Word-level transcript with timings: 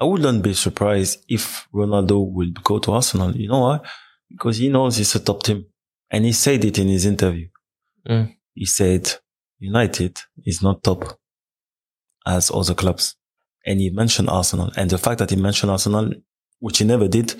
I 0.00 0.04
wouldn't 0.04 0.42
be 0.42 0.54
surprised 0.54 1.24
if 1.28 1.68
Ronaldo 1.72 2.30
would 2.32 2.62
go 2.64 2.78
to 2.80 2.92
Arsenal. 2.92 3.36
You 3.36 3.48
know 3.48 3.60
why? 3.60 3.80
Because 4.28 4.58
he 4.58 4.68
knows 4.68 4.98
it's 4.98 5.14
a 5.14 5.20
top 5.20 5.42
team. 5.42 5.66
And 6.10 6.24
he 6.24 6.32
said 6.32 6.64
it 6.64 6.78
in 6.78 6.88
his 6.88 7.06
interview. 7.06 7.48
Mm. 8.08 8.34
He 8.54 8.66
said 8.66 9.12
United 9.58 10.20
is 10.44 10.62
not 10.62 10.82
top 10.82 11.18
as 12.26 12.50
other 12.52 12.74
clubs. 12.74 13.16
And 13.64 13.80
he 13.80 13.90
mentioned 13.90 14.28
Arsenal. 14.28 14.72
And 14.76 14.90
the 14.90 14.98
fact 14.98 15.18
that 15.20 15.30
he 15.30 15.36
mentioned 15.36 15.70
Arsenal, 15.70 16.12
which 16.58 16.78
he 16.78 16.84
never 16.84 17.08
did, 17.08 17.34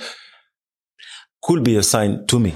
could 1.42 1.64
be 1.64 1.76
a 1.76 1.82
sign 1.82 2.26
to 2.26 2.38
me. 2.38 2.54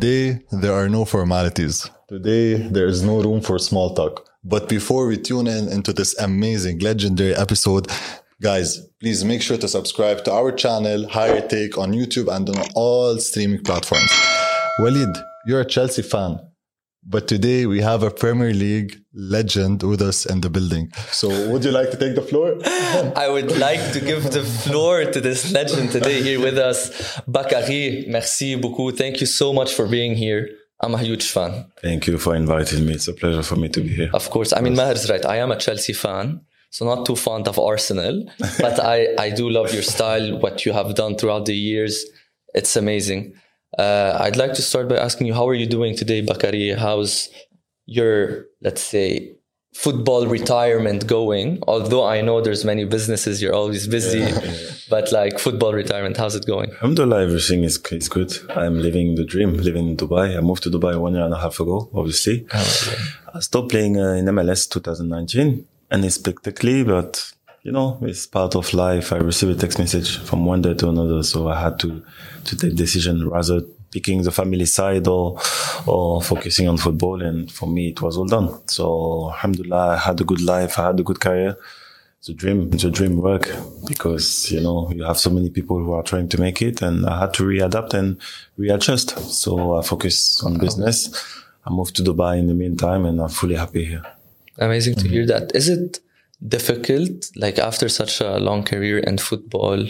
Today, 0.00 0.40
there 0.50 0.72
are 0.72 0.88
no 0.88 1.04
formalities. 1.04 1.90
Today, 2.08 2.54
there 2.54 2.86
is 2.86 3.02
no 3.02 3.20
room 3.20 3.42
for 3.42 3.58
small 3.58 3.94
talk. 3.94 4.26
But 4.42 4.66
before 4.66 5.06
we 5.06 5.18
tune 5.18 5.46
in 5.46 5.68
into 5.68 5.92
this 5.92 6.18
amazing, 6.18 6.78
legendary 6.78 7.34
episode, 7.34 7.86
guys, 8.40 8.78
please 8.98 9.22
make 9.24 9.42
sure 9.42 9.58
to 9.58 9.68
subscribe 9.68 10.24
to 10.24 10.32
our 10.32 10.52
channel, 10.52 11.06
Higher 11.06 11.46
Take, 11.46 11.76
on 11.76 11.92
YouTube 11.92 12.34
and 12.34 12.48
on 12.48 12.64
all 12.74 13.18
streaming 13.18 13.62
platforms. 13.62 14.10
Walid, 14.78 15.14
you're 15.44 15.60
a 15.60 15.66
Chelsea 15.66 16.00
fan. 16.00 16.40
But 17.02 17.28
today 17.28 17.66
we 17.66 17.80
have 17.80 18.02
a 18.02 18.10
Premier 18.10 18.52
League 18.52 19.00
legend 19.14 19.82
with 19.82 20.02
us 20.02 20.26
in 20.26 20.42
the 20.42 20.50
building. 20.50 20.92
So 21.10 21.28
would 21.50 21.64
you 21.64 21.70
like 21.70 21.90
to 21.92 21.96
take 21.96 22.14
the 22.14 22.22
floor? 22.22 22.58
I 23.16 23.28
would 23.28 23.56
like 23.58 23.92
to 23.94 24.00
give 24.00 24.30
the 24.30 24.42
floor 24.42 25.04
to 25.04 25.20
this 25.20 25.50
legend 25.50 25.92
today 25.92 26.22
here 26.22 26.40
with 26.40 26.58
us, 26.58 27.20
Bacary. 27.26 28.04
Merci 28.08 28.56
beaucoup. 28.56 28.96
Thank 28.96 29.20
you 29.20 29.26
so 29.26 29.52
much 29.52 29.72
for 29.72 29.86
being 29.86 30.14
here. 30.14 30.48
I'm 30.82 30.94
a 30.94 30.98
huge 30.98 31.30
fan. 31.30 31.66
Thank 31.80 32.06
you 32.06 32.18
for 32.18 32.34
inviting 32.34 32.84
me. 32.86 32.94
It's 32.94 33.08
a 33.08 33.14
pleasure 33.14 33.42
for 33.42 33.56
me 33.56 33.68
to 33.70 33.80
be 33.80 33.88
here. 33.88 34.10
Of 34.12 34.30
course. 34.30 34.52
I 34.52 34.60
mean, 34.60 34.74
Maher 34.76 34.92
is 34.92 35.08
right. 35.10 35.24
I 35.24 35.36
am 35.36 35.50
a 35.50 35.58
Chelsea 35.58 35.94
fan. 35.94 36.42
So 36.70 36.84
not 36.84 37.04
too 37.04 37.16
fond 37.16 37.48
of 37.48 37.58
Arsenal, 37.58 38.26
but 38.60 38.78
I, 38.78 39.08
I 39.18 39.30
do 39.30 39.50
love 39.50 39.72
your 39.74 39.82
style, 39.82 40.38
what 40.38 40.64
you 40.64 40.72
have 40.72 40.94
done 40.94 41.16
throughout 41.16 41.46
the 41.46 41.56
years. 41.56 42.04
It's 42.54 42.76
amazing. 42.76 43.34
Uh, 43.80 44.18
I'd 44.24 44.36
like 44.36 44.52
to 44.60 44.62
start 44.70 44.88
by 44.92 44.96
asking 44.96 45.26
you, 45.28 45.34
how 45.34 45.48
are 45.48 45.58
you 45.62 45.68
doing 45.76 45.96
today, 45.96 46.20
Bacary? 46.20 46.66
How's 46.84 47.30
your, 47.86 48.44
let's 48.60 48.82
say, 48.82 49.06
football 49.74 50.26
retirement 50.26 51.06
going? 51.06 51.62
Although 51.66 52.04
I 52.06 52.20
know 52.20 52.36
there's 52.42 52.64
many 52.72 52.84
businesses, 52.84 53.40
you're 53.40 53.54
always 53.54 53.86
busy, 53.86 54.24
but 54.90 55.10
like 55.12 55.38
football 55.38 55.72
retirement, 55.72 56.18
how's 56.18 56.34
it 56.40 56.46
going? 56.46 56.70
Alhamdulillah, 56.72 57.22
everything 57.22 57.64
is, 57.64 57.78
is 57.90 58.08
good. 58.10 58.30
I'm 58.50 58.76
living 58.86 59.14
the 59.14 59.24
dream, 59.24 59.50
living 59.68 59.88
in 59.90 59.96
Dubai. 59.96 60.36
I 60.36 60.40
moved 60.40 60.62
to 60.64 60.70
Dubai 60.70 61.00
one 61.00 61.14
year 61.14 61.24
and 61.24 61.32
a 61.32 61.38
half 61.38 61.58
ago, 61.58 61.88
obviously. 61.94 62.46
I 63.36 63.40
stopped 63.40 63.70
playing 63.70 63.98
uh, 63.98 64.12
in 64.20 64.26
MLS 64.26 64.68
2019 64.68 65.66
unexpectedly, 65.90 66.84
but 66.84 67.32
you 67.62 67.72
know, 67.72 67.98
it's 68.02 68.26
part 68.26 68.54
of 68.54 68.72
life. 68.72 69.12
I 69.12 69.16
received 69.16 69.56
a 69.56 69.60
text 69.60 69.78
message 69.78 70.18
from 70.18 70.46
one 70.46 70.62
day 70.62 70.74
to 70.74 70.88
another, 70.88 71.22
so 71.22 71.48
I 71.48 71.60
had 71.60 71.78
to 71.80 72.02
to 72.44 72.56
take 72.56 72.74
decision 72.74 73.28
rather 73.28 73.60
picking 73.90 74.22
the 74.22 74.30
family 74.30 74.66
side 74.66 75.06
or 75.06 75.38
or 75.86 76.22
focusing 76.22 76.68
on 76.68 76.78
football. 76.78 77.22
And 77.22 77.50
for 77.50 77.66
me, 77.68 77.88
it 77.90 78.00
was 78.00 78.16
all 78.16 78.26
done. 78.26 78.66
So 78.66 79.30
alhamdulillah, 79.30 79.88
I 79.94 79.98
had 79.98 80.20
a 80.20 80.24
good 80.24 80.40
life. 80.40 80.78
I 80.78 80.86
had 80.86 81.00
a 81.00 81.02
good 81.02 81.20
career. 81.20 81.56
It's 82.18 82.28
a 82.28 82.34
dream, 82.34 82.68
It's 82.74 82.84
a 82.84 82.90
dream 82.90 83.16
work 83.16 83.48
because 83.86 84.52
you 84.52 84.60
know 84.60 84.90
you 84.94 85.04
have 85.04 85.18
so 85.18 85.30
many 85.30 85.48
people 85.48 85.78
who 85.78 85.92
are 85.92 86.02
trying 86.02 86.28
to 86.30 86.40
make 86.40 86.60
it, 86.62 86.82
and 86.82 87.06
I 87.06 87.20
had 87.20 87.34
to 87.34 87.44
readapt 87.44 87.94
and 87.94 88.18
readjust. 88.58 89.18
So 89.18 89.76
I 89.78 89.82
focus 89.82 90.42
on 90.42 90.58
business. 90.58 91.08
I 91.66 91.70
moved 91.70 91.96
to 91.96 92.02
Dubai 92.02 92.38
in 92.38 92.46
the 92.46 92.54
meantime, 92.54 93.04
and 93.04 93.20
I'm 93.20 93.28
fully 93.28 93.54
happy 93.54 93.84
here. 93.84 94.04
Amazing 94.58 94.96
to 94.96 95.08
hear 95.08 95.26
that. 95.26 95.54
Is 95.54 95.68
it 95.70 96.00
difficult, 96.46 97.30
like 97.36 97.58
after 97.58 97.88
such 97.88 98.20
a 98.20 98.38
long 98.38 98.62
career 98.62 98.98
in 98.98 99.18
football, 99.18 99.84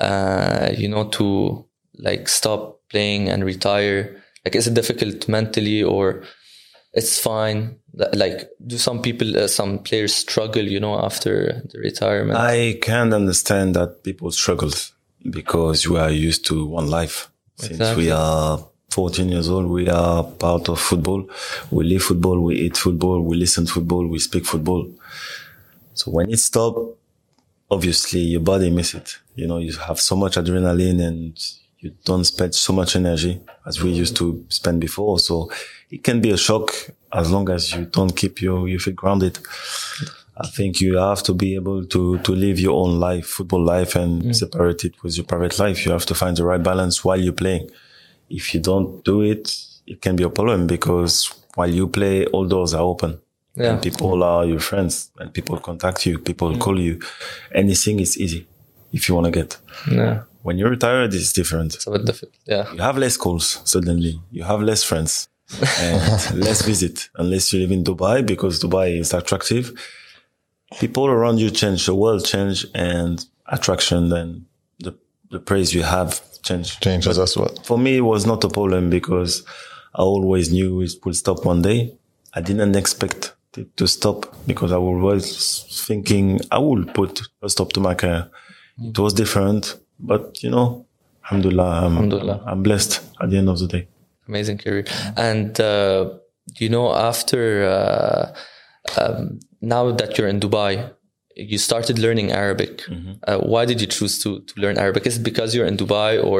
uh, 0.00 0.70
you 0.76 0.88
know, 0.88 1.08
to 1.08 1.64
like 1.98 2.28
stop 2.28 2.80
playing 2.90 3.28
and 3.28 3.44
retire? 3.44 4.22
Like, 4.44 4.54
is 4.56 4.66
it 4.66 4.74
difficult 4.74 5.28
mentally 5.28 5.82
or 5.82 6.22
it's 6.92 7.18
fine? 7.18 7.76
Like, 8.14 8.48
do 8.66 8.78
some 8.78 9.02
people, 9.02 9.36
uh, 9.36 9.48
some 9.48 9.78
players 9.80 10.14
struggle, 10.14 10.66
you 10.66 10.80
know, 10.80 10.98
after 10.98 11.62
the 11.70 11.78
retirement? 11.78 12.38
I 12.38 12.78
can 12.80 13.12
understand 13.12 13.74
that 13.76 14.02
people 14.02 14.30
struggle 14.30 14.70
because 15.28 15.88
we 15.88 15.98
are 15.98 16.10
used 16.10 16.46
to 16.46 16.64
one 16.64 16.88
life. 16.88 17.30
Since 17.56 17.96
we 17.96 18.10
are 18.10 18.64
14 18.90 19.28
years 19.28 19.50
old, 19.50 19.66
we 19.66 19.88
are 19.88 20.24
part 20.24 20.68
of 20.68 20.80
football. 20.80 21.28
We 21.70 21.84
live 21.84 22.02
football, 22.02 22.40
we 22.40 22.56
eat 22.56 22.76
football, 22.76 23.20
we 23.20 23.36
listen 23.36 23.66
to 23.66 23.72
football, 23.72 24.06
we 24.06 24.18
speak 24.18 24.46
football. 24.46 24.88
So 26.00 26.10
when 26.10 26.30
it 26.30 26.38
stops, 26.38 26.80
obviously 27.70 28.20
your 28.20 28.40
body 28.40 28.70
miss 28.70 28.94
it. 28.94 29.18
You 29.34 29.46
know, 29.46 29.58
you 29.58 29.76
have 29.76 30.00
so 30.00 30.16
much 30.16 30.36
adrenaline 30.36 31.00
and 31.06 31.38
you 31.78 31.90
don't 32.06 32.24
spend 32.24 32.54
so 32.54 32.72
much 32.72 32.96
energy 32.96 33.38
as 33.66 33.82
we 33.82 33.90
used 33.90 34.16
to 34.16 34.42
spend 34.48 34.80
before. 34.80 35.18
So 35.18 35.50
it 35.90 36.02
can 36.02 36.22
be 36.22 36.30
a 36.30 36.38
shock 36.38 36.70
as 37.12 37.30
long 37.30 37.50
as 37.50 37.74
you 37.74 37.84
don't 37.84 38.16
keep 38.16 38.40
your, 38.40 38.66
your 38.66 38.80
feet 38.80 38.96
grounded. 38.96 39.38
I 40.38 40.46
think 40.46 40.80
you 40.80 40.96
have 40.96 41.22
to 41.24 41.34
be 41.34 41.54
able 41.54 41.84
to, 41.84 42.18
to 42.20 42.32
live 42.32 42.58
your 42.58 42.82
own 42.82 42.98
life, 42.98 43.26
football 43.26 43.62
life 43.62 43.94
and 43.94 44.22
mm. 44.22 44.34
separate 44.34 44.86
it 44.86 45.02
with 45.02 45.18
your 45.18 45.26
private 45.26 45.58
life. 45.58 45.84
You 45.84 45.92
have 45.92 46.06
to 46.06 46.14
find 46.14 46.34
the 46.34 46.44
right 46.44 46.62
balance 46.62 47.04
while 47.04 47.20
you're 47.20 47.34
playing. 47.34 47.68
If 48.30 48.54
you 48.54 48.60
don't 48.60 49.04
do 49.04 49.20
it, 49.20 49.54
it 49.86 50.00
can 50.00 50.16
be 50.16 50.24
a 50.24 50.30
problem 50.30 50.66
because 50.66 51.30
while 51.56 51.68
you 51.68 51.88
play, 51.88 52.24
all 52.26 52.46
doors 52.46 52.72
are 52.72 52.82
open. 52.82 53.20
Yeah. 53.60 53.72
And 53.72 53.82
people 53.82 54.22
are 54.22 54.44
your 54.46 54.60
friends 54.60 55.10
and 55.18 55.32
people 55.32 55.58
contact 55.58 56.06
you, 56.06 56.18
people 56.18 56.50
mm. 56.52 56.60
call 56.60 56.80
you. 56.80 57.00
Anything 57.54 58.00
is 58.00 58.18
easy 58.18 58.46
if 58.92 59.08
you 59.08 59.14
want 59.14 59.26
to 59.26 59.30
get. 59.30 59.58
yeah, 59.90 60.22
When 60.42 60.56
you're 60.58 60.70
retired, 60.70 61.12
it's 61.14 61.32
different. 61.32 61.74
it's 61.74 61.86
a 61.86 61.90
bit 61.90 62.06
difficult. 62.06 62.34
Yeah. 62.46 62.72
You 62.72 62.80
have 62.80 62.96
less 62.96 63.16
calls 63.16 63.60
suddenly. 63.64 64.20
You 64.30 64.44
have 64.44 64.62
less 64.62 64.82
friends 64.82 65.28
and 65.78 66.00
less 66.38 66.62
visit 66.62 67.10
unless 67.16 67.52
you 67.52 67.60
live 67.60 67.72
in 67.72 67.84
Dubai 67.84 68.24
because 68.26 68.62
Dubai 68.62 68.98
is 68.98 69.12
attractive. 69.12 69.72
People 70.78 71.06
around 71.06 71.38
you 71.38 71.50
change, 71.50 71.86
the 71.86 71.94
world 71.94 72.24
change 72.24 72.64
and 72.74 73.24
attraction 73.46 74.08
then 74.08 74.46
the, 74.78 74.94
the 75.30 75.40
praise 75.40 75.74
you 75.74 75.82
have 75.82 76.20
change. 76.42 76.80
Changes 76.80 77.18
as 77.18 77.36
well. 77.36 77.54
For 77.64 77.76
me, 77.78 77.98
it 77.98 78.06
was 78.14 78.24
not 78.24 78.42
a 78.44 78.48
problem 78.48 78.88
because 78.88 79.44
I 79.94 80.02
always 80.02 80.50
knew 80.52 80.80
it 80.80 80.92
would 81.04 81.16
stop 81.16 81.44
one 81.44 81.62
day. 81.62 81.96
I 82.32 82.40
didn't 82.40 82.76
expect 82.76 83.34
it 83.56 83.76
to 83.76 83.86
stop 83.86 84.18
because 84.46 84.72
I 84.72 84.78
was 84.78 85.84
thinking 85.86 86.40
I 86.50 86.58
will 86.58 86.84
put 86.84 87.20
a 87.42 87.48
stop 87.48 87.72
to 87.74 87.80
my 87.80 87.94
career. 87.94 88.28
It 88.82 88.98
was 88.98 89.12
different, 89.14 89.76
but 89.98 90.42
you 90.42 90.50
know, 90.50 90.86
alhamdulillah, 91.24 91.70
I'm, 91.84 91.92
Alhamdulillah. 91.92 92.42
I'm 92.46 92.62
blessed 92.62 93.00
at 93.20 93.30
the 93.30 93.36
end 93.38 93.48
of 93.48 93.58
the 93.58 93.66
day. 93.66 93.86
amazing 94.28 94.58
career 94.64 94.84
and 95.16 95.58
uh, 95.60 96.02
you 96.62 96.68
know 96.74 96.86
after 97.10 97.42
uh, 97.76 98.24
um, 99.00 99.40
now 99.60 99.90
that 100.00 100.10
you're 100.16 100.28
in 100.34 100.38
dubai 100.46 100.72
you 101.52 101.58
started 101.58 101.96
learning 101.98 102.28
arabic 102.44 102.74
uh, 103.28 103.38
why 103.52 103.62
did 103.70 103.78
you 103.82 103.88
choose 103.96 104.14
to, 104.22 104.30
to 104.48 104.52
learn 104.62 104.76
arabic 104.84 105.02
is 105.10 105.16
it 105.18 105.24
because 105.30 105.48
you're 105.54 105.66
in 105.72 105.76
dubai 105.76 106.12
or 106.28 106.38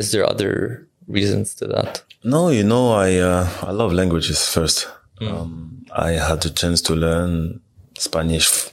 is 0.00 0.06
there 0.12 0.24
other 0.34 0.86
reasons 1.16 1.46
to 1.58 1.64
that 1.74 1.92
No, 2.34 2.42
you 2.58 2.64
know, 2.72 2.84
I 3.06 3.08
uh, 3.30 3.44
I 3.70 3.72
love 3.80 3.90
languages 4.00 4.38
first. 4.56 4.78
Um, 5.20 5.86
I 5.92 6.12
had 6.12 6.42
the 6.42 6.50
chance 6.50 6.82
to 6.82 6.94
learn 6.94 7.60
Spanish 7.98 8.70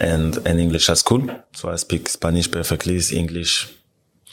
and 0.00 0.36
and 0.46 0.60
English 0.60 0.88
at 0.90 0.98
school, 0.98 1.28
so 1.52 1.70
I 1.70 1.76
speak 1.76 2.08
Spanish 2.08 2.50
perfectly. 2.50 3.00
English, 3.12 3.68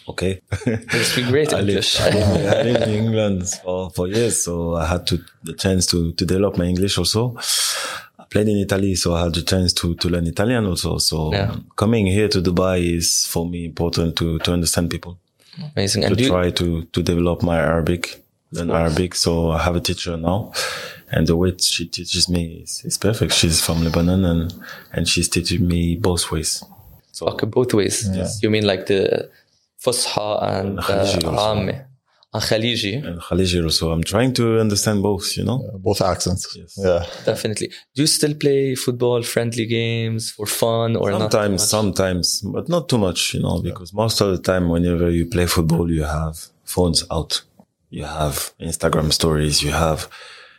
okay. 0.07 0.41
you 0.65 1.03
speak 1.03 1.27
great 1.27 1.53
I 1.53 1.61
lived, 1.61 1.69
english 1.69 1.99
I 2.01 2.09
lived, 2.09 2.47
I 2.47 2.63
lived 2.63 2.83
in 2.87 3.05
England 3.05 3.47
for, 3.63 3.89
for 3.91 4.07
years, 4.07 4.43
so 4.43 4.75
I 4.75 4.85
had 4.85 5.07
to 5.07 5.19
the 5.43 5.53
chance 5.53 5.85
to 5.87 6.11
to 6.13 6.25
develop 6.25 6.57
my 6.57 6.65
English 6.65 6.97
also. 6.97 7.37
I 8.19 8.23
played 8.29 8.47
in 8.47 8.57
Italy, 8.57 8.95
so 8.95 9.13
I 9.15 9.23
had 9.23 9.33
the 9.33 9.41
chance 9.43 9.73
to 9.73 9.95
to 9.95 10.09
learn 10.09 10.27
Italian 10.27 10.65
also. 10.65 10.97
So 10.97 11.33
Yeah. 11.33 11.55
coming 11.75 12.07
here 12.07 12.27
to 12.29 12.41
Dubai 12.41 12.95
is 12.97 13.25
for 13.27 13.45
me 13.47 13.65
important 13.65 14.15
to 14.17 14.39
to 14.39 14.53
understand 14.53 14.89
people 14.89 15.17
amazing 15.75 16.01
to 16.01 16.07
and 16.07 16.17
do 16.17 16.23
you, 16.23 16.29
try 16.29 16.49
to 16.51 16.83
to 16.85 17.03
develop 17.03 17.43
my 17.43 17.57
Arabic, 17.57 18.20
learn 18.51 18.69
Arabic. 18.71 19.15
So 19.15 19.51
I 19.51 19.59
have 19.59 19.75
a 19.75 19.79
teacher 19.81 20.17
now, 20.17 20.51
and 21.11 21.27
the 21.27 21.35
way 21.35 21.55
she 21.57 21.87
teaches 21.87 22.29
me 22.29 22.61
is, 22.63 22.83
is 22.85 22.97
perfect. 22.97 23.33
She's 23.33 23.61
from 23.65 23.83
Lebanon, 23.83 24.25
and 24.25 24.53
and 24.93 25.07
she's 25.07 25.29
teaching 25.29 25.67
me 25.67 25.95
both 25.95 26.31
ways. 26.31 26.63
So 27.11 27.27
okay 27.27 27.45
both 27.45 27.73
ways 27.73 27.95
you 28.41 28.49
mean 28.49 28.65
like 28.65 28.85
the 28.87 29.29
fusha 29.83 30.43
and 30.43 30.79
uh, 30.79 30.83
Khariji 30.83 31.23
also. 31.25 31.59
And 32.33 32.43
Khaliji. 32.43 33.05
and 33.05 33.19
Khaliji 33.19 33.61
also. 33.61 33.91
I'm 33.91 34.03
trying 34.03 34.33
to 34.35 34.59
understand 34.59 35.03
both, 35.03 35.35
you 35.35 35.43
know. 35.43 35.59
Both 35.79 36.01
accents. 36.01 36.55
Yes. 36.55 36.79
Yeah. 36.81 37.05
Definitely. 37.25 37.67
Do 37.93 38.03
you 38.03 38.07
still 38.07 38.33
play 38.35 38.73
football, 38.75 39.21
friendly 39.21 39.65
games 39.65 40.31
for 40.31 40.45
fun 40.45 40.95
or 40.95 41.11
not? 41.11 41.31
Sometimes, 41.31 41.67
sometimes, 41.67 42.41
but 42.41 42.69
not 42.69 42.87
too 42.87 42.97
much, 42.97 43.33
you 43.33 43.41
know, 43.41 43.61
because 43.61 43.93
most 43.93 44.21
of 44.21 44.31
the 44.31 44.37
time, 44.37 44.69
whenever 44.69 45.09
you 45.09 45.25
play 45.25 45.45
football, 45.45 45.91
you 45.91 46.03
have 46.03 46.37
phones 46.63 47.03
out, 47.11 47.41
you 47.91 48.05
have 48.05 48.35
Instagram 48.59 49.11
stories, 49.13 49.61
you 49.61 49.71
have 49.71 50.09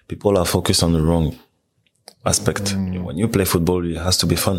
people 0.06 0.37
are 0.38 0.46
focused 0.46 0.82
on 0.82 0.93
the 0.93 1.02
wrong 1.02 1.37
aspect. 2.25 2.73
When 3.06 3.17
you 3.19 3.26
play 3.29 3.44
football, 3.44 3.84
it 3.84 3.96
has 3.99 4.17
to 4.19 4.26
be 4.26 4.37
fun, 4.37 4.58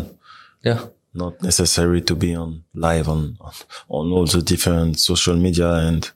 Yeah. 0.62 0.80
not 1.14 1.34
necessary 1.42 2.00
to 2.02 2.14
be 2.14 2.34
on 2.34 2.64
live 2.74 3.08
on 3.08 3.36
on, 3.40 3.52
on 3.88 4.04
all 4.12 4.26
the 4.26 4.42
different 4.42 4.98
social 5.10 5.36
media 5.36 5.70
and 5.88 6.10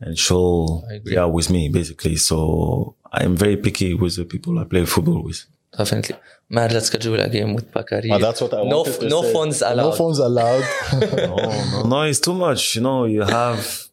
and 0.00 0.18
show 0.18 0.82
yeah 1.04 1.26
with 1.36 1.48
me 1.50 1.68
basically. 1.68 2.16
So 2.16 2.94
I'm 3.12 3.36
very 3.36 3.56
picky 3.56 3.94
with 3.94 4.16
the 4.16 4.24
people 4.24 4.58
I 4.58 4.64
play 4.64 4.84
football 4.86 5.22
with. 5.22 5.44
Definitely. 5.76 6.16
Man, 6.48 6.70
let's 6.72 6.86
schedule 6.86 7.20
a 7.20 7.28
game 7.28 7.52
with 7.54 7.70
Bacary. 7.72 8.10
Ah, 8.10 8.18
that's 8.18 8.40
what 8.40 8.54
I 8.54 8.62
no, 8.62 8.78
wanted 8.82 9.00
to 9.00 9.08
no 9.08 9.22
say. 9.22 9.32
phones 9.32 9.60
allowed. 9.62 9.76
No 9.90 9.92
phones 9.92 10.18
allowed. 10.18 10.64
no, 10.92 11.36
no, 11.36 11.82
no, 11.92 12.02
it's 12.02 12.20
too 12.20 12.34
much. 12.34 12.76
You 12.76 12.82
know, 12.82 13.04
you 13.04 13.22
have 13.22 13.85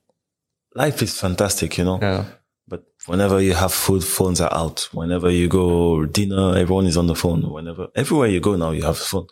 life 0.75 1.01
is 1.01 1.19
fantastic. 1.19 1.77
You 1.77 1.85
know, 1.85 1.99
Yeah. 2.01 2.25
but 2.67 2.83
whenever 3.05 3.41
you 3.41 3.53
have 3.53 3.73
food, 3.73 4.03
phones 4.03 4.41
are 4.41 4.53
out. 4.53 4.87
Whenever 4.91 5.29
you 5.29 5.47
go 5.47 6.05
dinner, 6.05 6.55
everyone 6.57 6.85
is 6.85 6.97
on 6.97 7.07
the 7.07 7.15
phone. 7.15 7.41
Whenever 7.51 7.87
everywhere 7.95 8.29
you 8.29 8.39
go 8.39 8.55
now, 8.55 8.71
you 8.71 8.83
have 8.83 8.95
a 8.97 9.07
phone. 9.11 9.27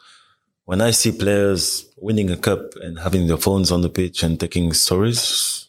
When 0.65 0.81
I 0.81 0.91
see 0.91 1.11
players 1.11 1.85
winning 1.97 2.29
a 2.31 2.38
cup 2.38 2.61
and 2.81 2.99
having 2.99 3.27
their 3.27 3.38
phones 3.38 3.71
on 3.71 3.81
the 3.81 3.89
pitch 3.89 4.23
and 4.23 4.39
taking 4.39 4.71
stories, 4.73 5.67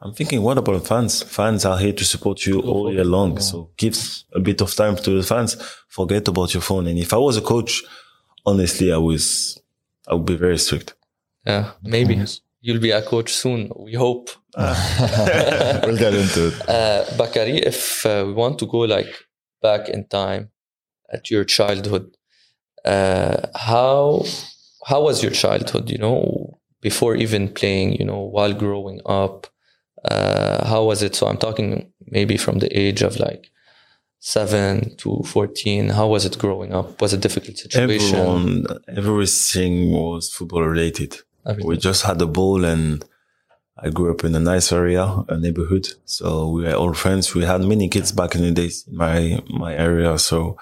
I'm 0.00 0.14
thinking, 0.14 0.42
what 0.42 0.56
about 0.58 0.86
fans? 0.86 1.22
Fans 1.24 1.64
are 1.64 1.76
here 1.78 1.92
to 1.92 2.04
support 2.04 2.46
you 2.46 2.60
all 2.60 2.92
year 2.92 3.04
long. 3.04 3.40
So 3.40 3.70
give 3.76 3.96
a 4.32 4.38
bit 4.40 4.60
of 4.60 4.72
time 4.74 4.94
to 4.96 5.10
the 5.10 5.24
fans. 5.24 5.56
Forget 5.88 6.28
about 6.28 6.54
your 6.54 6.60
phone. 6.62 6.86
And 6.86 6.98
if 6.98 7.12
I 7.12 7.16
was 7.16 7.36
a 7.36 7.40
coach, 7.42 7.82
honestly, 8.46 8.92
I 8.92 8.96
was, 8.98 9.60
I 10.06 10.14
would 10.14 10.24
be 10.24 10.36
very 10.36 10.58
strict. 10.58 10.94
Yeah. 11.44 11.72
Maybe 11.82 12.14
you'll 12.68 12.86
be 12.90 12.90
a 12.90 13.02
coach 13.02 13.32
soon. 13.32 13.60
We 13.76 13.94
hope. 13.94 14.28
we'll 15.86 16.02
get 16.06 16.14
into 16.22 16.48
it. 16.48 16.68
Uh, 16.68 17.04
Bacary, 17.16 17.58
if 17.72 18.04
uh, 18.04 18.24
we 18.26 18.32
want 18.34 18.58
to 18.58 18.66
go 18.66 18.80
like 18.96 19.12
back 19.62 19.88
in 19.88 20.06
time 20.06 20.50
at 21.10 21.30
your 21.30 21.44
childhood, 21.44 22.06
uh, 22.84 23.38
how 23.54 24.24
how 24.90 25.00
was 25.08 25.22
your 25.22 25.32
childhood? 25.32 25.90
You 25.90 25.98
know, 25.98 26.58
before 26.82 27.14
even 27.16 27.48
playing, 27.60 27.94
you 28.00 28.04
know, 28.04 28.20
while 28.36 28.52
growing 28.52 29.00
up, 29.06 29.46
uh, 30.04 30.66
how 30.66 30.84
was 30.84 31.02
it? 31.02 31.14
So 31.14 31.26
I'm 31.26 31.38
talking 31.38 31.90
maybe 32.16 32.36
from 32.36 32.58
the 32.58 32.70
age 32.84 33.00
of 33.02 33.18
like 33.18 33.50
seven 34.18 34.94
to 34.98 35.22
fourteen. 35.24 35.88
How 35.88 36.06
was 36.08 36.26
it 36.26 36.36
growing 36.38 36.74
up? 36.74 37.00
Was 37.00 37.14
it 37.14 37.18
a 37.18 37.20
difficult 37.26 37.56
situation? 37.56 38.18
Everyone, 38.18 38.66
everything 38.88 39.92
was 39.92 40.30
football 40.30 40.64
related. 40.64 41.12
Everything. 41.48 41.68
We 41.68 41.78
just 41.78 42.02
had 42.02 42.20
a 42.20 42.26
ball 42.26 42.64
and 42.64 43.04
I 43.80 43.90
grew 43.90 44.10
up 44.10 44.24
in 44.24 44.34
a 44.34 44.40
nice 44.40 44.72
area, 44.72 45.24
a 45.28 45.38
neighborhood. 45.38 45.88
So 46.04 46.50
we 46.50 46.64
were 46.64 46.74
all 46.74 46.92
friends. 46.94 47.34
We 47.34 47.44
had 47.44 47.62
many 47.62 47.88
kids 47.88 48.12
back 48.12 48.34
in 48.34 48.42
the 48.42 48.50
days 48.50 48.84
in 48.86 48.96
my, 48.96 49.42
my 49.48 49.74
area. 49.74 50.18
So 50.18 50.58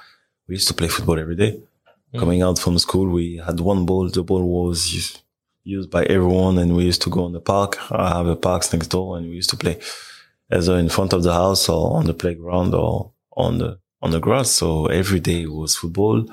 we 0.46 0.54
used 0.54 0.68
to 0.68 0.74
play 0.74 0.88
football 0.88 1.18
every 1.18 1.36
day. 1.36 1.60
Coming 2.16 2.40
out 2.40 2.58
from 2.58 2.78
school, 2.78 3.08
we 3.10 3.42
had 3.44 3.60
one 3.60 3.84
ball. 3.84 4.08
The 4.08 4.22
ball 4.22 4.42
was 4.42 4.94
used, 4.94 5.22
used 5.64 5.90
by 5.90 6.04
everyone 6.04 6.56
and 6.58 6.76
we 6.76 6.84
used 6.84 7.02
to 7.02 7.10
go 7.10 7.24
on 7.24 7.32
the 7.32 7.40
park. 7.40 7.78
I 7.90 8.08
have 8.16 8.26
a 8.26 8.36
park 8.36 8.62
next 8.72 8.88
door 8.88 9.18
and 9.18 9.28
we 9.28 9.34
used 9.34 9.50
to 9.50 9.56
play 9.56 9.78
either 10.50 10.78
in 10.78 10.88
front 10.88 11.12
of 11.12 11.24
the 11.24 11.32
house 11.32 11.68
or 11.68 11.96
on 11.96 12.06
the 12.06 12.14
playground 12.14 12.74
or 12.74 13.12
on 13.32 13.58
the, 13.58 13.78
on 14.00 14.12
the 14.12 14.20
grass. 14.20 14.50
So 14.50 14.86
every 14.86 15.20
day 15.20 15.46
was 15.46 15.74
football. 15.74 16.26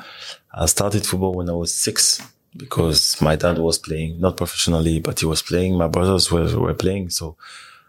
I 0.53 0.67
started 0.67 1.05
football 1.05 1.33
when 1.33 1.50
I 1.50 1.53
was 1.53 1.73
six 1.73 2.21
because 2.55 3.21
my 3.21 3.35
dad 3.35 3.57
was 3.57 3.77
playing, 3.77 4.19
not 4.19 4.38
professionally, 4.38 5.00
but 5.00 5.19
he 5.19 5.25
was 5.25 5.41
playing. 5.41 5.77
My 5.77 5.88
brothers 5.88 6.31
were, 6.31 6.59
were 6.59 6.73
playing. 6.73 7.09
So 7.09 7.35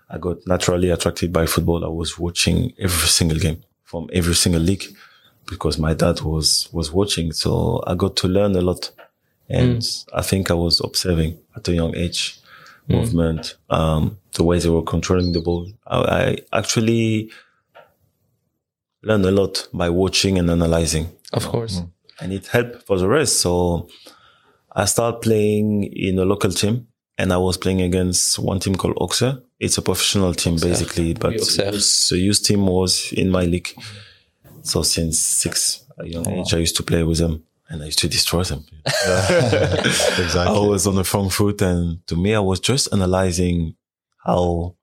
I 0.08 0.18
got 0.18 0.46
naturally 0.46 0.90
attracted 0.90 1.32
by 1.32 1.46
football. 1.46 1.84
I 1.84 1.88
was 1.88 2.18
watching 2.18 2.72
every 2.78 3.08
single 3.08 3.38
game 3.38 3.62
from 3.82 4.08
every 4.12 4.34
single 4.34 4.62
league 4.62 4.84
because 5.46 5.78
my 5.78 5.94
dad 5.94 6.20
was, 6.22 6.68
was 6.72 6.90
watching. 6.90 7.32
So 7.32 7.82
I 7.86 7.94
got 7.94 8.16
to 8.16 8.28
learn 8.28 8.56
a 8.56 8.60
lot. 8.60 8.90
And 9.48 9.86
I 10.14 10.22
think 10.22 10.50
I 10.50 10.54
was 10.54 10.80
observing 10.80 11.38
at 11.54 11.68
a 11.68 11.72
young 11.72 11.94
age 11.94 12.40
movement, 12.88 13.56
um, 13.70 14.18
the 14.34 14.44
way 14.44 14.58
they 14.58 14.68
were 14.68 14.82
controlling 14.82 15.32
the 15.32 15.40
ball. 15.40 15.70
I, 15.86 16.38
I 16.52 16.58
actually 16.58 17.30
learned 19.02 19.26
a 19.26 19.30
lot 19.30 19.68
by 19.72 19.90
watching 19.90 20.38
and 20.38 20.50
analyzing 20.50 21.10
of 21.32 21.46
course. 21.46 21.82
and 22.20 22.32
it 22.32 22.46
helped 22.46 22.86
for 22.86 22.98
the 22.98 23.08
rest. 23.08 23.40
So 23.40 23.88
I 24.74 24.86
started 24.86 25.20
playing 25.20 25.84
in 25.84 26.18
a 26.18 26.24
local 26.24 26.50
team 26.50 26.88
and 27.16 27.32
I 27.32 27.36
was 27.36 27.56
playing 27.56 27.80
against 27.80 28.38
one 28.38 28.58
team 28.58 28.74
called 28.74 28.96
Auxerre. 29.00 29.40
It's 29.60 29.78
a 29.78 29.82
professional 29.82 30.34
team 30.34 30.56
basically, 30.56 31.14
but 31.14 31.34
the 31.34 32.18
youth 32.18 32.42
team 32.42 32.66
was 32.66 33.12
in 33.12 33.30
my 33.30 33.44
league. 33.44 33.68
So 34.62 34.82
since 34.82 35.20
six, 35.20 35.84
a 35.98 36.06
young 36.06 36.28
age, 36.28 36.52
I 36.54 36.58
used 36.58 36.76
to 36.76 36.82
play 36.82 37.04
with 37.04 37.18
them 37.18 37.44
and 37.68 37.82
I 37.82 37.86
used 37.86 38.00
to 38.00 38.08
destroy 38.08 38.42
them. 38.42 38.64
I 38.86 40.58
was 40.58 40.86
on 40.88 40.96
the 40.96 41.04
front 41.04 41.32
foot 41.32 41.62
and 41.62 42.04
to 42.08 42.16
me, 42.16 42.34
I 42.34 42.40
was 42.40 42.58
just 42.58 42.92
analyzing 42.92 43.76
how 44.24 44.74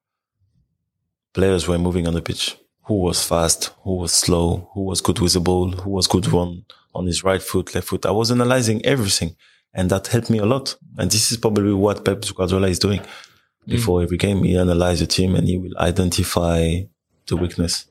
players 1.34 1.68
were 1.68 1.78
moving 1.78 2.08
on 2.08 2.14
the 2.14 2.22
pitch. 2.22 2.58
Who 2.84 2.96
was 3.02 3.24
fast? 3.24 3.72
Who 3.84 3.98
was 3.98 4.14
slow? 4.14 4.70
Who 4.74 4.84
was 4.84 5.02
good 5.02 5.20
with 5.20 5.34
the 5.34 5.40
ball? 5.42 5.72
Who 5.72 5.90
was 5.90 6.08
good 6.08 6.28
on, 6.28 6.66
on 6.96 7.08
his 7.08 7.24
right 7.24 7.42
foot, 7.42 7.76
left 7.76 7.88
foot? 7.88 8.06
I 8.06 8.12
was 8.12 8.32
analyzing 8.32 8.86
everything 8.86 9.36
and 9.74 9.90
that 9.90 10.08
helped 10.08 10.30
me 10.30 10.40
a 10.40 10.46
lot. 10.46 10.76
And 10.98 11.10
this 11.10 11.32
is 11.32 11.38
probably 11.38 11.74
what 11.74 12.04
Pep 12.06 12.24
Guardiola 12.36 12.68
is 12.68 12.80
doing. 12.80 13.00
Mm. 13.00 13.08
Before 13.68 14.02
every 14.02 14.18
game, 14.18 14.44
he 14.44 14.58
analyzes 14.58 15.02
the 15.02 15.08
team 15.08 15.36
and 15.36 15.48
he 15.48 15.58
will 15.58 15.78
identify 15.78 16.82
the 17.28 17.38
weakness. 17.38 17.86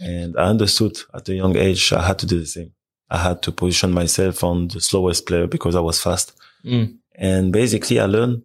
And 0.00 0.36
I 0.38 0.44
understood 0.44 0.98
at 1.14 1.28
a 1.28 1.34
young 1.34 1.56
age, 1.56 1.92
I 1.92 2.06
had 2.06 2.18
to 2.20 2.26
do 2.26 2.38
the 2.38 2.46
same. 2.46 2.72
I 3.10 3.18
had 3.18 3.42
to 3.42 3.52
position 3.52 3.90
myself 3.92 4.44
on 4.44 4.68
the 4.68 4.80
slowest 4.80 5.26
player 5.26 5.46
because 5.46 5.74
I 5.74 5.80
was 5.80 6.00
fast. 6.00 6.32
Mm. 6.64 6.98
And 7.14 7.52
basically 7.52 7.98
I 7.98 8.04
learned 8.06 8.42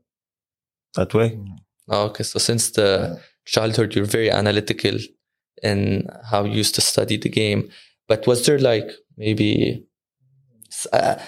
that 0.95 1.13
way. 1.13 1.37
Oh, 1.89 2.05
okay, 2.05 2.23
so 2.23 2.39
since 2.39 2.71
the 2.71 3.19
childhood, 3.45 3.93
you're 3.93 4.05
very 4.05 4.31
analytical 4.31 4.97
in 5.61 6.07
how 6.31 6.45
you 6.45 6.53
used 6.53 6.75
to 6.75 6.81
study 6.81 7.17
the 7.17 7.29
game. 7.29 7.69
But 8.07 8.25
was 8.25 8.45
there 8.45 8.59
like 8.59 8.89
maybe 9.17 9.85
s- 10.71 10.87
uh, 10.93 11.21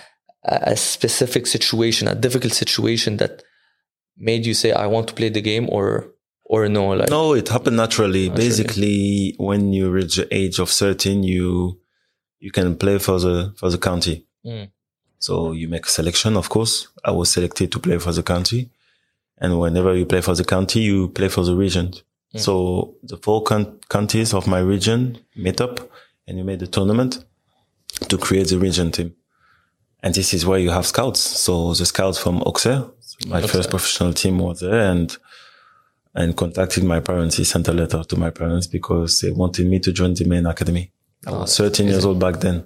a, 0.47 0.75
specific 0.75 1.47
situation, 1.47 2.07
a 2.07 2.15
difficult 2.15 2.53
situation 2.53 3.17
that 3.17 3.43
made 4.17 4.45
you 4.45 4.53
say, 4.53 4.71
"I 4.71 4.87
want 4.87 5.07
to 5.09 5.13
play 5.13 5.29
the 5.29 5.41
game," 5.41 5.67
or 5.69 6.15
or 6.45 6.69
no? 6.69 6.89
Like 6.89 7.09
No, 7.09 7.33
it 7.33 7.49
happened 7.49 7.77
naturally. 7.77 8.29
Naturally. 8.29 8.47
Basically, 8.47 9.35
when 9.37 9.73
you 9.73 9.89
reach 9.89 10.15
the 10.15 10.27
age 10.33 10.59
of 10.59 10.69
13, 10.69 11.23
you, 11.23 11.79
you 12.39 12.51
can 12.51 12.77
play 12.77 12.99
for 12.99 13.19
the, 13.19 13.53
for 13.57 13.69
the 13.69 13.77
county. 13.77 14.25
Mm. 14.45 14.69
So 15.17 15.53
you 15.53 15.67
make 15.67 15.87
a 15.87 15.89
selection, 15.89 16.37
of 16.37 16.49
course. 16.49 16.87
I 17.03 17.11
was 17.11 17.31
selected 17.31 17.71
to 17.71 17.79
play 17.79 17.97
for 17.97 18.11
the 18.11 18.21
county. 18.21 18.69
And 19.39 19.59
whenever 19.59 19.95
you 19.95 20.05
play 20.05 20.21
for 20.21 20.35
the 20.35 20.45
county, 20.45 20.81
you 20.81 21.09
play 21.09 21.29
for 21.29 21.43
the 21.43 21.55
region. 21.55 21.93
So 22.37 22.95
the 23.01 23.15
four 23.17 23.43
coun- 23.43 23.79
counties 23.89 24.33
of 24.33 24.45
my 24.45 24.59
region 24.59 25.19
met 25.37 25.61
up 25.61 25.79
and 26.27 26.37
we 26.37 26.43
made 26.43 26.61
a 26.61 26.67
tournament 26.67 27.23
to 28.09 28.17
create 28.17 28.49
the 28.49 28.59
region 28.59 28.91
team. 28.91 29.15
And 30.05 30.13
this 30.13 30.35
is 30.35 30.45
where 30.45 30.59
you 30.59 30.69
have 30.69 30.85
scouts. 30.85 31.19
So 31.19 31.73
the 31.73 31.83
scouts 31.83 32.19
from 32.19 32.43
Auxerre, 32.43 32.91
my 33.27 33.41
first 33.41 33.71
professional 33.71 34.13
team 34.13 34.37
was 34.37 34.59
there 34.59 34.91
and, 34.91 35.17
and 36.13 36.37
contacted 36.37 36.83
my 36.83 36.99
parents. 36.99 37.37
He 37.37 37.43
sent 37.43 37.67
a 37.67 37.73
letter 37.73 38.03
to 38.03 38.15
my 38.15 38.29
parents 38.29 38.67
because 38.67 39.19
they 39.21 39.31
wanted 39.31 39.65
me 39.65 39.79
to 39.79 39.91
join 39.91 40.13
the 40.13 40.25
main 40.25 40.45
academy. 40.45 40.91
I 41.25 41.31
was 41.31 41.57
13 41.57 41.87
years 41.87 42.05
old 42.05 42.19
back 42.19 42.39
then. 42.39 42.65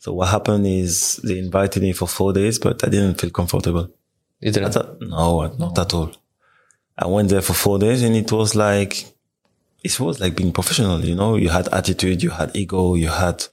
So 0.00 0.12
what 0.12 0.30
happened 0.30 0.66
is 0.66 1.20
they 1.22 1.38
invited 1.38 1.84
me 1.84 1.92
for 1.92 2.08
four 2.08 2.32
days, 2.32 2.58
but 2.58 2.82
I 2.84 2.88
didn't 2.88 3.20
feel 3.20 3.30
comfortable. 3.30 3.88
you 4.40 4.50
didn't. 4.50 4.72
Thought, 4.72 5.00
no, 5.00 5.46
not 5.56 5.78
at 5.78 5.94
all. 5.94 6.10
I 6.98 7.06
went 7.06 7.28
there 7.28 7.42
for 7.42 7.52
four 7.54 7.78
days 7.78 8.02
and 8.02 8.16
it 8.16 8.32
was 8.32 8.56
like, 8.56 9.06
it 9.84 10.00
was 10.00 10.18
like 10.18 10.34
being 10.34 10.52
professional, 10.52 11.04
you 11.04 11.14
know, 11.14 11.36
you 11.36 11.50
had 11.50 11.68
attitude, 11.72 12.24
you 12.24 12.30
had 12.30 12.50
ego, 12.56 12.94
you 12.94 13.08
had 13.08 13.46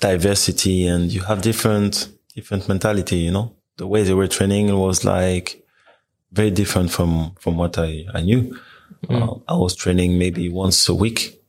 diversity 0.00 0.86
and 0.86 1.12
you 1.12 1.22
have 1.22 1.42
different, 1.42 2.08
different 2.34 2.68
mentality, 2.68 3.16
you 3.16 3.30
know, 3.30 3.54
the 3.76 3.86
way 3.86 4.02
they 4.02 4.14
were 4.14 4.28
training 4.28 4.76
was 4.76 5.04
like 5.04 5.64
very 6.32 6.50
different 6.50 6.90
from, 6.90 7.32
from 7.38 7.56
what 7.56 7.78
I, 7.78 8.04
I 8.14 8.20
knew. 8.22 8.58
Uh, 9.08 9.34
I 9.46 9.54
was 9.54 9.76
training 9.76 10.18
maybe 10.18 10.48
once 10.48 10.88
a 10.88 10.94
week 10.94 11.40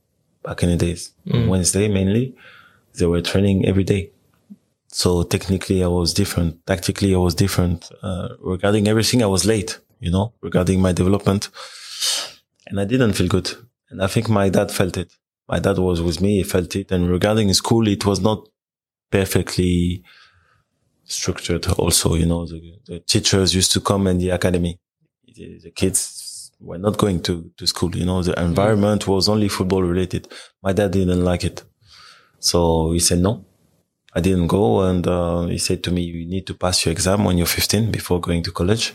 back 0.43 0.61
in 0.63 0.69
the 0.69 0.77
days, 0.77 1.13
on 1.33 1.47
Wednesday 1.47 1.87
mainly. 1.87 2.35
They 2.95 3.05
were 3.05 3.21
training 3.21 3.65
every 3.65 3.83
day. 3.83 4.11
So 4.87 5.23
technically 5.23 5.83
I 5.83 5.87
was 5.87 6.13
different. 6.13 6.65
Tactically 6.65 7.13
I 7.13 7.17
was 7.17 7.35
different. 7.35 7.89
Uh, 8.01 8.29
regarding 8.39 8.87
everything, 8.87 9.21
I 9.23 9.27
was 9.27 9.45
late, 9.45 9.79
you 9.99 10.11
know, 10.11 10.33
regarding 10.41 10.81
my 10.81 10.91
development. 10.91 11.49
and 12.67 12.79
I 12.79 12.85
didn't 12.85 13.13
feel 13.13 13.27
good. 13.27 13.51
And 13.89 14.01
I 14.01 14.07
think 14.07 14.29
my 14.29 14.49
dad 14.49 14.71
felt 14.71 14.97
it. 14.97 15.11
My 15.49 15.57
dad 15.59 15.79
was 15.79 15.99
with 15.99 16.21
me. 16.21 16.37
He 16.37 16.43
felt 16.43 16.75
it. 16.75 16.91
And 16.91 17.09
regarding 17.09 17.51
school, 17.53 17.87
it 17.87 18.05
was 18.05 18.21
not 18.21 18.47
perfectly 19.11 20.03
structured. 21.05 21.67
Also, 21.67 22.13
you 22.13 22.27
know, 22.27 22.45
the, 22.45 22.61
the 22.85 22.99
teachers 22.99 23.55
used 23.55 23.71
to 23.71 23.81
come 23.81 24.05
in 24.05 24.19
the 24.19 24.29
academy. 24.29 24.77
The, 25.25 25.59
the 25.63 25.71
kids 25.71 26.51
were 26.59 26.77
not 26.77 26.97
going 26.97 27.23
to, 27.23 27.51
to 27.57 27.65
school. 27.65 27.95
You 27.95 28.05
know, 28.05 28.21
the 28.21 28.39
environment 28.39 29.07
was 29.07 29.27
only 29.27 29.49
football 29.49 29.81
related. 29.81 30.27
My 30.61 30.71
dad 30.71 30.91
didn't 30.91 31.25
like 31.25 31.43
it. 31.43 31.63
So 32.39 32.91
he 32.91 32.99
said 32.99 33.19
no. 33.19 33.43
I 34.13 34.21
didn't 34.21 34.47
go. 34.47 34.81
And, 34.81 35.07
uh, 35.07 35.47
he 35.47 35.57
said 35.57 35.83
to 35.85 35.91
me, 35.91 36.03
you 36.03 36.27
need 36.27 36.45
to 36.47 36.53
pass 36.53 36.85
your 36.85 36.91
exam 36.91 37.23
when 37.23 37.39
you're 37.39 37.47
15 37.47 37.91
before 37.91 38.21
going 38.21 38.43
to 38.43 38.51
college. 38.51 38.93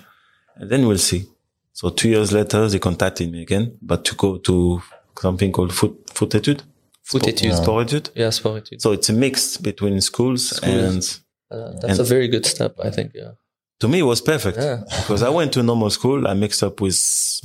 And 0.54 0.70
then 0.70 0.86
we'll 0.86 0.98
see. 0.98 1.26
So 1.72 1.90
two 1.90 2.08
years 2.10 2.32
later, 2.32 2.68
they 2.68 2.78
contacted 2.78 3.32
me 3.32 3.42
again, 3.42 3.76
but 3.82 4.04
to 4.04 4.14
go 4.14 4.38
to 4.38 4.80
something 5.20 5.52
called 5.52 5.72
foot, 5.74 6.10
foot 6.10 6.30
etude. 6.34 6.62
Foot 7.04 7.22
Sport- 7.22 7.34
etude. 7.34 7.56
Sport 7.56 7.86
etude. 7.88 8.10
Yeah, 8.14 8.30
sport 8.30 8.62
etude. 8.64 8.80
So 8.80 8.92
it's 8.92 9.08
a 9.08 9.12
mix 9.12 9.56
between 9.58 10.00
schools, 10.00 10.56
Schools. 10.56 10.62
and 10.72 11.20
Uh, 11.50 11.72
that's 11.80 11.98
and- 11.98 12.00
a 12.00 12.04
very 12.04 12.28
good 12.28 12.46
step, 12.46 12.74
I 12.82 12.90
think. 12.90 13.12
Yeah. 13.14 13.32
to 13.80 13.88
me 13.88 13.98
it 13.98 14.06
was 14.06 14.20
perfect 14.22 14.56
Yeah. 14.56 14.82
because 15.00 15.22
I 15.22 15.28
went 15.28 15.52
to 15.54 15.62
normal 15.62 15.90
school. 15.90 16.26
I 16.26 16.34
mixed 16.34 16.62
up 16.62 16.80
with, 16.80 16.98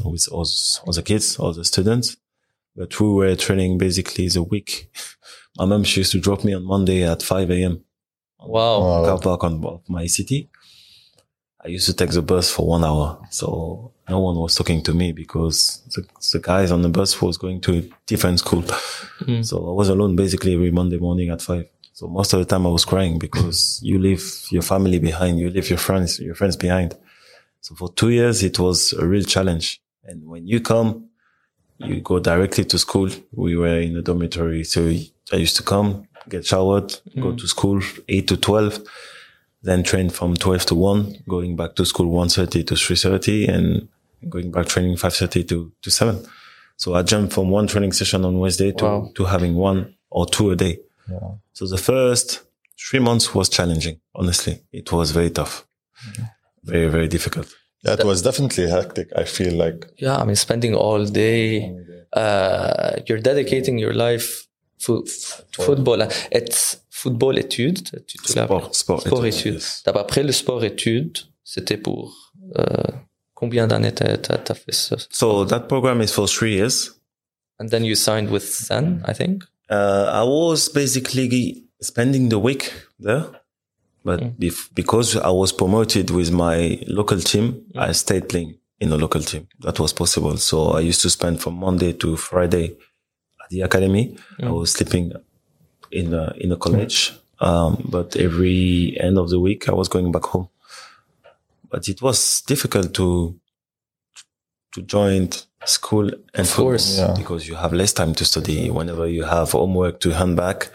with 0.05 0.27
all, 0.31 0.47
all 0.85 0.93
the 0.93 1.03
kids, 1.03 1.37
all 1.39 1.53
the 1.53 1.65
students, 1.65 2.15
but 2.75 2.97
we 2.99 3.07
were 3.09 3.35
training 3.35 3.77
basically 3.77 4.27
the 4.29 4.43
week. 4.43 4.89
My 5.57 5.65
mom, 5.65 5.83
she 5.83 5.99
used 6.01 6.11
to 6.13 6.19
drop 6.19 6.43
me 6.45 6.53
on 6.53 6.63
Monday 6.63 7.03
at 7.03 7.21
5 7.23 7.49
a.m. 7.51 7.83
Wow. 8.39 8.79
Wow. 8.81 9.05
car 9.05 9.19
park 9.19 9.43
on 9.43 9.81
my 9.89 10.07
city. 10.07 10.49
I 11.65 11.67
used 11.67 11.87
to 11.87 11.93
take 11.93 12.11
the 12.11 12.21
bus 12.21 12.49
for 12.49 12.65
one 12.67 12.85
hour. 12.85 13.19
So 13.31 13.91
no 14.09 14.19
one 14.19 14.35
was 14.35 14.55
talking 14.55 14.81
to 14.83 14.93
me 14.93 15.11
because 15.11 15.81
the, 15.95 16.05
the 16.31 16.39
guys 16.39 16.71
on 16.71 16.81
the 16.81 16.89
bus 16.89 17.21
was 17.21 17.37
going 17.37 17.61
to 17.61 17.77
a 17.79 17.89
different 18.05 18.39
school. 18.39 18.63
Mm. 19.21 19.45
So 19.45 19.69
I 19.69 19.73
was 19.73 19.89
alone 19.89 20.15
basically 20.15 20.53
every 20.53 20.71
Monday 20.71 20.97
morning 20.97 21.29
at 21.29 21.41
five. 21.41 21.67
So 21.93 22.07
most 22.07 22.33
of 22.33 22.39
the 22.39 22.45
time 22.45 22.65
I 22.65 22.69
was 22.69 22.85
crying 22.85 23.19
because 23.19 23.79
you 23.83 23.99
leave 23.99 24.45
your 24.51 24.61
family 24.61 24.99
behind, 24.99 25.39
you 25.39 25.49
leave 25.49 25.69
your 25.69 25.79
friends, 25.79 26.19
your 26.19 26.35
friends 26.35 26.55
behind. 26.55 26.97
So 27.61 27.75
for 27.75 27.91
two 27.91 28.09
years, 28.09 28.43
it 28.43 28.57
was 28.57 28.93
a 28.93 29.05
real 29.05 29.23
challenge. 29.23 29.81
And 30.05 30.25
when 30.25 30.47
you 30.47 30.61
come, 30.61 31.09
you 31.77 32.01
go 32.01 32.19
directly 32.19 32.65
to 32.65 32.77
school. 32.79 33.09
We 33.31 33.55
were 33.55 33.79
in 33.79 33.95
a 33.97 34.01
dormitory. 34.01 34.63
So 34.63 34.81
I 35.31 35.35
used 35.35 35.57
to 35.57 35.63
come, 35.63 36.07
get 36.27 36.45
showered, 36.45 36.95
go 37.19 37.33
to 37.33 37.47
school, 37.47 37.81
eight 38.07 38.27
to 38.29 38.37
12, 38.37 38.83
then 39.61 39.83
train 39.83 40.09
from 40.09 40.35
12 40.35 40.67
to 40.67 40.75
1, 40.75 41.23
going 41.27 41.55
back 41.55 41.75
to 41.75 41.85
school 41.85 42.11
1.30 42.11 42.67
to 42.67 42.73
3.30 42.75 43.49
and 43.49 43.89
going 44.27 44.51
back 44.51 44.65
training 44.67 44.95
5.30 44.97 45.47
to, 45.49 45.71
to 45.81 45.89
7. 45.91 46.25
So 46.77 46.93
I 46.95 47.03
jumped 47.03 47.33
from 47.33 47.49
one 47.49 47.67
training 47.67 47.93
session 47.93 48.25
on 48.25 48.39
Wednesday 48.39 48.71
to, 48.73 48.85
Wow. 48.85 49.11
to 49.15 49.25
having 49.25 49.55
one 49.55 49.95
or 50.09 50.25
two 50.25 50.51
a 50.51 50.55
day. 50.55 50.79
Yeah. 51.09 51.19
So 51.53 51.65
the 51.67 51.77
first 51.77 52.41
three 52.77 52.99
months 52.99 53.33
was 53.35 53.49
challenging. 53.49 53.99
Honestly, 54.15 54.61
it 54.71 54.91
was 54.91 55.11
very 55.11 55.29
tough, 55.29 55.65
very, 56.63 56.87
very 56.87 57.07
difficult. 57.07 57.47
That 57.83 58.03
was 58.03 58.21
definitely 58.21 58.67
hectic. 58.69 59.07
I 59.15 59.23
feel 59.25 59.53
like 59.55 59.87
Yeah, 59.97 60.17
I 60.17 60.25
mean, 60.25 60.35
spending 60.35 60.73
all 60.75 61.05
day, 61.05 61.73
uh, 62.13 62.91
you're 63.07 63.21
dedicating 63.21 63.77
your 63.79 63.93
life 63.93 64.47
to, 64.85 65.03
to 65.53 65.61
football. 65.63 66.01
It's 66.31 66.77
football 66.89 67.35
études. 67.37 67.83
Tu, 68.07 68.17
tu 68.17 68.31
Sport, 68.33 68.75
sport, 68.75 69.01
sport 69.01 69.25
études, 69.25 69.53
études. 69.53 69.53
yes. 69.55 69.83
Après 69.85 70.23
le 70.23 70.31
sport 70.31 70.63
études, 70.63 71.17
c'était 71.43 71.77
pour 71.77 72.13
euh, 72.57 72.63
combien 73.39 73.67
d'années 73.67 73.93
t'as, 73.93 74.53
fait 74.53 74.73
ça? 74.73 74.97
So 75.11 75.45
that 75.45 75.67
program 75.67 76.01
is 76.01 76.11
for 76.11 76.27
three 76.27 76.55
years. 76.55 76.91
And 77.59 77.69
then 77.69 77.83
you 77.83 77.95
signed 77.95 78.29
with 78.29 78.43
Zen, 78.43 79.01
I 79.05 79.13
think. 79.13 79.43
Uh, 79.69 80.09
I 80.11 80.23
was 80.23 80.69
basically 80.69 81.65
spending 81.81 82.29
the 82.29 82.39
week 82.39 82.71
there, 82.99 83.25
but 84.03 84.19
bef- 84.39 84.69
because 84.73 85.15
I 85.17 85.29
was 85.29 85.51
promoted 85.51 86.09
with 86.09 86.31
my 86.31 86.79
local 86.87 87.19
team, 87.19 87.63
I 87.75 87.91
stayed 87.93 88.27
playing 88.29 88.55
in 88.79 88.91
a 88.91 88.97
local 88.97 89.21
team. 89.21 89.47
That 89.59 89.79
was 89.79 89.93
possible. 89.93 90.37
So 90.37 90.71
I 90.71 90.79
used 90.79 91.01
to 91.01 91.09
spend 91.09 91.41
from 91.41 91.55
Monday 91.59 91.93
to 91.93 92.15
Friday 92.15 92.77
at 93.43 93.49
the 93.49 93.61
academy. 93.61 94.17
I 94.41 94.51
was 94.51 94.71
sleeping 94.71 95.11
in 95.91 96.13
a, 96.13 96.33
in 96.37 96.51
a 96.51 96.57
college. 96.57 97.13
Um, 97.41 97.81
but 97.89 98.15
every 98.15 98.97
end 98.99 99.17
of 99.17 99.29
the 99.29 99.39
week, 99.39 99.69
I 99.69 99.73
was 99.73 99.87
going 99.87 100.11
back 100.11 100.23
home. 100.23 100.49
But 101.71 101.87
it 101.87 102.01
was 102.01 102.41
difficult 102.47 102.93
to 102.95 103.35
to 104.73 104.81
join 104.83 105.29
school 105.65 106.07
and 106.35 106.47
Of 106.47 106.53
course. 106.55 106.97
Yeah. 106.99 107.13
because 107.17 107.47
you 107.47 107.55
have 107.55 107.73
less 107.73 107.91
time 107.93 108.13
to 108.15 108.23
study. 108.25 108.69
Whenever 108.69 109.07
you 109.07 109.23
have 109.23 109.51
homework 109.51 109.99
to 110.01 110.11
hand 110.11 110.35
back, 110.35 110.69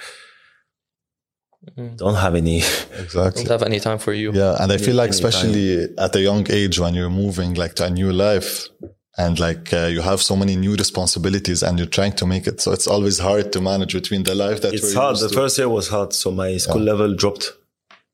Mhm. 1.78 1.96
don't 1.96 2.16
have 2.16 2.34
any. 2.34 2.58
exactly. 3.04 3.44
Don't 3.44 3.52
have 3.60 3.62
any 3.66 3.80
time 3.80 3.98
for 3.98 4.12
you. 4.12 4.32
Yeah, 4.32 4.56
and 4.60 4.70
I 4.72 4.76
feel 4.78 4.96
like 4.96 5.10
anytime. 5.10 5.28
especially 5.28 5.88
at 5.98 6.14
a 6.16 6.20
young 6.20 6.46
age 6.50 6.78
when 6.78 6.94
you're 6.94 7.10
moving 7.24 7.54
like 7.54 7.74
to 7.76 7.84
a 7.86 7.90
new 7.90 8.12
life 8.12 8.68
and 9.16 9.38
like 9.38 9.72
uh, 9.72 9.86
you 9.86 10.00
have 10.02 10.20
so 10.20 10.34
many 10.36 10.56
new 10.56 10.74
responsibilities 10.74 11.62
and 11.62 11.78
you're 11.78 11.86
trying 11.98 12.12
to 12.16 12.26
make 12.26 12.46
it, 12.46 12.60
so 12.60 12.72
it's 12.72 12.86
always 12.88 13.18
hard 13.18 13.52
to 13.52 13.60
manage 13.60 13.94
between 13.94 14.24
the 14.24 14.34
life 14.34 14.60
that 14.62 14.74
it's 14.74 14.92
we're 14.94 15.00
hard. 15.00 15.16
The 15.18 15.28
to. 15.28 15.34
first 15.34 15.56
year 15.58 15.68
was 15.68 15.88
hard, 15.88 16.12
so 16.12 16.30
my 16.30 16.56
school 16.58 16.82
level 16.82 17.14
dropped. 17.14 17.52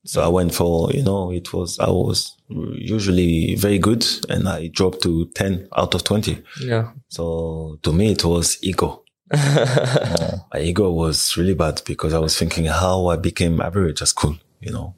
So 0.06 0.22
I 0.22 0.28
went 0.28 0.54
for 0.54 0.92
you 0.92 1.02
know 1.02 1.32
it 1.32 1.52
was 1.52 1.78
I 1.78 1.90
was 1.90 2.36
usually 2.50 3.54
very 3.54 3.78
good, 3.78 4.04
and 4.28 4.48
I 4.48 4.68
dropped 4.68 5.02
to 5.02 5.26
ten 5.34 5.68
out 5.76 5.94
of 5.94 6.04
twenty. 6.04 6.42
Yeah. 6.60 6.92
So 7.08 7.78
to 7.82 7.92
me, 7.92 8.12
it 8.12 8.24
was 8.24 8.58
ego. 8.62 9.04
Uh, 9.32 10.38
my 10.52 10.60
ego 10.60 10.90
was 10.90 11.36
really 11.36 11.54
bad 11.54 11.80
because 11.86 12.12
I 12.12 12.18
was 12.18 12.36
thinking 12.36 12.64
how 12.64 13.06
I 13.06 13.16
became 13.16 13.60
average 13.60 14.02
at 14.02 14.08
school, 14.08 14.36
you 14.60 14.72
know. 14.72 14.94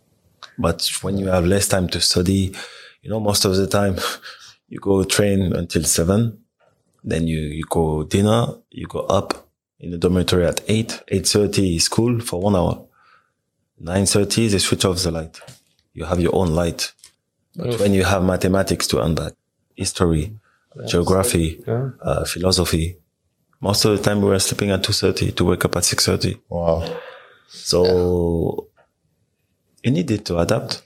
But 0.59 0.91
when 1.03 1.19
you 1.19 1.27
have 1.27 1.45
less 1.45 1.69
time 1.69 1.89
to 1.89 2.01
study, 2.01 2.55
you 3.03 3.11
know, 3.11 3.21
most 3.21 3.45
of 3.45 3.55
the 3.57 3.67
time 3.67 3.97
you 4.69 4.79
go 4.81 5.05
train 5.05 5.55
until 5.55 5.85
seven, 5.85 6.39
then 7.05 7.27
you, 7.27 7.39
you 7.39 7.65
go 7.69 8.05
dinner, 8.05 8.47
you 8.71 8.87
go 8.87 9.01
up 9.01 9.49
in 9.81 9.91
the 9.91 9.99
dormitory 9.99 10.47
at 10.47 10.61
eight, 10.69 11.03
eight 11.09 11.27
thirty 11.27 11.77
is 11.77 11.85
school 11.85 12.21
for 12.21 12.41
one 12.41 12.57
hour. 12.57 12.87
Nine 13.79 14.07
thirty 14.07 14.49
they 14.49 14.59
switch 14.59 14.85
off 14.85 15.03
the 15.03 15.11
light. 15.11 15.41
You 15.93 16.05
have 16.05 16.21
your 16.21 16.35
own 16.35 16.55
light. 16.55 16.93
But 17.57 17.75
Oof. 17.75 17.81
when 17.81 17.93
you 17.95 18.05
have 18.05 18.23
mathematics 18.25 18.87
to 18.89 19.01
unpack, 19.03 19.33
history, 19.77 20.35
geography, 20.87 21.63
Yeah. 21.67 21.91
uh, 22.01 22.25
philosophy. 22.25 22.97
Most 23.61 23.85
of 23.85 23.97
the 23.97 24.03
time 24.03 24.21
we 24.23 24.29
were 24.29 24.39
sleeping 24.39 24.71
at 24.71 24.83
2.30 24.83 25.33
to 25.37 25.45
wake 25.45 25.65
up 25.65 25.77
at 25.77 25.83
6.30. 25.85 26.41
Wow. 26.49 26.85
So 27.49 28.69
you 29.83 29.91
needed 29.91 30.25
to 30.27 30.39
adapt. 30.39 30.83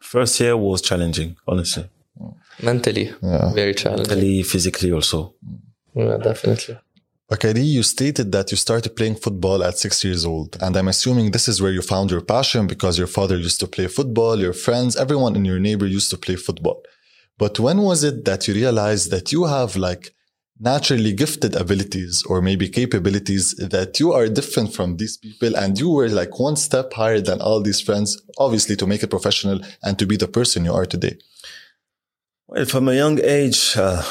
First 0.00 0.40
year 0.40 0.56
was 0.56 0.82
challenging, 0.82 1.36
honestly. 1.46 1.88
Mentally, 2.62 3.12
Yeah. 3.22 3.52
very 3.52 3.74
challenging. 3.74 4.08
Mentally, 4.08 4.42
physically 4.42 4.92
also. 4.92 5.34
Yeah, 5.94 6.16
definitely. 6.18 6.78
Bacary, 7.30 7.60
you 7.60 7.84
stated 7.84 8.32
that 8.32 8.50
you 8.50 8.56
started 8.56 8.96
playing 8.96 9.14
football 9.14 9.62
at 9.62 9.78
six 9.78 10.02
years 10.02 10.24
old. 10.24 10.56
And 10.60 10.76
I'm 10.76 10.88
assuming 10.88 11.30
this 11.30 11.46
is 11.46 11.62
where 11.62 11.70
you 11.70 11.80
found 11.80 12.10
your 12.10 12.22
passion 12.22 12.66
because 12.66 12.98
your 12.98 13.06
father 13.06 13.36
used 13.36 13.60
to 13.60 13.68
play 13.68 13.86
football, 13.86 14.40
your 14.40 14.52
friends, 14.52 14.96
everyone 14.96 15.36
in 15.36 15.44
your 15.44 15.60
neighbor 15.60 15.86
used 15.86 16.10
to 16.10 16.16
play 16.16 16.34
football. 16.34 16.82
But 17.38 17.60
when 17.60 17.82
was 17.82 18.02
it 18.02 18.24
that 18.24 18.48
you 18.48 18.54
realized 18.54 19.12
that 19.12 19.30
you 19.30 19.44
have 19.44 19.76
like 19.76 20.12
naturally 20.58 21.12
gifted 21.12 21.54
abilities 21.54 22.24
or 22.28 22.42
maybe 22.42 22.68
capabilities 22.68 23.54
that 23.58 24.00
you 24.00 24.12
are 24.12 24.26
different 24.26 24.74
from 24.74 24.96
these 24.96 25.16
people 25.16 25.56
and 25.56 25.78
you 25.78 25.88
were 25.88 26.08
like 26.08 26.40
one 26.40 26.56
step 26.56 26.92
higher 26.94 27.20
than 27.20 27.40
all 27.40 27.62
these 27.62 27.80
friends, 27.80 28.20
obviously 28.38 28.74
to 28.74 28.88
make 28.88 29.04
it 29.04 29.08
professional 29.08 29.60
and 29.84 30.00
to 30.00 30.04
be 30.04 30.16
the 30.16 30.26
person 30.26 30.64
you 30.64 30.74
are 30.74 30.84
today? 30.84 31.16
Well, 32.48 32.64
from 32.64 32.88
a 32.88 32.94
young 32.94 33.20
age, 33.22 33.76
uh, 33.76 34.02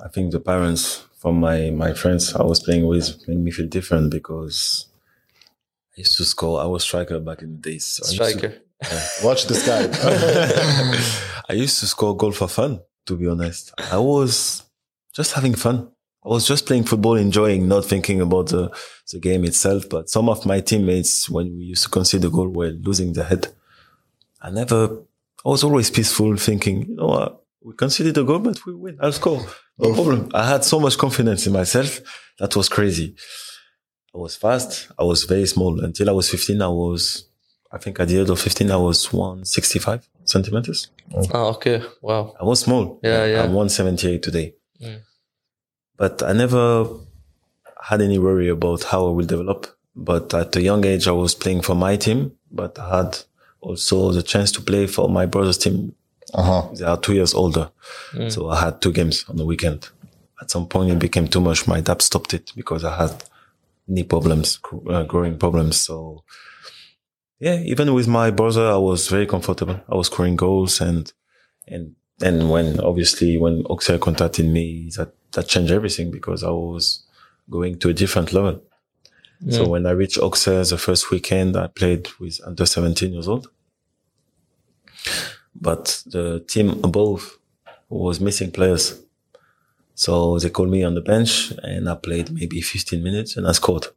I 0.00 0.06
think 0.06 0.30
the 0.30 0.38
parents 0.38 1.02
from 1.26 1.40
my, 1.40 1.70
my 1.70 1.92
friends 1.92 2.36
I 2.36 2.44
was 2.44 2.60
playing 2.62 2.86
with 2.86 3.26
made 3.26 3.38
me 3.38 3.50
feel 3.50 3.66
different 3.66 4.12
because 4.12 4.86
I 5.90 6.02
used 6.02 6.16
to 6.18 6.24
score. 6.24 6.60
I 6.62 6.66
was 6.66 6.84
striker 6.84 7.18
back 7.18 7.42
in 7.42 7.60
the 7.60 7.70
days. 7.70 7.84
So 7.84 8.04
I 8.06 8.28
used 8.28 8.38
to- 8.38 8.38
Striker. 8.38 9.24
Watch 9.26 9.46
this 9.48 9.66
guy. 9.66 9.88
I 11.48 11.54
used 11.54 11.80
to 11.80 11.86
score 11.88 12.16
goal 12.16 12.30
for 12.30 12.46
fun, 12.46 12.78
to 13.06 13.16
be 13.16 13.26
honest. 13.26 13.72
I 13.90 13.98
was 13.98 14.62
just 15.16 15.32
having 15.32 15.56
fun. 15.56 15.88
I 16.24 16.28
was 16.28 16.46
just 16.46 16.64
playing 16.64 16.84
football, 16.84 17.16
enjoying, 17.16 17.66
not 17.66 17.86
thinking 17.86 18.20
about 18.20 18.46
the, 18.50 18.70
the 19.10 19.18
game 19.18 19.44
itself. 19.44 19.88
But 19.88 20.08
some 20.08 20.28
of 20.28 20.46
my 20.46 20.60
teammates, 20.60 21.28
when 21.28 21.56
we 21.58 21.64
used 21.64 21.82
to 21.82 21.88
concede 21.88 22.24
a 22.24 22.30
goal, 22.30 22.50
were 22.50 22.68
losing 22.70 23.14
their 23.14 23.24
head. 23.24 23.48
I 24.40 24.50
never, 24.50 25.02
I 25.44 25.48
was 25.48 25.64
always 25.64 25.90
peaceful, 25.90 26.36
thinking, 26.36 26.86
you 26.86 26.94
know 26.94 27.06
what, 27.06 27.42
we 27.66 27.72
conceded 27.74 28.16
a 28.16 28.22
goal, 28.22 28.38
but 28.38 28.64
we 28.64 28.72
win. 28.74 28.96
I'll 29.00 29.10
score. 29.20 29.44
No 29.76 29.92
problem. 29.92 30.30
I 30.32 30.44
had 30.52 30.62
so 30.64 30.78
much 30.78 30.96
confidence 30.96 31.46
in 31.48 31.52
myself. 31.52 31.90
That 32.38 32.54
was 32.54 32.68
crazy. 32.68 33.16
I 34.14 34.18
was 34.18 34.36
fast. 34.36 34.88
I 34.96 35.02
was 35.02 35.24
very 35.24 35.46
small. 35.46 35.84
Until 35.84 36.08
I 36.08 36.12
was 36.12 36.30
15, 36.30 36.62
I 36.62 36.68
was, 36.68 37.28
I 37.72 37.78
think 37.78 37.98
at 37.98 38.06
the 38.08 38.20
age 38.20 38.30
of 38.30 38.38
15, 38.40 38.70
I 38.70 38.76
was 38.76 39.12
165 39.12 40.08
centimeters. 40.24 40.90
Ah, 41.34 41.46
okay. 41.54 41.82
Wow. 42.00 42.34
I 42.40 42.44
was 42.44 42.60
small. 42.60 43.00
Yeah, 43.02 43.24
yeah. 43.26 43.42
I'm 43.42 43.52
178 43.52 44.22
today. 44.22 44.54
Mm. 44.80 45.00
but 45.96 46.22
I 46.22 46.32
never 46.34 46.86
had 47.82 48.02
any 48.02 48.18
worry 48.18 48.48
about 48.48 48.84
how 48.84 49.06
I 49.08 49.10
will 49.10 49.26
develop. 49.26 49.66
But 49.96 50.32
at 50.34 50.54
a 50.54 50.60
young 50.60 50.84
age, 50.84 51.08
I 51.08 51.12
was 51.12 51.34
playing 51.34 51.62
for 51.62 51.74
my 51.74 51.96
team, 51.96 52.32
but 52.50 52.78
I 52.78 52.98
had 52.98 53.18
also 53.60 54.12
the 54.12 54.22
chance 54.22 54.52
to 54.52 54.60
play 54.60 54.86
for 54.86 55.08
my 55.08 55.26
brother's 55.26 55.58
team. 55.58 55.94
Uh-huh. 56.34 56.68
They 56.74 56.84
are 56.84 56.98
two 56.98 57.14
years 57.14 57.34
older. 57.34 57.70
So 58.30 58.48
I 58.50 58.60
had 58.60 58.80
two 58.80 58.92
games 58.92 59.24
on 59.28 59.36
the 59.36 59.44
weekend. 59.44 59.88
At 60.40 60.50
some 60.50 60.66
point, 60.66 60.90
it 60.90 60.98
became 60.98 61.28
too 61.28 61.40
much. 61.40 61.66
My 61.66 61.80
dad 61.80 62.02
stopped 62.02 62.34
it 62.34 62.52
because 62.54 62.84
I 62.84 62.96
had 62.96 63.24
knee 63.88 64.02
problems, 64.02 64.58
uh, 64.90 65.04
growing 65.04 65.38
problems. 65.38 65.80
So 65.80 66.24
yeah, 67.38 67.56
even 67.60 67.94
with 67.94 68.08
my 68.08 68.30
brother, 68.30 68.66
I 68.70 68.76
was 68.76 69.08
very 69.08 69.26
comfortable. 69.26 69.80
I 69.88 69.94
was 69.94 70.06
scoring 70.06 70.36
goals 70.36 70.80
and, 70.80 71.12
and, 71.68 71.94
and 72.20 72.50
when 72.50 72.80
obviously 72.80 73.36
when 73.36 73.62
Auxerre 73.70 73.98
contacted 73.98 74.46
me, 74.46 74.90
that, 74.96 75.14
that 75.32 75.48
changed 75.48 75.72
everything 75.72 76.10
because 76.10 76.42
I 76.42 76.50
was 76.50 77.04
going 77.48 77.78
to 77.78 77.90
a 77.90 77.94
different 77.94 78.32
level. 78.32 78.62
So 79.50 79.68
when 79.68 79.86
I 79.86 79.90
reached 79.90 80.18
Auxerre 80.18 80.64
the 80.64 80.78
first 80.78 81.10
weekend, 81.10 81.56
I 81.56 81.66
played 81.66 82.08
with 82.18 82.40
under 82.46 82.64
17 82.64 83.12
years 83.12 83.28
old. 83.28 83.48
But 85.60 86.02
the 86.06 86.40
team 86.48 86.70
above 86.84 87.38
was 87.88 88.20
missing 88.20 88.50
players. 88.50 89.00
So 89.94 90.38
they 90.38 90.50
called 90.50 90.70
me 90.70 90.82
on 90.84 90.94
the 90.94 91.00
bench 91.00 91.52
and 91.62 91.88
I 91.88 91.94
played 91.94 92.30
maybe 92.30 92.60
15 92.60 93.02
minutes 93.02 93.36
and 93.36 93.46
I 93.48 93.52
scored. 93.52 93.86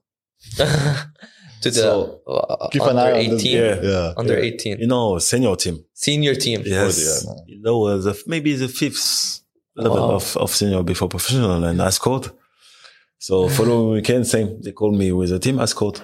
To 1.62 1.70
the 1.70 1.76
So, 1.76 2.22
uh, 2.26 2.70
keep 2.70 2.82
an 2.84 2.90
under 2.90 3.02
eye 3.02 3.26
on 3.28 3.30
the- 3.32 3.36
18. 3.36 3.52
Yeah. 3.58 3.82
Yeah. 3.82 4.14
Under 4.16 4.36
You 4.38 4.54
18. 4.54 4.88
know, 4.88 5.20
senior 5.20 5.56
team. 5.58 5.84
Senior 5.94 6.36
team. 6.36 6.62
Yes. 6.66 6.96
yeah, 7.26 7.30
no. 7.34 7.44
You 7.48 7.62
know, 7.62 7.86
uh, 7.86 7.98
the, 7.98 8.24
maybe 8.28 8.56
the 8.56 8.70
fifth 8.70 9.42
level 9.76 9.98
Wow. 10.08 10.16
of, 10.16 10.38
of 10.38 10.56
senior 10.56 10.84
before 10.84 11.10
professional 11.10 11.62
and 11.66 11.82
I 11.82 11.90
scored. 11.90 12.32
So 13.18 13.50
following 13.58 13.92
weekend, 13.96 14.26
same. 14.28 14.62
They 14.62 14.72
called 14.72 14.96
me 14.98 15.12
with 15.12 15.32
the 15.32 15.40
team. 15.40 15.60
I 15.60 15.66
scored. 15.66 16.00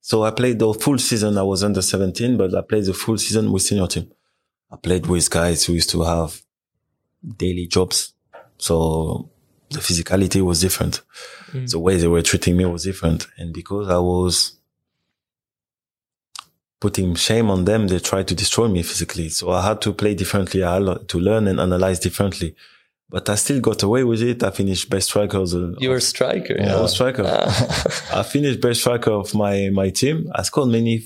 So 0.00 0.22
I 0.24 0.30
played 0.30 0.58
the 0.58 0.72
full 0.72 0.96
season. 0.98 1.36
I 1.36 1.42
was 1.42 1.62
under 1.62 1.82
17, 1.82 2.38
but 2.38 2.54
I 2.54 2.62
played 2.62 2.84
the 2.86 2.94
full 2.94 3.18
season 3.18 3.52
with 3.52 3.62
senior 3.62 3.86
team. 3.86 4.10
I 4.74 4.76
played 4.76 5.06
with 5.06 5.30
guys 5.30 5.64
who 5.64 5.74
used 5.74 5.90
to 5.90 6.02
have 6.02 6.42
daily 7.36 7.68
jobs. 7.68 8.12
So 8.58 9.30
the 9.70 9.78
physicality 9.78 10.42
was 10.42 10.60
different. 10.60 11.02
Mm. 11.52 11.70
The 11.70 11.78
way 11.78 11.96
they 11.96 12.08
were 12.08 12.22
treating 12.22 12.56
me 12.56 12.64
was 12.64 12.82
different. 12.82 13.28
And 13.38 13.54
because 13.54 13.88
I 13.88 13.98
was 13.98 14.56
putting 16.80 17.14
shame 17.14 17.50
on 17.50 17.66
them, 17.66 17.86
they 17.86 18.00
tried 18.00 18.26
to 18.28 18.34
destroy 18.34 18.66
me 18.66 18.82
physically. 18.82 19.28
So 19.28 19.52
I 19.52 19.62
had 19.64 19.80
to 19.82 19.92
play 19.92 20.14
differently. 20.14 20.64
I 20.64 20.74
had 20.74 21.08
to 21.08 21.20
learn 21.20 21.46
and 21.46 21.60
analyze 21.60 22.00
differently. 22.00 22.56
But 23.08 23.28
I 23.28 23.36
still 23.36 23.60
got 23.60 23.84
away 23.84 24.02
with 24.02 24.22
it. 24.22 24.42
I 24.42 24.50
finished 24.50 24.90
best 24.90 25.10
striker. 25.10 25.38
Of 25.38 25.50
the, 25.50 25.76
You 25.78 25.90
were 25.90 25.96
a 25.96 26.00
striker. 26.00 26.56
I 26.60 26.80
was 26.80 26.94
striker. 26.94 27.22
Ah. 27.24 28.18
I 28.18 28.22
finished 28.24 28.60
best 28.60 28.80
striker 28.80 29.12
of 29.12 29.34
my, 29.34 29.70
my 29.72 29.90
team. 29.90 30.32
I 30.34 30.42
scored 30.42 30.70
many, 30.70 31.04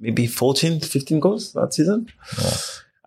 maybe 0.00 0.26
14, 0.26 0.80
15 0.80 1.20
goals 1.20 1.52
that 1.52 1.72
season. 1.72 2.08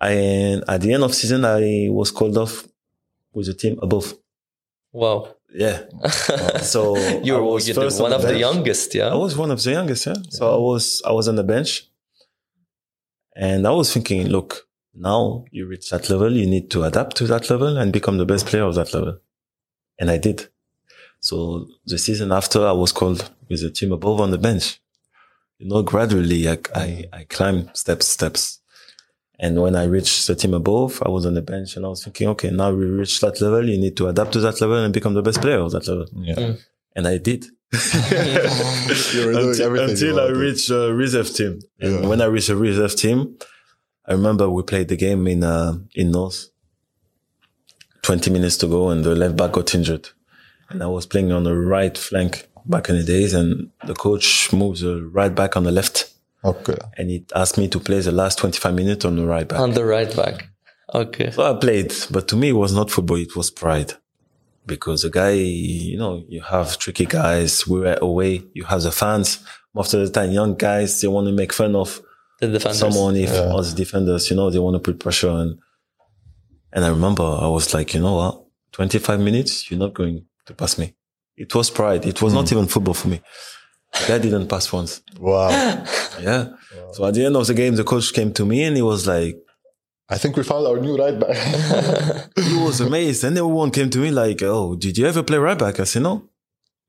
And 0.02 0.64
at 0.68 0.82
the 0.82 0.94
end 0.94 1.04
of 1.04 1.14
season, 1.14 1.44
I 1.46 1.88
was 1.90 2.12
called 2.12 2.38
off 2.38 2.68
with 3.34 3.48
the 3.48 3.54
team 3.54 3.78
above. 3.82 4.14
Wow. 4.92 5.36
Yeah. 5.54 5.84
so 6.62 6.96
You 7.24 7.34
were 7.34 7.44
was 7.44 7.68
you 7.68 7.74
first 7.74 7.98
the, 7.98 8.04
on 8.04 8.12
one 8.12 8.20
of 8.20 8.28
the 8.28 8.38
youngest, 8.38 8.96
yeah? 8.96 9.08
I 9.08 9.16
was 9.16 9.36
one 9.36 9.52
of 9.52 9.62
the 9.62 9.72
youngest, 9.72 10.06
yeah. 10.06 10.16
So 10.30 10.54
I 10.54 10.58
was 10.58 11.02
I 11.06 11.12
was 11.12 11.28
on 11.28 11.36
the 11.36 11.44
bench, 11.44 11.88
and 13.36 13.68
I 13.68 13.72
was 13.72 13.92
thinking, 13.94 14.28
look, 14.28 14.68
now 14.94 15.46
you 15.52 15.66
reach 15.66 15.90
that 15.90 16.10
level, 16.10 16.32
you 16.32 16.46
need 16.46 16.70
to 16.72 16.84
adapt 16.84 17.18
to 17.18 17.28
that 17.28 17.50
level 17.50 17.78
and 17.78 17.92
become 17.92 18.18
the 18.18 18.26
best 18.26 18.46
player 18.46 18.64
of 18.64 18.76
that 18.76 18.94
level, 18.94 19.20
and 20.00 20.10
I 20.12 20.18
did. 20.18 20.50
So 21.20 21.68
the 21.86 21.98
season 21.98 22.32
after, 22.32 22.66
I 22.66 22.72
was 22.72 22.92
called 22.92 23.30
with 23.50 23.62
the 23.62 23.72
team 23.72 23.92
above 23.92 24.22
on 24.22 24.32
the 24.32 24.38
bench. 24.38 24.80
You 25.58 25.68
know, 25.68 25.82
gradually, 25.82 26.48
I 26.48 26.58
I, 26.76 27.06
I 27.12 27.24
climbed 27.26 27.72
steps, 27.74 28.08
steps. 28.08 28.62
And 29.42 29.62
when 29.62 29.76
I 29.76 29.86
reached 29.86 30.28
the 30.28 30.36
team 30.36 30.54
above, 30.54 31.02
I 31.06 31.10
was 31.10 31.26
on 31.26 31.34
the 31.34 31.42
bench 31.42 31.76
and 31.78 31.86
I 31.86 31.90
was 31.90 32.04
thinking, 32.04 32.28
okay, 32.30 32.50
now 32.52 32.72
we 32.74 32.86
reach 32.86 33.22
that 33.22 33.40
level. 33.40 33.68
You 33.70 33.78
need 33.78 33.96
to 33.98 34.08
adapt 34.08 34.34
to 34.34 34.40
that 34.42 34.60
level 34.60 34.76
and 34.84 34.94
become 34.94 35.14
the 35.14 35.22
best 35.22 35.40
player 35.42 35.60
of 35.60 35.72
that 35.72 35.88
level. 35.88 36.08
Yeah. 36.14 36.56
And 36.96 37.08
I 37.08 37.18
did 37.20 37.46
You 39.14 39.26
were 39.28 39.34
doing 39.34 39.50
until, 39.50 39.80
until 39.80 40.20
I 40.20 40.28
reached 40.30 40.70
a 40.72 40.94
reserve 40.94 41.34
team. 41.34 41.60
And 41.80 42.02
Yeah. 42.04 42.08
when 42.10 42.22
I 42.22 42.26
reached 42.26 42.50
a 42.50 42.56
reserve 42.56 42.96
team, 42.96 43.38
I 44.06 44.14
remember 44.14 44.50
we 44.50 44.64
played 44.64 44.88
the 44.90 44.98
game 44.98 45.28
in 45.28 45.44
uh, 45.44 45.78
in 45.94 46.12
North. 46.12 46.50
Twenty 48.02 48.32
minutes 48.32 48.58
to 48.58 48.68
go, 48.68 48.90
and 48.90 49.04
the 49.04 49.14
left 49.14 49.36
back 49.36 49.52
got 49.52 49.76
injured, 49.76 50.10
and 50.70 50.82
I 50.82 50.88
was 50.88 51.06
playing 51.06 51.32
on 51.32 51.44
the 51.44 51.56
right 51.56 51.96
flank 51.98 52.48
back 52.66 52.90
in 52.90 52.96
the 52.98 53.04
days, 53.04 53.34
and 53.34 53.70
the 53.86 53.94
coach 53.94 54.52
moves 54.52 54.82
the 54.82 55.04
right 55.14 55.34
back 55.36 55.56
on 55.58 55.64
the 55.64 55.72
left, 55.72 56.09
Okay. 56.44 56.78
and 56.98 57.10
he 57.10 57.26
asked 57.36 57.58
me 57.58 57.68
to 57.68 57.80
play 57.80 58.00
the 58.00 58.12
last 58.12 58.38
twenty 58.38 58.60
five 58.60 58.74
minutes 58.74 59.06
on 59.06 59.16
the 59.16 59.26
right 59.26 59.48
back. 59.48 59.60
On 59.60 59.72
the 59.72 59.86
right 59.86 60.14
back. 60.16 60.48
Okay. 60.94 61.32
So 61.32 61.44
I 61.44 61.58
played, 61.60 61.94
but 62.10 62.28
to 62.30 62.36
me, 62.36 62.50
it 62.50 62.54
was 62.54 62.74
not 62.74 62.90
football. 62.90 63.18
It 63.18 63.36
was 63.36 63.52
pride. 63.52 63.94
Because 64.66 65.02
the 65.02 65.10
guy, 65.10 65.32
you 65.32 65.98
know, 65.98 66.24
you 66.28 66.42
have 66.42 66.78
tricky 66.78 67.06
guys. 67.06 67.68
We 67.68 67.80
were 67.80 67.98
away. 68.02 68.44
You 68.54 68.66
have 68.66 68.84
the 68.84 68.92
fans. 68.92 69.44
Most 69.74 69.94
of 69.94 70.02
the 70.02 70.10
time, 70.10 70.32
young 70.32 70.56
guys, 70.56 71.02
they 71.02 71.08
want 71.08 71.28
to 71.28 71.34
make 71.34 71.54
fun 71.54 71.76
of 71.76 72.02
The 72.40 72.48
defenders. 72.48 72.80
someone 72.80 73.16
if 73.16 73.32
us 73.32 73.74
defenders, 73.74 74.30
you 74.30 74.36
know, 74.36 74.50
they 74.50 74.60
want 74.60 74.76
to 74.76 74.80
put 74.80 75.00
pressure 75.00 75.30
on. 75.30 75.60
And 76.72 76.86
I 76.86 76.90
remember 76.90 77.24
I 77.24 77.48
was 77.48 77.74
like, 77.74 77.94
you 77.94 78.00
know 78.00 78.16
what? 78.16 78.46
25 78.74 79.20
minutes, 79.20 79.70
you're 79.70 79.80
not 79.80 79.94
going 79.94 80.26
to 80.46 80.54
pass 80.54 80.78
me. 80.78 80.94
It 81.36 81.54
was 81.56 81.70
pride. 81.70 82.06
It 82.06 82.22
was 82.22 82.34
not 82.34 82.50
hmm. 82.50 82.56
even 82.56 82.68
football 82.68 82.94
for 82.94 83.08
me. 83.08 83.22
The 83.94 84.06
guy 84.08 84.18
didn't 84.20 84.48
pass 84.48 84.72
once. 84.72 85.02
Wow. 85.20 85.50
Yeah. 86.20 86.50
So 86.92 87.06
at 87.06 87.14
the 87.14 87.24
end 87.26 87.38
of 87.38 87.48
the 87.48 87.54
game, 87.54 87.76
the 87.76 87.86
coach 87.86 88.12
came 88.12 88.34
to 88.34 88.46
me 88.46 88.64
and 88.66 88.76
he 88.76 88.82
was 88.82 89.08
like, 89.08 89.38
I 90.10 90.18
think 90.18 90.36
we 90.36 90.44
found 90.44 90.68
our 90.68 90.78
new 90.80 90.98
right 90.98 91.18
back. 91.18 91.38
he 92.36 92.58
was 92.58 92.82
amazed. 92.82 93.24
And 93.24 93.38
everyone 93.38 93.72
came 93.72 93.90
to 93.92 94.00
me 94.00 94.12
like, 94.12 94.42
"Oh, 94.44 94.76
did 94.76 94.98
you 94.98 95.06
ever 95.08 95.22
play 95.24 95.38
right 95.38 95.58
back?" 95.58 95.80
I 95.80 95.84
said, 95.86 96.02
"No." 96.02 96.28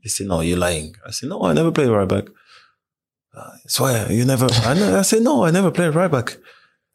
He 0.00 0.08
said, 0.08 0.26
"No, 0.26 0.40
you're 0.40 0.58
lying." 0.58 0.94
I 1.06 1.10
said, 1.10 1.28
"No, 1.28 1.42
I 1.44 1.52
never 1.52 1.70
played 1.70 1.90
right 1.90 2.08
back." 2.08 2.24
I 3.34 3.58
swear, 3.66 4.10
you 4.10 4.24
never. 4.24 4.48
I, 4.50 4.74
ne- 4.74 4.94
I 4.94 5.02
said, 5.02 5.22
"No, 5.22 5.44
I 5.44 5.50
never 5.50 5.70
played 5.70 5.94
right 5.94 6.10
back." 6.10 6.38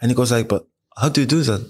And 0.01 0.09
he 0.11 0.15
goes 0.15 0.31
like, 0.31 0.47
"But 0.49 0.65
how 0.97 1.09
do 1.09 1.21
you 1.21 1.27
do 1.27 1.43
that?" 1.43 1.61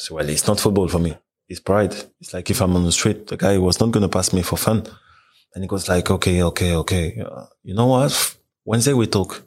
So 0.00 0.14
well, 0.14 0.28
it's 0.28 0.46
not 0.46 0.58
football 0.58 0.88
for 0.88 0.98
me. 0.98 1.16
It's 1.48 1.60
pride. 1.60 1.94
It's 2.20 2.32
like 2.32 2.50
if 2.50 2.60
I'm 2.62 2.74
on 2.76 2.84
the 2.84 2.92
street, 2.92 3.26
the 3.26 3.36
guy 3.36 3.58
was 3.58 3.78
not 3.78 3.92
going 3.92 4.02
to 4.02 4.08
pass 4.08 4.32
me 4.32 4.42
for 4.42 4.56
fun. 4.56 4.86
And 5.56 5.64
he 5.64 5.68
goes 5.68 5.88
like, 5.88 6.10
"Okay, 6.10 6.42
okay, 6.42 6.74
okay. 6.76 7.18
Uh, 7.18 7.46
you 7.64 7.74
know 7.74 7.86
what? 7.86 8.36
Wednesday 8.66 8.92
we 8.92 9.06
talk." 9.06 9.42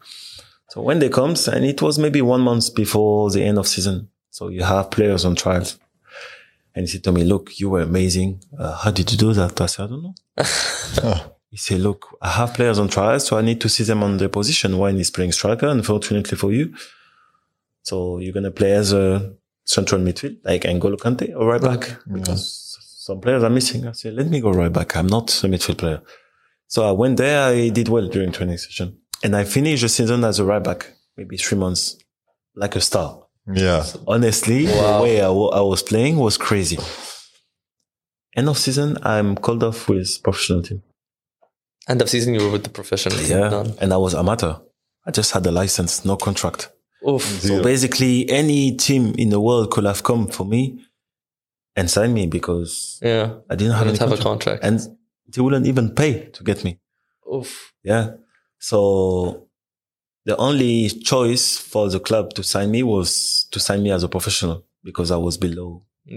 So 0.69 0.81
when 0.81 0.97
they 0.97 1.09
comes, 1.09 1.47
and 1.47 1.63
it 1.63 1.81
was 1.81 1.99
maybe 1.99 2.21
one 2.21 2.41
month 2.41 2.73
before 2.73 3.29
the 3.29 3.43
end 3.43 3.59
of 3.59 3.67
season. 3.67 4.09
So 4.31 4.47
you 4.47 4.63
have 4.63 4.89
players 4.89 5.23
on 5.25 5.35
trials. 5.35 5.77
And 6.75 6.83
he 6.83 6.87
said 6.87 7.03
to 7.05 7.11
me, 7.11 7.23
look, 7.23 7.59
you 7.59 7.69
were 7.69 7.81
amazing. 7.81 8.41
Uh, 8.57 8.75
how 8.75 8.91
did 8.91 9.11
you 9.11 9.17
do 9.17 9.33
that? 9.33 9.59
I 9.59 9.65
said, 9.65 9.85
I 9.85 9.87
don't 9.87 10.03
know. 10.03 10.15
He 11.51 11.57
said, 11.57 11.81
look, 11.81 12.15
I 12.21 12.29
have 12.29 12.53
players 12.53 12.77
on 12.77 12.89
trials, 12.89 13.25
so 13.25 13.35
I 13.35 13.41
need 13.41 13.59
to 13.61 13.69
see 13.69 13.83
them 13.83 14.03
on 14.03 14.17
their 14.17 14.29
position. 14.29 14.77
One 14.77 14.97
is 14.97 15.09
playing 15.09 15.31
striker, 15.31 15.67
unfortunately 15.67 16.37
for 16.37 16.53
you. 16.53 16.75
So 17.81 18.19
you're 18.19 18.33
going 18.33 18.43
to 18.43 18.51
play 18.51 18.73
as 18.73 18.93
a 18.93 19.33
central 19.65 19.99
midfield, 19.99 20.37
like 20.43 20.61
N'Golo 20.61 20.97
Kante 20.97 21.35
or 21.35 21.47
right 21.47 21.61
back, 21.61 21.97
because 22.11 22.68
some 23.09 23.19
players 23.21 23.43
are 23.43 23.49
missing. 23.49 23.87
I 23.87 23.93
said, 23.93 24.13
let 24.13 24.27
me 24.27 24.39
go 24.39 24.51
right 24.51 24.71
back. 24.71 24.95
I'm 24.95 25.07
not 25.07 25.27
a 25.43 25.47
midfield 25.47 25.79
player. 25.79 26.01
So 26.67 26.87
I 26.87 26.91
went 26.91 27.17
there. 27.17 27.39
I 27.53 27.69
did 27.69 27.87
well 27.89 28.07
during 28.07 28.31
training 28.31 28.59
session 28.59 28.87
and 29.23 29.35
I 29.35 29.43
finished 29.45 29.81
the 29.81 29.89
season 29.89 30.23
as 30.23 30.37
a 30.37 30.45
right 30.45 30.63
back, 30.63 30.81
maybe 31.17 31.35
three 31.37 31.57
months, 31.57 31.97
like 32.55 32.75
a 32.75 32.81
star. 32.89 33.09
yeah. 33.65 33.83
Honestly, 34.07 34.65
the 34.67 34.99
way 35.03 35.15
I 35.21 35.31
I 35.61 35.61
was 35.73 35.81
playing 35.91 36.15
was 36.17 36.37
crazy. 36.37 36.77
End 38.39 38.47
of 38.47 38.57
season, 38.65 38.89
I'm 39.01 39.29
called 39.35 39.63
off 39.63 39.89
with 39.89 40.21
professional 40.23 40.61
team. 40.61 40.83
End 41.87 41.99
of 42.03 42.09
season, 42.13 42.35
you 42.35 42.41
were 42.45 42.51
with 42.55 42.63
the 42.63 42.69
professional 42.79 43.17
team. 43.17 43.37
Yeah, 43.37 43.49
Done. 43.49 43.73
and 43.81 43.89
I 43.91 43.97
was 44.05 44.13
amateur. 44.13 44.53
I 45.07 45.11
just 45.19 45.31
had 45.35 45.43
a 45.47 45.51
license, 45.61 46.05
no 46.05 46.15
contract. 46.15 46.69
Oof. 47.09 47.23
So 47.23 47.63
basically, 47.63 48.29
any 48.29 48.75
team 48.85 49.15
in 49.17 49.29
the 49.29 49.41
world 49.47 49.71
could 49.71 49.85
have 49.85 50.03
come 50.03 50.27
for 50.27 50.45
me 50.45 50.61
and 51.79 51.85
signed 51.95 52.13
me 52.19 52.23
because 52.37 52.71
Yeah. 53.01 53.25
I 53.51 53.55
didn't 53.59 53.75
have 53.79 53.87
didn't 53.87 53.99
have 54.05 54.13
a 54.19 54.21
contract. 54.29 54.61
contract. 54.61 54.63
and 54.67 54.75
they 55.31 55.41
wouldn't 55.43 55.67
even 55.71 55.85
pay 56.01 56.13
to 56.35 56.41
get 56.49 56.59
me. 56.65 56.71
Oof. 57.35 57.51
Yeah. 57.91 58.05
So 58.69 58.79
the 60.29 60.35
only 60.47 60.89
choice 61.11 61.45
for 61.71 61.83
the 61.89 61.99
club 62.07 62.25
to 62.37 62.41
sign 62.43 62.69
me 62.75 62.81
was 62.83 63.09
to 63.53 63.59
sign 63.67 63.79
me 63.85 63.91
as 63.97 64.03
a 64.03 64.09
professional 64.15 64.57
because 64.83 65.09
I 65.11 65.17
was 65.27 65.35
below 65.37 65.69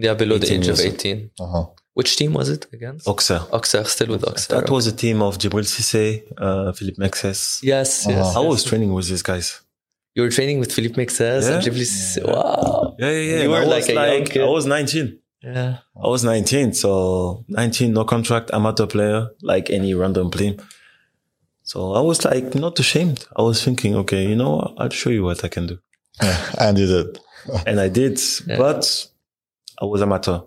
Yeah, 0.07 0.15
below 0.23 0.37
the 0.39 0.51
age 0.55 0.69
of 0.69 0.79
18. 0.81 1.31
Uh-huh. 1.45 1.65
Which 1.99 2.17
team 2.17 2.33
was 2.33 2.49
it 2.49 2.63
again? 2.73 2.97
Auxerre. 3.13 3.45
Auxerre, 3.53 3.85
still 3.85 4.09
with 4.15 4.25
Auxerre. 4.31 4.61
That 4.61 4.71
was 4.71 4.87
a 4.87 4.93
team 5.03 5.21
of 5.29 5.33
Djibril 5.41 5.67
Cissé, 5.75 6.07
uh, 6.47 6.73
Philippe 6.73 6.99
Mexes. 7.03 7.41
Yes, 7.63 8.07
yes. 8.09 8.09
Uh-huh. 8.09 8.41
I 8.41 8.43
yes. 8.43 8.51
was 8.53 8.61
training 8.65 8.91
with 8.97 9.07
these 9.13 9.23
guys. 9.31 9.47
You 10.15 10.23
were 10.25 10.31
training 10.39 10.59
with 10.63 10.71
Philippe 10.77 10.97
Mexes 11.03 11.43
Yeah. 11.43 11.53
and 11.53 11.63
Djibril 11.65 11.87
Cissé. 11.97 12.21
Wow. 12.27 12.97
Yeah, 12.99 13.11
yeah, 13.11 13.21
yeah. 13.33 13.43
You 13.45 13.51
were 13.51 13.65
I 13.69 13.75
like 13.77 13.87
was 13.89 13.89
a 13.91 14.09
young 14.15 14.25
kid. 14.33 14.43
I 14.43 14.51
was 14.59 14.65
19. 14.67 15.19
Yeah. 15.43 15.79
I 15.97 16.09
was 16.09 16.25
19, 16.25 16.73
so 16.75 17.45
19, 17.49 17.93
no 17.93 18.05
contract, 18.05 18.51
amateur 18.53 18.87
player, 18.87 19.29
like 19.43 19.71
any 19.71 19.93
random 19.95 20.31
team. 20.31 20.57
So 21.65 21.95
I 21.95 22.01
was 22.01 22.25
like 22.25 22.55
not 22.55 22.79
ashamed. 22.79 23.27
I 23.37 23.43
was 23.43 23.63
thinking, 23.63 23.97
okay, 23.97 24.27
you 24.27 24.37
know, 24.37 24.75
I'll 24.79 24.91
show 24.91 25.11
you 25.11 25.25
what 25.25 25.45
I 25.45 25.49
can 25.49 25.67
do. 25.67 25.79
and 26.61 26.79
you 26.79 26.87
did. 26.87 27.19
And 27.67 27.81
I 27.81 27.89
did, 27.89 28.21
but 28.47 29.09
I 29.81 29.85
was 29.85 30.01
amateur. 30.01 30.41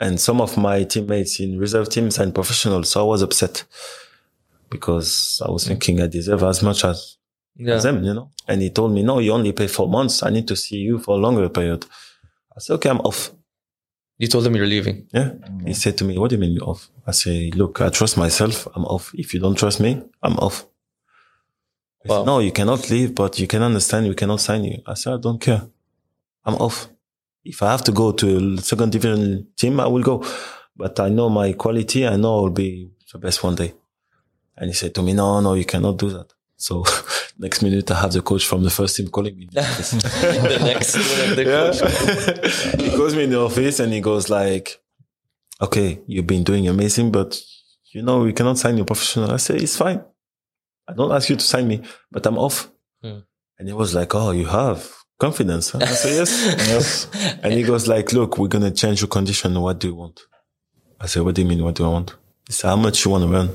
And 0.00 0.18
some 0.18 0.40
of 0.40 0.56
my 0.56 0.84
teammates 0.84 1.40
in 1.40 1.58
reserve 1.58 1.90
teams 1.90 2.18
and 2.18 2.34
professional, 2.34 2.84
so 2.84 3.02
I 3.02 3.04
was 3.04 3.20
upset 3.20 3.64
because 4.70 5.42
I 5.46 5.50
was 5.50 5.64
mm. 5.64 5.68
thinking 5.68 6.00
I 6.00 6.06
deserve 6.06 6.42
as 6.42 6.62
much 6.62 6.84
as, 6.86 7.18
Yeah. 7.54 7.74
as 7.74 7.82
them, 7.82 8.02
you 8.02 8.14
know. 8.14 8.30
And 8.48 8.62
he 8.62 8.70
told 8.70 8.92
me, 8.94 9.02
no, 9.02 9.18
you 9.18 9.32
only 9.32 9.52
play 9.52 9.68
four 9.68 9.88
months. 9.88 10.22
I 10.22 10.30
need 10.30 10.48
to 10.48 10.56
see 10.56 10.76
you 10.76 10.98
for 10.98 11.16
a 11.16 11.20
longer 11.20 11.48
period. 11.50 11.84
I 12.56 12.60
said, 12.60 12.74
okay, 12.74 12.88
I'm 12.88 13.00
off. 13.00 13.30
You 14.18 14.28
told 14.28 14.46
him 14.46 14.54
you're 14.54 14.66
leaving. 14.66 15.08
Yeah. 15.12 15.32
He 15.66 15.74
said 15.74 15.98
to 15.98 16.04
me, 16.04 16.16
what 16.18 16.30
do 16.30 16.36
you 16.36 16.40
mean 16.40 16.52
you're 16.52 16.68
off? 16.68 16.88
I 17.06 17.10
say, 17.12 17.50
look, 17.54 17.80
I 17.80 17.88
trust 17.88 18.16
myself. 18.16 18.68
I'm 18.74 18.84
off. 18.84 19.10
If 19.14 19.34
you 19.34 19.40
don't 19.40 19.56
trust 19.56 19.80
me, 19.80 20.02
I'm 20.22 20.36
off. 20.38 20.66
He 22.02 22.08
said, 22.08 22.24
no, 22.26 22.38
you 22.38 22.52
cannot 22.52 22.88
leave, 22.90 23.14
but 23.14 23.38
you 23.38 23.46
can 23.46 23.62
understand 23.62 24.06
we 24.06 24.14
cannot 24.14 24.40
sign 24.40 24.64
you. 24.64 24.82
I 24.86 24.94
said, 24.94 25.14
I 25.14 25.16
don't 25.18 25.40
care. 25.40 25.62
I'm 26.44 26.54
off. 26.54 26.88
If 27.44 27.62
I 27.62 27.70
have 27.72 27.82
to 27.84 27.92
go 27.92 28.12
to 28.12 28.56
a 28.58 28.62
second 28.62 28.92
division 28.92 29.48
team, 29.56 29.80
I 29.80 29.86
will 29.88 30.02
go. 30.02 30.24
But 30.76 31.00
I 31.00 31.08
know 31.08 31.28
my 31.28 31.52
quality. 31.52 32.06
I 32.06 32.16
know 32.16 32.36
I'll 32.36 32.50
be 32.50 32.90
the 33.12 33.18
best 33.18 33.42
one 33.42 33.56
day. 33.56 33.74
And 34.56 34.70
he 34.70 34.74
said 34.74 34.94
to 34.94 35.02
me, 35.02 35.12
no, 35.12 35.40
no, 35.40 35.54
you 35.54 35.64
cannot 35.64 35.96
do 35.96 36.10
that. 36.10 36.32
So 36.62 36.84
next 37.38 37.60
minute, 37.62 37.90
I 37.90 38.00
have 38.00 38.12
the 38.12 38.22
coach 38.22 38.46
from 38.46 38.62
the 38.62 38.70
first 38.70 38.96
team 38.96 39.08
calling 39.08 39.36
me. 39.36 39.46
the 39.52 40.60
next 40.62 40.94
minute, 40.94 41.36
the 41.36 41.44
coach. 41.44 42.80
he 42.80 42.90
calls 42.96 43.16
me 43.16 43.24
in 43.24 43.30
the 43.30 43.40
office 43.40 43.80
and 43.80 43.92
he 43.92 44.00
goes 44.00 44.30
like, 44.30 44.80
okay, 45.60 46.00
you've 46.06 46.28
been 46.28 46.44
doing 46.44 46.68
amazing, 46.68 47.10
but 47.10 47.40
you 47.92 48.02
know, 48.02 48.20
we 48.20 48.32
cannot 48.32 48.58
sign 48.58 48.78
you 48.78 48.84
professional. 48.84 49.32
I 49.32 49.38
say, 49.38 49.56
it's 49.56 49.76
fine. 49.76 50.04
I 50.86 50.92
don't 50.94 51.10
ask 51.10 51.28
you 51.30 51.36
to 51.36 51.44
sign 51.44 51.66
me, 51.66 51.82
but 52.12 52.24
I'm 52.26 52.38
off. 52.38 52.70
Hmm. 53.02 53.20
And 53.58 53.68
he 53.68 53.74
was 53.74 53.92
like, 53.92 54.14
oh, 54.14 54.30
you 54.30 54.46
have 54.46 54.88
confidence. 55.18 55.70
huh?" 55.70 55.80
I 55.82 55.86
say, 55.86 56.14
yes. 56.14 56.30
yes. 56.68 57.38
And 57.42 57.52
he 57.54 57.64
goes 57.64 57.88
like, 57.88 58.12
look, 58.12 58.38
we're 58.38 58.46
going 58.48 58.64
to 58.64 58.70
change 58.70 59.00
your 59.00 59.08
condition. 59.08 59.60
What 59.60 59.80
do 59.80 59.88
you 59.88 59.94
want? 59.96 60.20
I 61.00 61.06
say, 61.06 61.20
what 61.20 61.34
do 61.34 61.42
you 61.42 61.48
mean? 61.48 61.62
What 61.64 61.74
do 61.74 61.84
I 61.84 61.88
want? 61.88 62.14
He 62.46 62.52
said, 62.52 62.68
how 62.68 62.76
much 62.76 63.04
you 63.04 63.10
want 63.10 63.24
to 63.24 63.34
earn? 63.34 63.50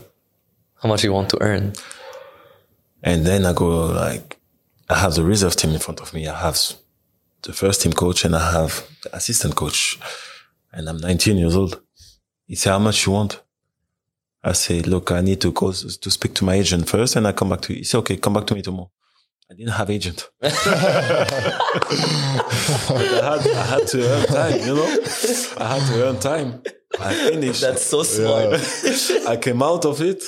How 0.82 0.90
much 0.90 1.04
you 1.06 1.14
want 1.14 1.30
to 1.30 1.42
earn? 1.42 1.74
And 3.04 3.26
then 3.26 3.46
I 3.46 3.54
go 3.54 3.86
like, 3.88 4.40
I 4.90 5.00
have 5.00 5.16
the 5.16 5.24
reserve 5.24 5.56
team 5.56 5.72
in 5.72 5.80
front 5.80 6.02
of 6.02 6.14
me. 6.14 6.28
I 6.28 6.40
have 6.40 6.60
the 7.44 7.54
first 7.54 7.82
team 7.82 7.94
coach 7.94 8.26
and 8.26 8.36
I 8.36 8.52
have 8.52 8.88
the 9.04 9.16
assistant 9.16 9.56
coach. 9.56 10.00
And 10.72 10.90
I'm 10.90 10.98
19 10.98 11.38
years 11.38 11.56
old. 11.56 11.82
He 12.46 12.56
said, 12.56 12.72
how 12.72 12.80
much 12.80 13.06
you 13.06 13.12
want? 13.14 13.42
I 14.44 14.54
say, 14.54 14.82
look, 14.82 15.12
I 15.12 15.22
need 15.22 15.42
to 15.42 15.52
go 15.52 15.72
to 15.72 16.10
speak 16.12 16.34
to 16.36 16.46
my 16.46 16.56
agent 16.56 16.88
first 16.88 17.16
and 17.16 17.28
I 17.28 17.34
come 17.34 17.50
back 17.50 17.62
to 17.62 17.74
you. 17.74 17.80
He 17.80 17.84
said, 17.84 18.00
okay, 18.00 18.18
come 18.18 18.34
back 18.34 18.48
to 18.48 18.56
me 18.56 18.62
tomorrow. 18.62 18.92
I 19.50 19.54
didn't 19.56 19.74
have 19.74 19.90
agent. 19.90 20.30
I, 20.42 20.50
had, 23.24 23.48
I 23.48 23.66
had 23.66 23.88
to 23.88 24.10
earn 24.10 24.26
time, 24.28 24.60
you 24.60 24.76
know? 24.76 25.00
I 25.58 25.78
had 25.78 25.94
to 25.94 26.08
earn 26.08 26.20
time. 26.20 26.62
I 27.00 27.14
finished. 27.14 27.62
That's 27.62 27.84
so 27.86 28.04
smart. 28.04 28.60
I 29.28 29.38
came 29.38 29.62
out 29.62 29.86
of 29.86 30.02
it. 30.02 30.24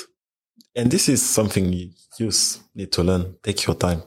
And 0.76 0.92
this 0.92 1.10
is 1.10 1.28
something 1.28 1.74
you 1.74 1.90
just 2.20 2.62
need 2.76 2.92
to 2.92 3.04
learn. 3.04 3.36
Take 3.42 3.66
your 3.66 3.76
time. 3.76 4.04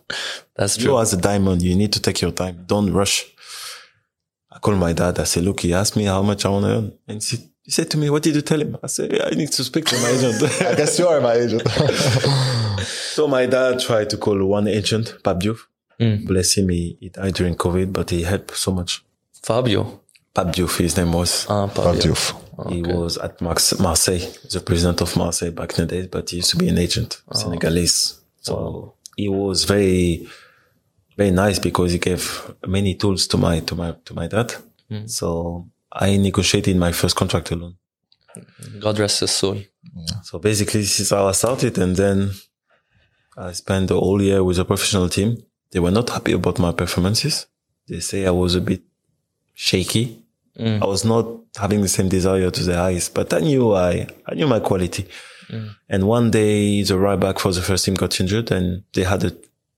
That's 0.55 0.77
true. 0.77 0.92
You 0.92 1.01
as 1.01 1.12
a 1.14 1.16
diamond, 1.16 1.62
you 1.62 1.75
need 1.75 1.92
to 1.94 2.01
take 2.01 2.20
your 2.20 2.33
time. 2.33 2.64
Don't 2.66 2.92
rush. 2.92 3.25
I 4.51 4.59
called 4.59 4.79
my 4.79 4.92
dad. 4.92 5.18
I 5.18 5.25
said, 5.25 5.44
look, 5.44 5.61
he 5.61 5.72
asked 5.72 5.96
me 5.96 6.05
how 6.05 6.22
much 6.22 6.44
I 6.44 6.51
want 6.51 6.64
to 6.66 6.70
earn. 6.70 6.92
And 7.09 7.22
he, 7.22 7.37
he 7.62 7.70
said 7.70 7.90
to 7.92 7.96
me, 7.96 8.11
what 8.11 8.22
did 8.22 8.35
you 8.35 8.42
tell 8.42 8.61
him? 8.61 8.77
I 8.83 8.87
said, 8.87 9.18
I 9.20 9.31
need 9.31 9.51
to 9.53 9.64
speak 9.64 9.87
to 9.87 9.96
my 9.96 10.11
agent. 10.11 10.42
I 10.62 10.75
guess 10.75 10.98
you 10.98 11.09
are 11.09 11.20
my 11.20 11.35
agent. 11.35 11.66
so 13.16 13.27
my 13.27 13.46
dad 13.46 13.81
tried 13.81 14.11
to 14.11 14.18
call 14.18 14.44
one 14.44 14.68
agent, 14.68 15.16
Pap 15.25 15.38
Diouf. 15.38 15.61
Mm. 15.98 16.27
Bless 16.27 16.55
him. 16.59 16.68
He, 16.68 16.98
he 17.01 17.09
died 17.09 17.35
during 17.35 17.55
COVID, 17.55 17.92
but 17.92 18.11
he 18.11 18.25
helped 18.25 18.57
so 18.57 18.72
much. 18.72 19.03
Fabio. 19.42 20.01
Pap 20.34 20.46
Diouf, 20.48 20.78
his 20.78 20.96
name 20.96 21.12
was. 21.12 21.46
Ah, 21.48 21.66
Fabio. 21.66 22.00
Diouf. 22.00 22.34
He 22.70 22.82
was 22.82 23.18
at 23.18 23.40
Marse- 23.40 23.78
Marseille, 23.78 24.20
the 24.50 24.60
president 24.60 25.00
of 25.00 25.16
Marseille 25.16 25.50
back 25.50 25.78
in 25.78 25.86
the 25.86 25.94
days, 25.94 26.06
but 26.06 26.30
he 26.30 26.36
used 26.36 26.50
to 26.50 26.56
be 26.56 26.68
an 26.68 26.78
agent, 26.78 27.20
Senegalese. 27.32 28.20
So 28.40 28.94
he 29.16 29.28
was 29.28 29.64
very, 29.64 30.28
very 31.16 31.30
nice 31.30 31.58
because 31.58 31.92
he 31.92 31.98
gave 31.98 32.52
many 32.66 32.94
tools 32.94 33.26
to 33.28 33.36
my, 33.38 33.60
to 33.60 33.74
my, 33.74 33.92
to 34.04 34.14
my 34.14 34.26
dad. 34.28 34.54
So 35.06 35.66
I 35.90 36.16
negotiated 36.18 36.76
my 36.76 36.92
first 36.92 37.16
contract 37.16 37.50
alone. 37.50 37.76
God 38.78 38.98
rest 38.98 39.20
his 39.20 39.30
soul. 39.30 39.58
So 40.22 40.38
basically 40.38 40.80
this 40.82 41.00
is 41.00 41.10
how 41.10 41.26
I 41.26 41.32
started. 41.32 41.78
And 41.78 41.96
then 41.96 42.32
I 43.36 43.52
spent 43.52 43.88
the 43.88 43.98
whole 43.98 44.20
year 44.20 44.44
with 44.44 44.58
a 44.58 44.64
professional 44.66 45.08
team. 45.08 45.38
They 45.70 45.80
were 45.80 45.90
not 45.90 46.10
happy 46.10 46.32
about 46.32 46.58
my 46.58 46.72
performances. 46.72 47.46
They 47.88 48.00
say 48.00 48.26
I 48.26 48.30
was 48.30 48.54
a 48.54 48.60
bit 48.60 48.82
shaky. 49.54 50.21
Mm. 50.58 50.82
I 50.82 50.86
was 50.86 51.04
not 51.04 51.26
having 51.58 51.80
the 51.80 51.88
same 51.88 52.08
desire 52.08 52.50
to 52.50 52.62
the 52.62 52.78
eyes, 52.78 53.08
but 53.08 53.32
I 53.32 53.40
knew 53.40 53.72
I, 53.74 54.06
I 54.26 54.34
knew 54.34 54.46
my 54.46 54.60
quality. 54.60 55.08
Mm. 55.48 55.74
And 55.88 56.08
one 56.08 56.30
day 56.30 56.82
the 56.82 56.98
right 56.98 57.18
back 57.18 57.38
for 57.38 57.52
the 57.52 57.62
first 57.62 57.84
team 57.84 57.94
got 57.94 58.20
injured 58.20 58.50
and 58.50 58.84
they 58.92 59.04
had 59.04 59.24
a, 59.24 59.32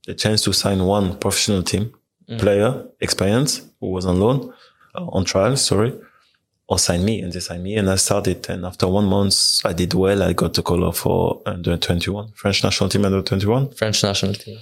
a 0.08 0.14
chance 0.14 0.42
to 0.42 0.52
sign 0.52 0.84
one 0.84 1.16
professional 1.18 1.62
team 1.62 1.92
mm. 2.28 2.38
player, 2.38 2.84
experience, 3.00 3.62
who 3.80 3.90
was 3.90 4.06
on 4.06 4.18
loan, 4.18 4.52
uh, 4.94 5.06
on 5.06 5.24
trial, 5.24 5.56
sorry, 5.56 5.94
or 6.68 6.78
sign 6.78 7.04
me. 7.04 7.20
And 7.20 7.32
they 7.32 7.40
signed 7.40 7.62
me 7.62 7.76
and 7.76 7.88
I 7.88 7.96
started. 7.96 8.48
And 8.50 8.64
after 8.64 8.88
one 8.88 9.06
month, 9.06 9.64
I 9.64 9.72
did 9.72 9.94
well. 9.94 10.22
I 10.22 10.32
got 10.32 10.54
the 10.54 10.62
call 10.62 10.84
up 10.84 10.90
uh, 10.90 10.92
for 10.92 11.42
under 11.46 11.76
21, 11.76 12.32
French 12.32 12.64
national 12.64 12.90
team 12.90 13.04
under 13.04 13.22
21 13.22 13.70
French 13.72 14.02
national 14.02 14.34
team. 14.34 14.58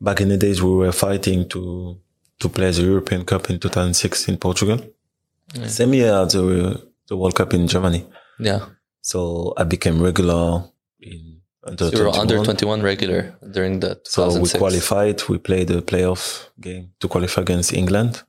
back 0.00 0.20
in 0.20 0.28
the 0.28 0.36
days 0.36 0.62
we 0.62 0.70
were 0.70 0.92
fighting 0.92 1.48
to 1.48 1.98
to 2.40 2.48
play 2.48 2.70
the 2.70 2.82
European 2.82 3.24
Cup 3.24 3.48
in 3.48 3.58
2006 3.58 4.28
in 4.28 4.36
Portugal. 4.36 4.78
Same 5.66 5.94
year 5.94 6.12
as 6.22 6.32
the 6.32 6.80
the 7.08 7.16
World 7.16 7.34
Cup 7.34 7.54
in 7.54 7.66
Germany. 7.66 8.06
Yeah. 8.38 8.66
So 9.02 9.52
I 9.56 9.64
became 9.64 10.02
regular 10.02 10.64
in 11.00 11.40
under 11.66 11.86
You 11.88 11.98
were 12.04 12.10
21. 12.12 12.20
under 12.20 12.44
21 12.44 12.82
regular 12.82 13.36
during 13.52 13.80
the 13.80 14.00
So 14.04 14.40
we 14.40 14.48
qualified. 14.48 15.22
We 15.28 15.38
played 15.38 15.68
the 15.68 15.82
playoff 15.82 16.48
game 16.60 16.92
to 17.00 17.08
qualify 17.08 17.42
against 17.42 17.72
England. 17.72 18.22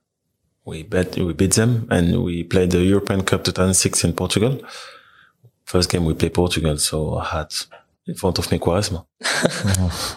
We 0.64 0.82
bet 0.82 1.16
we 1.16 1.32
beat 1.32 1.54
them, 1.54 1.86
and 1.90 2.22
we 2.24 2.42
played 2.42 2.70
the 2.72 2.82
European 2.82 3.22
Cup 3.22 3.44
2006 3.44 4.04
in 4.04 4.12
Portugal. 4.14 4.60
First 5.64 5.90
game 5.90 6.04
we 6.04 6.14
played 6.14 6.34
Portugal, 6.34 6.76
so 6.78 7.16
I 7.18 7.24
had 7.24 7.54
in 8.06 8.14
front 8.14 8.38
of 8.38 8.50
me 8.50 8.58
Quaresma. 8.58 9.06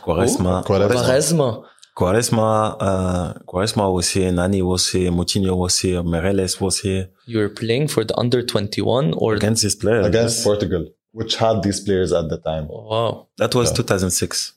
Quaresma. 0.04 0.63
Quaresma. 0.65 1.04
Quaresma. 1.04 1.65
Quaresma, 2.00 2.78
uh, 2.80 3.34
Quaresma 3.46 3.94
was 3.94 4.10
here, 4.10 4.32
Nani 4.32 4.62
was 4.62 4.90
here, 4.90 5.12
Moutinho 5.12 5.58
was 5.58 5.78
here, 5.80 6.02
Meireles 6.02 6.62
was 6.62 6.80
here 6.80 7.10
You 7.26 7.40
were 7.40 7.50
playing 7.50 7.90
for 7.90 8.06
the 8.06 8.18
under 8.18 8.42
21 8.42 9.14
or 9.18 9.36
against 9.36 9.64
this 9.64 9.76
player. 9.76 10.02
Against 10.02 10.42
Portugal, 10.46 10.86
which 11.12 11.36
had 11.36 11.62
these 11.62 11.82
players 11.82 12.14
at 12.14 12.30
the 12.30 12.38
time. 12.38 12.68
wow. 12.70 13.28
That 13.38 13.54
was 13.54 13.74
2006. 13.74 14.54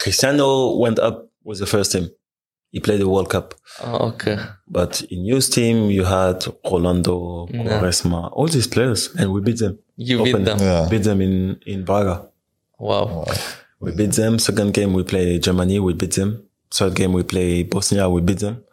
Cristiano 0.00 0.76
went 0.78 0.98
up 0.98 1.30
with 1.44 1.60
the 1.60 1.66
first 1.66 1.92
team. 1.92 2.08
He 2.72 2.80
played 2.80 3.00
the 3.00 3.08
World 3.08 3.30
Cup. 3.30 3.54
Ah, 3.80 3.98
okay. 4.10 4.38
But 4.66 5.02
in 5.10 5.24
youth 5.24 5.48
team, 5.52 5.90
you 5.90 6.04
had 6.04 6.44
Rolando, 6.64 7.46
Quaresma, 7.46 8.30
all 8.32 8.48
these 8.48 8.66
players, 8.66 9.14
and 9.14 9.32
we 9.32 9.40
beat 9.40 9.58
them. 9.58 9.78
You 9.96 10.24
beat 10.24 10.44
them. 10.44 10.58
Yeah. 10.58 10.88
Beat 10.90 11.04
them 11.04 11.20
in, 11.20 11.60
in 11.66 11.84
Braga. 11.84 12.28
Wow. 12.80 13.26
We 13.78 13.92
beat 13.92 14.12
them. 14.12 14.38
Second 14.40 14.74
game, 14.74 14.92
we 14.92 15.04
play 15.04 15.38
Germany, 15.38 15.78
we 15.78 15.94
beat 15.94 16.14
them. 16.14 16.49
Third 16.72 16.94
game, 16.94 17.12
we 17.12 17.22
play 17.22 17.62
Bosnia, 17.64 18.08
we 18.08 18.20
beat 18.20 18.38
them. 18.40 18.64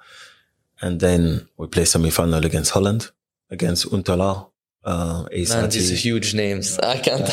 And 0.81 0.99
then 0.99 1.47
we 1.57 1.67
play 1.67 1.85
semi-final 1.85 2.45
against 2.45 2.71
Holland, 2.71 3.09
against 3.49 3.89
Huntelaar, 3.89 4.49
uh, 4.85 5.25
Man, 5.49 5.69
these 5.69 6.01
huge 6.03 6.33
names. 6.33 6.77
I 6.79 6.97
can't. 6.99 7.27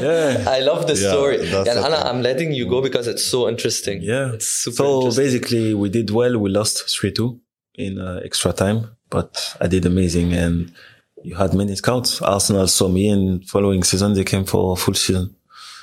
yeah. 0.00 0.44
I 0.56 0.60
love 0.60 0.86
the 0.86 0.94
Yeah, 0.94 1.10
story. 1.10 1.36
And 1.50 1.68
Anna. 1.68 1.96
I'm 1.96 2.22
letting 2.22 2.52
you 2.52 2.68
go 2.68 2.80
because 2.80 3.08
it's 3.08 3.24
so 3.24 3.48
interesting. 3.48 4.02
Yeah. 4.02 4.32
It's 4.34 4.46
super 4.46 4.76
So 4.76 5.10
basically, 5.10 5.74
we 5.74 5.88
did 5.88 6.10
well. 6.10 6.38
We 6.38 6.50
lost 6.50 6.86
3-2 6.86 7.40
in 7.74 7.98
uh, 7.98 8.20
extra 8.24 8.52
time, 8.52 8.90
but 9.10 9.56
I 9.60 9.66
did 9.66 9.84
amazing. 9.86 10.32
And 10.34 10.72
you 11.24 11.34
had 11.34 11.54
many 11.54 11.74
scouts. 11.74 12.20
Arsenal 12.22 12.68
saw 12.68 12.88
me 12.88 13.08
and 13.08 13.48
following 13.48 13.82
season, 13.82 14.14
they 14.14 14.24
came 14.24 14.44
for 14.44 14.74
a 14.74 14.76
full 14.76 14.94
season. 14.94 15.34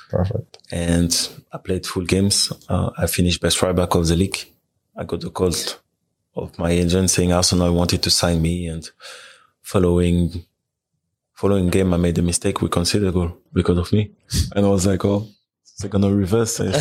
Perfect. 0.09 0.57
And 0.71 1.29
I 1.53 1.57
played 1.59 1.85
full 1.85 2.03
games. 2.03 2.51
Uh, 2.67 2.89
I 2.97 3.07
finished 3.07 3.41
best 3.41 3.61
right 3.61 3.75
back 3.75 3.95
of 3.95 4.07
the 4.07 4.15
league. 4.15 4.37
I 4.97 5.03
got 5.03 5.21
the 5.21 5.29
call 5.29 5.53
of 6.35 6.57
my 6.57 6.71
agent 6.71 7.09
saying 7.09 7.31
Arsenal 7.31 7.73
wanted 7.73 8.01
to 8.03 8.09
sign 8.09 8.41
me 8.41 8.67
and 8.67 8.89
following, 9.61 10.43
following 11.33 11.69
game, 11.69 11.93
I 11.93 11.97
made 11.97 12.17
a 12.17 12.21
mistake. 12.21 12.61
We 12.61 12.69
conceded 12.69 13.07
a 13.07 13.11
goal 13.11 13.37
because 13.53 13.77
of 13.77 13.93
me. 13.93 14.11
And 14.55 14.65
I 14.65 14.69
was 14.69 14.87
like, 14.87 15.05
oh, 15.05 15.27
they're 15.79 15.89
going 15.89 16.01
to 16.01 16.13
reverse. 16.13 16.59
It's, 16.63 16.77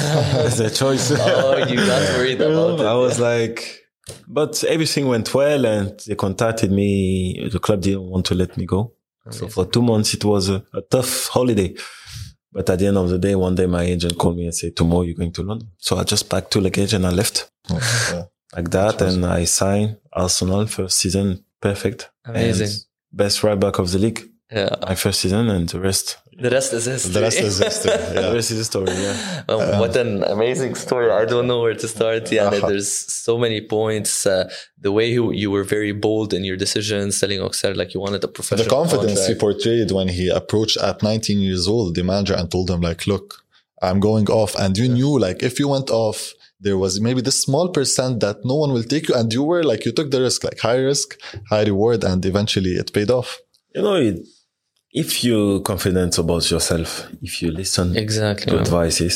it's 0.46 0.58
their 0.58 0.70
choice. 0.70 1.10
oh, 1.14 1.56
you 1.68 1.76
got 1.76 2.16
worried 2.16 2.40
about 2.40 2.80
it. 2.80 2.86
I 2.86 2.94
was 2.94 3.20
like, 3.20 3.84
But 4.26 4.64
everything 4.64 5.06
went 5.06 5.32
well 5.34 5.66
and 5.66 6.00
they 6.06 6.14
contacted 6.14 6.72
me. 6.72 7.48
The 7.52 7.58
club 7.58 7.82
didn't 7.82 8.08
want 8.08 8.26
to 8.26 8.34
let 8.34 8.56
me 8.56 8.64
go. 8.64 8.92
So 9.30 9.46
for 9.46 9.66
two 9.66 9.82
months, 9.82 10.14
it 10.14 10.24
was 10.24 10.48
a, 10.48 10.64
a 10.72 10.80
tough 10.80 11.28
holiday. 11.28 11.74
But 12.52 12.68
at 12.70 12.78
the 12.78 12.86
end 12.86 12.96
of 12.96 13.08
the 13.10 13.18
day, 13.18 13.34
one 13.34 13.54
day 13.54 13.66
my 13.66 13.82
agent 13.82 14.16
called 14.18 14.36
me 14.36 14.44
and 14.44 14.54
said, 14.54 14.74
tomorrow 14.76 15.02
you're 15.02 15.14
going 15.14 15.32
to 15.32 15.42
London. 15.42 15.70
So 15.78 15.96
I 15.96 16.04
just 16.04 16.28
packed 16.30 16.50
two 16.52 16.60
luggage 16.60 16.94
and 16.94 17.06
I 17.06 17.10
left 17.10 17.50
oh, 17.70 18.08
Yeah. 18.12 18.24
like 18.56 18.70
that. 18.70 19.02
And 19.02 19.24
I 19.26 19.44
signed 19.44 19.98
Arsenal 20.12 20.66
first 20.66 20.98
season. 20.98 21.44
Perfect. 21.60 22.10
Amazing. 22.24 22.68
And 22.68 22.76
best 23.12 23.42
right 23.42 23.58
back 23.58 23.78
of 23.78 23.90
the 23.92 23.98
league. 23.98 24.22
Yeah. 24.50 24.74
My 24.86 24.94
first 24.94 25.20
season 25.20 25.48
and 25.50 25.68
the 25.68 25.80
rest. 25.80 26.16
The 26.44 26.50
rest 26.56 26.70
is 26.78 26.84
history. 26.94 27.12
The 27.16 27.22
rest 27.28 27.40
is 27.48 27.58
history. 27.58 27.90
The 28.14 28.22
Yeah. 28.22 28.32
rest 28.38 28.50
is 28.54 28.58
history. 28.62 28.86
Yeah. 29.06 29.42
Um, 29.52 29.78
what 29.82 29.94
an 30.04 30.12
amazing 30.36 30.72
story. 30.84 31.10
I 31.22 31.24
don't 31.32 31.46
know 31.50 31.60
where 31.64 31.74
to 31.84 31.88
start. 31.96 32.22
Yeah, 32.36 32.46
Uh-huh. 32.48 32.68
there's 32.70 32.92
so 33.26 33.32
many 33.44 33.60
points. 33.76 34.12
Uh, 34.32 34.44
the 34.86 34.92
way 34.96 35.06
you, 35.16 35.24
you 35.42 35.48
were 35.56 35.66
very 35.76 35.92
bold 36.06 36.28
in 36.38 36.42
your 36.48 36.58
decisions, 36.66 37.10
selling 37.20 37.40
Auxerre 37.46 37.74
like 37.80 37.90
you 37.94 38.00
wanted 38.06 38.22
a 38.28 38.30
professional 38.36 38.64
The 38.68 38.70
confidence 38.80 39.20
he 39.30 39.34
portrayed 39.46 39.90
when 39.98 40.08
he 40.18 40.24
approached 40.40 40.76
at 40.90 40.96
19 41.02 41.40
years 41.48 41.64
old 41.74 41.88
the 41.96 42.04
manager 42.04 42.34
and 42.40 42.46
told 42.54 42.66
him 42.70 42.80
like, 42.90 43.00
look, 43.12 43.26
I'm 43.86 43.98
going 43.98 44.26
off. 44.40 44.52
And 44.62 44.72
you 44.80 44.88
knew 44.88 45.12
like 45.26 45.42
if 45.42 45.54
you 45.60 45.66
went 45.76 45.90
off, 45.90 46.20
there 46.60 46.78
was 46.84 47.00
maybe 47.00 47.20
this 47.28 47.40
small 47.46 47.66
percent 47.78 48.14
that 48.24 48.36
no 48.44 48.54
one 48.62 48.72
will 48.72 48.82
take 48.94 49.08
you. 49.08 49.14
And 49.18 49.32
you 49.32 49.42
were 49.50 49.64
like, 49.64 49.84
you 49.86 49.92
took 49.92 50.10
the 50.12 50.20
risk, 50.20 50.44
like 50.44 50.60
high 50.60 50.80
risk, 50.90 51.16
high 51.50 51.64
reward. 51.64 52.00
And 52.04 52.24
eventually 52.32 52.72
it 52.82 52.92
paid 52.92 53.10
off. 53.10 53.38
You 53.74 53.82
know, 53.82 53.94
it, 53.96 54.18
if 55.02 55.08
you're 55.24 55.60
confident 55.60 56.12
about 56.18 56.44
yourself, 56.50 56.88
if 57.22 57.32
you 57.42 57.48
listen 57.50 57.96
Exactly. 57.96 58.46
to 58.46 58.52
man. 58.56 58.62
advices, 58.66 59.14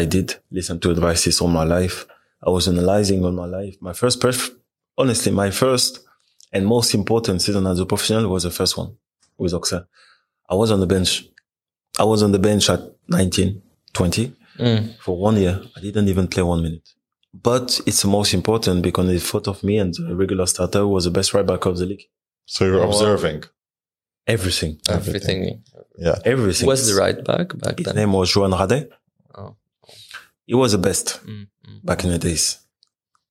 I 0.00 0.04
did 0.14 0.28
listen 0.50 0.76
to 0.80 0.90
advices 0.90 1.40
all 1.40 1.48
my 1.60 1.64
life. 1.64 2.06
I 2.46 2.50
was 2.50 2.68
analyzing 2.68 3.24
all 3.24 3.32
my 3.32 3.46
life. 3.58 3.74
My 3.80 3.92
first, 3.92 4.20
perf- 4.20 4.50
honestly, 4.96 5.32
my 5.32 5.50
first 5.50 6.00
and 6.52 6.66
most 6.66 6.94
important 6.94 7.42
season 7.42 7.66
as 7.66 7.78
a 7.80 7.86
professional 7.86 8.28
was 8.30 8.42
the 8.44 8.50
first 8.50 8.76
one 8.76 8.90
with 9.38 9.52
Auxerre. 9.54 9.86
I 10.48 10.54
was 10.54 10.70
on 10.70 10.80
the 10.80 10.86
bench. 10.86 11.10
I 11.98 12.04
was 12.04 12.22
on 12.22 12.32
the 12.32 12.38
bench 12.38 12.68
at 12.70 12.80
19, 13.08 13.62
20 13.92 14.32
Mm. 14.58 14.94
for 15.00 15.16
one 15.18 15.36
year. 15.36 15.60
I 15.76 15.80
didn't 15.80 16.08
even 16.08 16.28
play 16.28 16.44
one 16.44 16.62
minute. 16.62 16.88
But 17.50 17.80
it's 17.86 18.02
the 18.02 18.08
most 18.08 18.32
important 18.34 18.82
because 18.82 19.08
in 19.10 19.18
front 19.18 19.48
of 19.48 19.64
me 19.64 19.78
and 19.78 19.92
the 19.92 20.14
regular 20.14 20.46
starter 20.46 20.86
was 20.86 21.04
the 21.06 21.10
best 21.10 21.34
right 21.34 21.44
back 21.44 21.66
of 21.66 21.76
the 21.78 21.86
league. 21.86 22.04
So 22.46 22.64
you're 22.64 22.80
Oh, 22.84 22.88
observing. 22.88 23.42
Everything. 24.26 24.80
Everything. 24.88 25.62
Yeah. 25.98 26.18
Everything. 26.24 26.66
Was 26.66 26.88
the 26.88 26.98
right 27.00 27.22
back 27.24 27.56
back 27.58 27.78
His 27.78 27.86
then? 27.86 27.96
name 27.96 28.12
was 28.12 28.34
Johan 28.34 28.52
Radet. 28.52 28.88
Oh. 29.34 29.56
He 30.46 30.54
was 30.54 30.72
the 30.72 30.78
best 30.78 31.20
Mm, 31.26 31.46
mm. 31.68 31.84
back 31.84 32.04
in 32.04 32.10
the 32.10 32.18
days. 32.18 32.58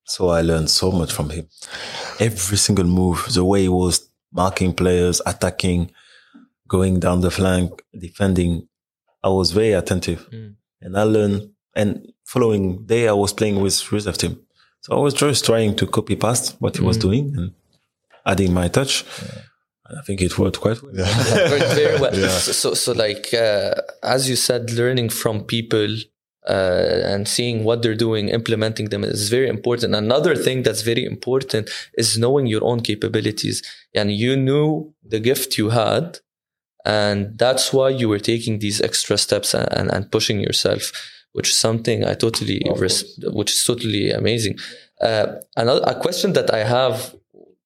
So 0.04 0.28
I 0.28 0.42
learned 0.42 0.70
so 0.70 0.90
much 0.92 1.12
from 1.12 1.30
him. 1.30 1.48
Every 2.20 2.56
single 2.58 2.84
move, 2.84 3.26
the 3.32 3.44
way 3.44 3.62
he 3.62 3.68
was 3.68 4.08
marking 4.32 4.72
players, 4.74 5.20
attacking, 5.26 5.90
going 6.68 7.00
down 7.00 7.20
the 7.22 7.30
flank, 7.30 7.82
defending. 7.98 8.68
I 9.22 9.28
was 9.28 9.52
very 9.52 9.72
attentive 9.72 10.28
Mm. 10.30 10.54
and 10.82 10.96
I 10.98 11.04
learned 11.04 11.50
and 11.74 12.12
following 12.24 12.84
day 12.86 13.08
I 13.08 13.12
was 13.12 13.32
playing 13.32 13.60
with 13.60 13.90
reserve 13.92 14.18
team. 14.18 14.34
So 14.82 14.96
I 14.96 15.00
was 15.00 15.14
just 15.14 15.44
trying 15.44 15.74
to 15.76 15.86
copy 15.86 16.14
past 16.16 16.54
what 16.60 16.76
he 16.76 16.82
was 16.84 16.98
Mm. 16.98 17.00
doing 17.06 17.24
and 17.38 17.52
adding 18.26 18.52
my 18.52 18.68
touch. 18.68 19.04
And 19.20 19.30
I 19.86 20.00
think 20.02 20.22
it 20.22 20.38
worked 20.38 20.60
quite 20.60 20.82
well. 20.82 20.92
very, 20.92 21.74
very 21.74 22.00
well. 22.00 22.14
Yeah. 22.18 22.28
So, 22.28 22.52
so, 22.52 22.74
so 22.74 22.92
like 22.92 23.34
uh, 23.34 23.74
as 24.02 24.28
you 24.28 24.36
said, 24.36 24.70
learning 24.70 25.10
from 25.10 25.44
people 25.44 25.96
uh, 26.48 27.00
and 27.04 27.26
seeing 27.26 27.64
what 27.64 27.82
they're 27.82 27.94
doing, 27.94 28.28
implementing 28.28 28.90
them 28.90 29.04
is 29.04 29.28
very 29.28 29.48
important. 29.48 29.94
Another 29.94 30.36
thing 30.36 30.62
that's 30.62 30.82
very 30.82 31.04
important 31.04 31.70
is 31.96 32.18
knowing 32.18 32.46
your 32.46 32.62
own 32.64 32.80
capabilities. 32.80 33.62
And 33.94 34.12
you 34.12 34.36
knew 34.36 34.94
the 35.02 35.20
gift 35.20 35.56
you 35.56 35.70
had, 35.70 36.18
and 36.84 37.38
that's 37.38 37.72
why 37.72 37.88
you 37.88 38.08
were 38.08 38.18
taking 38.18 38.58
these 38.58 38.80
extra 38.80 39.16
steps 39.16 39.54
and, 39.54 39.68
and, 39.72 39.90
and 39.90 40.10
pushing 40.10 40.40
yourself, 40.40 40.92
which 41.32 41.48
is 41.50 41.58
something 41.58 42.04
I 42.04 42.14
totally, 42.14 42.60
res- 42.76 43.18
which 43.32 43.52
is 43.52 43.64
totally 43.64 44.10
amazing. 44.10 44.58
Uh, 45.00 45.36
another 45.56 45.82
a 45.86 45.94
question 45.98 46.34
that 46.34 46.52
I 46.52 46.64
have, 46.64 47.14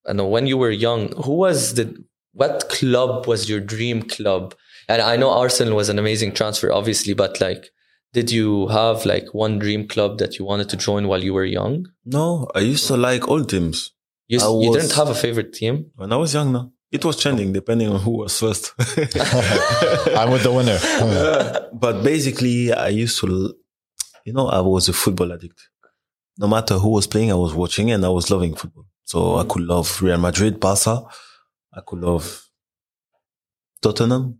I 0.08 0.12
know 0.12 0.26
when 0.26 0.46
you 0.46 0.56
were 0.56 0.70
young, 0.70 1.12
who 1.24 1.34
was 1.34 1.74
the 1.74 1.94
what 2.32 2.68
club 2.68 3.26
was 3.26 3.48
your 3.48 3.60
dream 3.60 4.02
club? 4.02 4.54
And 4.88 5.02
I 5.02 5.16
know 5.16 5.30
Arsenal 5.30 5.74
was 5.76 5.88
an 5.88 5.98
amazing 5.98 6.32
transfer, 6.32 6.72
obviously, 6.72 7.12
but 7.14 7.40
like, 7.40 7.70
did 8.14 8.30
you 8.30 8.68
have 8.68 9.04
like 9.04 9.34
one 9.34 9.58
dream 9.58 9.86
club 9.86 10.18
that 10.18 10.38
you 10.38 10.44
wanted 10.44 10.68
to 10.70 10.76
join 10.76 11.08
while 11.08 11.22
you 11.22 11.34
were 11.34 11.44
young? 11.44 11.86
No, 12.06 12.48
I 12.54 12.60
used 12.60 12.86
to 12.86 12.96
like 12.96 13.28
all 13.28 13.44
teams. 13.44 13.92
You, 14.28 14.38
I 14.40 14.44
you 14.44 14.70
was- 14.70 14.76
didn't 14.76 14.96
have 14.96 15.08
a 15.08 15.14
favorite 15.14 15.52
team? 15.52 15.90
When 15.96 16.12
I 16.12 16.16
was 16.16 16.32
young, 16.32 16.52
no. 16.52 16.72
It 16.90 17.04
was 17.04 17.16
changing 17.16 17.52
depending 17.52 17.88
on 17.90 18.00
who 18.00 18.12
was 18.22 18.38
first. 18.38 18.72
I'm 18.78 20.30
with 20.30 20.42
the 20.42 20.52
winner. 20.58 21.68
but 21.72 22.02
basically, 22.02 22.72
I 22.72 22.88
used 22.88 23.20
to, 23.20 23.54
you 24.24 24.32
know, 24.32 24.48
I 24.48 24.60
was 24.60 24.88
a 24.88 24.94
football 24.94 25.30
addict. 25.32 25.68
No 26.38 26.48
matter 26.48 26.78
who 26.78 26.90
was 26.90 27.06
playing, 27.06 27.30
I 27.30 27.34
was 27.34 27.52
watching 27.52 27.90
and 27.90 28.04
I 28.06 28.08
was 28.08 28.30
loving 28.30 28.54
football. 28.54 28.86
So 29.08 29.36
I 29.38 29.44
could 29.44 29.62
love 29.62 30.02
Real 30.02 30.18
Madrid, 30.18 30.60
Barca. 30.60 31.02
I 31.72 31.80
could 31.86 32.00
love 32.00 32.46
Tottenham. 33.80 34.38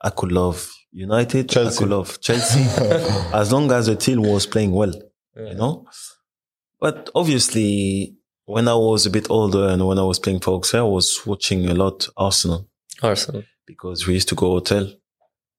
I 0.00 0.10
could 0.10 0.32
love 0.32 0.74
United. 0.90 1.48
Chelsea. 1.48 1.76
I 1.76 1.78
could 1.78 1.90
love 1.90 2.20
Chelsea. 2.20 2.62
as 3.32 3.52
long 3.52 3.70
as 3.70 3.86
the 3.86 3.94
team 3.94 4.22
was 4.22 4.44
playing 4.44 4.72
well, 4.72 4.92
you 5.36 5.54
know. 5.54 5.86
But 6.80 7.10
obviously, 7.14 8.16
when 8.44 8.66
I 8.66 8.74
was 8.74 9.06
a 9.06 9.10
bit 9.10 9.30
older 9.30 9.68
and 9.68 9.86
when 9.86 10.00
I 10.00 10.02
was 10.02 10.18
playing 10.18 10.40
for 10.40 10.56
Auxerre, 10.56 10.80
I 10.80 10.94
was 10.98 11.24
watching 11.24 11.70
a 11.70 11.74
lot 11.74 12.08
Arsenal 12.16 12.68
Arsenal. 13.00 13.44
because 13.66 14.04
we 14.08 14.14
used 14.14 14.28
to 14.30 14.34
go 14.34 14.50
hotel 14.50 14.92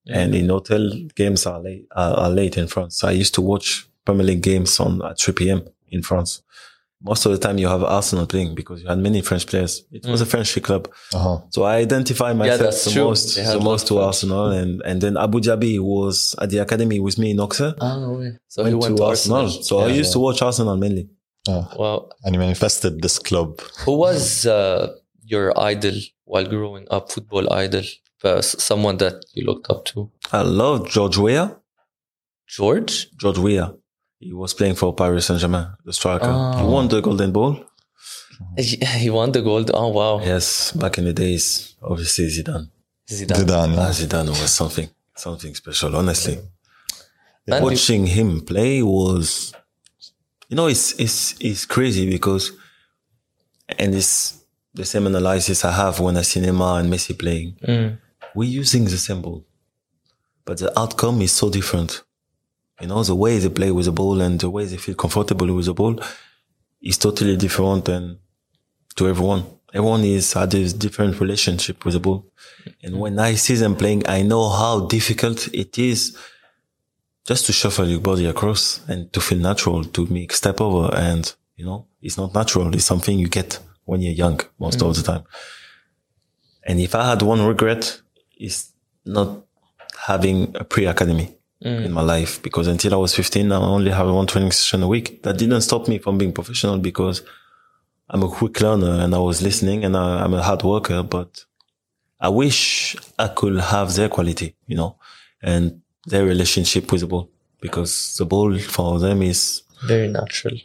and 0.05 0.35
in 0.35 0.49
hotel 0.49 0.91
games 1.15 1.45
are 1.45 1.61
late, 1.61 1.85
are, 1.95 2.13
are 2.13 2.29
late 2.29 2.57
in 2.57 2.67
France. 2.67 3.05
I 3.05 3.11
used 3.11 3.35
to 3.35 3.41
watch 3.41 3.87
Premier 4.03 4.25
League 4.25 4.41
games 4.41 4.77
on 4.81 5.01
at 5.01 5.17
3 5.17 5.33
p.m. 5.33 5.61
in 5.87 6.01
France. 6.03 6.41
Most 7.01 7.25
of 7.25 7.31
the 7.31 7.37
time 7.37 7.57
you 7.57 7.67
have 7.69 7.81
Arsenal 7.83 8.25
playing 8.27 8.55
because 8.55 8.81
you 8.81 8.87
had 8.89 8.97
many 8.99 9.21
French 9.21 9.47
players. 9.47 9.83
It 9.91 10.05
was 10.05 10.19
a 10.19 10.25
French 10.25 10.61
club. 10.61 10.89
uh-huh. 11.13 11.37
So 11.49 11.63
I 11.63 11.77
identify 11.77 12.33
myself 12.33 12.59
that's 12.59 12.83
the 12.85 12.91
true. 12.91 13.05
most, 13.05 13.35
the 13.35 13.59
most 13.59 13.87
to 13.87 13.93
French. 13.93 14.05
Arsenal 14.07 14.47
and, 14.51 14.81
and 14.81 14.99
then 14.99 15.15
Abou 15.15 15.39
Diaby 15.39 15.79
was 15.79 16.35
at 16.41 16.49
the 16.49 16.57
academy 16.57 16.99
with 16.99 17.17
me 17.17 17.31
in 17.31 17.39
Auxerre. 17.39 17.73
Oh, 17.79 18.19
wait. 18.19 18.33
So 18.49 18.65
he 18.65 18.73
Went 18.73 18.81
went 18.83 18.97
to 18.97 19.03
to 19.03 19.07
Arsenal. 19.07 19.49
So 19.49 19.79
I 19.79 19.87
Yeah. 19.87 19.93
used 20.01 20.11
to 20.11 20.19
watch 20.19 20.41
Arsenal 20.41 20.75
mainly. 20.75 21.09
Wow. 21.47 22.09
And 22.23 22.35
you 22.35 22.39
manifested 22.39 23.01
this 23.01 23.17
club. 23.17 23.61
Who 23.85 23.93
was 23.97 24.45
uh, 24.45 24.93
your 25.23 25.57
idol 25.57 25.95
while 26.25 26.45
growing 26.45 26.85
up? 26.91 27.11
Football 27.11 27.51
idol? 27.53 27.83
Uh, 28.25 28.39
s- 28.39 28.61
someone 28.61 28.97
that 28.97 29.23
you 29.33 29.45
looked 29.45 29.69
up 29.71 29.85
to? 29.85 30.11
I 30.33 30.41
love 30.41 30.89
George 30.89 31.17
Weah. 31.17 31.55
George? 32.47 33.09
George 33.17 33.37
Weah. 33.37 33.73
He 34.19 34.33
was 34.33 34.53
playing 34.53 34.75
for 34.75 34.93
Paris 34.93 35.25
Saint-Germain, 35.27 35.67
the 35.85 35.93
striker. 35.93 36.25
He 36.57 36.63
Oh. 36.63 36.69
won 36.71 36.87
the 36.89 37.01
Golden 37.01 37.31
Ball. 37.31 37.63
He 38.57 38.77
he 39.03 39.09
won 39.09 39.31
the 39.31 39.41
gold. 39.41 39.71
Oh, 39.73 39.87
wow. 39.89 40.19
Yes, 40.21 40.71
back 40.73 40.97
in 40.97 41.05
the 41.05 41.13
days, 41.13 41.75
obviously 41.81 42.25
Zidane. 42.27 42.69
Zidane. 43.09 43.37
Zidane. 43.45 43.77
Ah. 43.77 43.89
Zidane 43.91 44.29
was 44.29 44.51
something, 44.51 44.89
something 45.15 45.53
special, 45.55 45.95
honestly. 45.95 46.37
And 47.47 47.55
you- 47.55 47.63
Watching 47.63 48.05
him 48.07 48.41
play 48.41 48.81
was, 48.83 49.53
you 50.49 50.55
know, 50.55 50.67
it's, 50.67 50.93
it's, 50.99 51.35
it's 51.39 51.65
crazy 51.65 52.09
because, 52.09 52.51
and 53.77 53.93
it's 53.95 54.37
the 54.73 54.85
same 54.85 55.07
analysis 55.07 55.65
I 55.65 55.71
have 55.71 55.99
when 55.99 56.15
I 56.17 56.21
see 56.23 56.39
Neymar 56.41 56.79
and 56.81 56.93
Messi 56.93 57.17
playing. 57.17 57.55
Mm. 57.67 57.97
We're 58.35 58.49
using 58.61 58.85
the 58.85 58.97
same 58.97 59.21
ball, 59.21 59.43
but 60.45 60.57
the 60.59 60.77
outcome 60.79 61.21
is 61.21 61.31
so 61.31 61.49
different. 61.49 62.03
You 62.79 62.87
know, 62.87 63.03
the 63.03 63.15
way 63.15 63.37
they 63.37 63.49
play 63.49 63.71
with 63.71 63.85
the 63.85 63.91
ball 63.91 64.21
and 64.21 64.39
the 64.39 64.49
way 64.49 64.65
they 64.65 64.77
feel 64.77 64.95
comfortable 64.95 65.53
with 65.53 65.65
the 65.65 65.73
ball 65.73 65.99
is 66.81 66.97
totally 66.97 67.35
different 67.35 67.85
than 67.85 68.19
to 68.95 69.07
everyone. 69.07 69.45
Everyone 69.73 70.03
is 70.03 70.33
had 70.33 70.53
a 70.53 70.71
different 70.71 71.19
relationship 71.19 71.83
with 71.85 71.93
the 71.93 71.99
ball. 71.99 72.25
And 72.81 72.99
when 72.99 73.19
I 73.19 73.35
see 73.35 73.55
them 73.55 73.75
playing, 73.75 74.07
I 74.07 74.21
know 74.21 74.49
how 74.49 74.87
difficult 74.87 75.47
it 75.53 75.77
is 75.77 76.17
just 77.27 77.45
to 77.45 77.53
shuffle 77.53 77.87
your 77.87 77.99
body 77.99 78.25
across 78.25 78.81
and 78.87 79.11
to 79.13 79.21
feel 79.21 79.39
natural, 79.39 79.83
to 79.83 80.05
make 80.07 80.33
step 80.33 80.61
over. 80.61 80.95
And, 80.95 81.31
you 81.55 81.65
know, 81.65 81.87
it's 82.01 82.17
not 82.17 82.33
natural. 82.33 82.73
It's 82.73 82.85
something 82.85 83.19
you 83.19 83.27
get 83.27 83.59
when 83.83 84.01
you're 84.01 84.13
young 84.13 84.39
most 84.57 84.81
of 84.81 84.95
the 84.95 85.03
time. 85.03 85.23
And 86.63 86.79
if 86.79 86.95
I 86.95 87.09
had 87.09 87.21
one 87.21 87.45
regret, 87.45 88.01
it's 88.37 88.71
not 89.05 89.43
having 90.07 90.55
a 90.55 90.63
pre-academy 90.63 91.38
Mm. 91.63 91.87
in 91.87 91.91
my 91.91 92.01
life 92.01 92.41
because 92.41 92.67
until 92.67 92.93
I 92.93 92.97
was 92.97 93.13
15, 93.13 93.51
I 93.51 93.57
only 93.57 93.91
have 93.91 94.07
one 94.09 94.27
training 94.27 94.53
session 94.53 94.81
a 94.81 94.87
week. 94.87 95.23
That 95.23 95.37
didn't 95.37 95.59
stop 95.59 95.89
me 95.89 95.99
from 95.99 96.17
being 96.17 96.31
professional 96.31 96.77
because 96.77 97.21
I'm 98.09 98.23
a 98.23 98.29
quick 98.29 98.61
learner 98.61 99.03
and 99.03 99.13
I 99.13 99.19
was 99.19 99.41
listening 99.41 99.83
and 99.83 99.97
I, 99.97 100.23
I'm 100.23 100.33
a 100.33 100.41
hard 100.41 100.63
worker, 100.63 101.03
but 101.03 101.43
I 102.17 102.29
wish 102.29 102.95
I 103.17 103.27
could 103.27 103.59
have 103.59 103.93
their 103.95 104.07
quality, 104.07 104.55
you 104.67 104.77
know, 104.77 104.95
and 105.41 105.81
their 106.05 106.23
relationship 106.23 106.91
with 106.93 107.01
the 107.01 107.07
ball 107.07 107.29
because 107.59 108.15
the 108.17 108.25
ball 108.25 108.57
for 108.57 108.99
them 108.99 109.21
is 109.21 109.63
Very 109.85 110.07
natural. 110.07 110.57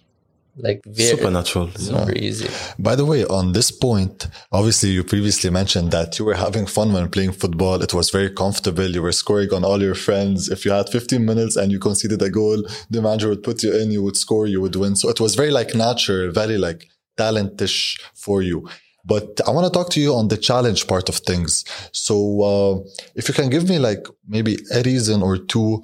Like 0.56 0.82
very 0.86 1.16
Supernatural. 1.16 1.70
super 1.72 2.12
easy. 2.16 2.48
By 2.78 2.94
the 2.94 3.04
way, 3.04 3.24
on 3.24 3.52
this 3.52 3.70
point, 3.70 4.28
obviously 4.52 4.90
you 4.90 5.02
previously 5.02 5.50
mentioned 5.50 5.90
that 5.90 6.18
you 6.18 6.24
were 6.24 6.34
having 6.34 6.66
fun 6.66 6.92
when 6.92 7.08
playing 7.08 7.32
football. 7.32 7.82
It 7.82 7.92
was 7.92 8.10
very 8.10 8.30
comfortable. 8.30 8.86
You 8.86 9.02
were 9.02 9.12
scoring 9.12 9.52
on 9.52 9.64
all 9.64 9.82
your 9.82 9.94
friends. 9.94 10.48
If 10.48 10.64
you 10.64 10.70
had 10.70 10.88
15 10.88 11.24
minutes 11.24 11.56
and 11.56 11.72
you 11.72 11.78
conceded 11.78 12.22
a 12.22 12.30
goal, 12.30 12.62
the 12.90 13.02
manager 13.02 13.28
would 13.30 13.42
put 13.42 13.62
you 13.62 13.74
in, 13.76 13.90
you 13.90 14.02
would 14.02 14.16
score, 14.16 14.46
you 14.46 14.60
would 14.60 14.76
win. 14.76 14.96
So 14.96 15.08
it 15.08 15.20
was 15.20 15.34
very 15.34 15.50
like 15.50 15.74
natural, 15.74 16.30
very 16.30 16.58
like 16.58 16.88
talentish 17.18 18.00
for 18.14 18.42
you. 18.42 18.68
But 19.04 19.40
I 19.46 19.50
want 19.50 19.66
to 19.66 19.72
talk 19.72 19.90
to 19.90 20.00
you 20.00 20.14
on 20.14 20.28
the 20.28 20.36
challenge 20.36 20.86
part 20.86 21.08
of 21.08 21.16
things. 21.16 21.64
So, 21.92 22.42
uh, 22.42 22.88
if 23.14 23.28
you 23.28 23.34
can 23.34 23.50
give 23.50 23.68
me 23.68 23.78
like 23.78 24.06
maybe 24.26 24.56
a 24.72 24.82
reason 24.82 25.22
or 25.22 25.36
two, 25.36 25.82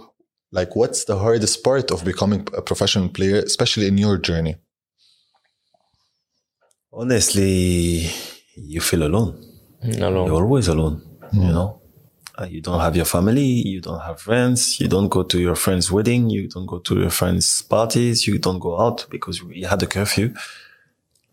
like 0.52 0.74
what's 0.76 1.04
the 1.04 1.18
hardest 1.18 1.62
part 1.62 1.90
of 1.90 2.04
becoming 2.04 2.46
a 2.56 2.62
professional 2.62 3.08
player, 3.08 3.36
especially 3.36 3.86
in 3.86 3.98
your 3.98 4.16
journey? 4.18 4.56
Honestly, 6.92 8.10
you 8.56 8.80
feel 8.80 9.02
alone. 9.04 9.40
No, 9.82 10.26
You're 10.26 10.42
always 10.44 10.68
alone. 10.68 11.02
You 11.32 11.52
know, 11.52 11.76
Uh, 12.38 12.46
you 12.46 12.60
don't 12.62 12.80
have 12.80 12.96
your 12.96 13.04
family, 13.04 13.50
you 13.72 13.80
don't 13.80 14.00
have 14.00 14.18
friends, 14.18 14.80
you 14.80 14.88
don't 14.88 15.08
go 15.08 15.22
to 15.22 15.38
your 15.38 15.54
friend's 15.54 15.92
wedding, 15.92 16.30
you 16.30 16.48
don't 16.48 16.66
go 16.66 16.78
to 16.78 16.94
your 16.98 17.10
friends' 17.10 17.62
parties, 17.62 18.26
you 18.26 18.38
don't 18.38 18.58
go 18.58 18.80
out 18.80 19.06
because 19.10 19.42
you 19.50 19.66
had 19.66 19.82
a 19.82 19.86
curfew. 19.86 20.32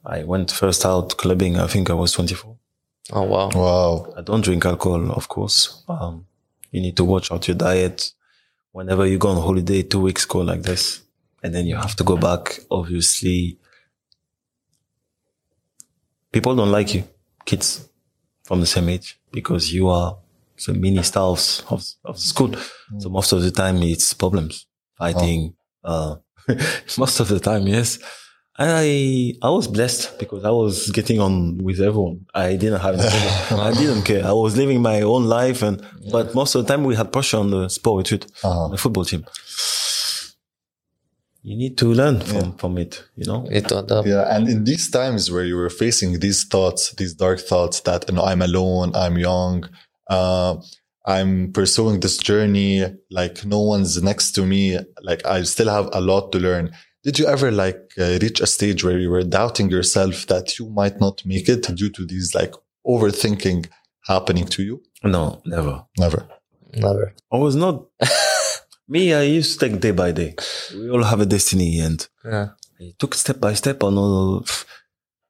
I 0.05 0.23
went 0.23 0.51
first 0.51 0.85
out 0.85 1.15
clubbing. 1.17 1.57
I 1.57 1.67
think 1.67 1.89
I 1.89 1.93
was 1.93 2.11
24. 2.11 2.55
Oh 3.13 3.23
wow. 3.23 3.49
Wow. 3.55 4.13
I 4.17 4.21
don't 4.21 4.43
drink 4.43 4.65
alcohol, 4.65 5.11
of 5.11 5.27
course. 5.29 5.83
Um, 5.87 6.25
you 6.71 6.81
need 6.81 6.97
to 6.97 7.05
watch 7.05 7.31
out 7.31 7.47
your 7.47 7.55
diet. 7.57 8.11
Whenever 8.77 9.07
you 9.07 9.17
go 9.17 9.29
on 9.29 9.37
holiday, 9.37 9.81
two 9.81 10.01
weeks 10.01 10.23
go 10.25 10.41
like 10.41 10.61
this. 10.61 11.01
And 11.41 11.51
then 11.51 11.65
you 11.65 11.75
have 11.75 11.95
to 11.95 12.03
go 12.03 12.15
back. 12.15 12.59
Obviously, 12.69 13.57
people 16.31 16.55
don't 16.55 16.71
like 16.71 16.93
you, 16.93 17.03
kids 17.43 17.89
from 18.43 18.59
the 18.59 18.67
same 18.67 18.89
age, 18.89 19.19
because 19.31 19.73
you 19.73 19.89
are 19.89 20.19
the 20.63 20.73
mini 20.75 21.01
stars 21.01 21.63
of, 21.71 21.83
of 22.05 22.19
school. 22.19 22.53
So 22.99 23.09
most 23.09 23.31
of 23.31 23.41
the 23.41 23.49
time 23.49 23.81
it's 23.81 24.13
problems, 24.13 24.67
fighting, 24.95 25.55
uh, 25.83 26.17
most 26.99 27.19
of 27.19 27.29
the 27.29 27.39
time, 27.39 27.65
yes. 27.65 27.97
And 28.59 28.71
I, 28.71 29.33
I 29.47 29.51
was 29.51 29.67
blessed 29.67 30.17
because 30.17 30.43
I 30.43 30.49
was 30.49 30.89
getting 30.89 31.19
on 31.19 31.59
with 31.59 31.79
everyone. 31.79 32.25
I 32.33 32.55
didn't 32.55 32.79
have. 32.79 32.95
I 33.51 33.71
didn't 33.73 34.01
care. 34.03 34.25
I 34.25 34.31
was 34.31 34.57
living 34.57 34.81
my 34.81 35.01
own 35.01 35.25
life 35.25 35.61
and, 35.61 35.85
but 36.11 36.33
most 36.33 36.55
of 36.55 36.65
the 36.65 36.73
time 36.73 36.83
we 36.83 36.95
had 36.95 37.11
pressure 37.11 37.37
on 37.37 37.51
the 37.51 37.69
sport 37.69 38.09
with 38.11 38.23
Uh-huh. 38.43 38.69
the 38.69 38.77
football 38.77 39.05
team. 39.05 39.25
You 41.43 41.55
need 41.55 41.77
to 41.77 41.93
learn 41.93 42.19
from, 42.19 42.53
from 42.57 42.77
it, 42.77 43.03
you 43.15 43.25
know? 43.25 43.47
It 43.49 43.71
adapt. 43.71 44.07
Yeah, 44.07 44.35
and 44.35 44.49
in 44.49 44.63
these 44.65 44.89
times 44.89 45.31
where 45.31 45.45
you 45.45 45.55
were 45.55 45.69
facing 45.69 46.19
these 46.19 46.43
thoughts, 46.43 46.93
these 46.97 47.13
dark 47.13 47.39
thoughts 47.39 47.79
that 47.81 48.05
you 48.09 48.15
know 48.15 48.23
I'm 48.23 48.41
alone, 48.41 48.91
I'm 48.95 49.17
young, 49.17 49.69
uh, 50.09 50.57
I'm 51.05 51.53
pursuing 51.53 52.01
this 52.01 52.17
journey, 52.17 52.83
like 53.11 53.45
no 53.45 53.61
one's 53.61 54.01
next 54.03 54.33
to 54.33 54.45
me, 54.45 54.77
like 55.03 55.25
I 55.25 55.43
still 55.43 55.69
have 55.69 55.87
a 55.93 56.01
lot 56.01 56.33
to 56.33 56.39
learn. 56.39 56.71
Did 57.07 57.19
you 57.19 57.25
ever 57.35 57.49
like 57.63 57.81
uh, 57.97 58.17
reach 58.21 58.41
a 58.41 58.45
stage 58.55 58.83
where 58.83 58.99
you 59.03 59.09
were 59.09 59.23
doubting 59.23 59.69
yourself 59.69 60.15
that 60.27 60.59
you 60.59 60.65
might 60.79 60.99
not 60.99 61.15
make 61.25 61.47
it 61.47 61.63
due 61.79 61.89
to 61.97 62.05
these 62.05 62.35
like 62.35 62.53
overthinking 62.85 63.59
happening 64.11 64.45
to 64.55 64.61
you? 64.61 64.83
No, 65.15 65.41
never. 65.45 65.75
Never. 65.97 66.27
Never. 66.75 67.13
I 67.31 67.37
was 67.37 67.55
not, 67.55 67.85
me, 68.89 69.13
I 69.13 69.21
used 69.21 69.57
to 69.57 69.69
take 69.69 69.79
day 69.79 69.91
by 69.91 70.11
day. 70.11 70.35
We 70.75 70.89
all 70.89 71.03
have 71.11 71.21
a 71.21 71.25
destiny 71.25 71.79
and 71.79 71.99
Yeah. 72.25 72.47
I 72.81 72.93
took 72.99 73.15
step 73.15 73.39
by 73.39 73.53
step 73.53 73.83
on 73.83 73.97
all. 73.97 74.45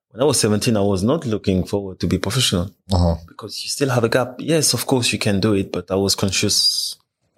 When 0.10 0.22
I 0.24 0.26
was 0.26 0.40
17, 0.40 0.76
I 0.76 0.82
was 0.82 1.04
not 1.04 1.28
looking 1.28 1.64
forward 1.64 2.00
to 2.00 2.08
be 2.08 2.18
professional 2.18 2.72
Uh-huh. 2.92 3.16
because 3.28 3.54
you 3.64 3.70
still 3.70 3.90
have 3.90 4.04
a 4.04 4.10
gap. 4.10 4.30
Yes, 4.40 4.74
of 4.74 4.88
course 4.88 5.14
you 5.14 5.20
can 5.20 5.40
do 5.40 5.54
it, 5.54 5.72
but 5.72 5.92
I 5.92 5.96
was 6.06 6.16
conscious. 6.16 6.96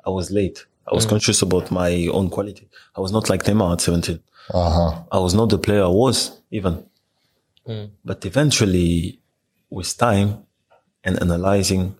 I 0.07 0.09
was 0.11 0.31
late. 0.31 0.65
I 0.91 0.95
was 0.95 1.05
conscious 1.05 1.43
about 1.43 1.69
my 1.69 2.07
own 2.17 2.29
quality. 2.31 2.67
I 2.97 3.01
was 3.01 3.11
not 3.11 3.29
like 3.29 3.43
Neymar 3.43 3.73
at 3.73 3.81
17. 3.81 4.19
Uh-huh. 4.53 5.03
I 5.11 5.19
was 5.19 5.33
not 5.33 5.49
the 5.49 5.57
player 5.57 5.83
I 5.83 5.87
was 5.87 6.39
even. 6.51 6.85
Mm. 7.67 7.91
But 8.03 8.25
eventually, 8.25 9.19
with 9.69 9.95
time 9.97 10.43
and 11.03 11.21
analyzing 11.21 11.95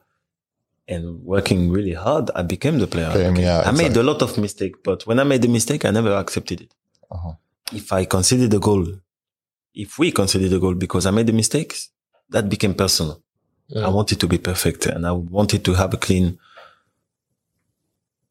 and 0.88 1.24
working 1.24 1.70
really 1.72 1.94
hard, 1.94 2.32
I 2.36 2.42
became 2.42 2.80
the 2.80 2.88
player. 2.88 3.08
I 3.08 3.14
Became, 3.14 3.34
became. 3.34 3.46
yeah, 3.46 3.62
I 3.66 3.72
made 3.72 3.96
a 3.96 4.04
lot 4.04 4.22
of 4.22 4.38
mistakes, 4.38 4.80
but 4.84 5.06
when 5.06 5.20
I 5.20 5.24
made 5.24 5.42
the 5.44 5.48
mistake, 5.48 5.86
I 5.86 5.92
never 5.92 6.14
accepted 6.16 6.62
it. 6.62 6.74
Uh-huh. 7.12 7.34
If 7.72 7.94
I 7.94 8.06
considered 8.06 8.50
the 8.52 8.60
goal, 8.60 8.86
if 9.76 10.00
we 10.00 10.12
considered 10.12 10.50
the 10.50 10.60
goal 10.60 10.74
because 10.74 11.06
I 11.06 11.12
made 11.12 11.28
the 11.28 11.34
mistakes, 11.34 11.90
that 12.30 12.50
became 12.50 12.74
personal. 12.74 13.22
Yeah. 13.68 13.86
I 13.86 13.90
wanted 13.90 14.20
to 14.22 14.28
be 14.28 14.40
perfect 14.40 14.88
and 14.88 15.06
I 15.06 15.12
wanted 15.12 15.64
to 15.66 15.74
have 15.76 15.94
a 15.94 15.98
clean, 15.98 16.40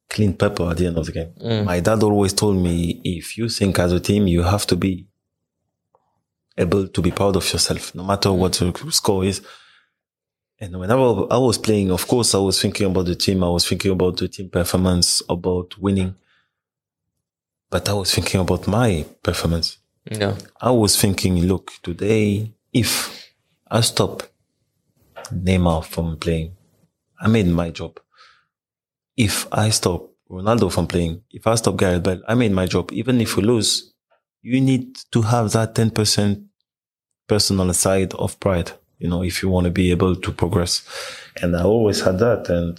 clean 0.08 0.34
paper 0.34 0.70
at 0.70 0.76
the 0.78 0.86
end 0.86 0.98
of 0.98 1.06
the 1.06 1.12
game. 1.12 1.32
Mm. 1.40 1.64
My 1.64 1.80
dad 1.80 2.02
always 2.02 2.32
told 2.32 2.56
me, 2.56 3.00
if 3.04 3.36
you 3.36 3.48
think 3.48 3.78
as 3.78 3.92
a 3.92 4.00
team, 4.00 4.26
you 4.26 4.42
have 4.42 4.66
to 4.66 4.76
be 4.76 5.06
able 6.56 6.88
to 6.88 7.02
be 7.02 7.10
proud 7.10 7.36
of 7.36 7.52
yourself, 7.52 7.94
no 7.94 8.02
matter 8.02 8.32
what 8.32 8.54
the 8.54 8.72
score 8.90 9.24
is. 9.24 9.42
And 10.60 10.76
whenever 10.78 11.26
I 11.30 11.38
was 11.38 11.56
playing, 11.56 11.92
of 11.92 12.06
course, 12.08 12.34
I 12.34 12.38
was 12.38 12.60
thinking 12.60 12.86
about 12.86 13.06
the 13.06 13.14
team. 13.14 13.44
I 13.44 13.48
was 13.48 13.68
thinking 13.68 13.92
about 13.92 14.16
the 14.16 14.26
team 14.26 14.48
performance, 14.50 15.22
about 15.28 15.78
winning. 15.78 16.16
But 17.70 17.88
I 17.88 17.92
was 17.92 18.12
thinking 18.12 18.40
about 18.40 18.66
my 18.66 19.06
performance. 19.22 19.78
Yeah. 20.10 20.34
I 20.60 20.70
was 20.70 21.00
thinking, 21.00 21.44
look, 21.44 21.70
today, 21.82 22.52
if 22.72 23.30
I 23.70 23.82
stop 23.82 24.22
Neymar 25.32 25.84
from 25.84 26.16
playing, 26.16 26.56
I 27.20 27.28
made 27.28 27.46
my 27.46 27.70
job. 27.70 28.00
If 29.18 29.48
I 29.52 29.70
stop 29.70 30.10
Ronaldo 30.30 30.70
from 30.72 30.86
playing, 30.86 31.22
if 31.32 31.44
I 31.46 31.56
stop 31.56 31.76
Gareth 31.76 32.04
Bale, 32.04 32.22
I 32.28 32.34
made 32.34 32.52
my 32.52 32.66
job. 32.66 32.92
Even 32.92 33.20
if 33.20 33.36
we 33.36 33.42
lose, 33.42 33.92
you 34.42 34.60
need 34.60 34.96
to 35.10 35.22
have 35.22 35.50
that 35.52 35.74
10% 35.74 36.44
personal 37.26 37.74
side 37.74 38.14
of 38.14 38.38
pride, 38.38 38.70
you 38.98 39.08
know, 39.08 39.24
if 39.24 39.42
you 39.42 39.48
want 39.48 39.64
to 39.64 39.70
be 39.72 39.90
able 39.90 40.14
to 40.14 40.30
progress. 40.32 40.82
And 41.42 41.56
I 41.56 41.64
always 41.64 42.00
had 42.00 42.20
that. 42.20 42.48
And 42.48 42.78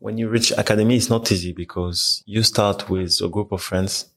when 0.00 0.18
you 0.18 0.28
reach 0.28 0.52
academy, 0.52 0.96
it's 0.96 1.08
not 1.08 1.32
easy 1.32 1.52
because 1.52 2.22
you 2.26 2.42
start 2.42 2.90
with 2.90 3.18
a 3.22 3.28
group 3.28 3.52
of 3.52 3.62
friends 3.62 4.10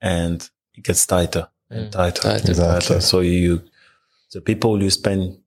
and 0.00 0.48
it 0.74 0.84
gets 0.84 1.06
tighter 1.06 1.48
and 1.68 1.88
Mm, 1.88 1.92
tighter, 1.92 2.22
tighter. 2.22 2.38
and 2.38 2.48
Exactly. 2.48 2.80
tighter. 2.96 3.00
So 3.02 3.20
you, 3.20 3.62
the 4.32 4.40
people 4.40 4.82
you 4.82 4.88
spend 4.90 5.38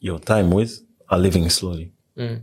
your 0.00 0.18
time 0.18 0.50
with 0.50 0.80
are 1.08 1.18
living 1.20 1.48
slowly. 1.50 1.92
Mm. 2.18 2.42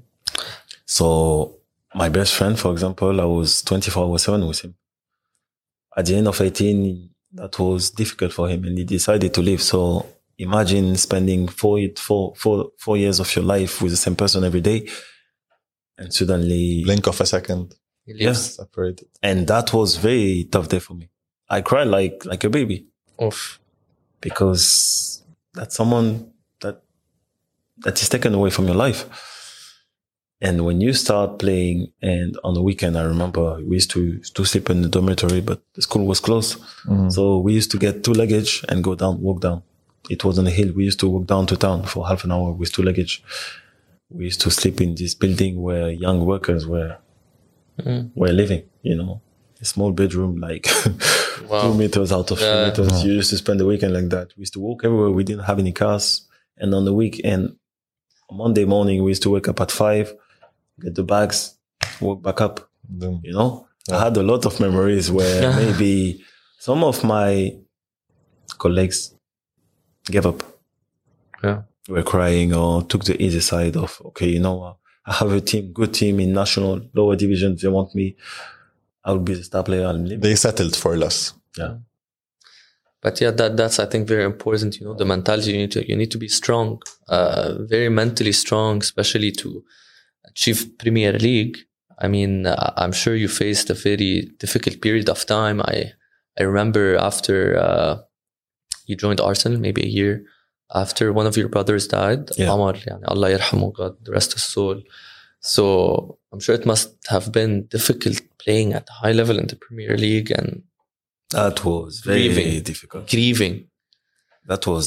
So 0.86 1.58
my 1.94 2.10
best 2.10 2.34
friend, 2.34 2.58
for 2.58 2.72
example, 2.72 3.20
I 3.20 3.26
was 3.26 3.62
24 3.62 4.06
hours 4.06 4.24
7 4.24 4.48
with 4.48 4.62
him. 4.62 4.76
At 5.98 6.06
the 6.06 6.16
end 6.16 6.28
of 6.28 6.40
18, 6.42 7.10
that 7.34 7.60
was 7.60 7.90
difficult 7.90 8.34
for 8.34 8.50
him 8.50 8.64
and 8.64 8.78
he 8.78 8.84
decided 8.84 9.34
to 9.34 9.42
leave. 9.42 9.62
So 9.62 10.06
imagine 10.38 10.96
spending 10.96 11.48
four, 11.48 11.80
four, 11.98 12.34
four, 12.36 12.72
four 12.78 12.98
years 12.98 13.20
of 13.20 13.34
your 13.36 13.46
life 13.46 13.82
with 13.82 13.92
the 13.92 13.98
same 13.98 14.16
person 14.16 14.44
every 14.44 14.62
day 14.62 14.88
and 15.98 16.14
suddenly, 16.14 16.84
Blink 16.84 17.08
of 17.08 17.20
a 17.22 17.26
second. 17.26 17.76
He 18.06 18.14
yeah. 18.16 18.34
Separated. 18.34 19.08
And 19.24 19.48
that 19.48 19.74
was 19.74 19.98
very 19.98 20.48
tough 20.52 20.70
day 20.70 20.80
for 20.80 20.94
me. 20.94 21.10
I 21.50 21.62
cried 21.62 21.88
like, 21.88 22.26
like 22.26 22.44
a 22.44 22.50
baby 22.50 22.88
Oof. 23.22 23.60
because 24.20 25.24
that's 25.54 25.76
someone 25.76 26.32
that 26.62 26.82
that 27.78 28.02
is 28.02 28.10
taken 28.10 28.34
away 28.34 28.50
from 28.50 28.66
your 28.66 28.76
life. 28.76 29.06
And 30.42 30.66
when 30.66 30.82
you 30.82 30.94
start 30.94 31.40
playing, 31.40 31.92
and 32.02 32.38
on 32.44 32.54
the 32.56 32.62
weekend, 32.62 32.98
I 32.98 33.04
remember 33.04 33.56
we 33.66 33.76
used 33.76 33.92
to 33.92 34.20
to 34.20 34.44
sleep 34.46 34.70
in 34.70 34.82
the 34.82 34.90
dormitory, 34.90 35.42
but 35.42 35.62
the 35.76 35.82
school 35.82 36.06
was 36.06 36.20
closed, 36.20 36.58
so 37.10 37.40
we 37.40 37.54
used 37.54 37.72
to 37.72 37.78
get 37.78 38.04
two 38.04 38.14
luggage 38.14 38.64
and 38.70 38.84
go 38.84 38.96
down, 38.96 39.22
walk 39.22 39.40
down. 39.42 39.64
It 40.10 40.24
was 40.26 40.38
on 40.38 40.46
a 40.46 40.52
hill. 40.52 40.72
We 40.76 40.84
used 40.84 41.00
to 41.00 41.08
walk 41.10 41.26
down 41.28 41.46
to 41.48 41.56
town 41.58 41.84
for 41.84 42.06
half 42.08 42.26
an 42.26 42.32
hour 42.32 42.52
with 42.52 42.72
two 42.74 42.84
luggage. 42.84 43.24
We 44.10 44.26
used 44.26 44.42
to 44.42 44.52
sleep 44.52 44.82
in 44.82 44.94
this 44.96 45.16
building 45.16 45.62
where 45.62 45.90
young 45.90 46.26
workers 46.26 46.68
were 46.68 46.98
Mm. 47.80 48.12
were 48.16 48.32
living. 48.32 48.64
You 48.84 48.96
know, 48.96 49.22
a 49.62 49.66
small 49.66 49.92
bedroom 49.92 50.38
like 50.38 50.66
Wow. 51.50 51.62
two 51.72 51.74
meters 51.78 52.12
out 52.12 52.32
of 52.32 52.40
Yeah. 52.40 52.48
three 52.52 52.66
meters. 52.86 53.04
You 53.04 53.14
used 53.14 53.30
to 53.32 53.38
spend 53.38 53.60
the 53.60 53.66
weekend 53.66 53.94
like 53.94 54.10
that. 54.10 54.28
We 54.38 54.42
used 54.42 54.54
to 54.54 54.60
walk 54.62 54.84
everywhere. 54.86 55.12
We 55.12 55.24
didn't 55.24 55.44
have 55.46 55.60
any 55.60 55.72
cars. 55.74 56.06
And 56.58 56.74
on 56.74 56.86
the 56.86 56.94
weekend, 56.94 57.56
on 58.30 58.38
Monday 58.38 58.64
morning, 58.66 59.04
we 59.04 59.12
used 59.12 59.24
to 59.24 59.30
wake 59.30 59.48
up 59.50 59.60
at 59.60 59.72
five, 59.72 60.14
get 60.82 60.96
the 60.96 61.04
bags, 61.04 61.56
walk 62.02 62.22
back 62.22 62.42
up. 62.42 62.70
Then- 62.88 63.22
You 63.24 63.34
know, 63.34 63.68
I 63.92 64.04
had 64.06 64.18
a 64.18 64.24
lot 64.24 64.46
of 64.46 64.60
memories 64.60 65.12
where 65.12 65.54
maybe 65.62 66.24
some 66.60 66.84
of 66.84 67.04
my 67.04 67.56
colleagues 68.58 69.14
gave 70.06 70.26
up. 70.26 70.42
Yeah. 71.44 71.62
Were 71.88 72.04
crying 72.04 72.54
or 72.54 72.82
took 72.84 73.04
the 73.04 73.22
easy 73.22 73.42
side 73.42 73.76
of, 73.78 74.02
okay, 74.06 74.28
you 74.30 74.40
know 74.40 74.56
what? 74.56 74.78
I 75.06 75.14
have 75.14 75.32
a 75.32 75.42
team, 75.42 75.72
good 75.72 75.94
team 75.94 76.20
in 76.20 76.34
national 76.34 76.82
lower 76.96 77.16
divisions. 77.16 77.62
They 77.62 77.68
want 77.68 77.94
me. 77.94 78.16
I 79.04 79.12
will 79.12 79.20
be 79.20 79.36
the 79.36 79.44
star 79.44 79.62
player. 79.64 79.86
I'm 79.86 80.04
leaving. 80.04 80.20
They 80.22 80.36
settled 80.36 80.76
for 80.76 80.98
less. 80.98 81.34
Yeah. 81.58 81.76
But 83.02 83.22
yeah, 83.22 83.30
that 83.32 83.56
that's 83.56 83.78
I 83.78 83.86
think 83.86 84.08
very 84.08 84.24
important. 84.24 84.80
You 84.80 84.86
know, 84.88 84.96
the 84.96 85.06
mentality 85.06 85.52
you 85.52 85.58
need 85.58 85.72
to 85.74 85.88
you 85.88 85.96
need 85.96 86.10
to 86.10 86.18
be 86.18 86.28
strong, 86.28 86.82
uh, 87.08 87.54
very 87.60 87.90
mentally 87.90 88.32
strong, 88.32 88.80
especially 88.80 89.32
to 89.34 89.64
achieve 90.35 90.61
Premier 90.79 91.13
League. 91.13 91.57
I 91.99 92.09
mean, 92.09 92.47
uh, 92.47 92.73
I'm 92.77 92.93
sure 92.93 93.15
you 93.15 93.29
faced 93.29 93.69
a 93.71 93.75
very 93.75 94.31
difficult 94.39 94.81
period 94.81 95.09
of 95.09 95.25
time. 95.27 95.61
I 95.61 95.93
I 96.39 96.43
remember 96.45 96.97
after 96.97 97.37
uh, 97.59 97.93
you 98.87 98.97
joined 98.97 99.21
Arsenal, 99.21 99.59
maybe 99.59 99.83
a 99.83 99.93
year 100.01 100.25
after 100.75 101.13
one 101.13 101.27
of 101.27 101.37
your 101.37 101.49
brothers 101.49 101.87
died. 101.89 102.31
Yeah. 102.39 102.53
Amar, 102.55 102.75
يعني 102.75 103.05
Allah 103.09 103.31
يرحمه, 103.39 103.73
God 103.75 103.97
rest 104.09 104.33
his 104.35 104.43
soul. 104.43 104.81
So 105.41 106.19
I'm 106.33 106.41
sure 106.41 106.55
it 106.55 106.67
must 106.67 106.91
have 107.09 107.33
been 107.33 107.67
difficult 107.67 108.21
playing 108.39 108.73
at 108.75 108.89
a 108.89 108.93
high 108.93 109.13
level 109.13 109.39
in 109.39 109.47
the 109.47 109.57
Premier 109.57 109.97
League 109.97 110.31
and 110.31 110.63
That 111.31 111.65
was 111.65 112.01
very 112.01 112.29
Grieving. 112.29 112.63
difficult. 112.63 113.09
grieving. 113.11 113.69
That 114.47 114.67
was 114.67 114.87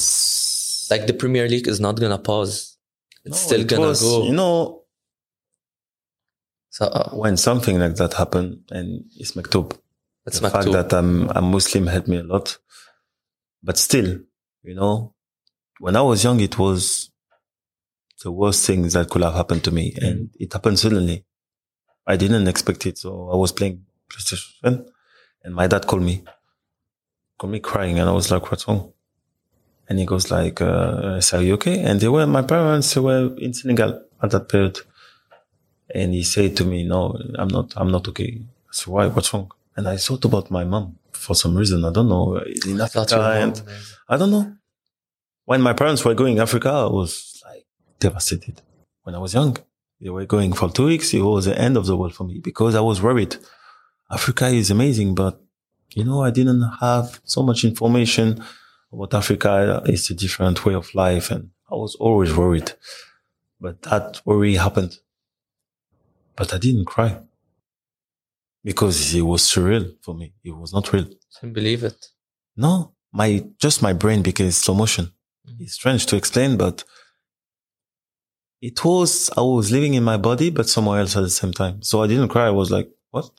Like 0.90 1.06
the 1.06 1.14
Premier 1.14 1.48
League 1.48 1.66
is 1.68 1.80
not 1.80 1.98
gonna 2.00 2.18
pause. 2.18 2.76
It's 3.24 3.40
No, 3.42 3.46
still 3.48 3.60
it 3.62 3.68
gonna 3.68 3.88
was- 3.88 4.02
go. 4.02 4.24
You 4.24 4.32
know, 4.40 4.77
so, 6.69 6.85
uh, 6.85 7.09
when 7.11 7.37
something 7.37 7.79
like 7.79 7.95
that 7.95 8.13
happened, 8.13 8.63
and 8.69 9.05
it's 9.15 9.31
maktub. 9.31 9.77
it's 10.25 10.39
the 10.39 10.49
fact 10.49 10.71
that 10.71 10.93
I'm 10.93 11.29
a 11.29 11.41
Muslim 11.41 11.87
helped 11.87 12.07
me 12.07 12.17
a 12.17 12.23
lot. 12.23 12.57
But 13.63 13.77
still, 13.77 14.19
you 14.63 14.75
know, 14.75 15.13
when 15.79 15.95
I 15.95 16.01
was 16.01 16.23
young, 16.23 16.39
it 16.39 16.57
was 16.57 17.09
the 18.23 18.31
worst 18.31 18.65
thing 18.65 18.87
that 18.87 19.09
could 19.09 19.23
have 19.23 19.33
happened 19.33 19.63
to 19.63 19.71
me. 19.71 19.95
And 19.99 20.29
it 20.39 20.53
happened 20.53 20.79
suddenly. 20.79 21.25
I 22.05 22.15
didn't 22.17 22.47
expect 22.47 22.85
it. 22.85 22.97
So 22.97 23.29
I 23.31 23.35
was 23.35 23.51
playing 23.51 23.85
PlayStation 24.09 24.85
and 25.43 25.55
my 25.55 25.67
dad 25.67 25.87
called 25.87 26.03
me, 26.03 26.23
called 27.37 27.51
me 27.51 27.59
crying. 27.59 27.99
And 27.99 28.09
I 28.09 28.13
was 28.13 28.31
like, 28.31 28.51
what's 28.51 28.67
wrong? 28.67 28.93
And 29.87 29.99
he 29.99 30.05
goes 30.05 30.29
like, 30.29 30.61
uh, 30.61 31.19
are 31.33 31.41
you 31.41 31.53
okay? 31.55 31.81
And 31.81 31.99
they 31.99 32.07
were, 32.07 32.27
my 32.27 32.43
parents 32.43 32.95
were 32.95 33.35
in 33.37 33.53
Senegal 33.53 34.03
at 34.21 34.31
that 34.31 34.49
period. 34.49 34.79
And 35.93 36.13
he 36.13 36.23
said 36.23 36.55
to 36.57 36.65
me, 36.65 36.83
no, 36.83 37.19
I'm 37.35 37.47
not, 37.47 37.73
I'm 37.75 37.91
not 37.91 38.07
okay. 38.09 38.41
So 38.71 38.91
why? 38.91 39.07
What's 39.07 39.33
wrong? 39.33 39.51
And 39.75 39.87
I 39.87 39.97
thought 39.97 40.25
about 40.25 40.51
my 40.51 40.63
mom 40.63 40.97
for 41.11 41.35
some 41.35 41.55
reason. 41.55 41.83
I 41.85 41.91
don't 41.91 42.09
know. 42.09 42.37
In 42.67 42.79
I 42.81 42.85
Africa, 42.85 43.15
you 43.15 43.21
and. 43.21 43.61
I 44.07 44.17
don't 44.17 44.31
know. 44.31 44.53
When 45.45 45.61
my 45.61 45.73
parents 45.73 46.05
were 46.05 46.13
going 46.13 46.39
Africa, 46.39 46.69
I 46.69 46.85
was 46.85 47.41
like 47.45 47.65
devastated. 47.99 48.61
When 49.03 49.15
I 49.15 49.19
was 49.19 49.33
young, 49.33 49.57
they 49.99 50.09
were 50.09 50.25
going 50.25 50.53
for 50.53 50.69
two 50.69 50.85
weeks. 50.85 51.13
It 51.13 51.21
was 51.21 51.45
the 51.45 51.59
end 51.59 51.75
of 51.77 51.85
the 51.87 51.97
world 51.97 52.13
for 52.13 52.23
me 52.23 52.39
because 52.39 52.75
I 52.75 52.81
was 52.81 53.01
worried. 53.01 53.37
Africa 54.11 54.47
is 54.47 54.69
amazing, 54.69 55.15
but 55.15 55.41
you 55.95 56.03
know, 56.03 56.23
I 56.23 56.31
didn't 56.31 56.61
have 56.81 57.19
so 57.23 57.41
much 57.41 57.63
information 57.63 58.43
about 58.91 59.13
Africa. 59.13 59.81
It's 59.85 60.09
a 60.09 60.13
different 60.13 60.65
way 60.65 60.75
of 60.75 60.93
life. 60.93 61.31
And 61.31 61.49
I 61.71 61.75
was 61.75 61.95
always 61.95 62.35
worried, 62.35 62.73
but 63.59 63.81
that 63.83 64.21
worry 64.25 64.55
happened. 64.55 64.99
But 66.39 66.53
I 66.53 66.57
didn't 66.57 66.85
cry 66.85 67.11
because 68.63 69.13
it 69.13 69.21
was 69.21 69.41
surreal 69.43 69.85
for 70.01 70.13
me. 70.15 70.33
It 70.43 70.51
was 70.51 70.71
not 70.73 70.91
real. 70.93 71.07
Can't 71.39 71.53
believe 71.53 71.83
it. 71.83 71.99
No, 72.55 72.93
my 73.11 73.29
just 73.59 73.81
my 73.81 73.93
brain 73.93 74.21
became 74.23 74.51
slow 74.51 74.75
motion. 74.75 75.05
Mhm. 75.47 75.61
It's 75.61 75.73
strange 75.73 76.05
to 76.07 76.15
explain, 76.15 76.51
but 76.57 76.85
it 78.61 78.83
was 78.85 79.29
I 79.37 79.41
was 79.41 79.69
living 79.69 79.93
in 79.95 80.03
my 80.11 80.17
body, 80.17 80.49
but 80.49 80.69
somewhere 80.69 80.99
else 81.01 81.17
at 81.17 81.21
the 81.23 81.29
same 81.41 81.51
time. 81.51 81.81
So 81.81 82.01
I 82.03 82.07
didn't 82.07 82.29
cry. 82.29 82.47
I 82.47 82.57
was 82.61 82.71
like, 82.71 82.89
"What?" 83.11 83.29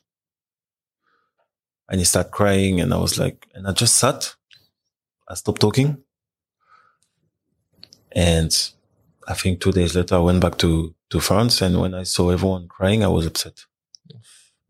And 1.89 2.01
he 2.01 2.05
started 2.05 2.33
crying, 2.33 2.81
and 2.83 2.93
I 2.93 2.99
was 2.99 3.19
like, 3.19 3.49
and 3.55 3.67
I 3.67 3.73
just 3.73 3.97
sat. 3.97 4.37
I 5.29 5.35
stopped 5.35 5.61
talking, 5.61 5.91
and 8.13 8.53
I 9.27 9.35
think 9.35 9.61
two 9.61 9.73
days 9.73 9.95
later 9.95 10.17
I 10.17 10.19
went 10.19 10.41
back 10.41 10.59
to 10.59 10.95
to 11.11 11.21
France, 11.21 11.61
and 11.63 11.81
when 11.81 11.95
I 11.95 12.05
saw 12.05 12.31
everyone 12.31 12.69
crying, 12.69 13.03
I 13.05 13.09
was 13.09 13.27
upset. 13.27 13.65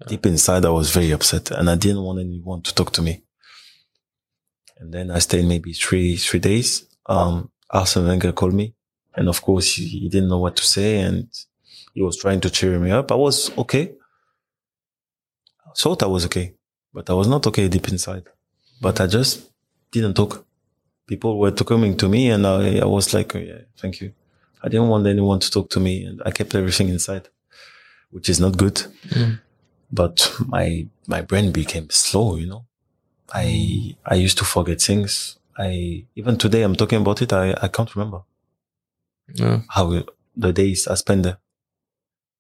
Deep 0.07 0.25
inside, 0.27 0.65
I 0.65 0.71
was 0.71 0.91
very 0.91 1.11
upset, 1.11 1.51
and 1.51 1.69
I 1.69 1.77
didn't 1.77 2.03
want 2.03 2.21
anyone 2.21 2.63
to 2.63 2.75
talk 2.75 2.91
to 2.93 3.03
me. 3.03 3.23
And 4.79 4.93
then 4.95 5.11
I 5.11 5.19
stayed 5.19 5.45
maybe 5.45 5.73
three 5.75 6.17
three 6.17 6.41
days. 6.41 6.87
Um, 7.07 7.51
Arsene 7.71 8.07
Wenger 8.07 8.33
called 8.33 8.55
me, 8.55 8.75
and 9.15 9.29
of 9.29 9.43
course 9.43 9.75
he, 9.75 9.87
he 9.87 10.09
didn't 10.09 10.31
know 10.31 10.39
what 10.39 10.57
to 10.57 10.65
say, 10.65 11.01
and 11.01 11.29
he 11.95 12.03
was 12.03 12.17
trying 12.17 12.41
to 12.41 12.51
cheer 12.51 12.79
me 12.79 12.91
up. 12.91 13.13
I 13.13 13.17
was 13.17 13.57
okay. 13.59 13.93
I 15.67 15.73
thought 15.77 16.03
I 16.03 16.07
was 16.07 16.25
okay, 16.27 16.55
but 16.95 17.11
I 17.11 17.13
was 17.13 17.29
not 17.29 17.47
okay 17.47 17.69
deep 17.69 17.89
inside. 17.89 18.25
But 18.81 19.01
I 19.01 19.07
just 19.07 19.51
didn't 19.93 20.15
talk. 20.15 20.47
People 21.07 21.39
were 21.39 21.53
coming 21.53 21.97
to 21.99 22.09
me, 22.09 22.31
and 22.31 22.47
I, 22.47 22.79
I 22.79 22.87
was 22.87 23.13
like, 23.13 23.37
oh, 23.37 23.39
"Yeah, 23.39 23.63
thank 23.77 24.01
you." 24.01 24.13
I 24.63 24.69
didn't 24.69 24.89
want 24.89 25.07
anyone 25.07 25.41
to 25.41 25.51
talk 25.51 25.71
to 25.71 25.81
me, 25.81 26.05
and 26.05 26.21
I 26.25 26.31
kept 26.31 26.55
everything 26.55 26.89
inside, 26.89 27.29
which 28.11 28.29
is 28.29 28.41
not 28.41 28.57
good. 28.57 28.77
Mm. 29.09 29.41
But 29.93 30.33
my 30.47 30.87
my 31.07 31.21
brain 31.23 31.53
became 31.53 31.89
slow, 31.91 32.37
you 32.37 32.47
know. 32.47 32.65
I 33.33 33.97
I 34.05 34.15
used 34.17 34.39
to 34.39 34.45
forget 34.45 34.81
things. 34.81 35.39
I 35.59 36.05
even 36.15 36.37
today 36.39 36.63
I'm 36.63 36.77
talking 36.77 37.01
about 37.01 37.23
it. 37.23 37.33
I 37.33 37.55
I 37.63 37.69
can't 37.69 37.95
remember 37.95 38.23
Yeah. 39.35 39.63
how 39.69 40.03
the 40.37 40.53
days 40.53 40.87
I 40.89 40.95
spent 40.95 41.23
there. 41.25 41.39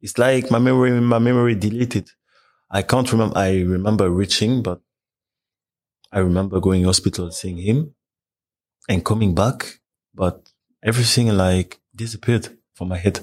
It's 0.00 0.18
like 0.18 0.50
my 0.50 0.58
memory 0.58 0.90
my 1.00 1.18
memory 1.18 1.54
deleted. 1.54 2.10
I 2.70 2.82
can't 2.82 3.10
remember. 3.12 3.36
I 3.36 3.60
remember 3.62 4.08
reaching, 4.10 4.62
but 4.62 4.80
I 6.12 6.18
remember 6.20 6.60
going 6.60 6.84
hospital, 6.84 7.30
seeing 7.30 7.58
him, 7.58 7.94
and 8.88 9.04
coming 9.04 9.34
back. 9.34 9.80
But 10.14 10.50
everything 10.82 11.28
like 11.36 11.80
disappeared 12.04 12.44
from 12.76 12.88
my 12.88 12.98
head. 13.04 13.16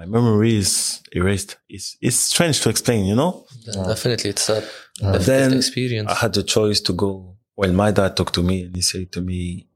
My 0.00 0.06
memory 0.06 0.54
is 0.64 1.02
erased. 1.12 1.50
It's 1.68 1.96
it's 2.00 2.16
strange 2.32 2.56
to 2.62 2.68
explain, 2.70 3.00
you 3.10 3.16
know. 3.20 3.32
Definitely, 3.94 4.30
it's 4.30 4.48
a 4.48 4.58
Uh, 5.02 5.18
then 5.30 5.52
experience. 5.62 6.10
I 6.12 6.16
had 6.24 6.32
the 6.38 6.42
choice 6.56 6.80
to 6.86 6.92
go. 6.92 7.10
Well, 7.58 7.72
my 7.72 7.90
dad 7.98 8.10
talked 8.16 8.34
to 8.34 8.42
me 8.42 8.56
and 8.66 8.74
he 8.76 8.82
said 8.82 9.06
to 9.12 9.20
me, 9.20 9.66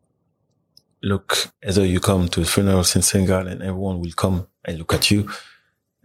look, 1.11 1.29
either 1.69 1.85
you 1.85 2.01
come 2.01 2.29
to 2.29 2.41
the 2.41 2.47
funerals 2.55 2.95
in 2.97 3.03
Senegal 3.03 3.45
and 3.51 3.59
everyone 3.63 3.99
will 4.03 4.17
come 4.25 4.37
and 4.67 4.79
look 4.79 4.93
at 4.99 5.05
you 5.13 5.21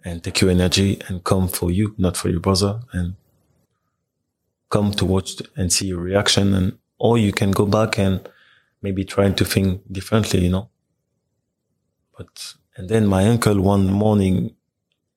and 0.05 0.23
take 0.23 0.41
your 0.41 0.51
energy 0.51 0.89
and 1.07 1.23
come 1.31 1.47
for 1.57 1.69
you, 1.77 1.85
not 1.97 2.17
for 2.17 2.29
your 2.29 2.39
brother 2.47 2.73
and 2.93 3.07
come 4.69 4.91
to 4.99 5.05
watch 5.05 5.31
and 5.55 5.71
see 5.75 5.87
your 5.91 6.01
reaction 6.01 6.53
and, 6.57 6.67
or 7.05 7.17
you 7.25 7.31
can 7.31 7.51
go 7.51 7.65
back 7.65 7.99
and 7.99 8.15
maybe 8.81 9.03
trying 9.15 9.35
to 9.35 9.45
think 9.45 9.69
differently, 9.97 10.39
you 10.45 10.51
know. 10.55 10.69
But, 12.17 12.55
and 12.75 12.89
then 12.89 13.05
my 13.05 13.27
uncle 13.27 13.61
one 13.61 13.87
morning, 13.91 14.55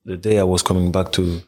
the 0.05 0.17
day 0.17 0.39
I 0.39 0.45
was 0.45 0.63
coming 0.63 0.93
back 0.93 1.13
to, 1.13 1.43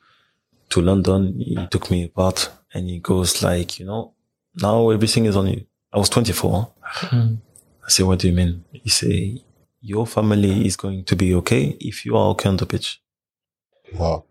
to 0.70 0.80
London, 0.80 1.38
he 1.38 1.66
took 1.70 1.90
me 1.90 2.04
apart 2.04 2.50
and 2.72 2.88
he 2.88 2.98
goes 2.98 3.42
like, 3.42 3.78
you 3.78 3.86
know, 3.86 4.14
now 4.60 4.90
everything 4.90 5.26
is 5.26 5.36
on 5.36 5.48
you. 5.48 5.66
I 5.92 5.98
was 5.98 6.08
24. 6.08 6.72
Mm. 6.82 7.38
I 7.84 7.88
say, 7.90 8.02
what 8.02 8.18
do 8.18 8.28
you 8.28 8.34
mean? 8.34 8.64
He 8.72 8.88
say, 8.88 9.42
your 9.80 10.06
family 10.06 10.66
is 10.66 10.76
going 10.76 11.04
to 11.04 11.16
be 11.16 11.34
okay 11.34 11.76
if 11.80 12.06
you 12.06 12.16
are 12.16 12.28
okay 12.30 12.48
on 12.48 12.56
the 12.56 12.66
pitch. 12.66 13.02
Wow. 13.94 14.24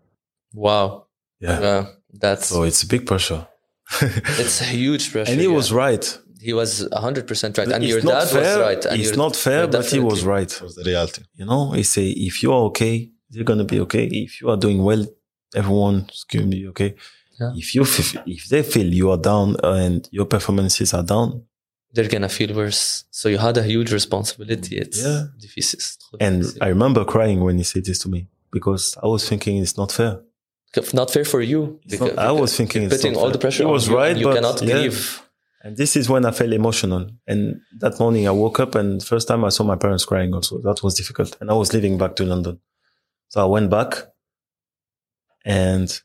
Wow. 0.52 1.06
Yeah. 1.38 1.60
Yeah. 1.60 1.86
That's 2.12 2.46
So 2.46 2.62
it's 2.64 2.82
a 2.82 2.86
big 2.86 3.06
pressure. 3.06 3.46
it's 4.00 4.60
a 4.60 4.64
huge 4.64 5.12
pressure. 5.12 5.30
and 5.30 5.40
he 5.40 5.46
yeah. 5.46 5.54
was 5.54 5.72
right. 5.72 6.18
He 6.48 6.52
was 6.60 6.70
hundred 7.06 7.24
percent 7.30 7.52
right, 7.58 7.70
and 7.74 7.82
It's 7.84 7.92
your 7.92 8.02
not 8.02 8.12
dad 8.20 8.28
fair. 8.36 8.40
was 8.58 8.66
right. 8.68 8.82
And 8.90 8.96
it's 9.02 9.16
not 9.24 9.32
fair, 9.46 9.60
yeah, 9.64 9.70
but 9.76 9.86
he 9.94 10.00
was 10.10 10.18
right. 10.34 10.48
That 10.48 10.62
was 10.68 10.74
the 10.80 10.84
reality. 10.92 11.22
You 11.40 11.46
know, 11.50 11.62
he 11.78 11.82
say, 11.96 12.06
if 12.28 12.34
you 12.42 12.50
are 12.56 12.62
okay, 12.70 12.94
they're 13.30 13.48
going 13.50 13.62
to 13.66 13.70
be 13.74 13.80
okay. 13.86 14.04
If 14.26 14.40
you 14.40 14.46
are 14.52 14.56
doing 14.66 14.80
well, 14.88 15.02
everyone's 15.54 16.24
going 16.30 16.50
to 16.50 16.56
be 16.56 16.66
okay. 16.68 16.94
Yeah. 17.40 17.52
If 17.62 17.74
you, 17.74 17.82
f- 17.82 18.16
if 18.26 18.42
they 18.48 18.62
feel 18.62 18.86
you 19.00 19.10
are 19.10 19.16
down 19.32 19.56
and 19.62 20.08
your 20.12 20.26
performances 20.26 20.92
are 20.94 21.02
down, 21.14 21.28
They're 21.94 22.08
gonna 22.16 22.28
feel 22.40 22.52
worse. 22.62 23.04
So 23.18 23.24
you 23.32 23.38
had 23.48 23.56
a 23.58 23.62
huge 23.72 23.90
responsibility. 24.00 24.74
It's 24.84 25.00
Yeah. 25.04 25.20
difficile. 25.44 26.18
and 26.26 26.38
I 26.66 26.68
remember 26.76 27.02
crying 27.14 27.38
when 27.46 27.56
he 27.62 27.64
said 27.72 27.84
this 27.88 27.98
to 28.04 28.08
me 28.14 28.20
because 28.56 28.84
I 29.04 29.06
was 29.14 29.22
thinking 29.30 29.54
it's 29.64 29.76
not 29.82 29.90
fair. 29.98 30.12
not 31.00 31.08
fair 31.14 31.26
for 31.32 31.40
you. 31.52 31.60
It's 31.84 32.00
not- 32.00 32.18
I 32.30 32.32
was 32.42 32.50
thinking 32.58 32.80
it's 32.84 32.94
putting 32.96 33.12
not 33.14 33.20
all 33.22 33.30
the 33.36 33.42
pressure. 33.44 33.62
He 33.64 33.66
on 33.70 33.72
was 33.78 33.84
you, 33.88 33.96
right, 34.00 34.12
and 34.12 34.20
You 34.20 34.26
but 34.28 34.34
cannot 34.36 34.58
yeah. 34.62 34.68
grieve. 34.80 35.00
And 35.64 35.76
this 35.76 35.96
is 35.96 36.08
when 36.08 36.24
I 36.24 36.32
felt 36.32 36.52
emotional. 36.52 37.08
And 37.26 37.60
that 37.78 37.98
morning 38.00 38.26
I 38.26 38.32
woke 38.32 38.58
up 38.60 38.74
and 38.74 39.02
first 39.02 39.28
time 39.28 39.44
I 39.44 39.48
saw 39.50 39.62
my 39.64 39.76
parents 39.76 40.04
crying 40.04 40.34
also. 40.34 40.60
That 40.62 40.82
was 40.82 40.94
difficult. 40.94 41.36
And 41.40 41.50
I 41.50 41.54
was 41.54 41.72
leaving 41.72 41.98
back 41.98 42.16
to 42.16 42.24
London. 42.24 42.58
So 43.28 43.40
I 43.42 43.44
went 43.46 43.70
back 43.70 44.08
and 45.44 46.00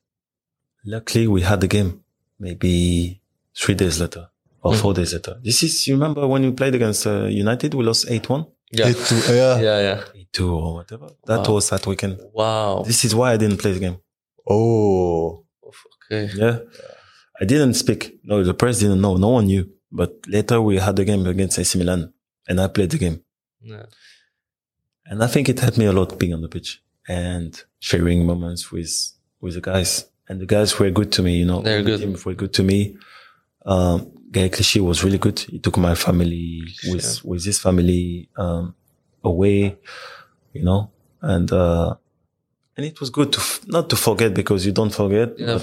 luckily 0.85 1.27
we 1.27 1.41
had 1.41 1.61
the 1.61 1.67
game 1.67 2.03
maybe 2.39 3.21
three 3.55 3.75
days 3.75 3.99
later 3.99 4.29
or 4.61 4.73
Mm. 4.73 4.81
four 4.81 4.93
days 4.93 5.13
later. 5.13 5.39
This 5.43 5.63
is, 5.63 5.87
you 5.87 5.95
remember 5.95 6.27
when 6.27 6.41
we 6.43 6.51
played 6.51 6.75
against 6.75 7.05
uh, 7.07 7.25
United, 7.25 7.73
we 7.73 7.83
lost 7.83 8.07
8-1, 8.09 8.47
Yeah. 8.71 8.89
It 8.89 8.97
too- 8.97 9.33
yeah. 9.33 9.59
Yeah. 9.59 9.79
Yeah. 9.79 10.03
8-2 10.33 10.51
or 10.53 10.73
whatever. 10.75 11.07
That 11.25 11.47
Wow. 11.47 11.53
was 11.55 11.69
that 11.69 11.85
weekend. 11.87 12.19
Wow. 12.33 12.83
This 12.85 13.05
is 13.05 13.15
why 13.15 13.33
I 13.33 13.37
didn't 13.37 13.57
play 13.57 13.71
the 13.71 13.79
game. 13.79 13.97
Oh. 14.49 15.45
Okay. 16.11 16.29
Yeah. 16.35 16.59
I 17.39 17.45
didn't 17.45 17.75
speak. 17.75 18.19
No, 18.23 18.43
the 18.43 18.53
press 18.53 18.79
didn't 18.79 19.01
know. 19.01 19.15
No 19.17 19.29
one 19.29 19.45
knew. 19.45 19.69
But 19.91 20.17
later 20.27 20.61
we 20.61 20.77
had 20.77 20.95
the 20.95 21.05
game 21.05 21.25
against 21.27 21.59
AC 21.59 21.77
Milan 21.77 22.13
and 22.47 22.59
I 22.59 22.67
played 22.67 22.89
the 22.91 22.97
game. 22.97 23.21
Yeah. 23.61 23.85
And 25.05 25.23
I 25.23 25.27
think 25.27 25.47
it 25.49 25.59
helped 25.59 25.77
me 25.77 25.85
a 25.85 25.93
lot 25.93 26.17
being 26.19 26.33
on 26.33 26.41
the 26.41 26.49
pitch 26.49 26.81
and 27.07 27.61
sharing 27.79 28.25
moments 28.25 28.71
with, 28.71 28.91
with 29.39 29.53
the 29.53 29.61
guys. 29.61 30.05
And 30.27 30.41
the 30.41 30.45
guys 30.45 30.77
were 30.77 30.89
good 30.91 31.11
to 31.13 31.23
me, 31.23 31.37
you 31.37 31.45
know. 31.45 31.61
They're 31.61 31.81
The 31.81 31.91
good. 31.91 31.99
team 32.01 32.17
were 32.25 32.33
good 32.33 32.53
to 32.55 32.63
me. 32.63 32.97
Um, 33.65 34.11
Gael 34.31 34.49
Clichy 34.49 34.81
was 34.81 35.03
really 35.05 35.17
good. 35.17 35.39
He 35.39 35.59
took 35.59 35.77
my 35.77 35.95
family 35.95 36.63
with, 36.89 37.23
with 37.23 37.45
his 37.45 37.59
family, 37.59 38.29
um, 38.35 38.75
away, 39.23 39.77
you 40.53 40.63
know, 40.63 40.91
and, 41.21 41.49
uh, 41.51 41.95
and 42.75 42.85
it 42.85 42.99
was 42.99 43.09
good 43.09 43.31
to, 43.33 43.39
f- 43.39 43.61
not 43.67 43.89
to 43.89 43.95
forget 43.95 44.33
because 44.33 44.65
you 44.65 44.71
don't 44.73 44.93
forget. 44.93 45.37
Yeah, 45.39 45.57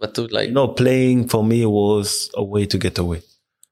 but, 0.00 0.14
for 0.16 0.22
sure. 0.22 0.28
But 0.28 0.30
to 0.30 0.34
like, 0.34 0.48
you 0.48 0.54
know, 0.54 0.68
playing 0.68 1.28
for 1.28 1.44
me 1.44 1.64
was 1.66 2.30
a 2.34 2.42
way 2.42 2.66
to 2.66 2.78
get 2.78 2.98
away. 2.98 3.22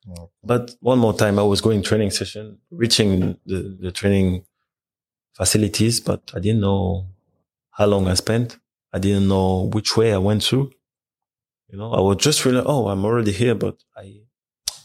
Wow. 0.07 0.31
But 0.43 0.75
one 0.81 0.99
more 0.99 1.15
time, 1.15 1.39
I 1.39 1.43
was 1.43 1.61
going 1.61 1.83
training 1.83 2.11
session, 2.13 2.59
reaching 2.71 3.39
the, 3.47 3.77
the 3.81 3.93
training 3.93 4.45
facilities, 5.35 6.01
but 6.01 6.23
I 6.35 6.39
didn't 6.41 6.61
know 6.61 7.07
how 7.71 7.87
long 7.87 8.09
I 8.09 8.15
spent. 8.15 8.59
I 8.93 8.99
didn't 8.99 9.29
know 9.29 9.71
which 9.73 9.97
way 9.97 10.13
I 10.15 10.19
went 10.19 10.43
through. 10.43 10.71
You 11.69 11.79
know, 11.79 11.93
I 11.93 12.01
was 12.01 12.17
just 12.17 12.45
really, 12.45 12.63
oh, 12.65 12.89
I'm 12.89 13.05
already 13.05 13.33
here, 13.33 13.55
but 13.55 13.77
I 13.97 14.23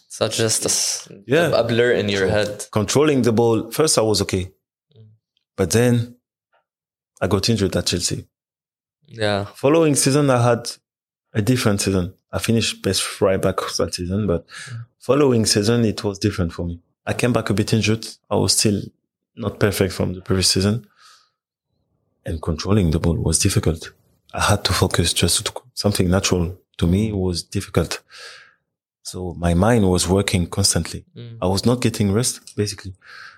it's 0.07 0.19
not 0.19 0.31
just 0.31 0.63
a, 0.63 0.69
s- 0.69 1.07
Yeah. 1.25 1.47
a 1.57 1.63
blur 1.63 1.91
in 1.93 2.07
your 2.09 2.27
head. 2.27 2.67
controlling 2.71 3.21
the 3.23 3.31
ball. 3.31 3.71
First, 3.71 3.97
I 3.97 4.01
was 4.01 4.21
okay, 4.21 4.51
Mm. 4.95 5.07
but 5.55 5.71
then 5.71 6.17
I 7.21 7.27
got 7.27 7.49
injured 7.49 7.75
at 7.75 7.85
Chelsea. 7.87 8.27
Yeah. 9.07 9.45
Following 9.45 9.95
season, 9.95 10.29
I 10.29 10.41
had 10.49 10.69
a 11.34 11.41
different 11.41 11.81
season. 11.81 12.13
I 12.31 12.39
finished 12.39 12.81
best 12.81 13.21
right 13.21 13.41
back 13.41 13.57
that 13.77 13.93
season, 13.93 14.27
but 14.27 14.45
following 14.99 15.45
season, 15.45 15.86
it 15.86 16.03
was 16.03 16.19
different 16.19 16.53
for 16.53 16.65
me. 16.65 16.79
I 17.05 17.13
came 17.13 17.34
back 17.34 17.49
a 17.49 17.53
bit 17.53 17.73
injured. 17.73 18.07
I 18.29 18.36
was 18.36 18.55
still 18.57 18.81
not 19.36 19.59
perfect 19.59 19.93
from 19.93 20.13
the 20.13 20.21
previous 20.21 20.51
season 20.51 20.88
and 22.25 22.41
controlling 22.41 22.91
the 22.91 22.99
ball 22.99 23.17
was 23.17 23.39
difficult. 23.39 23.91
I 24.34 24.41
had 24.41 24.63
to 24.65 24.73
focus 24.73 25.13
just 25.13 25.45
to 25.45 25.53
something 25.73 26.09
natural 26.09 26.57
to 26.77 26.88
me 26.88 27.11
was 27.11 27.43
difficult. 27.43 28.01
So 29.03 29.34
my 29.34 29.53
mind 29.53 29.89
was 29.89 30.07
working 30.07 30.47
constantly. 30.47 31.05
Mm. 31.15 31.38
I 31.41 31.47
was 31.47 31.65
not 31.65 31.81
getting 31.81 32.11
rest, 32.11 32.55
basically. 32.55 32.93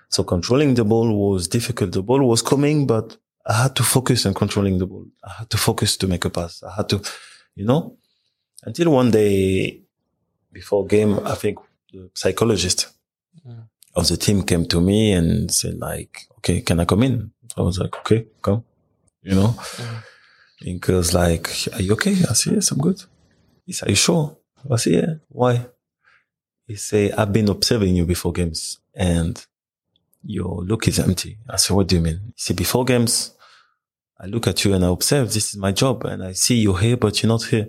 So 0.08 0.22
controlling 0.22 0.74
the 0.74 0.84
ball 0.84 1.12
was 1.30 1.48
difficult. 1.48 1.92
The 1.92 2.02
ball 2.02 2.22
was 2.26 2.40
coming, 2.40 2.86
but 2.86 3.16
I 3.44 3.62
had 3.62 3.76
to 3.76 3.82
focus 3.82 4.24
on 4.26 4.34
controlling 4.34 4.78
the 4.78 4.86
ball. 4.86 5.06
I 5.24 5.32
had 5.38 5.50
to 5.50 5.58
focus 5.58 5.96
to 5.98 6.06
make 6.06 6.24
a 6.24 6.30
pass. 6.30 6.62
I 6.62 6.74
had 6.76 6.88
to, 6.90 7.02
you 7.56 7.64
know, 7.64 7.96
until 8.62 8.90
one 8.92 9.10
day 9.10 9.80
before 10.52 10.86
game, 10.86 11.18
I 11.24 11.34
think 11.34 11.58
the 11.92 12.10
psychologist 12.14 12.88
Mm. 13.46 13.68
of 13.94 14.08
the 14.08 14.16
team 14.16 14.42
came 14.42 14.64
to 14.66 14.80
me 14.80 15.12
and 15.12 15.50
said 15.52 15.78
like, 15.78 16.26
okay, 16.38 16.60
can 16.62 16.80
I 16.80 16.84
come 16.84 17.02
in? 17.04 17.30
I 17.56 17.60
was 17.62 17.78
like, 17.78 17.94
okay, 18.00 18.26
come, 18.42 18.64
you 19.22 19.34
know, 19.34 19.48
Mm. 19.58 20.02
and 20.62 20.84
he 20.84 20.92
was 20.92 21.12
like, 21.14 21.48
are 21.74 21.82
you 21.82 21.92
okay? 21.92 22.12
I 22.30 22.32
said, 22.34 22.54
yes, 22.54 22.70
I'm 22.72 22.78
good. 22.78 23.02
He 23.66 23.72
said, 23.72 23.88
are 23.88 23.92
you 23.92 23.96
sure? 23.96 24.36
I 24.70 24.76
said, 24.76 24.92
yeah. 24.94 25.14
Why? 25.28 25.66
He 26.66 26.76
said, 26.76 27.12
I've 27.12 27.32
been 27.32 27.48
observing 27.48 27.94
you 27.94 28.04
before 28.04 28.32
games 28.32 28.78
and 28.94 29.34
your 30.24 30.64
look 30.64 30.88
is 30.88 30.98
empty. 30.98 31.38
I 31.48 31.56
said, 31.56 31.74
what 31.76 31.86
do 31.86 31.96
you 31.96 32.02
mean? 32.02 32.20
He 32.34 32.40
said, 32.44 32.56
before 32.56 32.84
games, 32.84 33.35
I 34.18 34.26
look 34.26 34.46
at 34.46 34.64
you 34.64 34.72
and 34.74 34.84
I 34.84 34.88
observe 34.88 35.32
this 35.32 35.50
is 35.50 35.56
my 35.56 35.72
job 35.72 36.04
and 36.04 36.22
I 36.24 36.32
see 36.32 36.56
you're 36.56 36.78
here, 36.78 36.96
but 36.96 37.22
you're 37.22 37.28
not 37.28 37.44
here. 37.44 37.68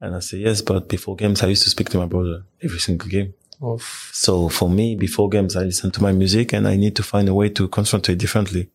And 0.00 0.14
I 0.14 0.20
say, 0.20 0.38
yes, 0.38 0.60
but 0.60 0.88
before 0.88 1.16
games, 1.16 1.42
I 1.42 1.46
used 1.46 1.62
to 1.62 1.70
speak 1.70 1.88
to 1.90 1.98
my 1.98 2.06
brother 2.06 2.44
every 2.62 2.78
single 2.78 3.08
game. 3.08 3.34
Oof. 3.64 4.10
So 4.12 4.48
for 4.48 4.68
me, 4.68 4.96
before 4.96 5.28
games, 5.28 5.56
I 5.56 5.62
listen 5.62 5.90
to 5.92 6.02
my 6.02 6.12
music 6.12 6.52
and 6.52 6.68
I 6.68 6.76
need 6.76 6.96
to 6.96 7.02
find 7.02 7.28
a 7.28 7.34
way 7.34 7.48
to 7.50 7.68
concentrate 7.68 8.18
differently. 8.18 8.70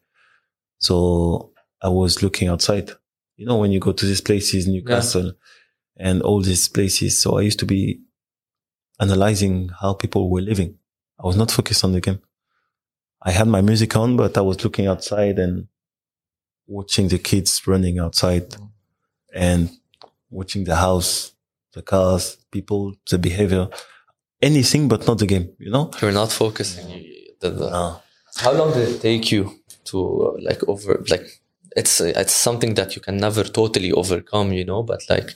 So 0.80 1.52
I 1.82 1.90
was 1.90 2.24
looking 2.24 2.48
outside. 2.48 2.92
You 3.36 3.46
know, 3.46 3.58
when 3.58 3.72
you 3.72 3.80
go 3.80 3.92
to 3.92 4.06
these 4.06 4.22
places, 4.22 4.68
Newcastle 4.68 5.34
and 5.98 6.22
all 6.22 6.42
these 6.42 6.68
places. 6.68 7.20
So 7.20 7.38
I 7.38 7.42
used 7.42 7.60
to 7.60 7.66
be 7.66 8.02
analyzing 9.00 9.70
how 9.82 9.94
people 9.94 10.30
were 10.30 10.42
living. 10.42 10.78
I 11.20 11.28
was 11.28 11.36
not 11.36 11.52
focused 11.52 11.84
on 11.84 11.92
the 11.92 12.02
game. 12.02 12.22
I 13.22 13.32
had 13.32 13.48
my 13.48 13.62
music 13.62 13.96
on, 13.96 14.18
but 14.18 14.38
I 14.38 14.42
was 14.42 14.64
looking 14.64 14.88
outside 14.88 15.38
and 15.38 15.68
watching 16.78 17.06
the 17.14 17.20
kids 17.30 17.52
running 17.72 17.98
outside 18.06 18.48
and 19.48 19.62
watching 20.38 20.64
the 20.70 20.76
house, 20.88 21.12
the 21.76 21.82
cars, 21.94 22.24
people, 22.56 22.82
the 23.12 23.18
behavior, 23.30 23.66
anything 24.50 24.84
but 24.92 25.02
not 25.08 25.18
the 25.24 25.26
game, 25.34 25.48
you 25.66 25.72
know? 25.76 25.86
You're 26.02 26.18
not 26.24 26.32
focusing. 26.44 26.86
You- 26.90 27.36
the- 27.42 27.50
the- 27.60 27.70
No. 27.80 27.88
How 28.44 28.54
long 28.60 28.70
did 28.78 28.86
it 28.94 29.00
take 29.10 29.26
you 29.34 29.42
to 29.90 29.98
uh, 30.26 30.34
like 30.48 30.62
over 30.74 30.92
like 31.14 31.26
it's 31.80 31.94
uh, 32.02 32.14
it's 32.22 32.36
something 32.48 32.72
that 32.80 32.90
you 32.96 33.02
can 33.08 33.18
never 33.28 33.44
totally 33.60 33.92
overcome, 34.02 34.48
you 34.60 34.66
know, 34.72 34.82
but 34.92 35.02
like 35.14 35.30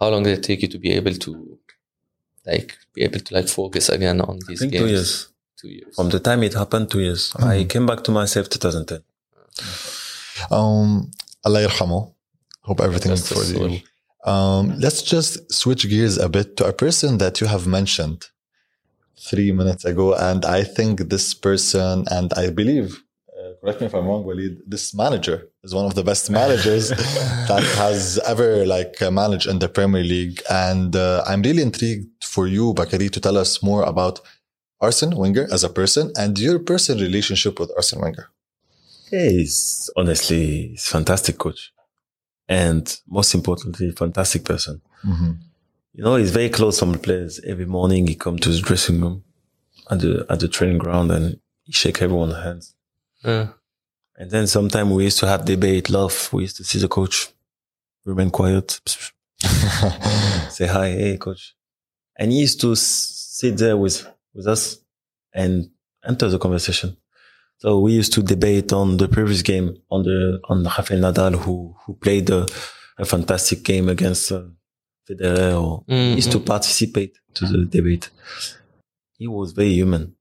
how 0.00 0.08
long 0.12 0.22
did 0.26 0.34
it 0.38 0.44
take 0.50 0.60
you 0.62 0.68
to 0.74 0.78
be 0.86 0.90
able 1.00 1.16
to 1.26 1.30
like 2.50 2.68
be 2.94 3.00
able 3.06 3.20
to 3.26 3.30
like 3.38 3.48
focus 3.60 3.84
again 3.96 4.18
on 4.28 4.36
I 4.36 4.46
these 4.48 4.60
think 4.60 4.72
games? 4.72 4.84
two 4.84 4.90
years. 4.96 5.12
Two 5.60 5.68
years. 5.78 5.94
From 5.96 6.08
the 6.14 6.20
time 6.28 6.40
it 6.48 6.54
happened, 6.62 6.86
two 6.90 7.00
years. 7.08 7.22
I 7.36 7.64
came 7.72 7.84
back 7.90 8.00
to 8.06 8.10
myself 8.20 8.44
2010. 8.48 9.02
Um, 10.50 11.10
Allah 11.44 11.66
yarhamo. 11.66 12.14
Hope 12.62 12.80
everything 12.80 13.12
Rest 13.12 13.32
for 13.32 13.44
you. 13.44 13.80
Um, 14.24 14.78
let's 14.78 15.02
just 15.02 15.50
switch 15.52 15.88
gears 15.88 16.18
a 16.18 16.28
bit 16.28 16.56
to 16.58 16.66
a 16.66 16.72
person 16.72 17.18
that 17.18 17.40
you 17.40 17.46
have 17.46 17.66
mentioned 17.66 18.28
three 19.18 19.52
minutes 19.52 19.84
ago. 19.84 20.14
And 20.14 20.44
I 20.44 20.64
think 20.64 21.08
this 21.08 21.34
person, 21.34 22.04
and 22.10 22.32
I 22.34 22.50
believe, 22.50 23.02
uh, 23.38 23.52
correct 23.60 23.80
me 23.80 23.86
if 23.86 23.94
I'm 23.94 24.06
wrong, 24.06 24.24
Walid, 24.24 24.62
this 24.66 24.94
manager 24.94 25.48
is 25.62 25.74
one 25.74 25.86
of 25.86 25.94
the 25.94 26.02
best 26.02 26.30
managers 26.30 26.88
that 27.48 27.62
has 27.76 28.18
ever 28.26 28.66
like 28.66 29.00
uh, 29.00 29.10
managed 29.10 29.46
in 29.46 29.60
the 29.60 29.68
Premier 29.68 30.02
League. 30.02 30.42
And 30.50 30.94
uh, 30.94 31.24
I'm 31.26 31.42
really 31.42 31.62
intrigued 31.62 32.24
for 32.24 32.46
you, 32.46 32.74
Bacary, 32.74 33.08
to 33.08 33.20
tell 33.20 33.38
us 33.38 33.62
more 33.62 33.82
about 33.84 34.20
Arsene 34.80 35.16
Wenger 35.16 35.48
as 35.50 35.64
a 35.64 35.68
person 35.68 36.12
and 36.16 36.38
your 36.38 36.58
personal 36.58 37.02
relationship 37.02 37.58
with 37.58 37.70
Arsene 37.76 38.00
Wenger. 38.00 38.28
Yeah, 39.10 39.28
he's 39.28 39.90
honestly, 39.96 40.68
he's 40.68 40.86
a 40.86 40.90
fantastic 40.90 41.38
coach. 41.38 41.72
And 42.48 42.98
most 43.06 43.34
importantly, 43.34 43.90
fantastic 43.92 44.44
person. 44.44 44.80
Mm-hmm. 45.04 45.32
You 45.92 46.04
know, 46.04 46.16
he's 46.16 46.30
very 46.30 46.48
close 46.48 46.78
from 46.78 46.92
the 46.92 46.98
players. 46.98 47.40
Every 47.46 47.66
morning 47.66 48.06
he 48.06 48.14
come 48.14 48.38
to 48.38 48.48
his 48.48 48.60
dressing 48.60 49.00
room 49.00 49.24
at 49.90 50.00
the, 50.00 50.26
at 50.30 50.40
the 50.40 50.48
training 50.48 50.78
ground 50.78 51.10
and 51.10 51.40
he 51.64 51.72
shake 51.72 52.00
everyone's 52.00 52.36
hands. 52.36 52.74
Yeah. 53.24 53.48
And 54.16 54.30
then 54.30 54.46
sometime 54.46 54.90
we 54.90 55.04
used 55.04 55.18
to 55.20 55.26
have 55.26 55.44
debate, 55.44 55.90
love. 55.90 56.30
We 56.32 56.42
used 56.42 56.56
to 56.56 56.64
see 56.64 56.78
the 56.78 56.88
coach 56.88 57.28
remain 58.04 58.30
quiet, 58.30 58.80
say 60.50 60.66
hi, 60.66 60.90
hey, 60.90 61.16
coach. 61.18 61.54
And 62.16 62.32
he 62.32 62.40
used 62.40 62.60
to 62.62 62.74
sit 62.74 63.56
there 63.58 63.76
with, 63.76 64.06
with 64.34 64.46
us 64.46 64.78
and 65.32 65.70
enter 66.04 66.28
the 66.28 66.38
conversation. 66.38 66.96
So 67.58 67.80
we 67.80 67.92
used 67.92 68.12
to 68.14 68.22
debate 68.22 68.72
on 68.72 68.96
the 68.98 69.08
previous 69.08 69.42
game 69.42 69.76
on 69.90 70.02
the, 70.04 70.40
on 70.48 70.62
Rafael 70.64 71.00
Nadal, 71.00 71.34
who, 71.36 71.74
who 71.84 71.94
played 71.94 72.30
a, 72.30 72.46
a 72.98 73.04
fantastic 73.04 73.62
game 73.64 73.88
against 73.88 74.30
uh, 74.32 74.42
Federer 75.08 75.60
or 75.62 75.84
he 75.88 76.14
used 76.14 76.30
to 76.32 76.40
participate 76.40 77.18
to 77.34 77.46
the 77.46 77.64
debate. 77.64 78.10
He 79.18 79.26
was 79.26 79.52
very 79.52 79.72
human. 79.72 80.14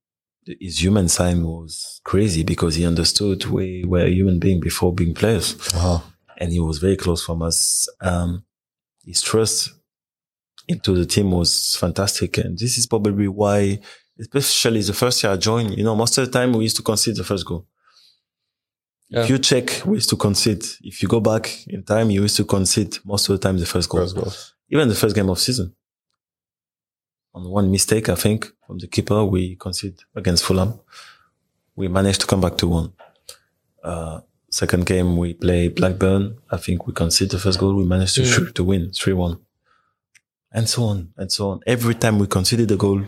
His 0.60 0.82
human 0.82 1.10
side 1.10 1.40
was 1.42 2.00
crazy 2.06 2.44
because 2.44 2.76
he 2.76 2.86
understood 2.86 3.46
we 3.46 3.84
were 3.86 4.06
a 4.06 4.10
human 4.10 4.40
being 4.40 4.60
before 4.62 4.94
being 4.94 5.14
players 5.14 5.56
Uh-huh. 5.76 6.00
and 6.38 6.52
he 6.52 6.60
was 6.60 6.80
very 6.80 6.96
close 6.96 7.24
from 7.24 7.42
us. 7.42 7.88
Um, 8.02 8.46
his 9.06 9.22
trust 9.22 9.74
into 10.68 10.96
the 10.96 11.06
team 11.06 11.32
was 11.32 11.76
fantastic. 11.76 12.38
And 12.38 12.58
this 12.58 12.78
is 12.78 12.88
probably 12.88 13.28
why, 13.28 13.80
especially 14.20 14.82
the 14.82 14.94
first 14.94 15.24
year 15.24 15.34
I 15.34 15.38
joined, 15.38 15.78
you 15.78 15.84
know, 15.84 15.96
most 15.96 16.18
of 16.18 16.26
the 16.26 16.32
time 16.32 16.54
we 16.54 16.64
used 16.64 16.78
to 16.78 16.84
concede 16.84 17.16
the 17.16 17.24
first 17.24 17.46
goal. 17.46 17.66
Yeah. 19.10 19.22
If 19.24 19.30
you 19.30 19.38
check, 19.40 19.82
we 19.86 19.96
used 19.98 20.10
to 20.10 20.18
concede. 20.18 20.64
If 20.82 21.02
you 21.02 21.08
go 21.08 21.20
back 21.20 21.66
in 21.68 21.84
time, 21.84 22.10
you 22.10 22.22
used 22.24 22.38
to 22.38 22.44
concede 22.46 22.98
most 23.06 23.30
of 23.30 23.40
the 23.40 23.48
time 23.48 23.58
the 23.58 23.66
first 23.66 23.88
goal. 23.90 24.02
First 24.02 24.16
goal. 24.16 24.34
Even 24.70 24.90
the 24.90 24.96
first 24.96 25.16
game 25.16 25.30
of 25.30 25.40
season. 25.40 25.74
On 27.34 27.48
one 27.50 27.72
mistake, 27.72 28.10
I 28.10 28.16
think, 28.16 28.52
from 28.66 28.80
the 28.80 28.88
keeper, 28.88 29.24
we 29.24 29.56
concede 29.56 29.98
against 30.16 30.44
Fulham. 30.44 30.80
We 31.76 31.88
managed 31.88 32.22
to 32.22 32.28
come 32.28 32.42
back 32.42 32.58
to 32.58 32.68
one. 32.68 32.94
Uh, 33.84 34.22
second 34.50 34.86
game, 34.86 35.16
we 35.18 35.34
play 35.36 35.68
Blackburn. 35.70 36.38
I 36.50 36.58
think 36.58 36.88
we 36.88 36.94
concede 36.94 37.30
the 37.30 37.40
first 37.40 37.60
goal. 37.60 37.76
We 37.76 37.86
managed 37.86 38.16
to 38.16 38.22
Mm. 38.22 38.34
shoot 38.34 38.56
to 38.56 38.64
win 38.64 38.90
3-1. 38.92 39.40
And 40.52 40.68
so 40.68 40.84
on 40.86 41.14
and 41.18 41.32
so 41.32 41.50
on. 41.52 41.60
Every 41.68 41.94
time 41.94 42.18
we 42.20 42.26
conceded 42.28 42.72
a 42.72 42.76
goal, 42.78 43.04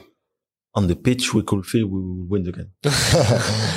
on 0.76 0.88
the 0.88 0.96
pitch, 0.96 1.34
we 1.34 1.42
could 1.44 1.66
feel 1.66 1.88
we 1.88 2.00
will 2.00 2.26
win 2.28 2.44
the 2.44 2.52
game. 2.52 2.72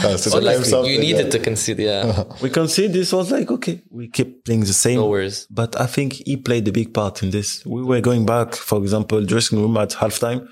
Uh, 0.05 0.17
so 0.17 0.33
But 0.33 0.43
like, 0.43 0.65
game 0.65 0.85
you 0.85 0.99
needed 0.99 1.27
yeah. 1.27 1.31
to 1.31 1.39
concede, 1.39 1.79
yeah. 1.79 2.25
we 2.43 2.51
conceded. 2.51 2.93
This 2.93 3.13
was 3.13 3.31
like 3.31 3.49
okay, 3.51 3.81
we 3.89 4.09
keep 4.09 4.45
playing 4.45 4.63
the 4.63 4.73
same. 4.73 4.97
no 4.97 5.07
worries. 5.07 5.47
But 5.49 5.81
I 5.81 5.87
think 5.87 6.15
he 6.15 6.37
played 6.37 6.67
a 6.67 6.73
big 6.73 6.93
part 6.93 7.23
in 7.23 7.31
this. 7.31 7.65
We 7.65 7.83
were 7.85 8.01
going 8.01 8.27
back, 8.27 8.55
for 8.55 8.79
example, 8.79 9.25
dressing 9.25 9.61
room 9.61 9.77
at 9.77 9.91
halftime. 9.91 10.49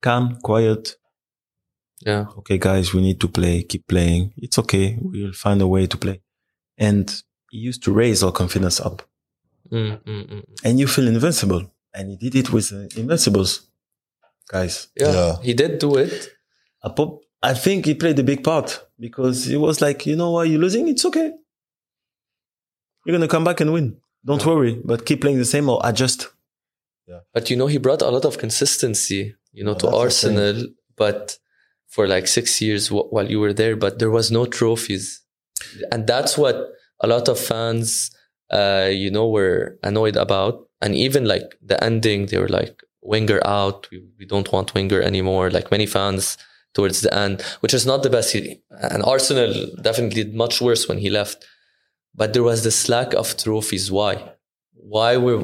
Calm, 0.00 0.38
quiet. 0.42 0.96
Yeah. 2.04 2.26
Okay, 2.38 2.58
guys, 2.58 2.94
we 2.94 3.00
need 3.02 3.20
to 3.20 3.28
play. 3.28 3.62
Keep 3.64 3.86
playing. 3.88 4.32
It's 4.38 4.58
okay. 4.58 4.98
We'll 5.00 5.32
find 5.32 5.60
a 5.60 5.66
way 5.66 5.86
to 5.86 5.96
play. 5.96 6.20
And 6.78 7.10
he 7.50 7.58
used 7.58 7.82
to 7.84 7.92
raise 7.92 8.22
our 8.22 8.32
confidence 8.32 8.80
up. 8.80 9.02
Mm, 9.70 10.02
mm, 10.04 10.30
mm. 10.30 10.44
And 10.64 10.78
you 10.78 10.86
feel 10.86 11.08
invincible. 11.08 11.70
And 11.94 12.10
he 12.10 12.16
did 12.16 12.34
it 12.34 12.52
with 12.52 12.72
uh, 12.72 12.88
Invincibles, 13.00 13.65
guys. 14.48 14.88
Yeah. 14.98 15.12
Yeah. 15.12 15.36
He 15.42 15.54
did 15.54 15.78
do 15.78 15.96
it. 15.96 16.28
I, 16.82 16.88
pop, 16.90 17.20
I 17.42 17.54
think 17.54 17.86
he 17.86 17.94
played 17.94 18.18
a 18.18 18.22
big 18.22 18.42
part 18.44 18.80
because 18.98 19.44
he 19.46 19.56
was 19.56 19.80
like, 19.80 20.06
you 20.06 20.16
know 20.16 20.30
what, 20.32 20.48
you're 20.48 20.60
losing. 20.60 20.88
It's 20.88 21.04
okay. 21.04 21.32
You're 23.04 23.16
gonna 23.16 23.28
come 23.28 23.44
back 23.44 23.60
and 23.60 23.72
win. 23.72 23.98
Don't 24.24 24.44
worry, 24.44 24.80
but 24.84 25.06
keep 25.06 25.20
playing 25.20 25.38
the 25.38 25.44
same 25.44 25.68
or 25.68 25.80
adjust. 25.84 26.28
Yeah. 27.06 27.20
But 27.32 27.50
you 27.50 27.56
know, 27.56 27.68
he 27.68 27.78
brought 27.78 28.02
a 28.02 28.10
lot 28.10 28.24
of 28.24 28.38
consistency, 28.38 29.34
you 29.52 29.64
know, 29.64 29.72
Yeah, 29.72 29.78
to 29.78 29.86
that's 29.90 30.20
the 30.22 30.28
thing. 30.28 30.38
Arsenal. 30.38 30.66
But 30.96 31.38
for 31.86 32.08
like 32.08 32.26
six 32.26 32.60
years 32.60 32.88
wh- 32.88 33.12
while 33.12 33.30
you 33.30 33.38
were 33.38 33.52
there, 33.52 33.76
but 33.76 33.98
there 34.00 34.10
was 34.10 34.30
no 34.32 34.44
trophies, 34.46 35.22
and 35.92 36.06
that's 36.06 36.36
what 36.36 36.56
a 37.00 37.06
lot 37.06 37.28
of 37.28 37.38
fans, 37.38 38.10
uh, 38.50 38.88
you 38.90 39.10
know, 39.10 39.28
were 39.28 39.78
annoyed 39.84 40.16
about. 40.16 40.66
And 40.80 40.94
even 40.94 41.24
like 41.26 41.56
the 41.62 41.82
ending, 41.82 42.26
they 42.26 42.38
were 42.38 42.48
like, 42.48 42.82
"Wenger 43.12 43.40
out. 43.58 43.88
We, 43.90 43.96
we 44.18 44.24
don't 44.32 44.50
want 44.52 44.74
Wenger 44.74 45.00
anymore." 45.10 45.46
Like 45.50 45.70
many 45.70 45.86
fans 45.86 46.36
towards 46.74 47.00
the 47.00 47.12
end, 47.24 47.42
which 47.62 47.74
is 47.78 47.84
not 47.86 48.02
the 48.02 48.10
best. 48.10 48.32
He, 48.34 48.40
and 48.92 49.02
Arsenal 49.02 49.52
definitely 49.88 50.22
did 50.24 50.34
much 50.34 50.60
worse 50.60 50.82
when 50.88 50.98
he 50.98 51.10
left. 51.10 51.38
But 52.14 52.32
there 52.32 52.42
was 52.50 52.64
this 52.64 52.88
lack 52.88 53.10
of 53.14 53.36
trophies. 53.36 53.90
Why? 53.90 54.14
Why 54.72 55.16
were 55.24 55.40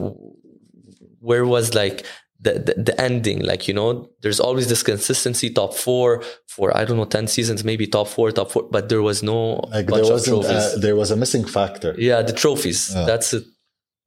where 1.20 1.44
was 1.46 1.74
like 1.74 2.04
the, 2.40 2.52
the 2.66 2.74
the 2.88 3.00
ending 3.00 3.40
like 3.50 3.68
you 3.68 3.74
know 3.74 4.08
there's 4.22 4.40
always 4.40 4.66
this 4.68 4.82
consistency 4.82 5.48
top 5.50 5.72
four 5.74 6.22
for 6.48 6.76
i 6.76 6.84
don't 6.84 6.96
know 6.96 7.04
10 7.04 7.28
seasons 7.28 7.62
maybe 7.62 7.86
top 7.86 8.08
four 8.08 8.32
top 8.32 8.50
four 8.50 8.64
but 8.70 8.88
there 8.88 9.02
was 9.02 9.22
no 9.22 9.38
Like 9.70 9.70
there 9.70 9.84
bunch 9.86 10.06
of 10.06 10.10
wasn't, 10.10 10.42
trophies 10.42 10.64
uh, 10.74 10.76
there 10.80 10.96
was 10.96 11.10
a 11.12 11.16
missing 11.16 11.44
factor. 11.46 11.94
yeah 11.98 12.20
the 12.22 12.32
trophies 12.32 12.90
Yeah. 12.92 13.04
that's 13.04 13.32
it 13.34 13.44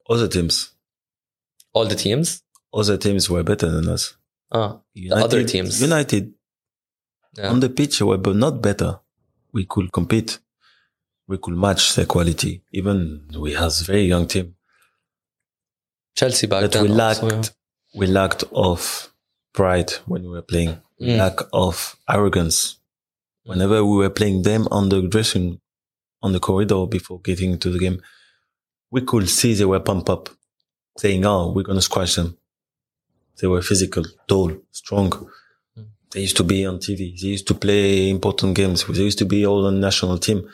Other 0.10 0.28
teams, 0.28 0.56
all 1.74 1.86
the 1.94 1.96
teams 1.96 2.42
other 2.80 2.98
teams 2.98 3.30
were 3.30 3.44
better 3.52 3.70
than 3.76 3.88
us. 3.96 4.04
ah 4.52 4.72
United, 4.94 5.24
other 5.26 5.44
teams. 5.54 5.82
United 5.82 6.26
Yeah. 7.38 7.52
on 7.52 7.60
the 7.60 7.70
pitch 7.80 7.96
were 8.08 8.18
but 8.28 8.36
not 8.46 8.62
better. 8.68 8.92
We 9.56 9.64
could 9.74 9.88
compete. 9.98 10.32
We 11.28 11.38
could 11.44 11.58
match 11.66 11.84
their 11.96 12.06
quality. 12.14 12.54
Even 12.80 12.98
we 13.44 13.50
has 13.62 13.74
very 13.92 14.06
young 14.14 14.26
team. 14.34 14.48
chelsea 16.20 16.48
back 16.48 16.62
But 16.64 16.72
then 16.74 16.84
we 16.84 16.90
lacked 16.90 17.24
also, 17.24 17.36
yeah. 17.36 18.00
we 18.00 18.06
lacked 18.20 18.44
of 18.68 19.12
pride 19.54 19.92
when 20.12 20.22
we 20.24 20.30
were 20.30 20.48
playing. 20.54 20.74
Mm. 21.02 21.18
lack 21.18 21.38
of 21.52 21.98
arrogance. 22.16 22.58
Whenever 23.44 23.78
we 23.90 23.96
were 23.98 24.10
playing 24.20 24.44
them 24.44 24.62
on 24.72 24.88
the 24.92 25.00
dressing 25.14 25.60
on 26.24 26.32
the 26.32 26.40
corridor 26.40 26.82
before 26.88 27.20
getting 27.20 27.52
into 27.52 27.70
the 27.70 27.80
game, 27.86 27.98
we 28.92 29.02
could 29.02 29.28
see 29.30 29.54
they 29.54 29.66
were 29.74 29.82
pumped 29.90 30.10
up, 30.10 30.30
saying, 30.98 31.26
Oh, 31.26 31.52
we're 31.54 31.64
gonna 31.70 31.82
squash 31.82 32.16
them. 32.16 32.30
They 33.40 33.48
were 33.48 33.62
physical, 33.62 34.04
tall, 34.28 34.52
strong. 34.72 35.10
Mm. 35.78 35.88
They 36.12 36.22
used 36.22 36.38
to 36.38 36.44
be 36.44 36.66
on 36.66 36.78
TV. 36.78 37.20
They 37.20 37.28
used 37.28 37.48
to 37.48 37.54
play 37.54 38.10
important 38.10 38.56
games. 38.56 38.86
They 38.86 39.04
used 39.04 39.20
to 39.20 39.26
be 39.26 39.46
all 39.46 39.66
on 39.66 39.80
national 39.80 40.18
team. 40.20 40.50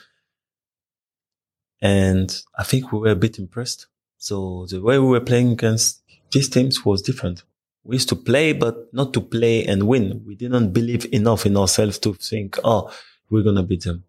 And 1.81 2.35
I 2.57 2.63
think 2.63 2.91
we 2.91 2.99
were 2.99 3.11
a 3.11 3.15
bit 3.15 3.39
impressed. 3.39 3.87
So 4.17 4.65
the 4.67 4.81
way 4.81 4.99
we 4.99 5.07
were 5.07 5.21
playing 5.21 5.53
against 5.53 6.01
these 6.31 6.49
teams 6.49 6.85
was 6.85 7.01
different. 7.01 7.43
We 7.83 7.95
used 7.95 8.09
to 8.09 8.15
play, 8.15 8.53
but 8.53 8.93
not 8.93 9.13
to 9.13 9.21
play 9.21 9.65
and 9.65 9.87
win. 9.87 10.23
We 10.25 10.35
didn't 10.35 10.71
believe 10.71 11.11
enough 11.11 11.45
in 11.47 11.57
ourselves 11.57 11.97
to 11.99 12.13
think, 12.13 12.59
oh, 12.63 12.91
we're 13.29 13.41
going 13.43 13.55
to 13.55 13.63
beat 13.63 13.83
them. 13.83 14.03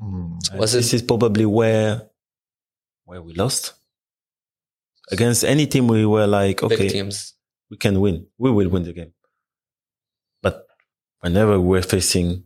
Mm. 0.00 0.56
Was 0.56 0.72
this 0.72 0.94
is 0.94 1.02
probably 1.02 1.46
where, 1.46 2.02
where 3.04 3.22
we 3.22 3.34
lost. 3.34 3.74
Against 5.10 5.44
any 5.44 5.66
team, 5.66 5.88
we 5.88 6.04
were 6.06 6.26
like, 6.26 6.60
big 6.60 6.72
okay, 6.72 6.88
teams 6.88 7.35
we 7.70 7.76
can 7.76 8.00
win. 8.00 8.26
We 8.38 8.50
will 8.50 8.68
win 8.68 8.84
the 8.84 8.92
game. 8.92 9.12
But 10.42 10.66
whenever 11.20 11.60
we're 11.60 11.82
facing 11.82 12.44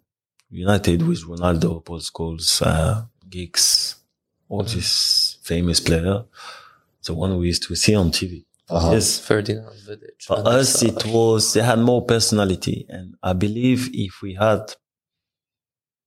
United 0.51 1.07
with 1.07 1.25
Ronaldo, 1.25 1.85
Paul 1.85 2.01
Scholes, 2.01 2.63
uh, 2.65 3.05
Giggs, 3.29 3.97
all 4.49 4.65
Mhm. 4.65 4.75
these 4.75 5.39
famous 5.43 5.81
player, 5.81 6.25
the 7.05 7.15
one 7.15 7.37
we 7.39 7.47
used 7.49 7.63
to 7.65 7.75
see 7.77 7.95
on 7.95 8.11
TV. 8.11 8.45
Uh-huh. 8.69 8.93
Yes, 8.93 9.19
ferdinand 9.19 9.77
Vidic, 9.87 10.23
for 10.27 10.39
us, 10.47 10.83
it 10.83 11.05
was, 11.07 11.55
they 11.55 11.63
had 11.63 11.79
more 11.81 12.05
personality. 12.05 12.87
And 12.89 13.17
I 13.23 13.33
believe 13.33 13.91
if 13.93 14.23
we 14.23 14.35
had 14.35 14.75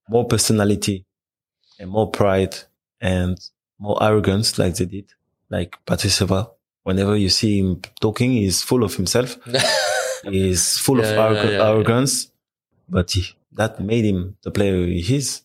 more 0.07 0.25
personality 0.27 1.05
and 1.79 1.89
more 1.89 2.09
pride 2.11 2.55
and 3.01 3.37
more 3.79 4.01
arrogance 4.01 4.57
like 4.57 4.75
they 4.75 4.85
did, 4.85 5.11
like 5.49 5.77
Patrice 5.85 6.19
Evra, 6.21 6.51
whenever 6.83 7.15
you 7.15 7.29
see 7.29 7.59
him 7.59 7.81
talking, 8.01 8.31
he's 8.31 8.61
full 8.63 8.83
of 8.83 8.95
himself. 8.95 9.37
He's 10.25 10.77
full 10.77 10.99
of 10.99 11.05
Yeah, 11.05 11.15
yeah, 11.31 11.43
yeah, 11.43 11.49
yeah. 11.49 11.67
arrogance, 11.69 12.31
but 12.87 13.11
he, 13.11 13.25
that 13.51 13.81
made 13.81 14.05
him 14.05 14.37
the 14.41 14.51
player 14.51 14.85
he 14.85 15.15
is. 15.17 15.41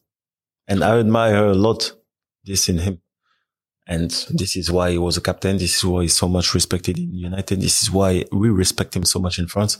And 0.68 0.84
I 0.84 0.98
admire 1.00 1.46
a 1.46 1.54
lot 1.54 1.92
this 2.44 2.68
in 2.68 2.78
him. 2.78 3.00
And 3.88 4.10
this 4.30 4.54
is 4.54 4.70
why 4.70 4.92
he 4.92 4.98
was 4.98 5.16
a 5.16 5.20
captain. 5.20 5.56
This 5.58 5.78
is 5.78 5.84
why 5.84 6.02
he's 6.02 6.16
so 6.16 6.28
much 6.28 6.54
respected 6.54 6.96
in 6.96 7.12
United. 7.12 7.60
This 7.60 7.82
is 7.82 7.90
why 7.90 8.24
we 8.30 8.50
respect 8.50 8.94
him 8.94 9.04
so 9.04 9.18
much 9.18 9.40
in 9.40 9.48
France 9.48 9.78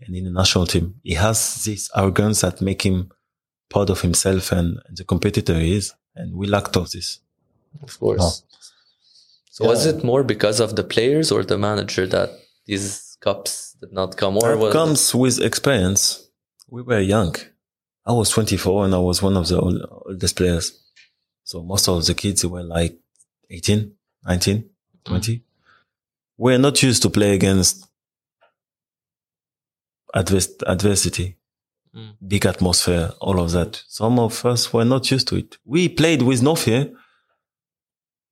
and 0.00 0.16
in 0.16 0.24
the 0.24 0.30
national 0.32 0.66
team. 0.66 0.94
He 1.04 1.14
has 1.14 1.62
this 1.64 1.88
arrogance 1.94 2.40
that 2.40 2.60
make 2.60 2.82
him 2.84 3.12
proud 3.68 3.88
of 3.90 4.00
himself 4.00 4.50
and 4.50 4.80
the 4.90 5.04
competitor 5.04 5.54
he 5.60 5.76
is. 5.76 5.94
And 6.16 6.34
we 6.34 6.48
lacked 6.48 6.76
of 6.76 6.90
this. 6.90 7.20
of 7.82 7.98
course 8.00 8.20
Huh. 8.20 8.56
So 9.54 9.60
was 9.70 9.86
it 9.86 9.98
more 10.10 10.22
because 10.34 10.58
of 10.64 10.70
the 10.78 10.82
players 10.94 11.26
or 11.34 11.40
the 11.44 11.58
manager 11.68 12.04
that 12.16 12.30
these 12.66 13.16
cups 13.20 13.52
did 13.80 13.92
not 13.92 14.16
come 14.16 14.34
or 14.42 14.56
was 14.56 14.72
comes 14.72 15.14
with 15.14 15.36
experience. 15.50 16.02
We 16.74 16.82
were 16.82 17.00
young. 17.00 17.32
I 18.06 18.12
was 18.12 18.28
24 18.30 18.84
and 18.86 18.94
I 18.94 18.98
was 19.10 19.22
one 19.22 19.36
of 19.36 19.46
the 19.48 19.58
old, 19.64 19.80
oldest 20.06 20.36
players. 20.36 20.66
So 21.44 21.62
most 21.62 21.88
of 21.88 22.04
the 22.06 22.14
kids 22.14 22.44
were 22.44 22.62
like 22.78 22.94
18, 23.50 23.92
19, 24.26 24.64
20. 25.04 25.42
We're 26.36 26.58
not 26.58 26.82
used 26.82 27.02
to 27.02 27.10
play 27.10 27.34
against 27.34 27.86
advers- 30.14 30.62
adversity, 30.66 31.36
Mm. 31.94 32.16
big 32.26 32.44
atmosphere, 32.46 33.12
all 33.20 33.38
of 33.38 33.52
that. 33.52 33.82
Some 33.88 34.18
of 34.18 34.44
us 34.44 34.72
were 34.72 34.84
not 34.84 35.10
used 35.12 35.28
to 35.28 35.36
it. 35.36 35.58
We 35.64 35.88
played 35.88 36.22
with 36.22 36.42
no 36.42 36.54
fear, 36.56 36.82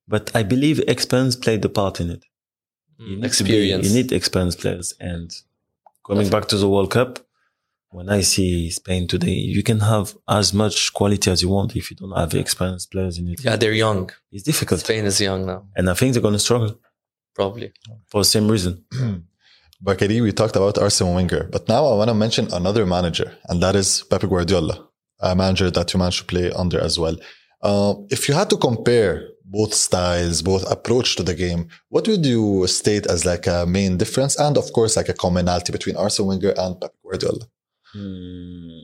but 0.07 0.31
I 0.35 0.43
believe 0.43 0.79
experience 0.87 1.35
played 1.35 1.63
a 1.65 1.69
part 1.69 1.99
in 2.01 2.09
it. 2.09 2.23
You 2.97 3.15
need 3.15 3.15
to 3.15 3.19
be- 3.21 3.25
experience 3.27 3.87
you 3.89 3.93
need 3.95 4.11
experienced 4.11 4.59
players. 4.59 4.93
And 4.99 5.31
coming 6.05 6.29
back 6.29 6.47
to 6.49 6.57
the 6.57 6.69
World 6.69 6.91
Cup, 6.91 7.19
when 7.89 8.09
I 8.09 8.21
see 8.21 8.69
Spain 8.71 9.07
today, 9.07 9.37
you 9.55 9.61
can 9.63 9.79
have 9.81 10.15
as 10.27 10.53
much 10.53 10.93
quality 10.93 11.29
as 11.31 11.41
you 11.43 11.49
want 11.49 11.75
if 11.75 11.89
you 11.91 11.97
don't 11.97 12.17
have 12.17 12.33
experienced 12.33 12.91
players 12.91 13.17
in 13.19 13.27
it. 13.29 13.43
yeah 13.43 13.55
they're 13.55 13.71
young 13.87 14.09
It's 14.31 14.43
difficult. 14.43 14.79
spain 14.81 15.05
is 15.05 15.19
young 15.21 15.45
now 15.45 15.59
And 15.77 15.89
I 15.89 15.93
think 15.93 16.13
they're 16.13 16.21
going 16.27 16.33
to 16.41 16.45
struggle 16.49 16.79
probably 17.35 17.71
for 18.09 18.21
the 18.21 18.25
same 18.35 18.47
reason. 18.49 18.73
Bacary, 19.81 20.21
we 20.21 20.31
talked 20.31 20.55
about 20.55 20.77
Arsene 20.77 21.13
Wenger, 21.13 21.49
but 21.51 21.67
now 21.67 21.85
I 21.85 21.95
want 21.99 22.09
to 22.09 22.13
mention 22.13 22.47
another 22.53 22.85
manager, 22.85 23.29
and 23.49 23.61
that 23.61 23.75
is 23.75 24.03
Pep 24.09 24.21
Guardiola, 24.21 24.87
a 25.19 25.35
manager 25.35 25.69
that 25.71 25.93
you 25.93 25.97
managed 25.99 26.19
to 26.19 26.25
play 26.25 26.51
under 26.51 26.79
as 26.79 26.97
well. 26.97 27.17
Uh, 27.61 27.93
if 28.09 28.27
you 28.29 28.33
had 28.33 28.49
to 28.51 28.57
compare 28.57 29.27
both 29.45 29.73
styles, 29.73 30.41
both 30.41 30.69
approach 30.71 31.15
to 31.17 31.23
the 31.23 31.33
game, 31.33 31.67
what 31.89 32.07
would 32.07 32.25
you 32.25 32.65
state 32.67 33.05
as 33.07 33.25
like 33.25 33.45
a 33.47 33.65
main 33.65 33.97
difference, 33.97 34.37
and 34.39 34.57
of 34.57 34.71
course, 34.73 34.95
like 34.95 35.09
a 35.09 35.13
commonality 35.13 35.71
between 35.71 35.95
Arsene 35.97 36.25
Wenger 36.25 36.53
and 36.57 36.79
Pep 36.79 36.93
Guardiola? 37.03 37.45
Hmm. 37.93 38.79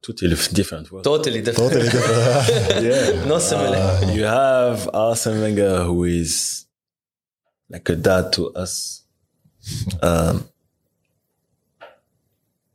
Totally 0.00 0.36
different. 0.54 0.90
world. 0.92 1.04
totally 1.04 1.42
different 1.42 1.72
Totally 1.72 1.90
different. 1.90 2.84
Yeah. 2.84 3.24
no 3.26 3.38
similar 3.38 3.76
Uh, 3.76 4.12
you 4.12 4.22
have 4.24 4.88
Arsene 4.94 5.40
Wenger, 5.40 5.82
who 5.84 6.04
is 6.04 6.66
like 7.68 7.88
a 7.90 7.96
dad 7.96 8.32
to 8.34 8.52
us. 8.54 9.02
Um, 10.00 10.48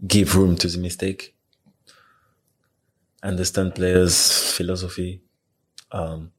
give 0.06 0.36
room 0.36 0.56
to 0.58 0.68
the 0.68 0.78
mistake. 0.78 1.34
Understand 3.24 3.74
players' 3.74 4.52
philosophy. 4.52 5.23
Um, 5.94 6.32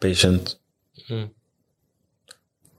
patient. 0.00 0.56
Mhm. 1.08 1.30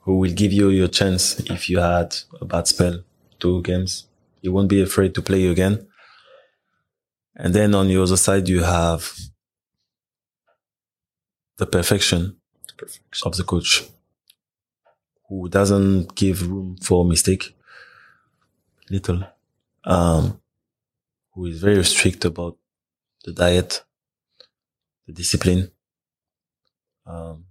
Who 0.02 0.18
will 0.20 0.34
give 0.34 0.54
you 0.54 0.70
your 0.70 0.88
chance 0.90 1.40
if 1.56 1.70
you 1.70 1.80
had 1.80 2.16
a 2.42 2.46
bad 2.46 2.68
spell. 2.68 3.04
two 3.40 3.62
games. 3.62 4.08
You 4.42 4.54
won't 4.54 4.70
be 4.70 4.82
afraid 4.82 5.14
to 5.16 5.22
play 5.22 5.42
you 5.42 5.52
again. 5.52 5.86
And 7.36 7.54
then 7.54 7.76
on 7.76 7.90
the 7.90 8.02
other 8.02 8.16
side, 8.16 8.48
you 8.48 8.62
have 8.64 9.02
the 11.58 11.66
perfection, 11.66 12.38
of 13.26 13.36
the 13.36 13.44
coach 13.44 13.84
who 15.28 15.50
doesn't 15.50 16.16
give 16.16 16.48
room 16.50 16.78
for 16.82 17.04
mistake. 17.06 17.54
Little. 18.90 19.24
Um, 19.84 20.40
who 21.34 21.46
is 21.48 21.60
very 21.62 21.84
strict 21.84 22.24
about 22.24 22.58
the 23.26 23.34
diet, 23.34 23.84
the 25.08 25.14
discipline, 25.14 25.72
um, 27.06 27.46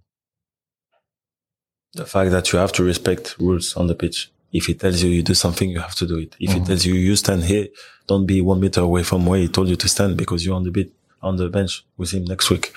the 1.93 2.05
fact 2.05 2.31
that 2.31 2.51
you 2.51 2.59
have 2.59 2.71
to 2.73 2.83
respect 2.83 3.37
rules 3.39 3.75
on 3.75 3.87
the 3.87 3.95
pitch. 3.95 4.31
If 4.51 4.65
he 4.65 4.73
tells 4.73 5.01
you 5.01 5.09
you 5.09 5.23
do 5.23 5.33
something, 5.33 5.69
you 5.69 5.79
have 5.79 5.95
to 5.95 6.07
do 6.07 6.17
it. 6.17 6.35
If 6.39 6.49
Mhm. 6.51 6.53
he 6.59 6.65
tells 6.65 6.85
you 6.85 6.93
you 6.95 7.15
stand 7.15 7.43
here, 7.43 7.67
don't 8.07 8.25
be 8.25 8.41
one 8.41 8.59
meter 8.59 8.81
away 8.81 9.03
from 9.03 9.25
where 9.25 9.39
he 9.39 9.47
told 9.47 9.67
you 9.69 9.75
to 9.75 9.87
stand 9.87 10.17
because 10.17 10.45
you're 10.45 10.55
on 10.55 10.63
the 10.63 10.71
bit 10.71 10.91
on 11.21 11.37
the 11.37 11.49
bench 11.49 11.85
with 11.97 12.11
him 12.11 12.25
next 12.25 12.49
week. 12.49 12.73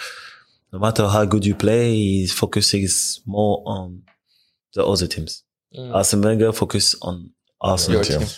No 0.73 0.79
matter 0.79 1.09
how 1.09 1.25
good 1.25 1.45
you 1.45 1.55
play, 1.55 2.21
his 2.21 2.33
focus 2.33 2.73
is 2.75 3.21
more 3.27 3.63
on 3.67 4.03
the 4.75 4.85
other 4.87 5.07
teams. 5.07 5.43
Mm. 5.77 5.95
Arsene 5.95 6.23
Wenger 6.23 6.53
focus 6.53 6.95
on 7.03 7.31
Arsenal. 7.61 8.05
Team. 8.05 8.21
team. 8.21 8.29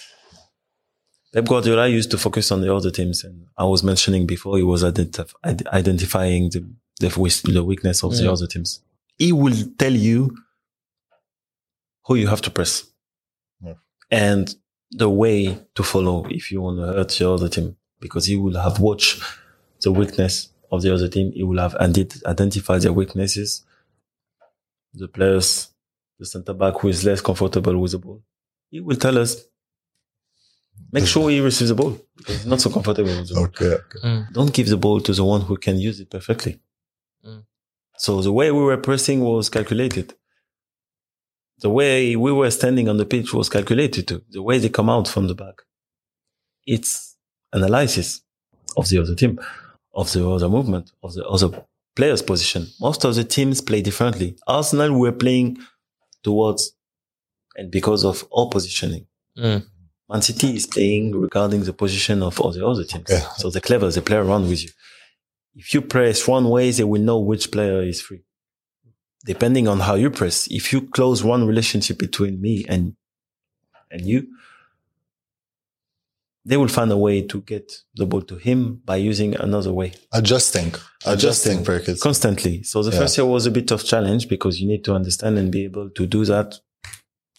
Pep 1.32 1.44
Guardiola 1.44 1.86
used 1.88 2.10
to 2.10 2.18
focus 2.18 2.50
on 2.50 2.60
the 2.62 2.74
other 2.74 2.90
teams, 2.90 3.22
and 3.24 3.46
I 3.56 3.64
was 3.64 3.82
mentioning 3.82 4.26
before 4.26 4.56
he 4.56 4.62
was 4.62 4.82
identif- 4.82 5.34
identifying 5.44 6.50
the 6.50 6.64
the, 7.00 7.08
the 7.52 7.62
weakness 7.62 8.02
of 8.02 8.10
the 8.16 8.24
Mm. 8.24 8.32
other 8.32 8.46
teams. 8.48 8.80
He 9.18 9.30
will 9.32 9.54
tell 9.78 9.92
you 9.92 10.36
who 12.06 12.16
you 12.16 12.26
have 12.26 12.40
to 12.42 12.50
press 12.50 12.84
Yeah. 13.64 13.74
and 14.10 14.54
the 14.90 15.08
way 15.08 15.58
to 15.76 15.82
follow 15.84 16.26
if 16.28 16.50
you 16.50 16.60
want 16.62 16.78
to 16.80 16.86
hurt 16.86 17.20
your 17.20 17.34
other 17.34 17.48
team, 17.48 17.76
because 18.00 18.24
he 18.26 18.36
will 18.36 18.58
have 18.58 18.80
watched 18.80 19.22
the 19.82 19.92
weakness 19.92 20.48
of 20.72 20.82
the 20.82 20.92
other 20.92 21.08
team. 21.08 21.30
He 21.32 21.44
will 21.44 21.58
have 21.60 21.74
ident- 21.74 22.24
identified 22.24 22.80
their 22.82 22.92
weaknesses, 22.92 23.64
the 24.94 25.06
players, 25.08 25.68
the 26.18 26.26
center 26.26 26.52
back 26.54 26.74
who 26.80 26.88
is 26.88 27.04
less 27.04 27.20
comfortable 27.20 27.78
with 27.78 27.92
the 27.92 27.98
ball. 27.98 28.22
He 28.70 28.80
will 28.80 28.96
tell 28.96 29.16
us 29.18 29.44
Make 30.92 31.06
sure 31.06 31.28
he 31.30 31.40
receives 31.40 31.68
the 31.68 31.74
ball 31.74 31.98
because 32.16 32.36
he's 32.36 32.46
not 32.46 32.60
so 32.60 32.70
comfortable 32.70 33.10
with 33.10 33.28
the 33.28 33.34
ball. 33.34 33.44
Okay. 33.44 33.76
okay. 33.96 34.24
Don't 34.32 34.52
give 34.52 34.68
the 34.68 34.76
ball 34.76 35.00
to 35.00 35.12
the 35.12 35.24
one 35.24 35.42
who 35.42 35.56
can 35.56 35.78
use 35.78 36.00
it 36.00 36.10
perfectly. 36.10 36.60
Mm. 37.24 37.44
So 37.96 38.22
the 38.22 38.32
way 38.32 38.50
we 38.50 38.62
were 38.62 38.76
pressing 38.76 39.20
was 39.20 39.48
calculated. 39.50 40.14
The 41.60 41.70
way 41.70 42.16
we 42.16 42.32
were 42.32 42.50
standing 42.50 42.88
on 42.88 42.96
the 42.96 43.04
pitch 43.04 43.34
was 43.34 43.48
calculated 43.48 44.08
too. 44.08 44.22
The 44.30 44.42
way 44.42 44.58
they 44.58 44.68
come 44.68 44.88
out 44.88 45.08
from 45.08 45.26
the 45.26 45.34
back. 45.34 45.62
It's 46.66 47.16
analysis 47.52 48.22
of 48.76 48.88
the 48.88 48.98
other 48.98 49.14
team, 49.14 49.40
of 49.94 50.12
the 50.12 50.26
other 50.28 50.48
movement, 50.48 50.92
of 51.02 51.14
the 51.14 51.26
other 51.26 51.64
player's 51.96 52.22
position. 52.22 52.68
Most 52.80 53.04
of 53.04 53.14
the 53.14 53.24
teams 53.24 53.60
play 53.60 53.82
differently. 53.82 54.36
Arsenal 54.46 54.98
were 54.98 55.12
playing 55.12 55.58
towards 56.22 56.72
and 57.56 57.70
because 57.70 58.04
of 58.04 58.24
our 58.32 58.48
positioning. 58.48 59.06
Mm. 59.36 59.66
Man 60.10 60.22
City 60.22 60.56
is 60.56 60.66
playing 60.66 61.14
regarding 61.14 61.62
the 61.64 61.72
position 61.72 62.22
of 62.22 62.40
all 62.40 62.50
the 62.52 62.66
other 62.66 62.84
teams. 62.84 63.10
So 63.36 63.50
they're 63.50 63.60
clever. 63.60 63.90
They 63.90 64.00
play 64.00 64.16
around 64.16 64.48
with 64.48 64.62
you. 64.64 64.70
If 65.54 65.74
you 65.74 65.82
press 65.82 66.26
one 66.26 66.48
way, 66.48 66.70
they 66.70 66.84
will 66.84 67.02
know 67.02 67.18
which 67.18 67.50
player 67.50 67.82
is 67.82 68.00
free. 68.00 68.22
Depending 69.26 69.68
on 69.68 69.80
how 69.80 69.96
you 69.96 70.10
press, 70.10 70.46
if 70.50 70.72
you 70.72 70.82
close 70.82 71.22
one 71.24 71.46
relationship 71.46 71.98
between 71.98 72.40
me 72.40 72.64
and 72.68 72.94
and 73.90 74.06
you, 74.06 74.28
they 76.44 76.56
will 76.56 76.68
find 76.68 76.90
a 76.92 76.96
way 76.96 77.22
to 77.22 77.40
get 77.42 77.72
the 77.94 78.06
ball 78.06 78.22
to 78.22 78.36
him 78.36 78.80
by 78.84 78.96
using 78.96 79.34
another 79.36 79.72
way 79.72 79.92
Adjusting. 80.12 80.72
Adjusting, 81.04 81.58
Adjusting. 81.60 81.96
Constantly. 81.98 82.62
So 82.62 82.82
the 82.82 82.92
Yeah. 82.92 82.98
first 83.00 83.18
year 83.18 83.26
was 83.26 83.46
a 83.46 83.50
bit 83.50 83.70
of 83.70 83.84
challenge 83.84 84.28
because 84.28 84.60
you 84.60 84.68
need 84.68 84.84
to 84.84 84.94
understand 84.94 85.36
and 85.38 85.50
be 85.50 85.64
able 85.64 85.90
to 85.90 86.06
do 86.06 86.24
that 86.26 86.46
at 86.54 86.60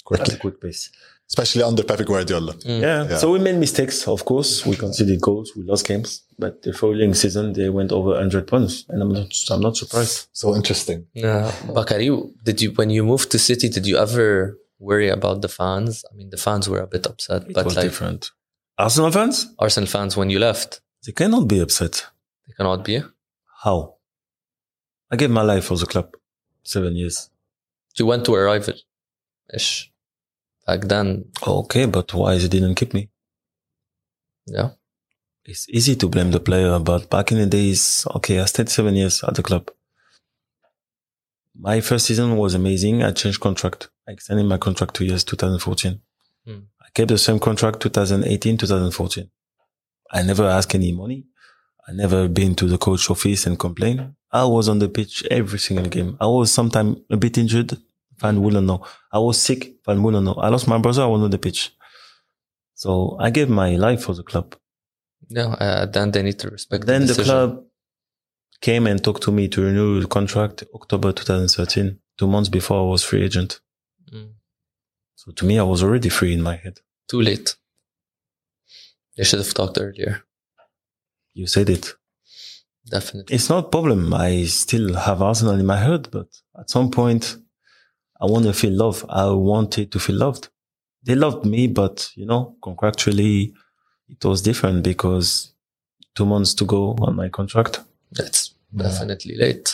Quickly. 0.04 0.36
a 0.36 0.38
quick 0.38 0.60
pace. 0.62 0.92
Especially 1.30 1.62
under 1.64 1.84
Pep 1.84 2.04
Guardiola. 2.06 2.54
Mm. 2.54 2.82
Yeah. 2.82 3.08
Yeah. 3.10 3.18
So 3.18 3.32
we 3.32 3.40
made 3.40 3.58
mistakes, 3.58 4.08
of 4.08 4.26
course. 4.26 4.66
We 4.66 4.76
conceded 4.76 5.22
goals, 5.22 5.52
we 5.56 5.64
lost 5.64 5.86
games, 5.88 6.24
but 6.40 6.64
the 6.64 6.74
following 6.74 7.14
season 7.14 7.54
they 7.54 7.70
went 7.70 7.92
over 7.92 8.10
100 8.12 8.48
points, 8.48 8.86
and 8.90 9.02
I'm 9.02 9.12
not, 9.14 9.28
I'm 9.52 9.62
not 9.62 9.78
surprised. 9.78 10.28
So 10.34 10.56
interesting. 10.56 11.06
Yeah, 11.14 11.52
Bacary, 11.76 12.10
did 12.44 12.62
you 12.62 12.72
when 12.72 12.90
you 12.90 13.04
moved 13.04 13.30
to 13.32 13.38
City, 13.40 13.70
did 13.70 13.86
you 13.86 13.98
ever 13.98 14.58
worry 14.80 15.10
about 15.10 15.42
the 15.44 15.48
fans? 15.50 16.04
I 16.12 16.16
mean, 16.16 16.30
the 16.32 16.38
fans 16.38 16.68
were 16.68 16.80
a 16.80 16.88
bit 16.88 17.06
upset, 17.06 17.44
It 17.44 17.54
but 17.54 17.66
was 17.66 17.76
like 17.76 17.86
different. 17.86 18.32
Arsenal 18.80 19.12
fans, 19.12 19.54
Arsenal 19.60 19.88
fans, 19.88 20.18
when 20.18 20.30
you 20.32 20.40
left, 20.40 20.82
they 21.06 21.12
cannot 21.12 21.48
be 21.48 21.60
upset. 21.60 22.08
they 22.48 22.54
cannot 22.58 22.84
be. 22.84 23.04
How? 23.64 23.96
I 25.12 25.16
gave 25.16 25.30
my 25.30 25.44
life 25.44 25.66
for 25.66 25.78
the 25.78 25.86
club, 25.86 26.16
seven 26.64 26.96
years. 26.96 27.30
You 27.98 28.06
went 28.08 28.26
to 28.26 28.34
a 28.36 28.42
rival, 28.44 28.74
ish. 29.54 29.92
Back 30.70 30.82
then, 30.94 31.08
Okay, 31.48 31.86
but 31.88 32.14
why 32.14 32.38
they 32.38 32.48
didn't 32.48 32.76
keep 32.76 32.94
me? 32.94 33.04
yeah. 34.46 34.70
It's 35.46 35.66
easy 35.78 35.96
to 35.96 36.08
blame 36.08 36.30
the 36.32 36.40
player, 36.40 36.78
but 36.80 37.10
back 37.10 37.32
in 37.32 37.40
the 37.40 37.48
days, 37.48 38.06
okay, 38.18 38.40
I 38.40 38.46
stayed 38.46 38.70
seven 38.70 38.94
years 38.96 39.24
at 39.24 39.34
the 39.34 39.42
club. 39.42 39.72
My 41.70 41.82
first 41.82 42.06
season 42.06 42.38
was 42.38 42.54
amazing. 42.54 43.02
I 43.04 43.12
changed 43.12 43.40
contract. 43.40 43.90
I 44.08 44.12
extended 44.12 44.46
my 44.46 44.58
contract 44.60 44.94
two 44.96 45.06
years, 45.06 45.24
2014. 45.24 46.00
Hmm. 46.46 46.60
I 46.86 46.88
kept 46.94 47.08
the 47.10 47.18
same 47.18 47.40
contract 47.40 47.80
2018, 47.82 48.58
2014. 48.58 49.28
I 50.12 50.22
never 50.22 50.46
asked 50.46 50.76
any 50.76 50.92
money. 50.92 51.26
I 51.88 51.94
never 51.94 52.28
been 52.28 52.54
to 52.56 52.68
the 52.68 52.78
coach 52.78 53.10
office 53.10 53.48
and 53.48 53.58
complain. 53.58 54.16
I 54.32 54.46
was 54.46 54.70
on 54.70 54.78
the 54.78 54.90
pitch 54.90 55.26
every 55.32 55.58
single 55.58 55.88
game. 55.88 56.16
I 56.22 56.28
was 56.28 56.52
sometimes 56.54 56.98
a 57.10 57.18
bit 57.18 57.40
injured. 57.40 57.72
Van 58.20 58.42
wouldn't 58.42 58.68
know. 58.68 58.86
I 59.12 59.20
was 59.20 59.42
sick. 59.42 59.76
Van 59.86 60.02
wouldn't 60.04 60.26
know. 60.26 60.34
I 60.34 60.50
lost 60.50 60.68
my 60.68 60.78
brother. 60.78 61.04
I 61.04 61.08
was 61.08 61.22
on 61.22 61.30
the 61.32 61.38
pitch. 61.38 61.72
So 62.74 63.18
I 63.20 63.30
gave 63.30 63.50
my 63.50 63.76
life 63.76 64.04
for 64.04 64.14
the 64.14 64.24
club. 64.24 64.56
Yeah, 65.30 65.48
uh, 65.48 65.86
then 65.86 66.12
they 66.12 66.24
need 66.24 66.40
to 66.40 66.50
respect 66.50 66.86
Then 66.86 67.02
the 67.02 67.08
decision. 67.08 67.26
club 67.26 67.64
came 68.62 68.88
and 68.88 69.04
talked 69.04 69.24
to 69.24 69.32
me 69.32 69.48
to 69.50 69.62
renew 69.62 70.02
the 70.02 70.08
contract 70.08 70.64
October 70.74 71.12
2013, 71.12 72.00
two 72.18 72.28
months 72.28 72.50
before 72.50 72.80
I 72.80 72.90
was 72.90 73.04
free 73.04 73.24
agent. 73.24 73.60
Mm. 74.14 74.32
So 75.16 75.32
to 75.32 75.46
me, 75.46 75.60
I 75.60 75.64
was 75.64 75.84
already 75.84 76.10
free 76.10 76.34
in 76.34 76.42
my 76.42 76.56
head. 76.56 76.80
Too 77.08 77.22
late. 77.22 77.56
They 79.18 79.24
should 79.24 79.40
have 79.40 79.54
talked 79.54 79.78
earlier. 79.78 80.24
You 81.34 81.48
said 81.48 81.70
it. 81.70 81.94
Definitely. 82.90 83.36
It's 83.36 83.50
not 83.50 83.66
a 83.66 83.70
problem. 83.70 84.14
I 84.14 84.46
still 84.46 84.94
have 84.96 85.22
Arsenal 85.22 85.60
in 85.60 85.66
my 85.66 85.78
head, 85.78 86.10
but 86.12 86.28
at 86.58 86.70
some 86.70 86.90
point, 86.90 87.38
I 88.20 88.26
want 88.26 88.46
to 88.46 88.54
feel 88.54 88.74
love. 88.74 89.06
I 89.10 89.30
wanted 89.32 89.92
to 89.92 90.00
feel 90.00 90.18
loved. 90.18 90.50
They 91.04 91.16
loved 91.16 91.46
me, 91.46 91.68
but 91.68 92.12
you 92.16 92.26
know, 92.26 92.56
contractually, 92.62 93.54
it 94.10 94.26
was 94.26 94.42
different 94.42 94.84
because 94.84 95.54
two 96.16 96.26
months 96.26 96.54
to 96.56 96.66
go 96.66 96.96
on 97.02 97.16
my 97.16 97.30
contract. 97.30 97.80
That's 98.12 98.54
definitely 98.76 99.36
late. 99.36 99.74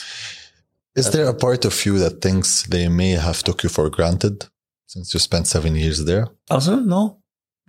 Is 0.96 1.12
there 1.12 1.28
a 1.28 1.34
part 1.34 1.66
of 1.66 1.86
you 1.86 2.00
that 2.00 2.22
thinks 2.22 2.64
they 2.64 2.88
may 2.88 3.12
have 3.12 3.44
took 3.44 3.64
you 3.64 3.70
for 3.70 3.90
granted 3.90 4.46
since 4.86 5.14
you 5.14 5.20
spent 5.20 5.48
seven 5.48 5.76
years 5.76 6.06
there? 6.06 6.28
Arsenal, 6.50 6.82
no. 6.82 7.18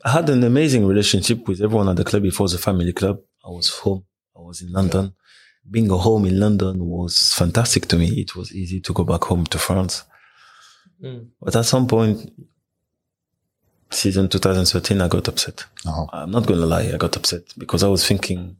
I 0.04 0.10
had 0.10 0.28
an 0.28 0.44
amazing 0.44 0.86
relationship 0.86 1.48
with 1.48 1.60
everyone 1.60 1.88
at 1.88 1.96
the 1.96 2.04
club 2.04 2.22
before 2.22 2.48
the 2.48 2.58
family 2.58 2.92
club. 2.92 3.18
I 3.44 3.48
was 3.48 3.70
home. 3.70 4.04
I 4.36 4.40
was 4.40 4.62
in 4.62 4.70
London. 4.70 5.14
Being 5.68 5.90
a 5.90 5.96
home 5.96 6.26
in 6.26 6.38
London 6.38 6.86
was 6.86 7.32
fantastic 7.32 7.88
to 7.88 7.96
me. 7.96 8.08
It 8.20 8.36
was 8.36 8.54
easy 8.54 8.80
to 8.82 8.92
go 8.92 9.02
back 9.02 9.24
home 9.24 9.44
to 9.46 9.58
France. 9.58 10.04
Mm. 11.02 11.28
But 11.40 11.56
at 11.56 11.64
some 11.64 11.86
point, 11.86 12.32
season 13.90 14.28
2013, 14.28 15.00
I 15.00 15.08
got 15.08 15.28
upset. 15.28 15.64
No. 15.84 16.08
I'm 16.12 16.30
not 16.30 16.46
going 16.46 16.60
to 16.60 16.66
lie. 16.66 16.90
I 16.92 16.96
got 16.96 17.16
upset 17.16 17.42
because 17.56 17.82
I 17.82 17.88
was 17.88 18.06
thinking, 18.06 18.56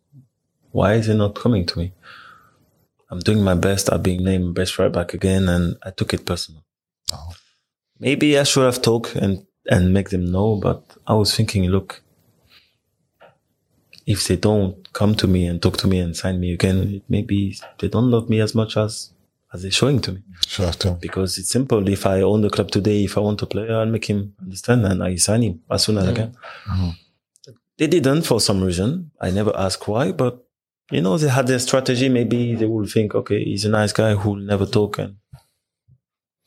why 0.71 0.95
is 0.95 1.09
it 1.09 1.15
not 1.15 1.35
coming 1.35 1.67
to 1.67 1.79
me? 1.79 1.93
I'm 3.11 3.21
doing 3.21 3.43
my 3.43 3.55
best 3.55 3.89
at 3.89 4.03
being 4.03 4.25
named 4.25 4.55
best 4.55 4.79
right 4.79 4.93
back 4.93 5.15
again. 5.15 5.49
And 5.49 5.77
I 5.83 5.91
took 5.91 6.13
it 6.13 6.27
personal. 6.27 6.65
No. 7.11 7.19
Maybe 7.99 8.39
I 8.39 8.43
should 8.43 8.65
have 8.65 8.83
talked 8.83 9.15
and, 9.15 9.47
and 9.71 9.93
make 9.93 10.11
them 10.11 10.31
know, 10.31 10.57
but 10.57 10.97
I 11.07 11.15
was 11.15 11.35
thinking, 11.35 11.65
look, 11.65 12.03
if 14.07 14.29
they 14.29 14.37
don't 14.37 14.93
come 14.93 15.15
to 15.17 15.27
me 15.27 15.47
and 15.47 15.61
talk 15.61 15.77
to 15.79 15.89
me 15.89 15.99
and 15.99 16.17
sign 16.17 16.39
me 16.41 16.53
again, 16.53 17.03
maybe 17.09 17.59
they 17.79 17.89
don't 17.89 18.11
love 18.11 18.29
me 18.29 18.41
as 18.41 18.55
much 18.55 18.77
as, 18.77 19.11
as 19.53 19.63
they're 19.63 19.71
showing 19.71 20.01
to 20.01 20.13
me. 20.13 20.23
Sure, 20.47 20.73
too. 20.73 20.93
Because 21.01 21.39
it's 21.39 21.51
simple. 21.51 21.87
If 21.89 22.05
I 22.07 22.21
own 22.23 22.41
the 22.43 22.51
club 22.51 22.71
today, 22.71 23.05
if 23.05 23.17
I 23.17 23.21
want 23.21 23.39
to 23.41 23.47
play, 23.47 23.69
I'll 23.71 23.87
make 23.87 24.07
him 24.07 24.35
understand 24.43 24.85
and 24.87 25.03
I 25.03 25.17
sign 25.17 25.43
him 25.43 25.61
as 25.71 25.85
soon 25.85 25.99
as 25.99 26.07
I 26.09 26.13
Mm. 26.13 26.17
can. 26.17 26.37
Mhm. 26.69 26.95
They 27.79 27.87
didn't 27.87 28.23
for 28.23 28.41
some 28.41 28.63
reason. 28.63 29.11
I 29.21 29.31
never 29.31 29.55
asked 29.57 29.87
why, 29.87 30.13
but 30.13 30.43
you 30.91 31.01
know, 31.03 31.19
they 31.19 31.29
had 31.29 31.47
their 31.47 31.59
strategy. 31.59 32.09
Maybe 32.09 32.55
they 32.55 32.65
will 32.67 32.87
think, 32.87 33.15
okay, 33.15 33.43
he's 33.45 33.65
a 33.65 33.69
nice 33.69 33.93
guy 33.93 34.15
who'll 34.15 34.37
never 34.53 34.67
talk 34.67 34.99
and 34.99 35.17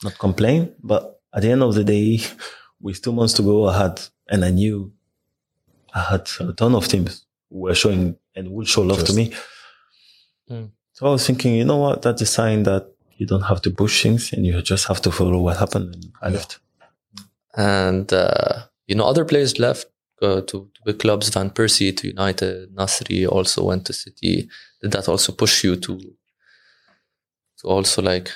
not 0.04 0.18
complain. 0.18 0.74
But 0.82 1.22
at 1.34 1.42
the 1.44 1.52
end 1.52 1.62
of 1.64 1.76
the 1.76 1.84
day, 1.84 2.22
with 2.82 3.02
two 3.02 3.12
months 3.12 3.34
to 3.34 3.42
go, 3.44 3.68
I 3.68 3.78
had 3.78 4.02
and 4.30 4.44
I 4.46 4.52
knew 4.52 4.92
I 5.94 6.02
had 6.04 6.30
a 6.40 6.54
ton 6.54 6.74
of 6.76 6.88
teams 6.88 7.26
who 7.50 7.60
were 7.60 7.76
showing 7.76 8.16
and 8.36 8.50
would 8.52 8.68
show 8.68 8.82
love 8.84 9.04
to 9.06 9.14
me. 9.14 9.34
Mm. 10.50 10.70
So 11.00 11.08
I 11.08 11.12
was 11.12 11.26
thinking, 11.26 11.56
you 11.56 11.64
know 11.64 11.78
what? 11.78 12.02
That's 12.02 12.22
a 12.22 12.26
sign 12.26 12.64
that 12.64 12.92
you 13.16 13.26
don't 13.26 13.44
have 13.44 13.62
to 13.62 13.72
push 13.72 14.04
things 14.04 14.34
and 14.34 14.46
you 14.46 14.62
just 14.62 14.86
have 14.90 15.02
to 15.04 15.12
follow 15.12 15.40
what 15.40 15.56
happened. 15.56 15.96
And 15.96 16.12
I 16.22 16.28
left. 16.28 16.60
And 17.56 18.12
uh, 18.12 18.64
you 18.86 18.96
know, 18.96 19.06
other 19.06 19.24
players 19.24 19.60
left 19.60 19.86
uh, 20.22 20.42
to, 20.42 20.70
to 20.74 20.82
big 20.84 21.00
clubs. 21.00 21.30
Van 21.30 21.52
Persie 21.52 21.96
to 21.96 22.08
United. 22.08 22.76
Nasri 22.76 23.26
also 23.26 23.64
went 23.64 23.86
to 23.86 23.94
City. 23.94 24.50
Did 24.82 24.92
that 24.92 25.08
also 25.08 25.32
push 25.32 25.64
you 25.64 25.78
to 25.78 25.98
to 27.60 27.68
also 27.68 28.02
like 28.02 28.30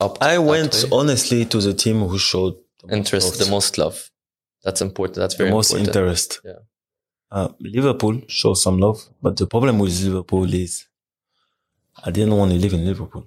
up? 0.00 0.16
I 0.22 0.38
went 0.38 0.72
way? 0.72 0.90
honestly 0.92 1.44
to 1.44 1.60
the 1.60 1.74
team 1.74 1.98
who 2.00 2.18
showed 2.18 2.54
the 2.82 2.96
interest, 2.96 3.28
love, 3.28 3.38
the 3.44 3.50
most 3.50 3.76
love. 3.76 4.10
That's 4.64 4.80
important. 4.80 5.16
That's 5.16 5.34
the 5.34 5.44
very 5.44 5.50
most 5.50 5.72
important. 5.72 5.96
interest. 5.96 6.40
Yeah. 6.42 6.52
Uh, 7.30 7.48
Liverpool 7.60 8.22
shows 8.26 8.62
some 8.62 8.78
love, 8.78 9.06
but 9.20 9.36
the 9.36 9.46
problem 9.46 9.78
with 9.80 10.02
Liverpool 10.02 10.54
is 10.54 10.86
I 12.04 12.10
didn't 12.10 12.36
want 12.36 12.52
to 12.52 12.58
live 12.58 12.72
in 12.74 12.84
Liverpool. 12.84 13.26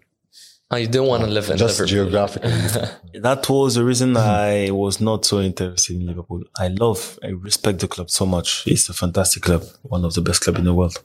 Ah, 0.71 0.75
you 0.75 0.85
didn't 0.87 1.07
want 1.07 1.23
to 1.23 1.29
live 1.29 1.49
in 1.49 1.57
Just 1.57 1.79
Liverpool. 1.79 2.03
geographically. 2.03 2.51
That 3.21 3.49
was 3.49 3.75
the 3.75 3.83
reason 3.83 4.15
I 4.15 4.69
was 4.69 5.01
not 5.01 5.25
so 5.25 5.41
interested 5.41 5.95
in 5.95 6.05
Liverpool. 6.05 6.43
I 6.57 6.67
love, 6.67 7.17
I 7.23 7.29
respect 7.29 7.79
the 7.79 7.87
club 7.87 8.09
so 8.11 8.25
much. 8.25 8.63
It's 8.67 8.87
a 8.87 8.93
fantastic 8.93 9.43
club, 9.43 9.63
one 9.81 10.05
of 10.05 10.13
the 10.13 10.21
best 10.21 10.41
clubs 10.43 10.59
in 10.59 10.65
the 10.65 10.73
world. 10.73 11.01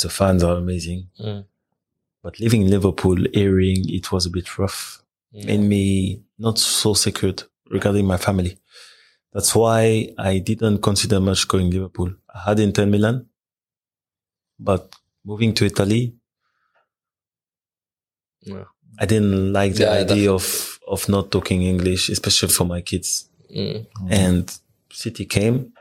The 0.00 0.08
fans 0.08 0.42
are 0.42 0.56
amazing. 0.56 1.08
Mm. 1.20 1.44
But 2.22 2.40
living 2.40 2.62
in 2.62 2.70
Liverpool, 2.70 3.18
airing, 3.34 3.84
it 3.88 4.10
was 4.10 4.24
a 4.26 4.30
bit 4.30 4.58
rough. 4.58 5.02
Mm. 5.34 5.44
Made 5.46 5.60
me 5.60 6.22
not 6.38 6.58
so 6.58 6.94
secured 6.94 7.42
regarding 7.70 8.06
my 8.06 8.16
family. 8.16 8.58
That's 9.32 9.54
why 9.54 10.08
I 10.18 10.38
didn't 10.38 10.78
consider 10.78 11.20
much 11.20 11.46
going 11.46 11.70
to 11.70 11.76
Liverpool. 11.76 12.14
I 12.34 12.48
had 12.48 12.60
Inter 12.60 12.86
Milan, 12.86 13.26
but 14.58 14.94
moving 15.24 15.52
to 15.54 15.66
Italy, 15.66 16.15
Yeah. 18.46 18.64
I 18.98 19.04
didn't 19.06 19.52
like 19.52 19.74
the 19.74 19.82
Yeah, 19.84 19.92
idea 20.04 20.32
of, 20.32 20.78
of 20.88 21.08
not 21.08 21.30
talking 21.30 21.62
English, 21.62 22.08
especially 22.08 22.48
for 22.52 22.64
my 22.64 22.80
kids. 22.80 23.28
Mm. 23.54 23.86
And 24.10 24.58
City 24.92 25.24
came. 25.26 25.72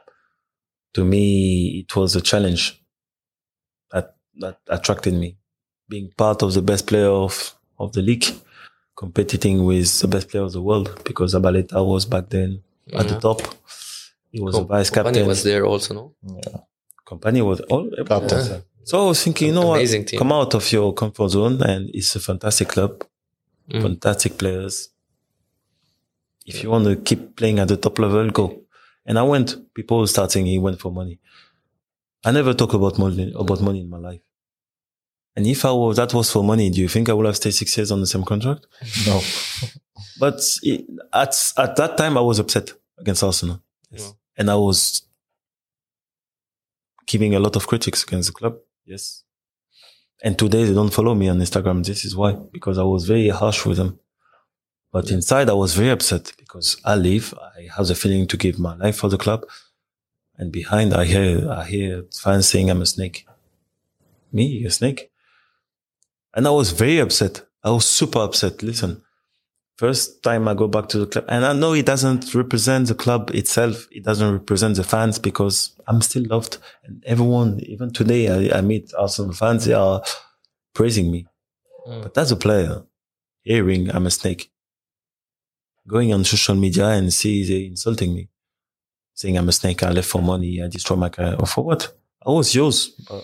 To 0.96 1.04
me, 1.06 1.80
it 1.80 1.96
was 1.96 2.16
a 2.16 2.22
challenge 2.22 2.82
that, 3.92 4.16
that 4.42 4.60
attracted 4.68 5.14
me. 5.14 5.38
Being 5.88 6.10
part 6.18 6.42
of 6.42 6.54
the 6.54 6.62
best 6.62 6.88
player 6.88 7.10
of, 7.10 7.54
of 7.78 7.94
the 7.94 8.02
league, 8.02 8.26
competing 8.98 9.66
with 9.66 10.00
the 10.02 10.08
best 10.08 10.30
player 10.30 10.44
of 10.44 10.52
the 10.54 10.62
world, 10.62 11.02
because 11.06 11.34
Zabaleta 11.36 11.86
was 11.86 12.06
back 12.06 12.30
then 12.30 12.64
at 12.94 13.08
the 13.08 13.20
top. 13.20 13.42
He 14.32 14.42
was 14.42 14.56
a 14.56 14.60
Com- 14.60 14.68
vice 14.68 14.90
Kompany 14.90 15.04
captain. 15.04 15.28
was 15.28 15.44
there 15.44 15.66
also, 15.66 15.94
no? 15.94 16.14
Kompany 17.08 17.46
was 17.46 17.60
all 17.70 17.90
Captain. 18.06 18.64
So 18.86 19.04
I 19.04 19.08
was 19.10 19.24
thinking, 19.24 19.48
you 19.50 19.54
know 19.56 19.74
Amazing 19.74 20.02
what? 20.02 20.08
team. 20.10 20.20
Come 20.20 20.32
out 20.32 20.54
of 20.54 20.72
your 20.72 20.94
comfort 20.94 21.30
zone, 21.30 21.62
and 21.64 21.90
it's 21.94 22.16
a 22.16 22.20
fantastic 22.20 22.68
club, 22.70 23.04
Mm. 23.70 23.82
fantastic 23.82 24.38
players. 24.38 24.90
If 26.46 26.62
you 26.62 26.70
want 26.70 26.86
to 26.86 26.96
keep 26.96 27.36
playing 27.36 27.58
at 27.60 27.68
the 27.68 27.78
top 27.78 27.98
level, 27.98 28.30
go. 28.30 28.62
And 29.08 29.18
I 29.18 29.24
went. 29.24 29.74
People 29.74 30.00
were 30.00 30.08
starting. 30.08 30.46
He 30.46 30.60
went 30.60 30.80
for 30.80 30.92
money. 30.92 31.20
I 32.24 32.32
never 32.32 32.54
talk 32.54 32.74
about 32.74 32.98
money 33.00 33.34
about 33.36 33.62
money 33.62 33.82
in 33.82 33.90
my 33.90 33.98
life. 33.98 34.22
And 35.36 35.46
if 35.48 35.66
I 35.66 35.72
was 35.72 35.96
that 35.98 36.14
was 36.14 36.32
for 36.32 36.44
money, 36.44 36.70
do 36.70 36.80
you 36.80 36.88
think 36.88 37.10
I 37.10 37.14
would 37.14 37.26
have 37.26 37.36
stayed 37.38 37.56
six 37.56 37.76
years 37.78 37.92
on 37.92 38.00
the 38.02 38.08
same 38.08 38.24
contract? 38.24 38.68
No. 39.08 39.20
But 40.20 40.40
it, 40.62 40.86
at 41.12 41.34
at 41.58 41.76
that 41.78 41.98
time, 41.98 42.18
I 42.18 42.22
was 42.22 42.38
upset 42.40 42.72
against 43.00 43.24
Arsenal, 43.24 43.60
yes. 43.92 44.14
And 44.38 44.50
I 44.52 44.56
was 44.56 45.02
giving 47.08 47.34
a 47.36 47.40
lot 47.40 47.56
of 47.56 47.68
critics 47.68 48.04
against 48.04 48.30
the 48.30 48.34
club. 48.34 48.56
Yes, 48.86 49.24
and 50.24 50.38
today 50.38 50.64
they 50.64 50.74
don't 50.74 50.94
follow 50.94 51.16
me 51.16 51.28
on 51.28 51.40
Instagram. 51.40 51.84
This 51.86 52.06
is 52.06 52.16
why 52.16 52.34
because 52.34 52.78
I 52.78 52.84
was 52.84 53.06
very 53.06 53.30
harsh 53.30 53.66
with 53.66 53.78
them. 53.78 54.00
But 54.92 55.12
inside, 55.12 55.50
I 55.50 55.54
was 55.54 55.74
very 55.74 55.90
upset 55.90 56.34
because 56.38 56.78
I 56.86 56.96
leave. 56.96 57.34
I 57.34 57.68
have 57.76 57.88
the 57.88 57.96
feeling 57.96 58.28
to 58.28 58.38
give 58.38 58.60
my 58.60 58.76
life 58.76 58.98
for 58.98 59.10
the 59.10 59.18
club, 59.18 59.46
and 60.38 60.52
behind, 60.52 60.94
I 60.94 61.06
hear 61.06 61.50
I 61.52 61.66
hear 61.66 62.06
fans 62.14 62.48
saying 62.48 62.70
I'm 62.70 62.82
a 62.82 62.86
snake. 62.86 63.26
Me, 64.32 64.66
a 64.66 64.70
snake, 64.70 65.12
and 66.34 66.48
I 66.48 66.52
was 66.52 66.72
very 66.72 67.00
upset. 67.00 67.42
I 67.64 67.72
was 67.72 67.86
super 67.86 68.20
upset. 68.20 68.62
Listen, 68.62 69.02
first 69.78 70.24
time 70.24 70.48
I 70.48 70.54
go 70.54 70.68
back 70.68 70.88
to 70.90 71.00
the 71.00 71.08
club, 71.08 71.26
and 71.28 71.46
I 71.46 71.54
know 71.54 71.74
it 71.74 71.86
doesn't 71.86 72.34
represent 72.34 72.88
the 72.88 72.96
club 72.96 73.32
itself. 73.34 73.88
It 73.92 74.04
doesn't 74.04 74.32
represent 74.32 74.76
the 74.78 74.84
fans 74.84 75.20
because 75.20 75.74
I'm 75.88 76.02
still 76.02 76.24
loved, 76.28 76.58
and 76.84 77.04
everyone, 77.06 77.60
even 77.62 77.92
today, 77.94 78.50
I, 78.52 78.58
I 78.58 78.62
meet 78.62 78.94
Arsenal 78.98 79.34
fans. 79.34 79.66
They 79.66 79.74
are 79.74 80.02
praising 80.74 81.12
me, 81.12 81.26
Mm. 81.88 82.02
but 82.04 82.18
as 82.18 82.32
a 82.32 82.36
player, 82.36 82.84
hearing 83.44 83.92
I'm 83.92 84.08
a 84.08 84.12
snake, 84.12 84.52
going 85.88 86.12
on 86.14 86.24
social 86.24 86.56
media 86.56 86.88
and 86.88 87.14
see 87.14 87.44
they 87.46 87.68
insulting 87.68 88.14
me, 88.16 88.30
saying 89.14 89.38
I'm 89.38 89.50
a 89.50 89.52
snake, 89.52 89.84
I 89.84 89.92
left 89.92 90.10
for 90.10 90.22
money, 90.22 90.64
I 90.64 90.68
destroy 90.68 90.98
my 90.98 91.10
career, 91.10 91.36
or 91.40 91.46
for 91.46 91.64
what? 91.64 91.94
I 92.26 92.32
was 92.32 92.56
yours. 92.56 92.90
But 93.08 93.24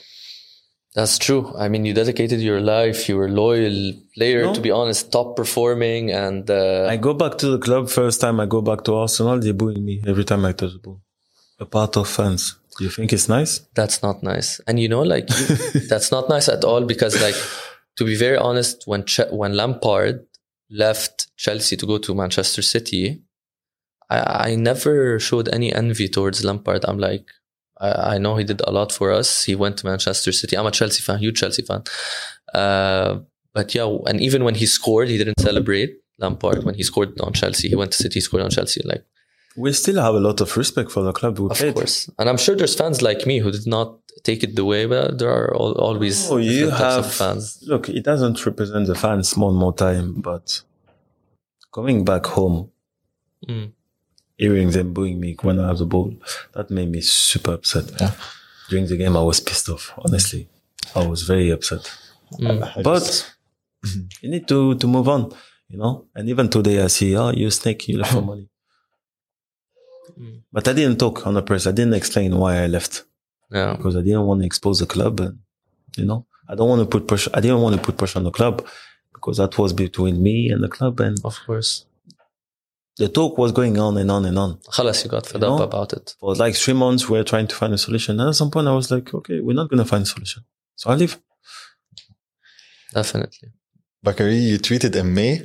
That's 0.94 1.18
true. 1.18 1.54
I 1.58 1.70
mean, 1.70 1.86
you 1.86 1.94
dedicated 1.94 2.42
your 2.42 2.60
life. 2.60 3.08
You 3.08 3.16
were 3.18 3.28
a 3.28 3.32
loyal 3.32 3.94
player, 4.14 4.44
No. 4.46 4.54
to 4.54 4.60
be 4.62 4.72
honest, 4.72 5.10
top 5.12 5.36
performing, 5.38 6.12
and 6.12 6.50
uh, 6.50 6.88
I 6.89 6.98
go 6.98 7.14
back 7.14 7.38
to 7.38 7.48
the 7.48 7.60
club. 7.60 7.89
First 7.89 8.20
time 8.20 8.39
I 8.42 8.46
go 8.46 8.62
back 8.62 8.84
to 8.86 8.96
Arsenal, 8.96 9.39
they 9.39 9.52
booing 9.54 9.86
me 9.86 10.02
every 10.06 10.26
time 10.26 10.44
I 10.44 10.52
touch 10.52 10.74
the 10.74 10.80
ball. 10.80 11.02
A 11.60 11.66
part 11.66 11.96
of 11.96 12.10
fans. 12.10 12.58
Do 12.78 12.84
you 12.86 12.89
think 12.89 13.14
it's 13.14 13.30
nice? 13.30 13.60
that's 13.76 14.02
not 14.04 14.22
nice. 14.24 14.60
And 14.68 14.80
you 14.80 14.89
know, 14.89 15.02
like 15.04 15.30
you- 15.30 15.88
that's 15.92 16.12
not 16.12 16.28
nice 16.30 16.50
at 16.50 16.64
all 16.66 16.84
because, 16.84 17.22
like, 17.22 17.36
to 17.98 18.04
be 18.04 18.16
very 18.16 18.38
honest, 18.38 18.84
when 18.86 19.06
che- 19.06 19.30
when 19.32 19.54
Lampard 19.56 20.26
left 20.70 21.28
Chelsea 21.38 21.78
to 21.78 21.86
go 21.86 21.98
to 22.00 22.14
Manchester 22.16 22.62
City, 22.62 23.22
I, 24.10 24.50
I 24.52 24.56
never 24.56 25.20
showed 25.20 25.48
any 25.54 25.72
envy 25.74 26.10
towards 26.10 26.44
Lampard. 26.44 26.84
I'm 26.86 26.98
like, 26.98 27.26
I, 27.82 28.15
I 28.15 28.17
know 28.19 28.36
he 28.38 28.43
did 28.51 28.61
a 28.67 28.71
lot 28.71 28.91
for 28.91 29.11
us. 29.11 29.43
He 29.43 29.55
went 29.55 29.75
to 29.79 29.86
Manchester 29.88 30.32
City. 30.32 30.55
I'm 30.57 30.67
a 30.67 30.71
Chelsea 30.71 31.01
fan, 31.01 31.19
huge 31.19 31.39
Chelsea 31.39 31.63
fan. 31.63 31.82
Uh, 32.53 33.19
but 33.53 33.73
yeah, 33.75 33.88
and 34.07 34.21
even 34.21 34.43
when 34.43 34.55
he 34.55 34.65
scored, 34.65 35.07
he 35.09 35.17
didn't 35.17 35.39
celebrate 35.39 35.91
Lampard 36.19 36.63
when 36.63 36.75
he 36.75 36.84
scored 36.84 37.19
on 37.21 37.34
Chelsea. 37.34 37.67
He 37.69 37.75
went 37.75 37.91
to 37.93 37.97
City, 37.97 38.15
he 38.15 38.21
scored 38.21 38.43
on 38.43 38.49
Chelsea. 38.51 38.82
Like, 38.86 39.03
We 39.57 39.73
still 39.73 39.99
have 40.01 40.15
a 40.15 40.19
lot 40.19 40.39
of 40.41 40.55
respect 40.55 40.89
for 40.91 41.03
the 41.03 41.11
club 41.11 41.39
of 41.41 41.51
played. 41.57 41.73
course. 41.75 42.09
And 42.19 42.29
I'm 42.29 42.38
sure 42.38 42.55
there's 42.55 42.75
fans 42.75 43.01
like 43.01 43.25
me 43.25 43.39
who 43.39 43.51
did 43.51 43.67
not 43.67 43.97
take 44.23 44.43
it 44.43 44.55
the 44.55 44.63
way, 44.65 44.86
but 44.86 45.17
there 45.19 45.29
are 45.32 45.53
al- 45.55 45.79
always 45.88 46.29
Oh, 46.32 46.38
you 46.38 46.69
have 46.69 47.05
of 47.05 47.13
fans. 47.13 47.43
Look, 47.67 47.89
it 47.89 48.03
doesn't 48.03 48.45
represent 48.45 48.88
the 48.88 48.95
fans 48.95 49.36
one 49.36 49.55
more 49.55 49.73
time, 49.73 50.21
but 50.21 50.61
coming 51.73 52.05
back 52.05 52.25
home, 52.38 52.69
Mm. 53.49 53.71
Hearing 54.42 54.70
and 54.82 54.94
booing 54.96 55.18
me 55.24 55.30
when 55.46 55.56
I 55.60 55.66
have 55.70 55.80
the 55.84 55.86
ball, 55.94 56.10
that 56.56 56.68
made 56.78 56.89
me 56.96 57.02
super 57.02 57.54
upset. 57.60 57.86
Yeah. 58.02 58.14
During 58.70 58.88
the 58.92 58.98
game, 59.02 59.16
I 59.22 59.24
was 59.32 59.39
pissed 59.48 59.70
off. 59.74 59.84
Honestly, 60.04 60.44
I 61.00 61.02
was 61.12 61.20
very 61.34 61.50
upset. 61.58 61.84
I 62.42 62.82
But 62.89 63.00
just- 63.00 63.26
you 64.22 64.30
need 64.34 64.46
to 64.52 64.60
to 64.82 64.88
move 64.96 65.08
on, 65.16 65.22
you 65.72 65.78
know. 65.82 65.94
And 66.16 66.24
even 66.34 66.46
today, 66.56 66.78
I 66.86 66.88
see, 66.98 67.10
oh, 67.22 67.32
you 67.42 67.50
snake, 67.52 67.82
you 67.89 67.98
left 68.02 68.14
for 68.18 68.22
money. 68.32 68.48
Mm. 70.20 70.42
But 70.56 70.68
I 70.68 70.74
didn't 70.80 70.98
talk 71.04 71.16
on 71.28 71.34
the 71.38 71.42
press. 71.50 71.64
I 71.68 71.72
didn't 71.80 71.94
explain 72.02 72.32
why 72.42 72.54
I 72.64 72.68
left 72.78 72.94
Yeah. 73.58 73.72
because 73.76 73.96
I 74.00 74.02
didn't 74.08 74.26
want 74.30 74.42
to 74.42 74.46
expose 74.52 74.78
the 74.80 74.86
club. 74.96 75.20
And 75.26 75.39
you 75.98 76.06
know, 76.10 76.26
I 76.50 76.56
don't 76.56 76.70
want 76.70 76.82
to 76.82 76.89
put 76.94 77.08
pressure. 77.08 77.32
I 77.34 77.42
didn't 77.42 77.62
want 77.66 77.76
to 77.76 77.82
put 77.82 77.98
pressure 77.98 78.20
on 78.20 78.26
the 78.30 78.32
club 78.39 78.56
because 79.14 79.38
that 79.38 79.58
was 79.58 79.72
between 79.74 80.16
me 80.28 80.50
and 80.54 80.62
the 80.64 80.70
club. 80.78 81.00
And 81.00 81.18
Of 81.24 81.38
course. 81.46 81.86
The 82.98 83.08
talk 83.08 83.38
was 83.38 83.52
going 83.52 83.78
on 83.80 83.98
and 83.98 84.12
on 84.12 84.26
and 84.26 84.38
on 84.38 84.58
Khalas, 84.76 85.04
you 85.04 85.10
got 85.10 85.26
fed 85.26 85.42
You 85.42 85.48
up 85.48 85.60
know? 85.60 85.64
about 85.66 85.94
it. 85.94 86.16
for 86.20 86.36
like 86.36 86.56
three 86.56 86.74
months. 86.74 87.08
We 87.10 87.18
were 87.18 87.24
trying 87.24 87.48
to 87.48 87.56
find 87.56 87.74
a 87.74 87.78
solution. 87.78 88.20
And 88.20 88.30
at 88.30 88.36
some 88.36 88.52
point, 88.52 88.68
I 88.68 88.76
was 88.76 88.92
like, 88.92 89.14
okay, 89.14 89.39
we're 89.39 89.56
not 89.56 89.70
going 89.70 89.80
to 89.84 89.86
find 89.86 90.04
a 90.04 90.06
solution. 90.06 90.44
So 90.76 90.89
I 90.92 90.96
leave. 90.96 91.18
Definitely. 92.94 93.50
Bacary, 94.04 94.36
you 94.36 94.58
tweeted 94.60 94.96
in 94.96 95.14
May 95.14 95.42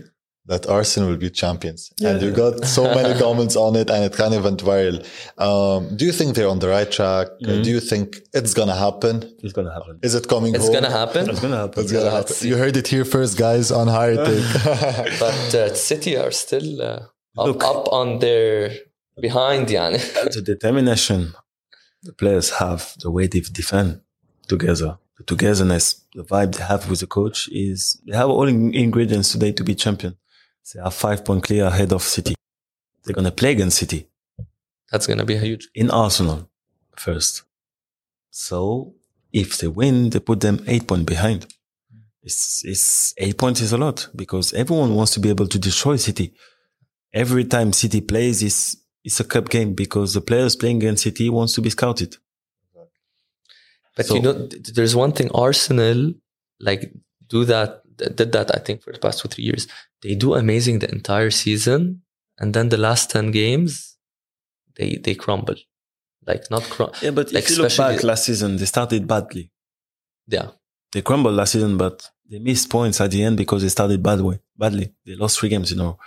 that 0.47 0.67
Arsenal 0.69 1.11
will 1.11 1.17
be 1.17 1.31
champions. 1.31 1.93
And 2.01 2.21
Yeah. 2.21 2.29
you 2.29 2.33
got 2.35 2.65
so 2.65 2.83
many 2.95 3.19
comments 3.25 3.57
on 3.57 3.75
it 3.77 3.91
and 3.91 4.05
it 4.05 4.13
kind 4.13 4.33
of 4.35 4.45
went 4.45 4.63
viral. 4.63 4.99
Um, 5.39 5.97
do 5.97 6.05
you 6.07 6.13
think 6.13 6.35
they're 6.37 6.49
on 6.49 6.61
the 6.61 6.69
right 6.69 6.91
track? 6.91 7.29
Mhm. 7.43 7.65
Do 7.65 7.71
you 7.71 7.81
think 7.81 8.07
it's 8.33 8.55
going 8.55 8.69
to 8.69 8.75
happen? 8.87 9.15
It's 9.43 9.53
going 9.53 9.67
to 9.67 9.73
happen. 9.79 9.99
Is 10.03 10.15
it 10.15 10.29
coming 10.29 10.55
It's 10.55 10.69
gonna 10.69 10.91
happen. 10.91 11.29
It's 11.31 11.41
going 11.41 11.53
to 11.53 11.59
happen. 11.65 11.83
It's 11.83 11.93
gonna 11.93 12.05
Yeah, 12.07 12.11
happen. 12.19 12.37
You 12.49 12.57
heard 12.57 12.77
it 12.77 12.87
here 12.89 13.05
first, 13.05 13.37
guys, 13.37 13.71
on 13.71 13.87
High 13.89 14.17
Take. 14.17 15.19
But 15.25 15.55
uh, 15.55 15.75
City 15.91 16.17
are 16.17 16.31
still 16.31 16.81
uh, 16.81 16.87
up, 16.87 17.16
Look. 17.37 17.65
up 17.65 17.93
on 17.93 18.19
their 18.19 18.73
behind, 19.21 19.69
yani. 19.69 19.99
the 20.35 20.43
determination 20.43 21.35
the 22.03 22.13
players 22.13 22.51
have, 22.51 22.95
the 23.01 23.11
way 23.11 23.27
they 23.27 23.41
defend 23.41 24.01
together, 24.47 24.99
the 25.19 25.25
togetherness, 25.25 26.03
the 26.15 26.25
vibe 26.25 26.55
they 26.57 26.63
have 26.65 26.89
with 26.89 27.01
the 27.01 27.07
coach 27.07 27.49
is 27.51 28.01
they 28.07 28.17
have 28.17 28.31
all 28.31 28.47
in- 28.47 28.75
ingredients 28.75 29.33
today 29.33 29.53
to 29.53 29.65
be 29.65 29.75
champion. 29.75 30.17
They 30.73 30.81
are 30.81 30.91
five 30.91 31.25
point 31.25 31.43
clear 31.45 31.65
ahead 31.67 31.93
of 31.93 32.03
City. 32.03 32.35
They're 33.05 33.15
gonna 33.15 33.31
play 33.33 33.53
against 33.53 33.79
City. 33.79 34.09
That's 34.91 35.07
gonna 35.07 35.25
be 35.25 35.37
huge. 35.37 35.69
in 35.75 35.91
Arsenal 35.91 36.49
first. 36.97 37.43
So 38.31 38.95
if 39.33 39.59
they 39.59 39.69
win, 39.69 40.11
they 40.11 40.21
put 40.21 40.41
them 40.41 40.63
eight 40.67 40.87
points 40.87 41.05
behind. 41.05 41.47
It's, 42.23 42.65
it's 42.65 43.15
eight 43.19 43.39
points 43.39 43.61
is 43.61 43.73
a 43.73 43.79
lot 43.79 44.09
because 44.15 44.53
everyone 44.53 44.95
wants 44.95 45.13
to 45.15 45.21
be 45.21 45.29
able 45.29 45.47
to 45.47 45.59
destroy 45.59 45.97
City. 45.97 46.35
Every 47.25 47.45
time 47.55 47.73
City 47.73 48.01
plays, 48.13 48.43
it's, 48.49 48.77
it's 49.07 49.21
a 49.21 49.25
cup 49.25 49.49
game 49.49 49.71
because 49.75 50.09
the 50.15 50.21
players 50.21 50.55
playing 50.61 50.79
against 50.83 51.03
City 51.05 51.27
wants 51.31 51.53
to 51.55 51.61
be 51.67 51.71
scouted. 51.71 52.13
But 53.97 54.07
So- 54.07 54.15
you 54.17 54.23
know, 54.23 54.47
th- 54.49 54.67
there's 54.77 54.95
one 55.05 55.13
thing 55.13 55.29
Arsenal 55.47 56.13
like 56.69 56.83
do 57.35 57.45
that 57.53 57.83
th- 57.99 58.15
did 58.19 58.31
that 58.33 58.49
I 58.55 58.59
think 58.67 58.83
for 58.83 58.93
the 58.93 58.99
past 58.99 59.21
two 59.21 59.29
three 59.29 59.45
years. 59.45 59.67
They 60.03 60.15
do 60.15 60.35
amazing 60.35 60.77
the 60.81 60.91
entire 60.99 61.31
season, 61.31 62.03
and 62.41 62.49
then 62.55 62.69
the 62.69 62.77
last 62.77 63.05
ten 63.11 63.27
games, 63.31 63.97
they 64.77 64.97
they 65.05 65.15
crumble. 65.15 65.57
Like 66.27 66.43
not 66.51 66.65
crumble. 66.65 66.97
Yeah, 67.03 67.13
but 67.13 67.33
Like 67.33 67.45
if 67.45 67.51
you 67.51 67.63
look 67.63 67.77
back 67.77 68.03
last 68.03 68.25
season, 68.29 68.57
they 68.59 68.67
started 68.67 69.07
badly. 69.07 69.45
Yeah, 70.29 70.49
They 70.93 71.03
crumbled 71.03 71.35
last 71.41 71.53
season, 71.53 71.77
but 71.79 71.97
they 72.31 72.39
missed 72.41 72.69
points 72.69 73.01
at 73.01 73.11
the 73.13 73.23
end 73.23 73.37
because 73.37 73.63
they 73.63 73.69
started 73.79 74.03
bad 74.03 74.21
way, 74.21 74.41
badly. 74.59 74.93
They 75.07 75.15
lost 75.15 75.39
three 75.39 75.49
games 75.49 75.71
a 75.73 75.77
row. 75.77 75.99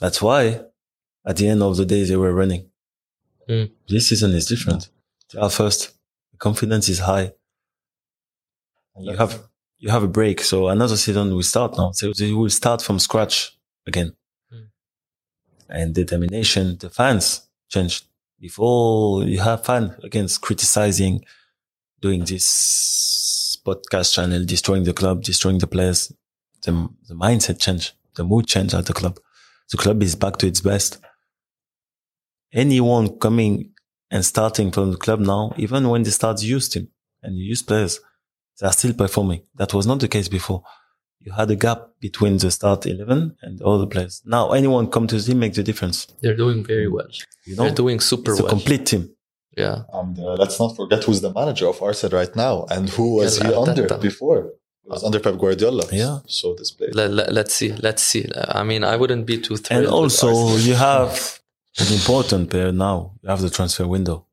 That's 0.00 0.20
why 0.20 0.60
at 1.26 1.36
the 1.36 1.48
end 1.48 1.62
of 1.62 1.76
the 1.76 1.84
day, 1.84 2.04
they 2.04 2.16
were 2.16 2.32
running. 2.32 2.70
Mm. 3.48 3.72
This 3.88 4.08
season 4.08 4.32
is 4.32 4.46
different. 4.46 4.88
They 5.32 5.40
are 5.40 5.50
first. 5.50 5.92
The 6.32 6.38
confidence 6.38 6.88
is 6.88 7.00
high. 7.00 7.32
You 8.98 9.16
have, 9.16 9.42
you 9.78 9.90
have 9.90 10.02
a 10.02 10.08
break. 10.08 10.40
So 10.40 10.68
another 10.68 10.96
season 10.96 11.34
will 11.34 11.42
start 11.42 11.76
now. 11.76 11.90
So 11.92 12.12
they 12.12 12.32
will 12.32 12.50
start 12.50 12.80
from 12.80 12.98
scratch 12.98 13.56
again. 13.86 14.14
Mm. 14.52 14.68
And 15.68 15.94
determination, 15.94 16.78
the 16.78 16.90
fans 16.90 17.48
changed. 17.68 18.04
Before 18.38 19.24
you 19.24 19.40
have 19.40 19.64
fans 19.64 19.92
against 20.04 20.42
criticizing, 20.42 21.24
doing 22.00 22.24
this 22.24 23.58
podcast 23.66 24.14
channel, 24.14 24.44
destroying 24.44 24.84
the 24.84 24.92
club, 24.92 25.22
destroying 25.22 25.58
the 25.58 25.66
players. 25.66 26.12
The, 26.62 26.88
the 27.08 27.14
mindset 27.14 27.60
change, 27.60 27.94
the 28.14 28.24
mood 28.24 28.46
change 28.46 28.74
at 28.74 28.86
the 28.86 28.92
club. 28.92 29.18
The 29.70 29.76
club 29.76 30.02
is 30.02 30.14
back 30.14 30.36
to 30.38 30.46
its 30.46 30.60
best. 30.60 30.98
Anyone 32.52 33.18
coming 33.18 33.72
and 34.10 34.24
starting 34.24 34.70
from 34.70 34.92
the 34.92 34.96
club 34.96 35.20
now, 35.20 35.52
even 35.56 35.88
when 35.88 36.02
they 36.02 36.10
start 36.10 36.42
used 36.42 36.72
team 36.72 36.88
and 37.22 37.36
used 37.36 37.66
players, 37.66 38.00
they 38.60 38.66
are 38.66 38.72
still 38.72 38.94
performing. 38.94 39.42
That 39.56 39.74
was 39.74 39.86
not 39.86 40.00
the 40.00 40.08
case 40.08 40.28
before. 40.28 40.62
You 41.20 41.32
had 41.32 41.50
a 41.50 41.56
gap 41.56 41.88
between 42.00 42.38
the 42.38 42.50
start 42.52 42.86
11 42.86 43.36
and 43.42 43.60
all 43.62 43.78
the 43.78 43.86
players. 43.88 44.22
Now 44.24 44.52
anyone 44.52 44.88
come 44.88 45.08
to 45.08 45.16
the 45.16 45.22
team 45.22 45.40
makes 45.40 45.56
the 45.56 45.64
difference. 45.64 46.06
they're 46.22 46.36
doing 46.36 46.64
very 46.64 46.88
well. 46.88 47.08
You 47.44 47.56
know, 47.56 47.64
They're 47.64 47.74
doing 47.74 47.98
super 48.00 48.30
it's 48.32 48.40
a 48.40 48.44
complete 48.44 48.86
team. 48.86 49.10
yeah, 49.56 49.82
And 49.92 50.16
uh, 50.18 50.34
let's 50.34 50.60
not 50.60 50.76
forget 50.76 51.02
who's 51.02 51.20
the 51.20 51.32
manager 51.32 51.66
of 51.66 51.82
Arsenal 51.82 52.16
right 52.20 52.34
now 52.36 52.66
and 52.70 52.88
who 52.90 53.16
was 53.16 53.38
he 53.38 53.52
under 53.52 53.98
before. 53.98 54.52
It 54.86 54.90
was 54.90 55.02
under 55.02 55.18
Pep 55.18 55.36
Guardiola. 55.36 55.84
Yeah. 55.90 56.20
So 56.26 56.54
this 56.54 56.70
play. 56.70 56.88
let, 56.92 57.10
let, 57.10 57.32
let's 57.32 57.54
see. 57.54 57.72
Let's 57.72 58.02
see. 58.04 58.24
I 58.60 58.62
mean, 58.62 58.84
I 58.84 58.94
wouldn't 58.96 59.26
be 59.26 59.36
too 59.38 59.56
thrilled. 59.56 59.84
And 59.84 59.92
also 59.92 60.56
you 60.58 60.74
have 60.74 61.40
an 61.78 61.92
important 61.92 62.48
player 62.50 62.70
now. 62.70 63.12
You 63.22 63.28
have 63.30 63.42
the 63.42 63.50
transfer 63.50 63.86
window. 63.86 64.26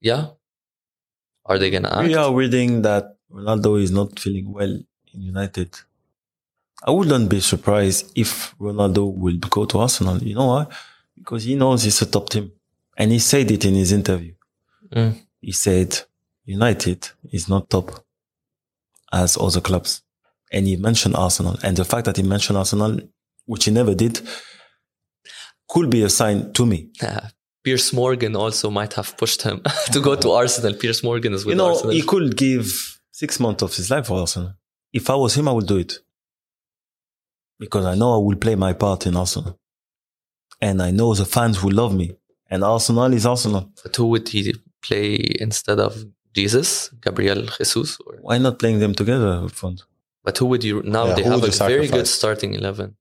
yeah. 0.00 0.30
Are 1.46 1.58
they 1.58 1.70
gonna 1.70 1.90
act? 1.92 2.08
We 2.08 2.14
are 2.14 2.34
reading 2.34 2.82
that 2.82 3.16
Ronaldo 3.30 3.80
is 3.82 3.90
not 3.90 4.18
feeling 4.18 4.50
well 4.52 4.74
in 5.12 5.20
United. 5.20 5.70
I 6.86 6.90
wouldn't 6.90 7.28
be 7.28 7.40
surprised 7.40 8.10
if 8.14 8.54
Ronaldo 8.58 9.14
will 9.14 9.36
go 9.36 9.66
to 9.66 9.78
Arsenal. 9.78 10.18
You 10.22 10.34
know 10.34 10.46
why? 10.46 10.66
Because 11.16 11.44
he 11.44 11.54
knows 11.54 11.84
it's 11.84 12.00
a 12.02 12.06
top 12.06 12.30
team. 12.30 12.50
And 12.96 13.12
he 13.12 13.18
said 13.18 13.50
it 13.50 13.64
in 13.64 13.74
his 13.74 13.92
interview. 13.92 14.34
Mm. 14.90 15.18
He 15.40 15.52
said 15.52 15.98
United 16.46 17.08
is 17.30 17.48
not 17.48 17.68
top 17.68 18.04
as 19.12 19.36
other 19.38 19.60
clubs. 19.60 20.02
And 20.52 20.66
he 20.66 20.76
mentioned 20.76 21.16
Arsenal. 21.16 21.58
And 21.62 21.76
the 21.76 21.84
fact 21.84 22.04
that 22.06 22.16
he 22.16 22.22
mentioned 22.22 22.58
Arsenal, 22.58 23.00
which 23.46 23.64
he 23.64 23.70
never 23.70 23.94
did, 23.94 24.20
could 25.68 25.90
be 25.90 26.02
a 26.02 26.10
sign 26.10 26.52
to 26.52 26.66
me. 26.66 26.90
Piers 27.64 27.92
Morgan 27.92 28.36
also 28.36 28.70
might 28.70 28.92
have 28.94 29.16
pushed 29.16 29.42
him 29.42 29.62
to 29.92 30.00
go 30.00 30.14
to 30.14 30.30
Arsenal. 30.30 30.74
Piers 30.74 31.02
Morgan 31.02 31.32
is 31.32 31.44
with 31.44 31.54
you 31.54 31.58
know, 31.58 31.68
Arsenal. 31.70 31.92
he 31.92 32.02
could 32.02 32.36
give 32.36 33.00
six 33.10 33.40
months 33.40 33.62
of 33.62 33.74
his 33.74 33.90
life 33.90 34.06
for 34.06 34.20
Arsenal. 34.20 34.54
If 34.92 35.08
I 35.08 35.14
was 35.14 35.34
him, 35.34 35.48
I 35.48 35.52
would 35.52 35.66
do 35.66 35.78
it. 35.78 35.98
Because 37.58 37.86
I 37.86 37.94
know 37.94 38.14
I 38.14 38.24
will 38.24 38.36
play 38.36 38.54
my 38.54 38.74
part 38.74 39.06
in 39.06 39.16
Arsenal. 39.16 39.58
And 40.60 40.82
I 40.82 40.90
know 40.90 41.14
the 41.14 41.24
fans 41.24 41.62
will 41.62 41.72
love 41.72 41.94
me. 41.94 42.12
And 42.50 42.62
Arsenal 42.62 43.12
is 43.12 43.26
Arsenal. 43.26 43.70
But 43.82 43.96
who 43.96 44.06
would 44.08 44.28
he 44.28 44.54
play 44.82 45.16
instead 45.40 45.80
of 45.80 46.04
Jesus, 46.34 46.90
Gabriel 47.02 47.42
Jesus? 47.58 47.98
Or, 48.06 48.16
Why 48.20 48.38
not 48.38 48.58
playing 48.58 48.78
them 48.80 48.94
together 48.94 49.30
up 49.44 49.50
front? 49.52 49.82
but 50.26 50.38
who 50.38 50.46
would 50.46 50.64
you 50.64 50.82
now? 50.82 51.04
Yeah, 51.08 51.14
they 51.16 51.22
have 51.22 51.38
a 51.42 51.46
would 51.46 51.54
very 51.54 51.86
good 51.96 52.06
starting 52.06 52.54
eleven. 52.54 52.96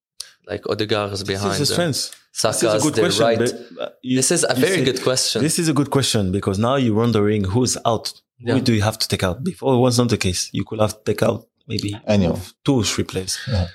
Like 0.51 0.63
Odegaard 0.69 1.13
is 1.13 1.19
This 1.19 1.27
behind 1.34 1.53
is 1.61 1.69
the 1.69 1.75
them. 1.75 1.93
strength. 1.93 2.19
This 2.43 2.63
is 2.63 2.73
a 2.79 2.79
good 2.86 2.95
question. 3.03 3.23
right. 3.25 3.41
uh, 3.79 3.89
you- 4.01 4.17
This 4.17 4.29
is 4.36 4.41
a 4.53 4.55
very 4.55 4.79
say- 4.79 4.86
good 4.89 5.01
question. 5.07 5.41
This 5.47 5.57
is 5.61 5.67
a 5.73 5.75
good 5.79 5.89
question 5.97 6.31
because 6.38 6.57
now 6.59 6.75
you're 6.75 6.99
wondering 7.05 7.41
who's 7.53 7.77
out. 7.86 8.05
Yeah. 8.39 8.55
Who 8.55 8.59
do 8.61 8.73
you 8.73 8.81
have 8.89 8.97
to 9.03 9.07
take 9.07 9.23
out? 9.23 9.38
Before 9.51 9.71
it 9.75 9.81
was 9.88 9.97
not 10.01 10.09
the 10.09 10.17
case. 10.27 10.41
You 10.57 10.63
could 10.65 10.79
have 10.86 10.93
to 10.97 11.03
take 11.09 11.21
out 11.23 11.39
maybe 11.71 11.89
Anyone. 12.05 12.41
two 12.65 12.75
or 12.81 12.84
three 12.84 13.05
players. 13.05 13.34
Yeah. 13.47 13.67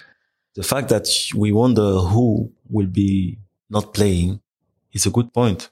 The 0.57 0.63
fact 0.73 0.89
that 0.91 1.07
we 1.43 1.53
wonder 1.53 1.89
who 2.13 2.53
will 2.69 2.91
be 3.03 3.39
not 3.71 3.95
playing 3.95 4.41
is 4.93 5.07
a 5.07 5.11
good 5.11 5.33
point. 5.33 5.71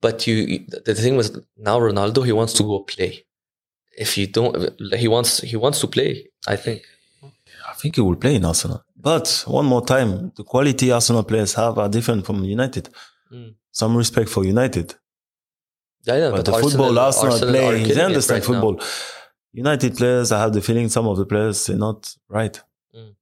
But 0.00 0.26
you, 0.28 0.64
the 0.88 0.94
thing 0.94 1.16
was 1.16 1.28
now 1.56 1.76
Ronaldo, 1.80 2.24
he 2.24 2.32
wants 2.40 2.52
to 2.58 2.62
go 2.62 2.80
play. 2.80 3.24
If 3.96 4.18
you 4.18 4.26
don't, 4.26 4.54
he 5.02 5.08
wants 5.08 5.40
he 5.40 5.56
wants 5.56 5.80
to 5.80 5.86
play. 5.86 6.28
I 6.46 6.56
think. 6.56 6.82
I 7.70 7.72
think 7.80 7.96
he 7.96 8.00
will 8.00 8.16
play 8.16 8.34
in 8.36 8.44
Arsenal. 8.44 8.84
But 8.96 9.44
one 9.46 9.66
more 9.66 9.84
time, 9.84 10.32
the 10.36 10.44
quality 10.44 10.90
Arsenal 10.90 11.24
players 11.24 11.54
have 11.54 11.78
are 11.78 11.88
different 11.88 12.24
from 12.26 12.44
United. 12.44 12.88
Mm. 13.32 13.54
Some 13.70 13.96
respect 13.96 14.28
for 14.28 14.44
United. 14.44 14.94
Yeah, 16.06 16.16
yeah, 16.16 16.30
But, 16.30 16.44
the 16.44 16.52
football 16.52 16.98
Arsenal, 16.98 17.34
are 17.34 17.38
play, 17.38 17.82
they 17.82 18.00
understand 18.00 18.40
right 18.42 18.48
now. 18.48 18.60
football. 18.60 18.86
United 19.52 19.96
players, 19.96 20.30
I 20.32 20.40
have 20.40 20.52
the 20.52 20.60
feeling 20.60 20.88
some 20.88 21.06
of 21.08 21.16
the 21.16 21.26
players, 21.26 21.66
they're 21.66 21.76
not 21.76 22.14
right. 22.28 22.60
Mm. 22.94 23.14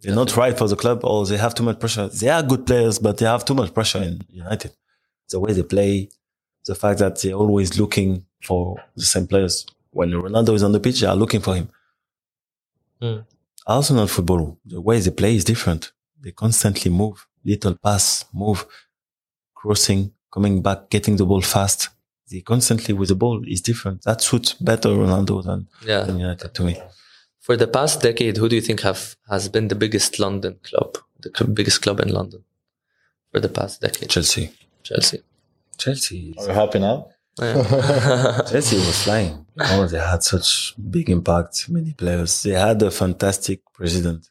They're 0.00 0.14
not 0.14 0.36
right 0.36 0.56
for 0.56 0.68
the 0.68 0.76
club 0.76 1.00
or 1.04 1.24
they 1.26 1.38
have 1.38 1.54
too 1.54 1.62
much 1.62 1.78
pressure. 1.80 2.08
They 2.08 2.28
are 2.28 2.42
good 2.42 2.66
players, 2.66 2.98
but 2.98 3.16
they 3.18 3.26
have 3.26 3.44
too 3.44 3.54
much 3.54 3.72
pressure 3.72 4.02
in 4.02 4.20
United. 4.28 4.72
The 5.30 5.40
way 5.40 5.52
they 5.52 5.62
play, 5.62 6.10
the 6.66 6.74
fact 6.74 6.98
that 6.98 7.20
they're 7.20 7.34
always 7.34 7.78
looking 7.78 8.26
for 8.42 8.76
the 8.96 9.04
same 9.04 9.26
players. 9.26 9.64
When 9.96 10.10
Ronaldo 10.10 10.52
is 10.54 10.62
on 10.62 10.72
the 10.72 10.80
pitch, 10.86 11.00
they 11.00 11.06
are 11.06 11.16
looking 11.16 11.40
for 11.46 11.54
him. 11.54 11.68
Mm. 13.02 13.24
Arsenal 13.66 14.06
football, 14.06 14.58
the 14.64 14.80
way 14.80 15.00
they 15.00 15.10
play 15.10 15.34
is 15.36 15.44
different. 15.52 15.92
They 16.20 16.32
constantly 16.32 16.90
move, 16.90 17.26
little 17.44 17.74
pass, 17.86 18.26
move, 18.32 18.66
crossing, 19.54 20.12
coming 20.30 20.60
back, 20.62 20.90
getting 20.90 21.16
the 21.16 21.24
ball 21.24 21.40
fast. 21.40 21.88
They 22.30 22.40
constantly 22.42 22.92
with 22.92 23.08
the 23.08 23.14
ball 23.14 23.42
is 23.46 23.60
different. 23.62 24.02
That 24.02 24.20
suits 24.20 24.52
better 24.70 24.90
Ronaldo 24.90 25.42
than, 25.48 25.60
Yeah. 25.90 26.02
than 26.06 26.18
United 26.18 26.52
to 26.56 26.62
me. 26.64 26.74
For 27.40 27.56
the 27.56 27.66
past 27.78 28.02
decade, 28.02 28.36
who 28.36 28.48
do 28.50 28.56
you 28.56 28.62
think 28.68 28.80
have 28.82 29.16
has 29.30 29.48
been 29.48 29.68
the 29.68 29.74
biggest 29.84 30.18
London 30.18 30.58
club, 30.68 30.90
the 31.24 31.30
cl- 31.36 31.50
biggest 31.58 31.80
club 31.82 32.00
in 32.00 32.10
London? 32.18 32.42
For 33.32 33.40
the 33.40 33.48
past 33.48 33.80
decade, 33.80 34.10
Chelsea. 34.10 34.50
Chelsea. 34.82 35.20
Chelsea. 35.78 36.34
Are 36.38 36.46
you 36.48 36.52
happy 36.62 36.80
now? 36.80 36.96
Yeah. 37.40 38.42
Chelsea 38.50 38.76
was 38.76 39.02
flying. 39.04 39.46
Oh, 39.60 39.86
they 39.86 39.98
had 39.98 40.22
such 40.22 40.74
big 40.90 41.10
impact, 41.10 41.68
many 41.68 41.92
players. 41.92 42.42
They 42.42 42.52
had 42.52 42.80
a 42.82 42.90
fantastic 42.90 43.60
president, 43.72 44.28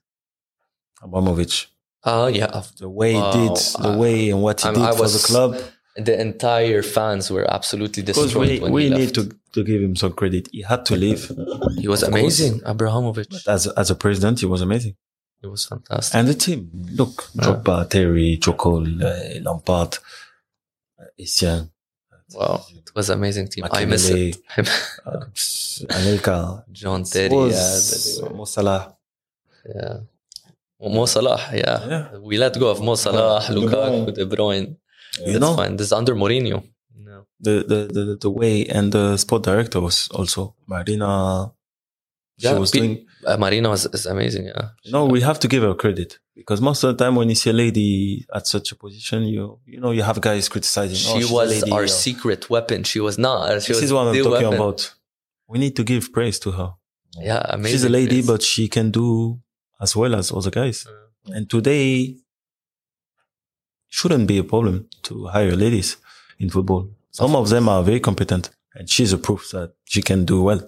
Abramovich. 1.01 1.69
Ah, 2.03 2.27
yeah. 2.27 2.61
The 2.77 2.89
way 2.89 3.15
Wow. 3.15 3.31
he 3.31 3.47
did, 3.47 3.57
the 3.81 3.89
I- 3.89 3.97
way 3.97 4.29
and 4.29 4.41
what 4.41 4.61
he 4.61 4.65
I'm- 4.67 4.75
did 4.75 4.83
I 4.83 4.91
for 4.93 5.01
was 5.01 5.21
the 5.21 5.27
club. 5.27 5.57
The 5.97 6.19
entire 6.19 6.81
fans 6.83 7.31
were 7.31 7.49
absolutely 7.49 8.03
Because 8.03 8.23
destroyed 8.23 8.49
we, 8.49 8.59
when 8.59 8.71
we 8.73 8.83
he 8.83 8.89
need 8.89 8.99
left. 8.99 9.15
to, 9.15 9.31
to 9.53 9.63
give 9.63 9.81
him 9.81 9.95
some 9.95 10.11
credit. 10.11 10.49
He 10.51 10.61
had 10.61 10.85
to 10.87 10.95
leave. 10.97 11.31
He 11.79 11.87
was 11.87 12.03
Of 12.03 12.09
course. 12.09 12.21
amazing, 12.21 12.61
Abramovich. 12.65 13.47
As, 13.47 13.67
as 13.67 13.91
a 13.91 13.95
president, 13.95 14.41
he 14.41 14.45
was 14.45 14.59
amazing. 14.61 14.97
It 15.41 15.47
was 15.47 15.63
fantastic. 15.65 16.13
And 16.15 16.27
the 16.27 16.33
team, 16.33 16.69
look, 16.99 17.29
Drogba, 17.37 17.89
Terry, 17.89 18.35
Joe 18.41 18.53
Cole, 18.53 18.85
uh, 19.05 19.39
Lampard, 19.41 19.97
uh, 20.99 21.03
Essien, 21.17 21.69
Wow, 22.34 22.65
it 22.73 22.91
was 22.95 23.09
an 23.09 23.19
amazing 23.19 23.47
team. 23.49 23.65
I 23.71 23.86
miss 23.86 24.09
it. 24.09 24.38
uh, 24.57 25.26
Anelka, 25.89 26.63
John 26.71 27.03
Terry, 27.03 27.30
yeah, 27.30 28.30
Mo 28.34 28.45
Salah. 28.45 28.95
yeah. 29.67 29.99
Mo 30.82 31.05
Salah, 31.05 31.39
yeah. 31.53 31.88
Yeah. 31.88 32.17
We 32.19 32.38
let 32.38 32.57
go 32.59 32.69
of 32.69 32.82
Mo 32.82 32.95
Salah, 32.95 33.45
De 33.47 33.53
Lukaku. 33.53 34.13
De 34.13 34.26
Bruyne. 34.26 34.76
You 35.19 35.26
That's 35.26 35.39
know, 35.39 35.55
fine. 35.55 35.76
This 35.78 35.88
is 35.88 35.93
under 35.93 36.15
Mourinho. 36.15 36.63
No. 36.97 37.26
the, 37.39 37.63
the, 37.67 37.93
the, 37.93 38.17
the 38.19 38.30
way 38.30 38.65
and 38.65 38.91
the 38.91 39.17
sport 39.17 39.43
director 39.43 39.80
was 39.80 40.09
also 40.09 40.55
Marina 40.67 41.51
she 42.38 42.53
was 42.53 42.71
Pe- 42.71 42.79
doing. 42.79 43.05
uh, 43.25 43.38
Marina 43.38 43.69
was 43.69 43.86
is 43.86 44.05
amazing. 44.05 44.45
Yeah, 44.47 44.69
No, 44.95 45.05
we 45.05 45.21
have 45.21 45.39
to 45.39 45.47
give 45.47 45.63
her 45.63 45.73
credit 45.73 46.19
because 46.36 46.59
most 46.61 46.83
of 46.83 46.97
the 46.97 47.03
time 47.03 47.15
when 47.15 47.29
you 47.29 47.36
see 47.36 47.49
a 47.49 47.53
lady 47.53 48.25
at 48.33 48.45
such 48.47 48.71
a 48.71 48.75
position, 48.75 49.23
you 49.23 49.59
you 49.65 49.79
know 49.79 49.91
you 49.91 50.03
have 50.03 50.19
guys 50.21 50.49
criticizing. 50.49 50.97
she 50.97 51.23
"Oh, 51.29 51.33
was 51.33 51.49
lady," 51.61 51.71
our 51.71 51.83
or- 51.83 51.88
secret 51.88 52.49
weapon. 52.49 52.83
She 52.83 52.99
was 52.99 53.17
not. 53.17 53.61
She 53.63 53.69
This 53.73 53.81
was 53.81 53.83
is 53.83 53.93
what 53.93 54.07
I'm 54.07 54.15
talking 54.15 54.31
weapon. 54.31 54.53
about. 54.53 54.79
We 55.47 55.59
need 55.59 55.75
to 55.75 55.83
give 55.83 56.11
praise 56.11 56.38
to 56.39 56.51
her. 56.51 56.69
Yeah, 57.29 57.41
amazing. 57.55 57.71
She's 57.73 57.83
a 57.86 57.89
lady, 57.89 58.17
place. 58.21 58.27
but 58.31 58.41
she 58.41 58.67
can 58.67 58.91
do 58.91 59.39
as 59.79 59.95
well 59.95 60.13
as 60.15 60.31
other 60.31 60.51
guys. 60.51 60.86
And 61.36 61.49
today 61.49 62.17
shouldn't 63.89 64.27
be 64.27 64.38
a 64.38 64.43
problem 64.43 64.88
to 65.03 65.27
hire 65.27 65.55
ladies 65.55 65.97
in 66.39 66.49
football. 66.49 66.89
Some 67.11 67.36
of 67.36 67.49
them 67.49 67.69
are 67.69 67.81
very 67.83 67.99
competent, 67.99 68.49
and 68.73 68.89
she's 68.89 69.13
a 69.13 69.17
proof 69.17 69.49
that 69.51 69.73
she 69.86 70.01
can 70.01 70.25
do 70.25 70.41
well. 70.43 70.61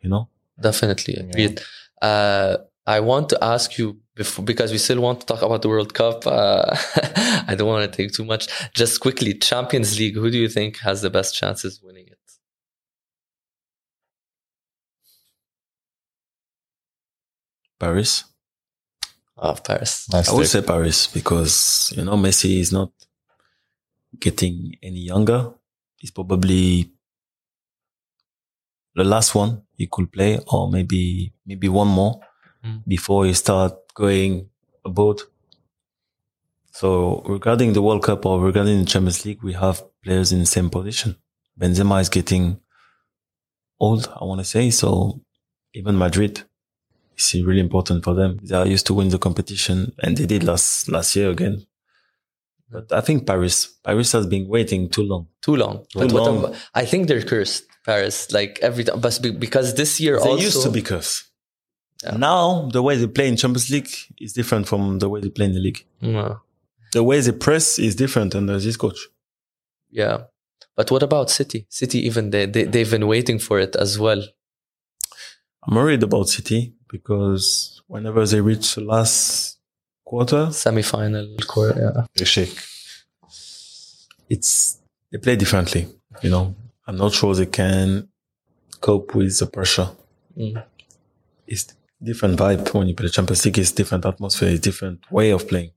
You 0.00 0.08
know, 0.10 0.28
definitely 0.60 1.14
agreed. 1.14 1.60
Uh, 2.00 2.58
I 2.86 3.00
want 3.00 3.28
to 3.30 3.44
ask 3.44 3.76
you 3.78 4.00
before 4.14 4.44
because 4.44 4.72
we 4.72 4.78
still 4.78 5.00
want 5.00 5.20
to 5.20 5.26
talk 5.26 5.42
about 5.42 5.62
the 5.62 5.68
World 5.68 5.92
Cup. 5.94 6.26
Uh, 6.26 6.74
I 7.46 7.54
don't 7.56 7.68
want 7.68 7.90
to 7.90 7.96
take 7.96 8.12
too 8.12 8.24
much. 8.24 8.48
Just 8.74 9.00
quickly, 9.00 9.34
Champions 9.34 9.98
League. 9.98 10.14
Who 10.14 10.30
do 10.30 10.38
you 10.38 10.48
think 10.48 10.78
has 10.78 11.02
the 11.02 11.10
best 11.10 11.34
chances 11.34 11.80
winning 11.82 12.06
it? 12.06 12.18
Paris. 17.78 18.24
Oh, 19.36 19.54
Paris. 19.54 20.08
Nice 20.12 20.28
I 20.28 20.34
would 20.34 20.48
say 20.48 20.62
Paris 20.62 21.06
because 21.06 21.92
you 21.96 22.04
know 22.04 22.16
Messi 22.16 22.58
is 22.58 22.72
not 22.72 22.90
getting 24.18 24.76
any 24.82 25.00
younger. 25.00 25.52
He's 25.96 26.10
probably 26.10 26.90
the 28.98 29.04
last 29.04 29.34
one 29.34 29.62
he 29.76 29.86
could 29.90 30.12
play, 30.12 30.38
or 30.52 30.70
maybe 30.70 31.32
maybe 31.46 31.68
one 31.68 31.88
more 31.88 32.20
Mm. 32.64 32.82
before 32.88 33.24
he 33.24 33.34
start 33.34 33.72
going 33.94 34.48
abroad. 34.84 35.18
So 36.72 37.22
regarding 37.24 37.72
the 37.72 37.82
World 37.82 38.02
Cup 38.02 38.26
or 38.26 38.40
regarding 38.40 38.80
the 38.80 38.84
Champions 38.84 39.24
League, 39.24 39.42
we 39.44 39.52
have 39.52 39.82
players 40.02 40.32
in 40.32 40.40
the 40.40 40.46
same 40.46 40.68
position. 40.68 41.16
Benzema 41.58 42.00
is 42.00 42.08
getting 42.08 42.60
old, 43.78 44.08
I 44.20 44.24
want 44.24 44.40
to 44.40 44.44
say. 44.44 44.70
So 44.70 45.20
even 45.72 45.96
Madrid 45.98 46.42
is 47.16 47.34
really 47.34 47.60
important 47.60 48.04
for 48.04 48.14
them. 48.14 48.38
They 48.42 48.56
are 48.56 48.66
used 48.66 48.86
to 48.86 48.94
win 48.94 49.08
the 49.10 49.18
competition 49.18 49.92
and 50.02 50.16
they 50.16 50.26
did 50.26 50.42
last, 50.42 50.88
last 50.88 51.14
year 51.16 51.30
again. 51.30 51.66
But 52.70 52.92
I 52.92 53.00
think 53.00 53.26
Paris, 53.26 53.66
Paris 53.82 54.12
has 54.12 54.26
been 54.26 54.46
waiting 54.48 54.88
too 54.90 55.02
long. 55.02 55.26
Too 55.42 55.56
long. 55.56 55.86
Too 55.90 56.00
But 56.00 56.12
long. 56.12 56.38
about- 56.40 56.56
I 56.74 56.84
think 56.84 57.08
they're 57.08 57.22
cursed. 57.22 57.64
Paris, 57.86 58.30
like 58.32 58.58
every 58.60 58.84
time, 58.84 59.00
but 59.00 59.18
because 59.38 59.74
this 59.74 59.98
year 59.98 60.16
also 60.16 60.24
They 60.26 60.32
also 60.32 60.44
used 60.44 60.62
to 60.62 60.70
be 60.70 60.82
cursed. 60.82 61.24
Yeah. 62.04 62.16
Now 62.18 62.68
the 62.70 62.82
way 62.82 62.96
they 62.96 63.06
play 63.06 63.28
in 63.28 63.36
Champions 63.36 63.70
League 63.70 63.88
is 64.20 64.34
different 64.34 64.68
from 64.68 64.98
the 64.98 65.08
way 65.08 65.20
they 65.20 65.30
play 65.30 65.46
in 65.46 65.54
the 65.54 65.60
league. 65.60 65.86
Mm, 66.02 66.38
The 66.92 67.02
way 67.02 67.20
they 67.20 67.32
press 67.32 67.78
is 67.78 67.94
different 67.96 68.34
under 68.34 68.58
this 68.60 68.76
coach. 68.76 68.98
yeah. 69.90 70.24
But 70.76 70.90
what 70.92 71.02
about 71.02 71.28
City? 71.30 71.66
City, 71.70 71.98
even 72.06 72.30
they, 72.30 72.46
they 72.46 72.64
they've 72.64 72.90
been 72.90 73.08
waiting 73.08 73.38
for 73.40 73.58
it 73.58 73.74
as 73.74 73.98
well. 73.98 74.22
I'm 75.66 75.74
worried 75.74 76.02
about 76.02 76.28
City 76.28 76.74
because 76.88 77.82
whenever 77.88 78.24
they 78.26 78.40
reach 78.40 78.74
the 78.76 78.82
last 78.82 79.57
quarter, 80.08 80.42
Semi-final, 80.52 81.28
core, 81.52 81.74
yeah. 81.76 82.04
They 82.16 82.24
shake. 82.24 82.56
it's 84.34 84.78
they 85.10 85.18
play 85.18 85.36
differently. 85.36 85.82
You 86.22 86.30
know, 86.30 86.54
I'm 86.86 86.96
not 86.96 87.12
sure 87.12 87.34
they 87.34 87.46
can 87.46 88.08
cope 88.80 89.14
with 89.14 89.38
the 89.38 89.46
pressure. 89.46 89.88
Mm. 90.36 90.62
It's 91.46 91.64
different 92.02 92.38
vibe 92.38 92.72
when 92.74 92.88
you 92.88 92.94
play 92.94 93.08
Champions 93.08 93.44
League. 93.44 93.58
It's 93.58 93.72
different 93.72 94.04
atmosphere. 94.06 94.50
It's 94.50 94.60
different 94.60 95.00
way 95.10 95.30
of 95.30 95.46
playing. 95.48 95.72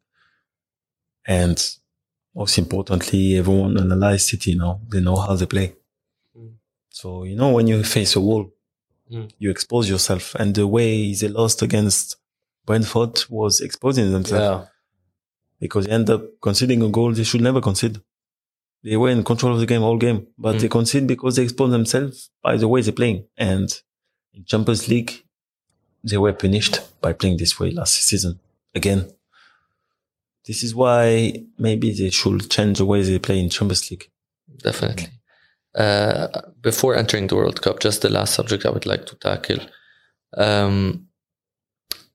And 1.25 1.57
most 2.36 2.57
importantly, 2.57 3.38
everyone 3.38 3.77
analyze 3.77 4.34
it 4.34 4.47
You 4.47 4.57
know, 4.57 4.82
they 4.91 5.01
know 5.01 5.17
how 5.25 5.36
they 5.36 5.45
play. 5.45 5.67
Mm. 6.38 6.53
So 6.89 7.23
you 7.23 7.36
know 7.36 7.49
when 7.55 7.67
you 7.67 7.84
face 7.84 8.15
a 8.15 8.21
wall, 8.21 8.45
Mm. 9.11 9.29
you 9.39 9.49
expose 9.51 9.89
yourself. 9.89 10.36
And 10.39 10.55
the 10.55 10.65
way 10.77 11.13
they 11.13 11.27
lost 11.27 11.61
against 11.61 12.15
Brentford 12.66 13.24
was 13.30 13.59
exposing 13.62 14.12
themselves 14.12 14.41
Yeah. 14.43 14.66
because 15.59 15.86
they 15.86 15.91
end 15.91 16.09
up 16.09 16.22
conceding 16.41 16.82
a 16.84 16.89
goal 16.89 17.12
they 17.14 17.24
should 17.24 17.41
never 17.41 17.62
concede. 17.62 17.99
They 18.84 18.97
were 18.97 19.09
in 19.09 19.24
control 19.24 19.53
of 19.53 19.59
the 19.59 19.66
game 19.66 19.84
all 19.84 19.97
game, 19.97 20.28
but 20.38 20.55
Mm. 20.55 20.62
they 20.62 20.68
concede 20.70 21.05
because 21.07 21.36
they 21.36 21.43
expose 21.43 21.72
themselves 21.72 22.30
by 22.43 22.57
the 22.57 22.68
way 22.68 22.82
they're 22.82 22.93
playing. 22.93 23.26
And 23.38 23.70
in 24.34 24.45
Champions 24.45 24.88
League, 24.88 25.24
they 26.03 26.18
were 26.18 26.34
punished 26.34 26.80
by 27.01 27.14
playing 27.14 27.38
this 27.38 27.59
way 27.59 27.72
last 27.72 27.93
season 27.95 28.39
again. 28.74 29.12
This 30.47 30.64
is 30.64 30.74
why 30.74 31.43
maybe 31.59 31.91
they 31.93 32.09
should 32.09 32.49
change 32.49 32.80
the 32.80 32.86
way 32.86 33.03
they 33.03 33.20
play 33.20 33.39
in 33.39 33.49
Champions 33.49 33.89
League. 33.91 34.07
definitely. 34.64 35.07
Uh, 35.74 36.28
before 36.62 36.95
entering 36.95 37.26
the 37.28 37.36
World 37.36 37.62
Cup, 37.62 37.80
just 37.80 38.01
the 38.01 38.09
last 38.09 38.34
subject 38.36 38.66
I 38.66 38.70
would 38.70 38.86
like 38.86 39.05
to 39.07 39.16
tackle. 39.16 39.59
Um, 40.38 41.07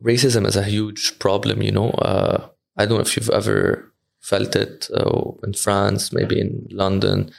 racism 0.03 0.47
is 0.47 0.57
a 0.57 0.62
huge 0.62 1.18
problem, 1.18 1.62
you 1.62 1.72
know. 1.72 1.90
Uh, 1.90 2.49
I 2.76 2.86
don't 2.86 2.99
know 2.99 3.03
if 3.03 3.16
you've 3.16 3.30
ever 3.30 3.92
felt 4.20 4.57
it 4.57 4.88
uh, 4.94 5.32
in 5.44 5.55
France, 5.55 6.12
maybe 6.12 6.40
in 6.40 6.66
London. 6.70 7.30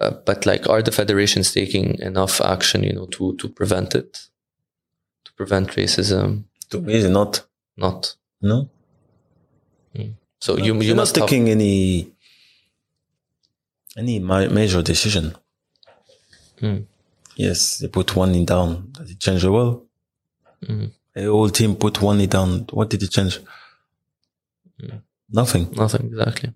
Uh, 0.00 0.10
but 0.24 0.46
like, 0.46 0.68
are 0.68 0.82
the 0.82 0.90
federations 0.92 1.52
taking 1.52 1.98
enough 1.98 2.40
action, 2.40 2.82
you 2.82 2.92
know, 2.92 3.06
to 3.06 3.36
to 3.36 3.48
prevent 3.48 3.94
it, 3.94 4.28
to 5.24 5.32
prevent 5.34 5.68
racism? 5.76 6.44
To 6.70 6.80
me, 6.80 7.00
they're 7.00 7.10
not. 7.10 7.46
Not 7.76 8.16
No, 8.42 8.68
so 10.42 10.56
you 10.56 10.74
They're 10.74 10.82
you 10.88 10.94
not 10.94 11.06
have 11.06 11.14
taking 11.14 11.48
any 11.48 12.12
any 13.96 14.18
major 14.18 14.82
decision. 14.82 15.36
Mm. 16.60 16.86
Yes, 17.36 17.78
they 17.78 17.88
put 17.88 18.16
one 18.16 18.34
in 18.34 18.44
down. 18.44 18.90
Does 18.92 19.10
it 19.10 19.20
change 19.20 19.42
the 19.42 19.52
world? 19.52 19.86
Mhm. 20.64 20.90
The 21.14 21.24
whole 21.24 21.50
team 21.50 21.76
put 21.76 22.00
one 22.00 22.20
in 22.20 22.28
down. 22.28 22.66
What 22.70 22.90
did 22.90 23.02
it 23.02 23.10
change? 23.10 23.40
Nothing. 25.30 25.70
nothing 25.72 26.06
exactly. 26.06 26.52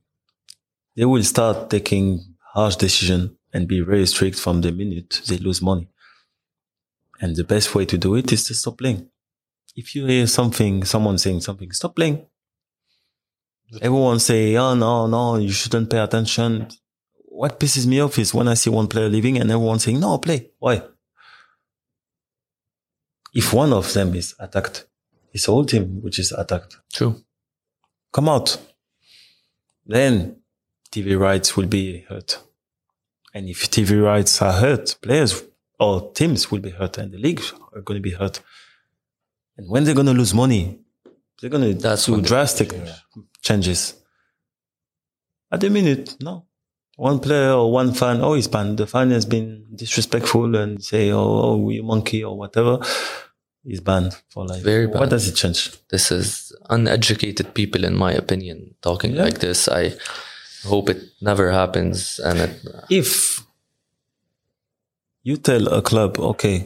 They 0.96 1.04
will 1.04 1.22
start 1.22 1.70
taking 1.70 2.34
harsh 2.54 2.76
decision 2.76 3.36
and 3.52 3.68
be 3.68 3.80
very 3.80 4.06
strict 4.06 4.38
from 4.38 4.60
the 4.60 4.72
minute 4.72 5.22
they 5.26 5.38
lose 5.38 5.62
money. 5.62 5.88
And 7.20 7.34
the 7.36 7.44
best 7.44 7.74
way 7.74 7.84
to 7.86 7.96
do 7.96 8.14
it 8.14 8.32
is 8.32 8.46
to 8.46 8.54
stop 8.54 8.78
playing. 8.78 9.08
If 9.74 9.94
you 9.94 10.06
hear 10.06 10.26
something, 10.26 10.84
someone 10.84 11.18
saying 11.18 11.40
something, 11.40 11.70
stop 11.72 11.96
playing. 11.96 12.26
Everyone 13.80 14.18
say, 14.20 14.56
oh 14.56 14.74
no, 14.74 15.06
no, 15.06 15.36
you 15.36 15.50
shouldn't 15.50 15.90
pay 15.90 15.98
attention. 15.98 16.68
What 17.24 17.58
pisses 17.60 17.86
me 17.86 18.00
off 18.00 18.18
is 18.18 18.32
when 18.32 18.48
I 18.48 18.54
see 18.54 18.70
one 18.70 18.86
player 18.86 19.08
leaving 19.08 19.38
and 19.38 19.50
everyone 19.50 19.78
saying, 19.78 20.00
no, 20.00 20.18
play. 20.18 20.50
Why? 20.58 20.82
If 23.36 23.52
one 23.52 23.74
of 23.74 23.92
them 23.92 24.14
is 24.14 24.34
attacked, 24.38 24.86
it's 25.30 25.44
the 25.44 25.52
whole 25.52 25.66
team 25.66 26.00
which 26.00 26.18
is 26.18 26.32
attacked. 26.32 26.78
True. 26.90 27.22
Come 28.10 28.30
out. 28.30 28.56
Then 29.84 30.36
TV 30.90 31.18
rights 31.20 31.54
will 31.54 31.66
be 31.66 32.06
hurt. 32.08 32.38
And 33.34 33.46
if 33.46 33.70
TV 33.70 34.02
rights 34.02 34.40
are 34.40 34.54
hurt, 34.54 34.96
players 35.02 35.44
or 35.78 36.10
teams 36.12 36.50
will 36.50 36.60
be 36.60 36.70
hurt 36.70 36.96
and 36.96 37.12
the 37.12 37.18
leagues 37.18 37.52
are 37.74 37.82
going 37.82 37.98
to 37.98 38.02
be 38.02 38.12
hurt. 38.12 38.40
And 39.58 39.68
when 39.68 39.84
they're 39.84 39.94
going 39.94 40.06
to 40.06 40.14
lose 40.14 40.32
money, 40.32 40.80
they're 41.38 41.50
going 41.50 41.74
to 41.74 41.74
That's 41.74 42.06
do 42.06 42.22
drastic 42.22 42.72
changes. 43.42 44.02
At 45.52 45.60
the 45.60 45.68
minute, 45.68 46.16
no. 46.22 46.46
One 46.96 47.20
player 47.20 47.52
or 47.52 47.70
one 47.70 47.92
fan, 47.92 48.22
oh, 48.22 48.32
he's 48.32 48.48
banned. 48.48 48.78
The 48.78 48.86
fan 48.86 49.10
has 49.10 49.26
been 49.26 49.66
disrespectful 49.74 50.56
and 50.56 50.82
say, 50.82 51.10
oh, 51.10 51.18
oh 51.18 51.68
you 51.68 51.82
monkey 51.82 52.24
or 52.24 52.38
whatever. 52.38 52.78
He's 53.68 53.80
banned 53.80 54.12
for 54.32 54.46
life. 54.46 54.62
Very 54.62 54.86
bad. 54.86 55.00
What 55.00 55.10
does 55.10 55.24
it 55.30 55.34
change? 55.42 55.60
this 55.94 56.10
is 56.18 56.28
uneducated 56.70 57.46
people 57.60 57.82
in 57.88 57.94
my 58.04 58.12
opinion 58.22 58.58
talking 58.88 59.12
Yeah. 59.14 59.24
like 59.26 59.38
this 59.46 59.60
i 59.80 59.84
hope 60.72 60.86
it 60.94 61.00
never 61.30 61.46
happens 61.60 62.20
and 62.26 62.36
it, 62.44 62.52
if 63.00 63.08
you 65.28 65.36
tell 65.36 65.64
a 65.78 65.82
club, 65.82 66.18
okay, 66.18 66.56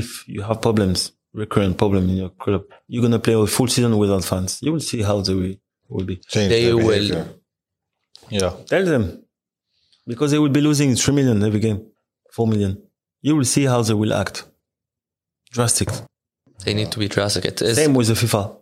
if 0.00 0.06
you 0.28 0.42
have 0.42 0.60
problems, 0.60 1.12
recurrent 1.32 1.76
problem 1.78 2.02
in 2.10 2.16
your 2.22 2.30
club, 2.44 2.62
you're 2.88 3.02
gonna 3.02 3.18
play 3.18 3.34
a 3.34 3.46
full 3.46 3.68
season 3.68 3.96
without 3.96 4.24
fans. 4.24 4.58
You 4.62 4.72
will 4.72 4.80
see 4.90 5.00
how 5.02 5.20
they 5.22 5.34
will, 5.34 5.54
will 5.88 6.04
be. 6.04 6.16
Change 6.34 6.50
They 6.50 6.64
their 6.64 6.76
will- 6.76 7.26
Yeah. 8.30 8.52
Tell 8.66 8.84
them 8.84 9.04
because 10.06 10.30
they 10.32 10.38
will 10.38 10.50
be 10.58 10.60
losing 10.60 10.94
three 10.94 11.14
million 11.14 11.42
every 11.42 11.60
game, 11.60 11.80
four 12.36 12.46
million. 12.52 12.72
You 13.22 13.34
will 13.36 13.44
see 13.54 13.64
how 13.64 13.80
they 13.82 13.94
will 13.94 14.12
act. 14.12 14.44
Drastic. 15.52 15.88
they 16.64 16.74
need 16.74 16.90
to 16.92 16.98
be 16.98 17.08
drastic 17.08 17.44
it 17.44 17.62
is 17.62 17.76
Same 17.76 17.94
with 17.94 18.08
the 18.08 18.14
FIFA. 18.14 18.56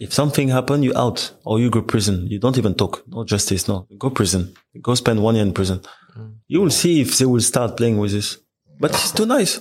If 0.00 0.12
something 0.12 0.48
happen, 0.48 0.82
you 0.82 0.92
out 0.96 1.32
or 1.44 1.58
you 1.58 1.70
go 1.70 1.82
prison. 1.82 2.26
You 2.28 2.38
don't 2.38 2.56
even 2.56 2.74
talk. 2.74 3.02
No 3.08 3.24
justice. 3.24 3.66
No, 3.66 3.86
go 3.98 4.10
prison. 4.10 4.54
Go 4.80 4.94
spend 4.94 5.20
one 5.20 5.34
year 5.34 5.44
in 5.44 5.52
prison. 5.52 5.80
You 6.46 6.60
will 6.60 6.70
see 6.70 7.00
if 7.00 7.18
they 7.18 7.26
will 7.26 7.40
start 7.40 7.76
playing 7.76 7.98
with 7.98 8.12
this. 8.12 8.38
But 8.78 8.92
it's 8.92 9.10
too 9.10 9.26
nice. 9.26 9.58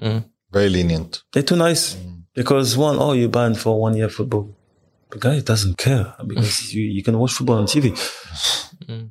Mm. 0.00 0.24
Very 0.50 0.70
lenient. 0.70 1.22
They're 1.32 1.42
too 1.42 1.56
nice 1.56 1.96
because 2.34 2.76
one, 2.78 2.96
oh, 2.98 3.12
you 3.12 3.28
banned 3.28 3.58
for 3.58 3.78
one 3.78 3.94
year 3.94 4.08
football. 4.08 4.56
The 5.10 5.18
guy 5.18 5.40
doesn't 5.40 5.76
care 5.76 6.14
because 6.26 6.72
you, 6.74 6.82
you 6.82 7.02
can 7.02 7.18
watch 7.18 7.32
football 7.32 7.58
on 7.58 7.66
TV. 7.66 7.92
Mm. 8.86 9.10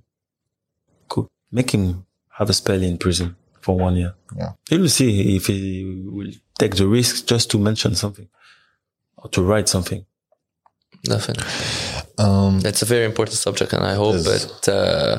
Cool. 1.08 1.30
Make 1.52 1.72
him 1.72 2.06
have 2.30 2.50
a 2.50 2.54
spell 2.54 2.82
in 2.82 2.98
prison 2.98 3.36
for 3.68 3.76
one 3.88 3.96
year. 4.02 4.14
Yeah. 4.42 4.52
He 4.70 4.76
will 4.82 4.94
see 5.00 5.12
if 5.38 5.44
he 5.52 5.62
will 6.18 6.34
take 6.62 6.74
the 6.82 6.88
risk 6.98 7.14
just 7.34 7.46
to 7.52 7.58
mention 7.70 7.92
something 8.04 8.28
or 9.22 9.28
to 9.36 9.42
write 9.50 9.68
something. 9.76 10.02
Nothing. 11.16 11.38
Um, 12.26 12.54
It's 12.70 12.82
a 12.88 12.90
very 12.96 13.06
important 13.12 13.38
subject, 13.48 13.70
and 13.76 13.84
I 13.94 13.96
hope 14.04 14.18
that, 14.30 14.44
uh, 14.80 15.16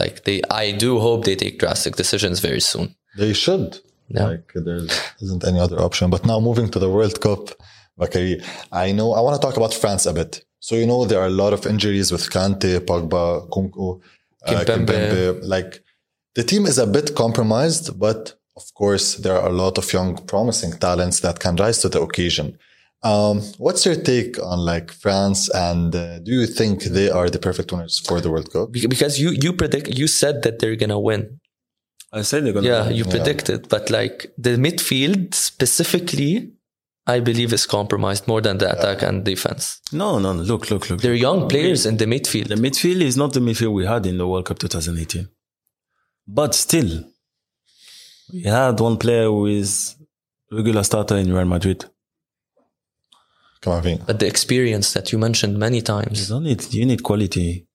like 0.00 0.16
they, 0.26 0.38
I 0.64 0.64
do 0.84 0.90
hope 1.06 1.20
they 1.28 1.36
take 1.44 1.54
drastic 1.64 1.94
decisions 2.02 2.36
very 2.48 2.60
soon. 2.72 2.86
they 3.22 3.32
should. 3.44 3.68
Yeah. 4.16 4.28
Like 4.32 4.48
there 4.66 4.82
isn't 5.24 5.42
any 5.50 5.60
other 5.66 5.78
option. 5.88 6.06
But 6.14 6.22
now 6.30 6.38
moving 6.48 6.68
to 6.74 6.78
the 6.84 6.90
World 6.96 7.16
Cup, 7.26 7.42
okay, 8.04 8.28
I 8.84 8.86
know 8.98 9.08
I 9.18 9.20
want 9.24 9.34
to 9.38 9.42
talk 9.46 9.56
about 9.60 9.72
France 9.82 10.04
a 10.12 10.12
bit. 10.20 10.32
So 10.66 10.72
you 10.80 10.86
know 10.90 11.00
there 11.10 11.20
are 11.24 11.30
a 11.34 11.38
lot 11.44 11.52
of 11.56 11.60
injuries 11.74 12.08
with 12.14 12.24
Kante, 12.34 12.72
Pogba, 12.88 13.22
Nkunku, 13.46 13.86
uh, 14.46 14.50
Kimpembe. 14.50 14.66
Kimpembe. 14.66 15.18
Like 15.54 15.72
the 16.40 16.46
team 16.46 16.64
is 16.64 16.78
a 16.78 16.86
bit 16.86 17.14
compromised, 17.14 17.86
but 18.06 18.20
of 18.56 18.66
course 18.80 19.06
there 19.16 19.36
are 19.38 19.48
a 19.48 19.56
lot 19.64 19.76
of 19.76 19.92
young, 19.92 20.10
promising 20.32 20.72
talents 20.86 21.20
that 21.20 21.38
can 21.38 21.54
rise 21.56 21.78
to 21.82 21.88
the 21.90 22.00
occasion. 22.00 22.46
Um, 23.02 23.42
what's 23.64 23.84
your 23.84 23.98
take 24.12 24.32
on 24.50 24.58
like 24.72 24.88
France, 25.04 25.40
and 25.50 25.94
uh, 25.94 26.18
do 26.20 26.32
you 26.38 26.46
think 26.46 26.74
they 26.84 27.10
are 27.18 27.28
the 27.28 27.42
perfect 27.48 27.68
winners 27.72 27.98
for 28.06 28.22
the 28.22 28.30
World 28.32 28.50
Cup? 28.54 28.72
Because 28.72 29.14
you 29.22 29.30
you 29.44 29.52
predict 29.62 29.88
you 30.00 30.06
said 30.06 30.36
that 30.44 30.54
they're 30.60 30.80
gonna 30.82 31.02
win. 31.10 31.22
I 32.10 32.22
said 32.22 32.38
they're 32.44 32.56
gonna. 32.58 32.72
Yeah, 32.74 32.88
you 32.98 33.04
predicted, 33.16 33.68
but 33.74 33.90
like 33.98 34.16
the 34.46 34.54
midfield 34.66 35.34
specifically, 35.34 36.32
I 37.14 37.20
believe 37.20 37.50
is 37.58 37.66
compromised 37.78 38.24
more 38.32 38.42
than 38.46 38.56
the 38.62 38.68
attack 38.74 38.98
and 39.08 39.16
defense. 39.32 39.62
No, 39.92 40.08
no, 40.24 40.32
no. 40.32 40.42
Look, 40.52 40.70
look, 40.70 40.88
look. 40.88 41.00
They're 41.04 41.22
young 41.28 41.48
players 41.52 41.84
in 41.90 41.98
the 41.98 42.08
midfield. 42.14 42.48
The 42.48 42.60
midfield. 42.66 42.96
midfield 42.96 43.00
is 43.10 43.16
not 43.22 43.30
the 43.36 43.40
midfield 43.40 43.72
we 43.80 43.84
had 43.94 44.06
in 44.06 44.16
the 44.16 44.26
World 44.26 44.46
Cup 44.46 44.58
2018. 44.58 45.28
But 46.32 46.54
still, 46.54 47.04
we 48.32 48.42
had 48.42 48.78
one 48.78 48.96
player 48.98 49.24
who 49.24 49.46
is 49.46 49.96
regular 50.52 50.84
starter 50.84 51.16
in 51.16 51.32
Real 51.32 51.44
Madrid. 51.44 51.84
Camavinga. 53.62 54.06
But 54.06 54.20
the 54.20 54.26
experience 54.26 54.92
that 54.92 55.10
you 55.10 55.18
mentioned 55.18 55.58
many 55.58 55.78
You 55.78 55.82
times. 55.82 56.28
don't 56.28 56.44
need, 56.44 56.72
you 56.72 56.86
need 56.86 57.02
quality. 57.02 57.66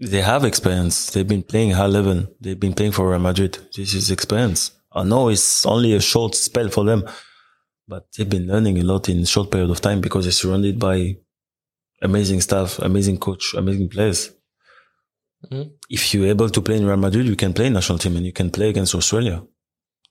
They 0.00 0.22
have 0.22 0.44
experience. 0.44 1.10
They've 1.10 1.28
been 1.28 1.42
playing 1.42 1.72
high 1.72 1.86
level. 1.86 2.26
They've 2.40 2.58
been 2.58 2.72
playing 2.72 2.92
for 2.92 3.10
Real 3.10 3.20
Madrid. 3.20 3.58
This 3.76 3.92
is 3.94 4.10
experience. 4.10 4.72
I 4.90 5.04
know 5.04 5.28
it's 5.28 5.66
only 5.66 5.92
a 5.94 6.00
short 6.00 6.34
spell 6.34 6.68
for 6.70 6.84
them, 6.84 7.04
but 7.86 8.06
they've 8.16 8.28
been 8.36 8.46
learning 8.46 8.78
a 8.78 8.82
lot 8.82 9.08
in 9.10 9.18
a 9.20 9.26
short 9.26 9.50
period 9.50 9.70
of 9.70 9.80
time 9.82 10.00
because 10.00 10.24
they're 10.24 10.32
surrounded 10.32 10.78
by 10.78 11.16
amazing 12.00 12.40
staff, 12.40 12.78
amazing 12.78 13.18
coach, 13.18 13.54
amazing 13.54 13.88
players. 13.90 14.30
Mhm. 15.44 15.70
If 15.88 16.12
you're 16.14 16.28
able 16.28 16.50
to 16.50 16.60
play 16.62 16.76
in 16.76 16.86
Real 16.86 16.96
Madrid, 17.06 17.26
you 17.26 17.36
can 17.36 17.52
play 17.52 17.68
national 17.70 17.98
team 17.98 18.16
and 18.16 18.26
you 18.26 18.32
can 18.32 18.50
play 18.50 18.68
against 18.68 18.94
Australia. 18.94 19.42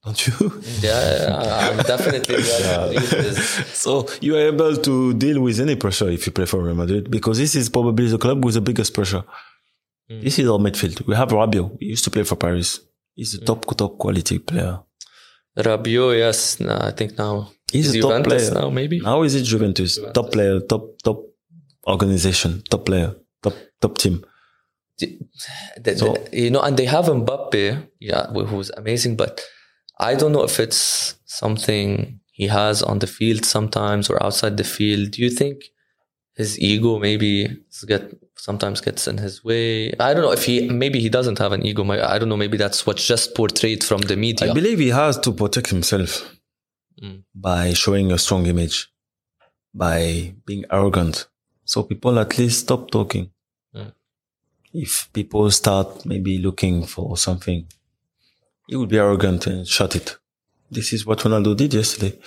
Don't 0.05 0.27
you? 0.27 0.33
Yeah, 0.81 1.69
I'm 1.71 1.77
definitely 1.93 2.37
glad 2.47 2.93
you 2.93 2.99
believe 2.99 3.09
this. 3.35 3.39
so 3.85 3.91
you 4.21 4.35
are 4.37 4.47
able 4.53 4.75
to 4.77 5.13
deal 5.13 5.41
with 5.41 5.59
any 5.59 5.75
pressure 5.75 6.09
if 6.09 6.25
you 6.25 6.31
play 6.31 6.45
for 6.45 6.59
Real 6.63 6.75
Madrid 6.75 7.11
because 7.11 7.37
this 7.37 7.53
is 7.55 7.69
probably 7.69 8.07
the 8.07 8.17
club 8.17 8.43
with 8.45 8.55
the 8.55 8.61
biggest 8.61 8.93
pressure. 8.93 9.23
This 10.09 10.39
is 10.39 10.47
our 10.49 10.57
midfield. 10.57 11.05
We 11.05 11.13
have 11.15 11.29
Rabiot. 11.29 11.77
He 11.79 11.87
used 11.95 12.03
to 12.05 12.11
play 12.11 12.23
for 12.23 12.35
Paris. 12.35 12.79
He's 13.13 13.35
a 13.35 13.41
top 13.45 13.65
top 13.77 13.97
quality 13.99 14.39
player. 14.39 14.79
Rabiot, 15.57 16.17
yes, 16.17 16.59
no, 16.59 16.75
I 16.89 16.91
think 16.91 17.17
now 17.17 17.51
He's 17.71 17.87
Is 17.89 17.95
a 17.95 18.01
top 18.01 18.09
Juventus 18.09 18.49
player 18.49 18.61
now, 18.61 18.69
maybe. 18.71 18.99
Now 19.01 19.21
is 19.23 19.35
it 19.35 19.43
Juventus? 19.43 19.99
Top 20.13 20.31
player, 20.31 20.59
top 20.61 20.83
top 21.03 21.19
organization, 21.87 22.63
top 22.69 22.85
player, 22.85 23.15
top 23.43 23.53
top 23.81 23.97
team. 23.97 24.23
So- 25.99 26.15
you 26.33 26.49
know, 26.51 26.61
and 26.61 26.75
they 26.77 26.85
have 26.85 27.05
Mbappe, 27.05 27.87
yeah, 27.99 28.27
who's 28.51 28.69
amazing, 28.71 29.15
but 29.15 29.41
I 29.99 30.15
don't 30.15 30.31
know 30.31 30.43
if 30.43 30.59
it's 30.59 31.15
something 31.25 32.19
he 32.31 32.47
has 32.47 32.81
on 32.83 32.99
the 32.99 33.07
field 33.07 33.43
sometimes 33.45 34.09
or 34.09 34.21
outside 34.23 34.55
the 34.57 34.63
field. 34.63 35.11
Do 35.11 35.21
you 35.21 35.29
think 35.29 35.57
his 36.35 36.57
ego 36.59 36.99
maybe 36.99 37.57
get 37.87 38.03
sometimes 38.37 38.79
gets 38.81 39.07
in 39.07 39.17
his 39.17 39.43
way? 39.43 39.91
I 39.99 40.13
don't 40.13 40.23
know 40.23 40.31
if 40.31 40.45
he 40.45 40.69
maybe 40.69 40.99
he 40.99 41.09
doesn't 41.09 41.37
have 41.39 41.51
an 41.51 41.65
ego. 41.65 41.83
I 41.91 42.17
don't 42.19 42.29
know. 42.29 42.37
Maybe 42.37 42.57
that's 42.57 42.85
what's 42.85 43.05
just 43.05 43.35
portrayed 43.35 43.83
from 43.83 44.01
the 44.01 44.15
media. 44.15 44.51
I 44.51 44.53
believe 44.53 44.79
he 44.79 44.89
has 44.89 45.17
to 45.19 45.31
protect 45.33 45.67
himself 45.69 46.11
Mm. 47.03 47.23
by 47.33 47.73
showing 47.73 48.11
a 48.11 48.17
strong 48.17 48.45
image, 48.53 48.77
by 49.73 50.33
being 50.45 50.63
arrogant. 50.71 51.27
So 51.65 51.83
people 51.83 52.19
at 52.19 52.37
least 52.37 52.59
stop 52.61 52.91
talking. 52.91 53.31
Mm. 54.73 54.83
If 54.83 55.09
people 55.13 55.49
start 55.51 56.05
maybe 56.05 56.37
looking 56.37 56.85
for 56.85 57.17
something, 57.17 57.65
he 58.67 58.75
would 58.75 58.89
be 58.89 58.97
arrogant 58.97 59.47
and 59.47 59.67
shut 59.67 59.95
it. 59.95 60.17
This 60.71 60.93
is 60.93 61.05
what 61.05 61.19
Ronaldo 61.19 61.55
did 61.57 61.73
yesterday 61.73 62.19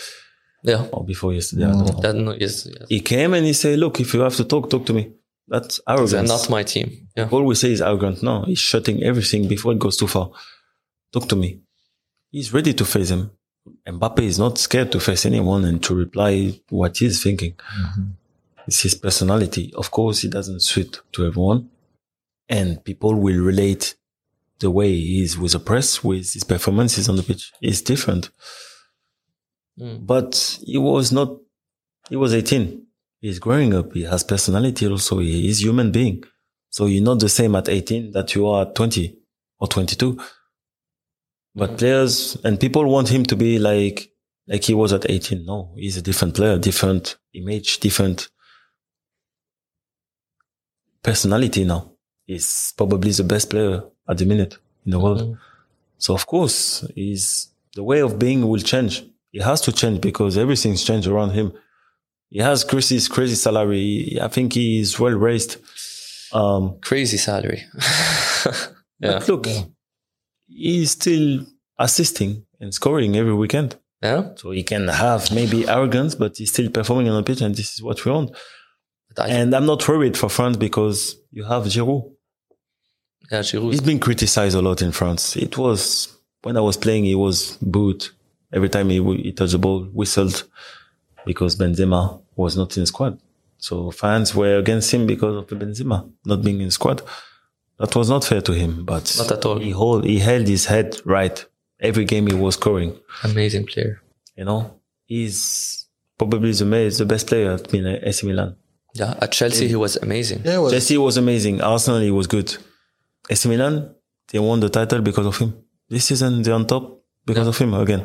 yeah, 0.63 0.87
or 0.93 1.05
before 1.05 1.33
yesterday. 1.33 1.65
I 1.65 1.73
don't 1.73 1.87
know. 1.87 2.01
that, 2.01 2.15
no, 2.15 2.33
yes, 2.33 2.67
yes. 2.67 2.87
He 2.89 3.01
came 3.01 3.35
and 3.35 3.45
he 3.45 3.53
said, 3.53 3.79
"Look, 3.79 4.01
if 4.01 4.15
you 4.15 4.21
have 4.21 4.37
to 4.37 4.45
talk, 4.45 4.71
talk 4.71 4.87
to 4.87 4.93
me." 4.93 5.13
That's 5.49 5.81
arrogance. 5.89 6.13
And 6.13 6.29
not 6.29 6.49
my 6.49 6.63
team. 6.63 7.09
Yeah, 7.17 7.29
All 7.31 7.43
we 7.43 7.55
say 7.57 7.73
is 7.73 7.83
arrogant. 7.83 8.23
No, 8.23 8.43
he's 8.45 8.61
shutting 8.61 9.03
everything 9.03 9.49
before 9.49 9.73
it 9.73 9.79
goes 9.79 9.97
too 9.97 10.07
far. 10.07 10.31
Talk 11.13 11.29
to 11.29 11.37
me. 11.37 11.61
He's 12.31 12.53
ready 12.55 12.73
to 12.75 12.85
face 12.85 13.11
him. 13.11 13.33
Mbappe 13.87 14.21
is 14.21 14.39
not 14.39 14.57
scared 14.59 14.91
to 14.93 15.01
face 15.01 15.27
anyone 15.27 15.65
and 15.65 15.83
to 15.83 15.95
reply 15.95 16.59
what 16.71 16.97
he's 16.97 17.23
thinking. 17.23 17.55
It's 18.67 18.81
his 18.81 18.95
personality. 18.95 19.73
Of 19.77 19.91
course, 19.91 20.23
he 20.23 20.29
doesn't 20.29 20.61
suit 20.61 21.01
to 21.13 21.27
everyone. 21.27 21.69
And 22.53 22.85
people 22.85 23.15
will 23.15 23.43
relate 23.43 23.97
the 24.61 24.71
way 24.71 24.93
he 24.93 25.23
is 25.23 25.39
with 25.39 25.53
the 25.53 25.59
press, 25.59 26.05
with 26.05 26.35
his 26.35 26.45
performances 26.45 27.09
on 27.09 27.17
the 27.17 27.23
pitch. 27.23 27.51
It's 27.63 27.81
different. 27.81 28.29
Mm. 29.81 30.07
But 30.07 30.59
he 30.63 30.77
was 30.77 31.13
not, 31.13 31.39
he 32.11 32.17
was 32.17 32.35
18. 32.35 32.87
He's 33.23 33.39
growing 33.39 33.73
up. 33.75 33.95
He 33.95 34.03
has 34.03 34.23
personality 34.23 34.87
also. 34.87 35.21
He 35.21 35.49
is 35.49 35.63
human 35.63 35.93
being. 35.93 36.25
So 36.69 36.85
you're 36.85 37.03
not 37.03 37.21
the 37.21 37.31
same 37.31 37.57
at 37.57 37.71
18 37.71 38.13
that 38.13 38.35
you 38.35 38.47
are 38.47 38.67
at 38.67 38.75
20 38.75 39.17
or 39.59 39.69
22. 39.69 40.21
But 41.55 41.79
players 41.79 42.37
and 42.45 42.61
people 42.61 42.85
want 42.85 43.09
him 43.09 43.25
to 43.25 43.37
be 43.37 43.59
like, 43.59 44.11
like 44.47 44.65
he 44.65 44.75
was 44.75 44.93
at 44.93 45.09
18. 45.09 45.47
No, 45.47 45.73
he's 45.77 45.97
a 45.97 46.03
different 46.03 46.35
player, 46.35 46.59
different 46.59 47.17
image, 47.33 47.81
different 47.81 48.29
personality 51.03 51.65
now. 51.65 51.92
He's 52.33 52.73
probably 52.81 53.11
the 53.21 53.25
best 53.35 53.47
player 53.53 53.83
at 54.11 54.17
the 54.19 54.27
minute 54.33 54.55
in 54.85 54.91
the 54.95 55.01
world. 55.05 55.21
Mhm. 55.23 55.39
So 56.05 56.15
of 56.19 56.25
course, 56.27 56.59
he's 56.95 57.27
the 57.79 57.85
way 57.91 58.01
of 58.07 58.19
being 58.25 58.41
will 58.51 58.65
change. 58.75 58.95
It 59.39 59.43
has 59.51 59.61
to 59.67 59.73
change 59.81 59.99
because 60.09 60.33
everything's 60.45 60.83
changed 60.89 61.09
around 61.13 61.31
him. 61.39 61.49
He 62.35 62.39
has 62.49 62.65
crazy, 62.65 62.99
crazy 63.17 63.35
salary. 63.47 64.19
I 64.27 64.29
think 64.35 64.53
he 64.59 64.67
is 64.81 64.91
well 65.03 65.17
raised. 65.29 65.53
Um, 66.41 66.63
crazy 66.81 67.19
salary. 67.29 67.61
yeah, 69.01 69.19
but 69.19 69.29
look, 69.29 69.47
he's 70.49 70.91
still 70.93 71.45
assisting 71.79 72.45
and 72.61 72.73
scoring 72.81 73.17
every 73.17 73.35
weekend. 73.35 73.77
yeah. 74.03 74.23
So 74.37 74.51
he 74.51 74.63
can 74.63 74.89
have 74.89 75.31
maybe 75.33 75.69
arrogance, 75.69 76.15
but 76.15 76.37
he's 76.39 76.51
still 76.53 76.71
performing 76.71 77.09
on 77.09 77.17
the 77.17 77.23
pitch, 77.23 77.41
and 77.43 77.55
this 77.55 77.75
is 77.75 77.83
what 77.83 78.05
we 78.05 78.11
want. 78.13 78.31
And 79.19 79.55
I'm 79.55 79.67
not 79.67 79.87
worried 79.89 80.17
for 80.17 80.29
France 80.31 80.57
because 80.57 80.99
you 81.31 81.45
have 81.45 81.65
Giroud. 81.65 82.12
Yeah, 83.33 83.41
Giroud. 83.41 83.71
He's 83.71 83.81
been 83.81 83.99
criticized 83.99 84.55
a 84.57 84.63
lot 84.63 84.83
in 84.83 84.93
France. 84.93 85.37
It 85.37 85.57
was 85.57 86.17
when 86.43 86.57
I 86.57 86.61
was 86.61 86.77
playing, 86.77 87.05
he 87.05 87.15
was 87.15 87.57
booed 87.63 88.07
every 88.53 88.69
time 88.69 88.91
he, 88.91 89.03
he 89.23 89.33
touched 89.33 89.53
the 89.53 89.59
ball, 89.59 89.85
whistled 89.85 90.45
because 91.25 91.57
Benzema 91.57 92.21
was 92.37 92.57
not 92.57 92.77
in 92.77 92.83
the 92.83 92.87
squad. 92.87 93.19
So 93.59 93.91
fans 93.91 94.35
were 94.35 94.59
against 94.59 94.93
him 94.93 95.07
because 95.07 95.37
of 95.37 95.47
the 95.47 95.57
Benzema 95.57 96.11
not 96.25 96.43
being 96.43 96.61
in 96.61 96.67
the 96.67 96.73
squad. 96.73 97.03
That 97.79 97.95
was 97.97 98.11
not 98.11 98.25
fair 98.25 98.43
to 98.43 98.53
him, 98.53 98.85
but 98.85 99.15
Not 99.19 99.33
at 99.33 99.45
all. 99.45 99.59
He 99.59 99.71
hold, 99.71 100.05
he 100.05 100.19
held 100.19 100.47
his 100.47 100.67
head 100.67 101.01
right 101.05 101.45
every 101.81 102.05
game 102.05 102.27
he 102.27 102.35
was 102.35 102.55
scoring. 102.55 102.99
Amazing 103.25 103.67
player. 103.67 104.03
You 104.37 104.45
know, 104.45 104.81
he's 105.07 105.87
probably 106.19 106.53
the, 106.53 106.65
the 106.99 107.05
best 107.07 107.27
player 107.27 107.53
at 107.53 107.73
Milan- 107.73 108.01
AC 108.03 108.27
Milan. 108.27 108.57
Yeah, 108.95 109.15
at 109.21 109.33
Chelsea 109.33 109.69
he 109.69 109.77
was 109.77 109.97
amazing. 109.97 110.43
Yeah, 110.45 110.59
was, 110.59 110.73
Chelsea 110.73 110.99
was 110.99 111.17
amazing. 111.17 111.63
Arsenal, 111.63 112.01
he 112.01 112.11
was 112.11 112.27
good. 112.27 112.57
AC 113.33 113.49
Milan, 113.49 113.75
they 114.29 114.39
won 114.39 114.61
the 114.61 114.69
title 114.69 115.01
because 115.01 115.27
of 115.27 115.37
him. 115.39 115.51
This 115.89 116.05
season, 116.07 116.43
they're 116.43 116.55
on 116.55 116.67
top 116.67 116.85
because 117.25 117.49
of 117.49 117.57
him 117.59 117.75
again. 117.75 118.03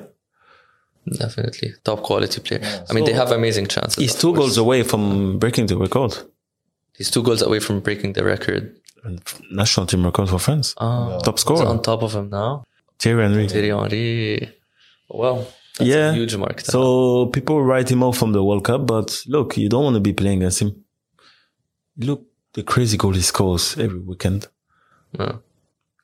Definitely 1.23 1.69
top 1.83 2.01
quality 2.03 2.39
player. 2.41 2.61
I 2.89 2.93
mean, 2.93 3.05
they 3.05 3.13
have 3.13 3.31
amazing 3.31 3.67
chances. 3.67 3.95
He's 3.95 4.15
two 4.15 4.33
course. 4.33 4.39
goals 4.39 4.57
away 4.57 4.83
from 4.83 5.37
breaking 5.39 5.67
the 5.67 5.77
record. 5.77 6.11
He's 6.97 7.09
two 7.11 7.23
goals 7.23 7.41
away 7.41 7.59
from 7.59 7.79
breaking 7.79 8.13
the 8.13 8.23
record. 8.23 8.63
And 9.03 9.21
national 9.51 9.85
team 9.85 10.03
record 10.03 10.27
for 10.29 10.39
France. 10.39 10.73
Oh, 10.77 11.19
Top 11.23 11.35
who's 11.35 11.41
scorer. 11.41 11.67
on 11.67 11.81
top 11.81 12.01
of 12.03 12.13
him 12.13 12.29
now. 12.29 12.63
Thierry 12.99 13.23
Henry. 13.23 13.47
Thierry 13.47 13.69
Henry. 13.69 14.53
That's 15.77 15.89
yeah, 15.89 16.09
a 16.09 16.13
huge 16.13 16.35
mark. 16.35 16.59
So 16.61 17.27
people 17.27 17.63
write 17.63 17.89
him 17.91 18.01
off 18.03 18.17
from 18.17 18.31
the 18.33 18.43
World 18.43 18.63
Cup, 18.63 18.87
but 18.87 19.23
look, 19.27 19.57
you 19.57 19.69
don't 19.69 19.83
want 19.83 19.93
to 19.93 19.99
be 19.99 20.13
playing 20.13 20.39
against 20.39 20.61
him. 20.63 20.83
Look, 21.97 22.25
the 22.53 22.63
crazy 22.63 22.97
goal 22.97 23.13
he 23.13 23.21
scores 23.21 23.77
every 23.77 23.99
weekend. 23.99 24.47
Yeah. 25.17 25.33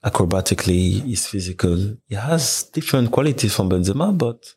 Acrobatically, 0.04 1.02
he's 1.04 1.26
physical. 1.28 1.98
He 2.08 2.16
has 2.16 2.64
different 2.74 3.12
qualities 3.12 3.56
from 3.56 3.70
Benzema, 3.70 4.18
but 4.18 4.54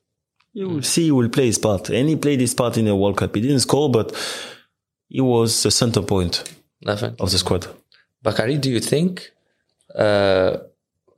you 0.52 0.68
will 0.68 0.82
see 0.82 1.04
he 1.04 1.12
will 1.12 1.28
play 1.28 1.46
his 1.46 1.58
part. 1.58 1.88
And 1.90 2.08
he 2.08 2.16
played 2.16 2.40
his 2.40 2.54
part 2.54 2.76
in 2.78 2.86
the 2.86 2.96
World 2.96 3.16
Cup. 3.18 3.34
He 3.34 3.42
didn't 3.42 3.60
score, 3.60 3.90
but 3.90 4.12
he 5.08 5.20
was 5.20 5.62
the 5.62 5.70
center 5.70 6.02
point 6.02 6.42
Definitely. 6.82 7.18
of 7.24 7.30
the 7.30 7.38
squad. 7.38 7.68
Bacary, 8.22 8.58
do 8.58 8.70
you 8.70 8.80
think 8.80 9.30
uh, 9.94 10.56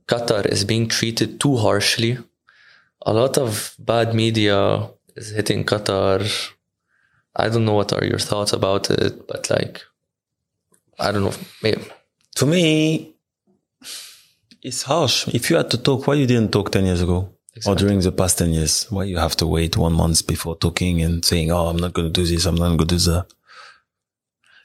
Qatar 0.06 0.44
is 0.46 0.64
being 0.64 0.88
treated 0.88 1.40
too 1.40 1.56
harshly? 1.56 2.18
A 3.06 3.12
lot 3.14 3.38
of 3.38 3.74
bad 3.78 4.14
media 4.14 4.90
is 5.16 5.30
hitting 5.30 5.64
Qatar. 5.64 6.20
I 7.34 7.48
don't 7.48 7.64
know 7.64 7.74
what 7.74 7.92
are 7.94 8.04
your 8.04 8.18
thoughts 8.18 8.52
about 8.52 8.90
it, 8.90 9.26
but 9.26 9.48
like, 9.48 9.80
I 10.98 11.12
don't 11.12 11.22
know. 11.24 11.34
Maybe, 11.62 11.82
To 12.34 12.44
me, 12.46 13.14
it's 14.62 14.82
harsh. 14.82 15.28
If 15.28 15.50
you 15.50 15.56
had 15.56 15.70
to 15.70 15.78
talk, 15.78 16.06
why 16.06 16.14
you 16.14 16.26
didn't 16.26 16.52
talk 16.52 16.70
10 16.70 16.84
years 16.84 17.02
ago? 17.02 17.34
Or 17.66 17.74
during 17.74 18.00
the 18.00 18.12
past 18.12 18.38
10 18.38 18.52
years? 18.52 18.86
Why 18.90 19.04
you 19.04 19.18
have 19.18 19.36
to 19.36 19.46
wait 19.46 19.76
one 19.76 19.92
month 19.92 20.26
before 20.26 20.56
talking 20.56 21.02
and 21.02 21.24
saying, 21.24 21.50
oh, 21.50 21.66
I'm 21.66 21.76
not 21.76 21.92
going 21.92 22.12
to 22.12 22.12
do 22.12 22.26
this, 22.26 22.46
I'm 22.46 22.54
not 22.54 22.66
going 22.66 22.78
to 22.78 22.84
do 22.84 22.98
that? 22.98 23.26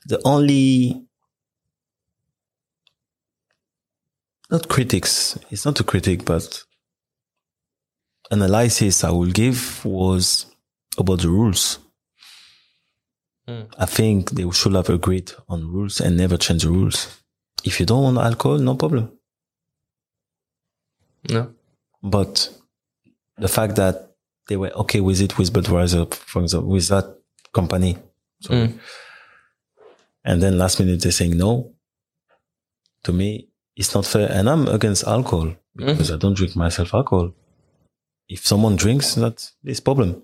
The 0.05 0.21
only, 0.25 1.01
not 4.51 4.67
critics, 4.67 5.39
it's 5.49 5.65
not 5.65 5.79
a 5.79 5.83
critic, 5.83 6.25
but 6.25 6.63
analysis 8.29 9.03
I 9.03 9.11
will 9.11 9.31
give 9.31 9.83
was 9.85 10.45
about 10.97 11.21
the 11.21 11.29
rules. 11.29 11.79
Hmm. 13.47 13.63
I 13.77 13.85
think 13.85 14.31
they 14.31 14.49
should 14.51 14.73
have 14.73 14.89
agreed 14.89 15.31
on 15.49 15.71
rules 15.71 15.99
and 15.99 16.15
never 16.15 16.37
change 16.37 16.63
the 16.63 16.69
rules. 16.69 17.21
If 17.63 17.79
you 17.79 17.85
don't 17.85 18.03
want 18.03 18.17
alcohol, 18.17 18.57
no 18.59 18.75
problem. 18.75 19.11
No. 21.29 21.53
But 22.01 22.49
the 23.37 23.47
fact 23.47 23.75
that 23.77 24.11
they 24.47 24.57
were 24.57 24.71
okay 24.71 24.99
with 24.99 25.21
it 25.21 25.37
with 25.37 25.53
Budweiser, 25.53 26.13
for 26.13 26.41
example, 26.41 26.69
with 26.69 26.87
that 26.89 27.17
company, 27.53 27.97
sorry. 28.41 28.67
Mm. 28.67 28.79
and 30.25 30.43
then 30.43 30.57
last 30.57 30.79
minute 30.79 31.01
they're 31.01 31.11
saying 31.11 31.37
no. 31.37 31.73
To 33.05 33.13
me, 33.13 33.49
it's 33.75 33.93
not 33.93 34.05
fair, 34.05 34.29
and 34.31 34.49
I'm 34.49 34.67
against 34.67 35.03
alcohol 35.05 35.55
because 35.75 36.11
I 36.11 36.17
don't 36.17 36.35
drink 36.35 36.55
myself 36.55 36.93
alcohol. 36.93 37.33
If 38.29 38.45
someone 38.45 38.75
drinks, 38.75 39.15
that's 39.15 39.53
his 39.63 39.79
problem. 39.79 40.23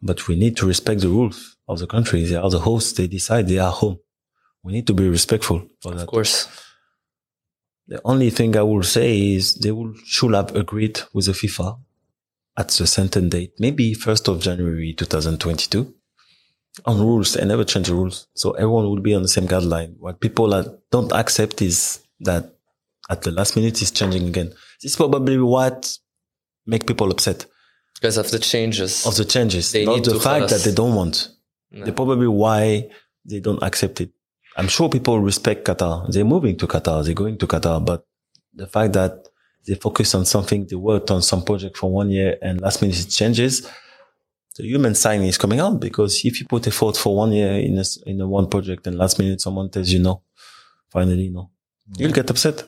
But 0.00 0.28
we 0.28 0.36
need 0.36 0.56
to 0.58 0.66
respect 0.66 1.00
the 1.00 1.08
rules 1.08 1.56
of 1.68 1.78
the 1.78 1.86
country. 1.86 2.24
They 2.24 2.36
are 2.36 2.50
the 2.50 2.60
hosts. 2.60 2.92
They 2.92 3.06
decide 3.06 3.48
they 3.48 3.58
are 3.58 3.72
home. 3.72 3.98
We 4.62 4.72
need 4.72 4.86
to 4.88 4.94
be 4.94 5.08
respectful 5.08 5.66
for 5.80 5.92
that. 5.92 6.02
Of 6.02 6.08
course. 6.08 6.48
The 7.88 8.00
only 8.04 8.30
thing 8.30 8.56
I 8.56 8.62
will 8.62 8.82
say 8.82 9.34
is 9.34 9.54
they 9.54 9.72
will, 9.72 9.94
should 10.04 10.34
have 10.34 10.54
agreed 10.54 11.00
with 11.12 11.26
the 11.26 11.32
FIFA 11.32 11.78
at 12.56 12.68
the 12.68 12.86
certain 12.86 13.28
date, 13.28 13.52
maybe 13.58 13.94
1st 13.94 14.28
of 14.28 14.40
January 14.40 14.94
2022 14.94 15.94
on 16.86 17.00
rules 17.00 17.36
and 17.36 17.48
never 17.48 17.64
change 17.64 17.88
the 17.88 17.94
rules. 17.94 18.28
So 18.34 18.52
everyone 18.52 18.84
will 18.84 19.00
be 19.00 19.14
on 19.14 19.22
the 19.22 19.28
same 19.28 19.46
guideline. 19.46 19.96
What 19.98 20.20
people 20.20 20.54
are, 20.54 20.64
don't 20.90 21.12
accept 21.12 21.60
is 21.60 22.00
that 22.20 22.54
at 23.10 23.22
the 23.22 23.30
last 23.30 23.56
minute 23.56 23.80
is 23.82 23.90
changing 23.90 24.28
again. 24.28 24.48
This 24.82 24.92
is 24.92 24.96
probably 24.96 25.38
what 25.38 25.98
make 26.66 26.86
people 26.86 27.10
upset. 27.10 27.46
Because 27.94 28.16
of 28.16 28.30
the 28.30 28.38
changes. 28.38 29.06
Of 29.06 29.16
the 29.16 29.24
changes. 29.24 29.72
They 29.72 29.84
not 29.84 30.04
the 30.04 30.18
fact 30.18 30.50
that 30.50 30.62
they 30.62 30.72
don't 30.72 30.94
want. 30.94 31.28
No. 31.70 31.84
They 31.84 31.92
probably 31.92 32.26
why 32.26 32.90
they 33.24 33.40
don't 33.40 33.62
accept 33.62 34.00
it. 34.00 34.10
I'm 34.56 34.68
sure 34.68 34.88
people 34.88 35.18
respect 35.20 35.64
Qatar. 35.66 36.10
They're 36.12 36.24
moving 36.24 36.56
to 36.58 36.66
Qatar. 36.66 37.04
They're 37.04 37.14
going 37.14 37.38
to 37.38 37.46
Qatar. 37.46 37.84
But 37.84 38.04
the 38.54 38.66
fact 38.66 38.92
that 38.94 39.28
they 39.66 39.74
focus 39.74 40.14
on 40.14 40.24
something, 40.26 40.66
they 40.68 40.76
worked 40.76 41.10
on 41.10 41.22
some 41.22 41.42
project 41.44 41.76
for 41.76 41.90
one 41.90 42.10
year 42.10 42.36
and 42.42 42.60
last 42.60 42.82
minute 42.82 42.98
it 43.00 43.08
changes, 43.10 43.66
the 44.56 44.64
human 44.64 44.94
sign 44.94 45.22
is 45.22 45.38
coming 45.38 45.60
out 45.60 45.80
because 45.80 46.24
if 46.24 46.38
you 46.40 46.46
put 46.46 46.66
effort 46.66 46.96
for 46.96 47.16
one 47.16 47.32
year 47.32 47.52
in 47.54 47.76
a, 47.78 47.80
s- 47.80 47.98
in 48.04 48.20
a 48.20 48.28
one 48.28 48.48
project 48.50 48.86
and 48.86 48.98
last 48.98 49.18
minute 49.18 49.40
someone 49.40 49.70
tells 49.70 49.88
you 49.90 49.98
no, 50.00 50.22
finally 50.90 51.30
no, 51.30 51.50
you'll 51.96 52.12
get 52.12 52.28
upset. 52.28 52.64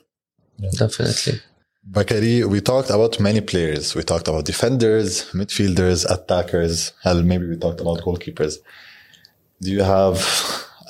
Definitely. 0.79 1.41
Bacary, 1.87 2.45
we 2.45 2.61
talked 2.63 2.89
about 2.89 3.21
many 3.21 3.43
players. 3.43 3.95
We 3.95 4.03
talked 4.03 4.29
about 4.29 4.47
defenders, 4.47 5.25
midfielders, 5.33 6.09
attackers. 6.11 6.93
Hell, 7.03 7.23
maybe 7.23 7.47
we 7.47 7.57
talked 7.59 7.81
about 7.83 7.99
goalkeepers. 8.01 8.55
Do 9.61 9.71
you 9.71 9.83
have 9.83 10.17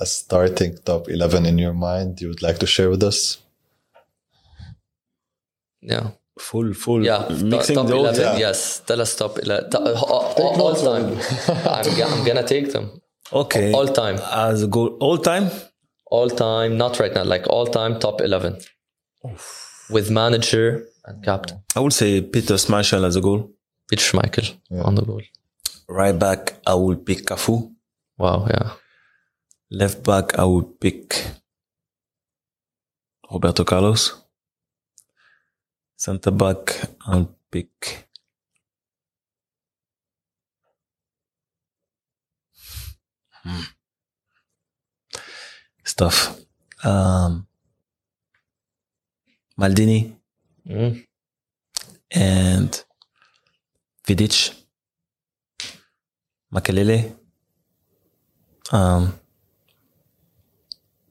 a 0.01 0.07
starting 0.07 0.77
top 0.85 1.09
11 1.09 1.47
in 1.47 1.59
your 1.59 1.73
mind 1.75 2.21
you 2.21 2.29
would 2.29 2.43
like 2.43 2.59
to 2.59 2.67
share 2.67 2.91
with 2.91 3.03
us? 3.03 3.39
Yeah. 5.81 6.11
Full, 6.39 6.75
full, 6.75 7.05
Yeah. 7.05 7.29
mixing 7.43 7.77
top 7.77 7.87
the 7.87 7.93
whole 7.95 8.07
11. 8.07 8.21
thing. 8.33 8.41
Yes. 8.41 8.81
Tell 8.87 9.01
us 9.01 9.15
top 9.17 9.39
11. 9.39 9.71
To- 9.71 9.95
all, 9.97 10.35
all, 10.37 10.63
all 10.63 10.75
time. 10.75 11.19
I'm, 11.67 11.87
I'm 12.03 12.25
going 12.25 12.37
to 12.37 12.47
take 12.47 12.73
them. 12.73 13.01
Okay. 13.33 13.73
All 13.73 13.87
time. 13.89 14.19
As 14.33 14.63
a 14.63 14.67
goal, 14.67 14.97
all 15.01 15.19
time? 15.19 15.51
All 16.07 16.29
time. 16.29 16.77
Not 16.77 16.99
right 17.01 17.15
now. 17.15 17.25
Like 17.25 17.47
all 17.49 17.67
time 17.67 17.99
top 18.01 18.21
11. 18.21 18.59
With 19.91 20.11
manager 20.11 20.87
and 21.05 21.23
captain. 21.25 21.63
I 21.77 21.81
would 21.81 21.93
say 21.93 22.21
Peter 22.21 22.55
Schmeichel 22.55 23.05
as 23.07 23.17
a 23.17 23.21
goal. 23.21 23.51
Peter 23.89 24.03
Schmeichel 24.03 24.55
on 24.85 24.95
the 24.95 25.03
goal. 25.03 25.23
Right 25.89 26.19
back, 26.19 26.55
I 26.67 26.75
will 26.75 26.97
pick 26.97 27.27
Cafu. 27.27 27.71
Wow. 28.19 28.47
Yeah. 28.51 28.71
Left 29.71 30.03
back, 30.05 30.39
I 30.39 30.45
would 30.45 30.79
pick 30.81 31.25
Roberto 33.31 33.65
Carlos. 33.65 34.23
Centre 35.97 36.31
back, 36.31 36.91
I'll 37.07 37.35
pick. 37.51 38.09
Hmm. 43.43 43.63
Stuff. 45.85 46.41
Um, 46.85 47.47
Maldini 49.59 50.17
Mm. 50.67 51.07
and 52.11 52.85
Vidic. 54.07 54.55
Makelele. 56.51 57.17
Um, 58.73 59.13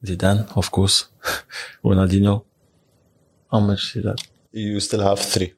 Zidane, 0.04 0.46
of 0.56 0.70
course. 0.70 1.08
Ronaldinho. 1.84 2.44
How 3.50 3.60
much 3.60 3.96
is 3.96 4.04
that? 4.04 4.20
You 4.52 4.80
still 4.80 5.02
have 5.02 5.18
three. 5.20 5.52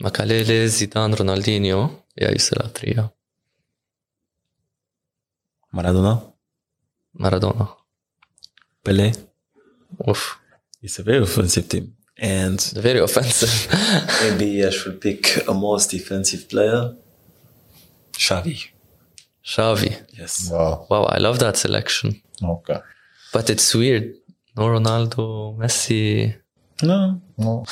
Makelele, 0.00 0.66
Zidane, 0.68 1.14
Ronaldinho. 1.16 1.90
Yeah, 2.16 2.30
you 2.30 2.38
still 2.38 2.62
have 2.62 2.72
three. 2.72 2.94
Yeah. 2.96 3.08
Maradona, 5.74 6.22
Maradona. 7.18 7.68
Pele. 8.84 9.12
Oof. 10.08 10.38
It's 10.82 10.98
a 10.98 11.02
very 11.02 11.18
offensive 11.22 11.68
team. 11.68 11.94
And 12.18 12.60
Very 12.74 12.98
offensive. 13.00 13.68
maybe 14.22 14.64
I 14.66 14.70
should 14.70 15.00
pick 15.00 15.46
a 15.48 15.54
most 15.54 15.90
defensive 15.90 16.48
player. 16.48 16.94
Xavi. 18.12 18.71
Xavi. 19.44 19.90
Yes. 20.18 20.50
Wow. 20.50 20.86
Wow, 20.90 21.04
I 21.04 21.18
love 21.18 21.38
that 21.40 21.56
selection. 21.56 22.20
Okay. 22.42 22.78
But 23.32 23.50
it's 23.50 23.74
weird. 23.74 24.14
No 24.56 24.64
Ronaldo, 24.68 25.56
Messi. 25.58 26.34
No. 26.82 27.20
No. 27.38 27.64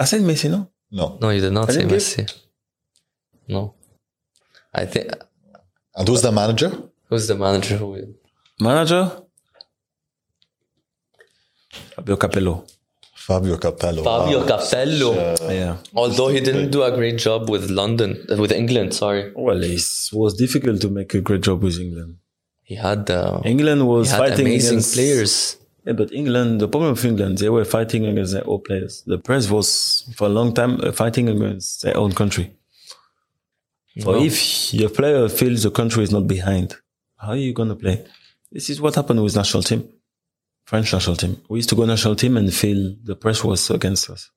I 0.00 0.04
said 0.04 0.20
Messi, 0.22 0.50
no? 0.50 0.70
No. 0.90 1.18
No, 1.20 1.30
you 1.30 1.40
did 1.40 1.52
not 1.52 1.68
I 1.70 1.72
say 1.72 1.78
didn't 1.80 1.90
give- 1.90 1.98
Messi. 2.02 2.34
No. 3.48 3.74
I 4.74 4.84
think 4.86 5.10
And 5.96 6.06
who's 6.08 6.22
the 6.22 6.30
manager? 6.32 6.70
who's 7.08 7.26
the 7.26 7.34
manager 7.34 7.76
who 7.78 7.86
will 7.88 8.14
Manager? 8.60 9.22
Fabio 11.94 12.16
Capello. 12.16 12.64
Fabio 13.28 13.56
Capello. 13.64 14.02
Fabio 14.10 14.38
Wow. 14.40 14.46
Capello. 14.52 15.10
Yeah. 15.60 15.76
Although 15.94 16.28
he 16.36 16.40
didn't 16.48 16.70
do 16.76 16.82
a 16.90 16.92
great 16.98 17.18
job 17.26 17.40
with 17.54 17.64
London, 17.80 18.10
with 18.42 18.52
England, 18.62 18.94
sorry. 18.94 19.24
Well, 19.46 19.62
it 19.62 19.82
was 20.22 20.32
difficult 20.44 20.80
to 20.84 20.88
make 20.98 21.10
a 21.20 21.20
great 21.20 21.42
job 21.48 21.62
with 21.62 21.78
England. 21.78 22.16
He 22.70 22.74
had, 22.86 23.02
uh, 23.10 23.40
England 23.44 23.80
was 23.92 24.04
he 24.10 24.12
had 24.16 24.20
fighting 24.22 24.46
amazing 24.46 24.70
against 24.78 24.94
players. 24.94 25.32
Yeah, 25.86 25.92
but 26.00 26.08
England, 26.12 26.50
the 26.62 26.68
problem 26.68 26.90
with 26.92 27.04
England, 27.04 27.32
they 27.42 27.50
were 27.56 27.64
fighting 27.76 28.02
against 28.06 28.32
their 28.34 28.46
own 28.52 28.60
players. 28.68 29.02
The 29.12 29.18
press 29.28 29.44
was 29.56 29.68
for 30.16 30.24
a 30.30 30.34
long 30.38 30.52
time 30.54 30.72
uh, 30.82 30.92
fighting 31.02 31.26
against 31.34 31.82
their 31.82 31.96
own 32.02 32.12
country. 32.20 32.46
So 34.02 34.12
No. 34.12 34.22
if 34.30 34.36
your 34.80 34.90
player 34.98 35.28
feels 35.28 35.62
the 35.64 35.70
country 35.80 36.02
is 36.04 36.12
not 36.16 36.26
behind, 36.36 36.68
how 37.22 37.30
are 37.36 37.36
you 37.46 37.52
going 37.52 37.68
to 37.74 37.74
play? 37.84 37.96
This 38.52 38.70
is 38.70 38.80
what 38.80 38.94
happened 38.94 39.22
with 39.24 39.34
national 39.42 39.62
team, 39.70 39.80
French 40.68 40.92
national 40.92 41.16
team. 41.16 41.40
We 41.48 41.60
used 41.60 41.70
to 41.70 41.74
go 41.76 41.86
national 41.86 42.14
team 42.14 42.36
and 42.36 42.52
feel 42.52 42.94
the 43.02 43.16
press 43.16 43.42
was 43.42 43.70
against 43.70 44.10
us. 44.10 44.30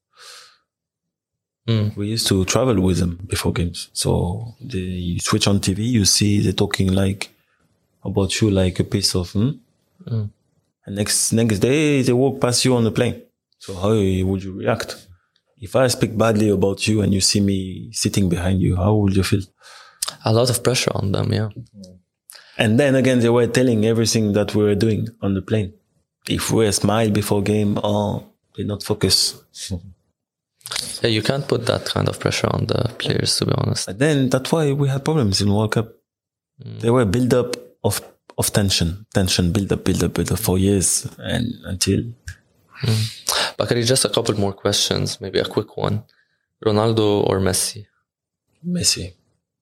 Mm. 1.68 1.94
We 1.98 2.08
used 2.08 2.26
to 2.28 2.45
travel 2.45 2.80
with 2.80 2.99
them 2.99 3.20
before 3.28 3.52
games. 3.52 3.90
So 3.91 4.56
they, 4.62 4.78
you 4.78 5.20
switch 5.20 5.45
on 5.48 5.60
TV, 5.60 5.80
you 5.80 6.06
see 6.06 6.40
they're 6.40 6.53
talking 6.53 6.94
like 6.94 7.32
about 8.06 8.40
you 8.40 8.49
like 8.49 8.80
a 8.80 8.86
piece 8.86 9.14
of, 9.14 9.30
hmm? 9.32 9.52
Mm. 10.08 10.30
and 10.86 10.95
next, 10.95 11.34
next 11.34 11.60
day 11.60 12.02
they 12.02 12.14
walk 12.14 12.40
past 12.40 12.64
you 12.64 12.78
on 12.78 12.86
the 12.86 12.91
plane. 12.91 13.22
So 13.60 13.76
how 13.76 13.90
would 14.30 14.41
you 14.41 14.53
react? 14.53 15.06
If 15.60 15.76
I 15.76 15.88
speak 15.88 16.18
badly 16.18 16.48
about 16.49 16.88
you 16.88 17.02
and 17.02 17.14
you 17.14 17.20
see 17.20 17.41
me 17.41 17.90
sitting 17.91 18.30
behind 18.30 18.62
you, 18.62 18.78
how 18.78 18.95
would 18.95 19.18
you 19.18 19.24
feel? 19.24 19.41
A 20.24 20.32
lot 20.32 20.49
of 20.49 20.64
pressure 20.64 20.91
on 20.95 21.12
them, 21.12 21.34
yeah. 21.34 21.49
And 22.58 22.80
then 22.80 22.95
again, 22.95 23.20
they 23.20 23.30
were 23.30 23.48
telling 23.48 23.86
everything 23.86 24.32
that 24.32 24.56
we 24.56 24.64
were 24.64 24.76
doing 24.76 25.10
on 25.22 25.34
the 25.34 25.41
plane. 25.41 25.74
If 26.27 26.52
we 26.52 26.72
smile 26.72 27.10
before 27.10 27.41
game, 27.41 27.80
oh, 27.84 28.15
or 28.15 28.27
they 28.56 28.64
not 28.64 28.84
focus. 28.84 29.41
Yeah, 31.02 31.10
you 31.10 31.22
can't 31.22 31.48
put 31.48 31.65
that 31.65 31.85
kind 31.85 32.07
of 32.07 32.19
pressure 32.19 32.48
on 32.48 32.68
the 32.68 32.93
players, 32.98 33.38
to 33.38 33.45
be 33.45 33.53
honest. 33.57 33.88
But 33.88 33.99
then 33.99 34.30
that's 34.30 34.52
why 34.52 34.72
we 34.72 34.88
had 34.88 35.03
problems 35.03 35.41
in 35.41 35.53
World 35.53 35.72
Cup. 35.72 35.93
Mm. 36.64 36.80
There 36.80 36.93
were 36.93 37.06
build 37.06 37.34
up 37.34 37.56
of 37.84 38.02
of 38.38 38.53
tension, 38.53 39.06
tension, 39.14 39.52
build 39.52 39.72
up, 39.73 39.84
build 39.84 40.03
up, 40.03 40.14
build 40.14 40.31
up 40.31 40.39
for 40.39 40.57
years, 40.57 41.07
and 41.18 41.53
until 41.65 41.99
mm. 42.84 43.57
Bacary, 43.57 43.84
just 43.84 44.06
a 44.06 44.10
couple 44.10 44.35
more 44.39 44.53
questions, 44.53 45.19
maybe 45.22 45.39
a 45.39 45.45
quick 45.45 45.77
one. 45.77 46.03
Ronaldo 46.65 47.27
or 47.27 47.39
Messi? 47.39 47.85
Messi. 48.65 49.14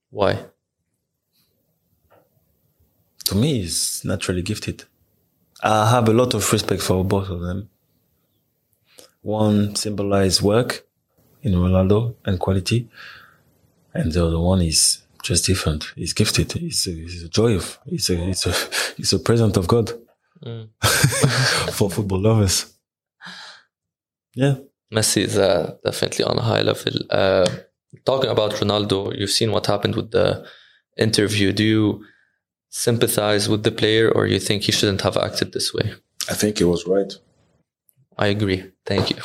Why? 0.10 0.46
To 3.26 3.36
me, 3.36 3.62
is 3.62 4.02
naturally 4.04 4.42
gifted. 4.42 4.86
I 5.62 5.90
have 5.90 6.08
a 6.08 6.14
lot 6.14 6.34
of 6.34 6.52
respect 6.54 6.82
for 6.82 7.04
both 7.04 7.30
of 7.30 7.42
them. 7.42 7.70
One 9.22 9.76
symbolizes 9.76 10.42
work 10.42 10.86
in 11.42 11.54
Ronaldo 11.54 12.16
and 12.26 12.40
quality, 12.40 12.90
and 13.94 14.12
the 14.12 14.26
other 14.26 14.40
one 14.40 14.62
is 14.62 15.02
just 15.24 15.46
different. 15.46 15.92
He's 15.96 16.14
gifted. 16.14 16.56
It's 16.56 16.88
a, 16.88 16.92
he's 16.92 17.24
a 17.24 17.30
joy 17.30 17.56
of. 17.56 17.80
It's 17.86 18.10
a, 18.10 18.16
he's 18.16 18.46
a, 18.46 18.54
he's 18.96 19.14
a 19.14 19.20
present 19.20 19.58
of 19.58 19.68
God 19.68 19.92
for 21.72 21.90
football 21.90 22.22
lovers. 22.22 22.74
Yeah. 24.34 24.56
Messi 24.94 25.24
is 25.24 25.38
uh, 25.38 25.76
definitely 25.84 26.26
on 26.26 26.38
a 26.38 26.42
high 26.42 26.62
level. 26.62 26.94
Uh, 27.10 27.46
talking 28.06 28.30
about 28.30 28.54
Ronaldo, 28.54 29.18
you've 29.18 29.30
seen 29.30 29.52
what 29.52 29.68
happened 29.68 29.96
with 29.96 30.12
the 30.12 30.46
interview. 30.98 31.52
Do 31.52 31.64
you 31.64 32.06
sympathize 32.70 33.50
with 33.50 33.64
the 33.64 33.72
player 33.72 34.10
or 34.12 34.28
you 34.28 34.40
think 34.40 34.64
he 34.64 34.72
shouldn't 34.72 35.02
have 35.02 35.18
acted 35.18 35.52
this 35.54 35.74
way? 35.74 35.94
I 36.30 36.34
think 36.34 36.58
he 36.60 36.64
was 36.64 36.86
right. 36.88 37.12
I 38.18 38.28
agree. 38.28 38.64
Thank 38.86 39.10
you. 39.12 39.18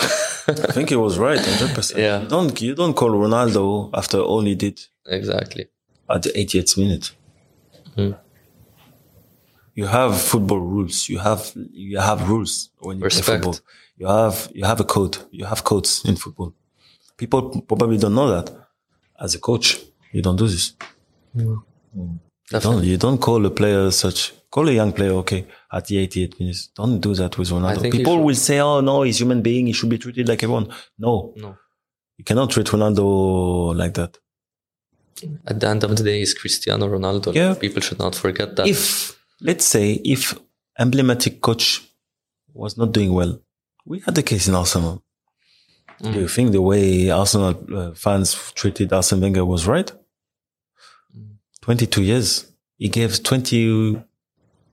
I 0.49 0.73
think 0.73 0.91
he 0.91 0.97
was 0.97 1.19
right, 1.19 1.39
hundred 1.39 1.75
percent. 1.75 2.01
Yeah. 2.01 2.23
You 2.23 2.29
don't 2.29 2.61
you 2.61 2.75
don't 2.75 2.95
call 2.95 3.11
Ronaldo 3.11 3.91
after 3.95 4.19
all 4.21 4.43
he 4.43 4.55
did 4.55 4.79
exactly. 5.07 5.67
at 6.09 6.23
the 6.23 6.31
88th 6.31 6.77
minute. 6.79 7.13
Mhm. 7.97 8.19
You 9.75 9.87
have 9.87 10.21
football 10.21 10.61
rules. 10.61 11.09
You 11.09 11.19
have 11.19 11.53
you 11.73 11.99
have 11.99 12.29
rules 12.29 12.71
when 12.79 12.99
you 12.99 13.05
Respect. 13.05 13.27
play 13.27 13.35
football. 13.37 13.59
You 13.97 14.07
have 14.07 14.49
you 14.55 14.65
have 14.65 14.81
a 14.81 14.85
code. 14.85 15.17
You 15.33 15.45
have 15.47 15.65
codes 15.65 16.03
in 16.05 16.17
football. 16.17 16.55
People 17.17 17.63
probably 17.63 17.99
don't 17.99 18.15
know 18.15 18.31
that. 18.37 18.47
As 19.21 19.35
a 19.35 19.39
coach, 19.39 19.67
you 20.13 20.23
don't 20.23 20.37
do 20.37 20.47
this. 20.47 20.73
You 22.53 22.61
don't, 22.61 22.85
you 22.85 22.97
don't 22.97 23.19
call 23.19 23.45
a 23.47 23.51
player 23.51 23.91
such. 23.91 24.33
Call 24.51 24.69
a 24.69 24.73
young 24.73 24.93
player, 24.93 25.13
okay, 25.23 25.47
at 25.73 25.87
the 25.87 25.99
88 25.99 26.39
minutes. 26.39 26.69
Don't 26.69 27.01
do 27.01 27.15
that 27.15 27.37
with 27.39 27.49
Ronaldo. 27.51 27.91
People 27.91 28.23
will 28.23 28.35
say, 28.37 28.61
"Oh 28.61 28.81
no, 28.81 29.03
he's 29.03 29.19
human 29.21 29.43
being. 29.43 29.67
He 29.67 29.73
should 29.73 29.89
be 29.89 29.99
treated 29.99 30.29
like 30.29 30.43
everyone." 30.45 30.69
No, 30.99 31.33
No. 31.37 31.57
you 32.19 32.25
cannot 32.25 32.51
treat 32.51 32.67
Ronaldo 32.67 33.75
like 33.75 33.95
that. 33.95 34.19
At 35.47 35.59
the 35.61 35.69
end 35.69 35.83
of 35.85 35.97
the 35.97 36.05
day, 36.05 36.19
he's 36.21 36.35
Cristiano 36.35 36.87
Ronaldo. 36.89 37.35
Yeah. 37.35 37.55
People 37.55 37.81
should 37.83 37.99
not 37.99 38.15
forget 38.15 38.55
that. 38.57 38.67
If 38.69 39.19
let's 39.41 39.65
say 39.65 39.95
if 40.05 40.39
emblematic 40.79 41.41
coach 41.41 41.81
was 42.53 42.77
not 42.77 42.93
doing 42.93 43.13
well, 43.13 43.41
we 43.87 44.01
had 44.01 44.15
the 44.15 44.23
case 44.23 44.47
in 44.49 44.55
Arsenal. 44.55 45.03
Do 46.03 46.11
you 46.21 46.29
think 46.29 46.53
the 46.53 46.61
way 46.61 47.09
Arsenal 47.11 47.55
uh, 47.75 47.95
fans 47.95 48.53
treated 48.55 48.93
Arsene 48.93 49.21
Wenger 49.21 49.45
was 49.45 49.67
right? 49.67 49.91
22 51.65 52.03
years. 52.03 52.53
He 52.77 52.89
gave 52.89 53.23
20, 53.23 54.03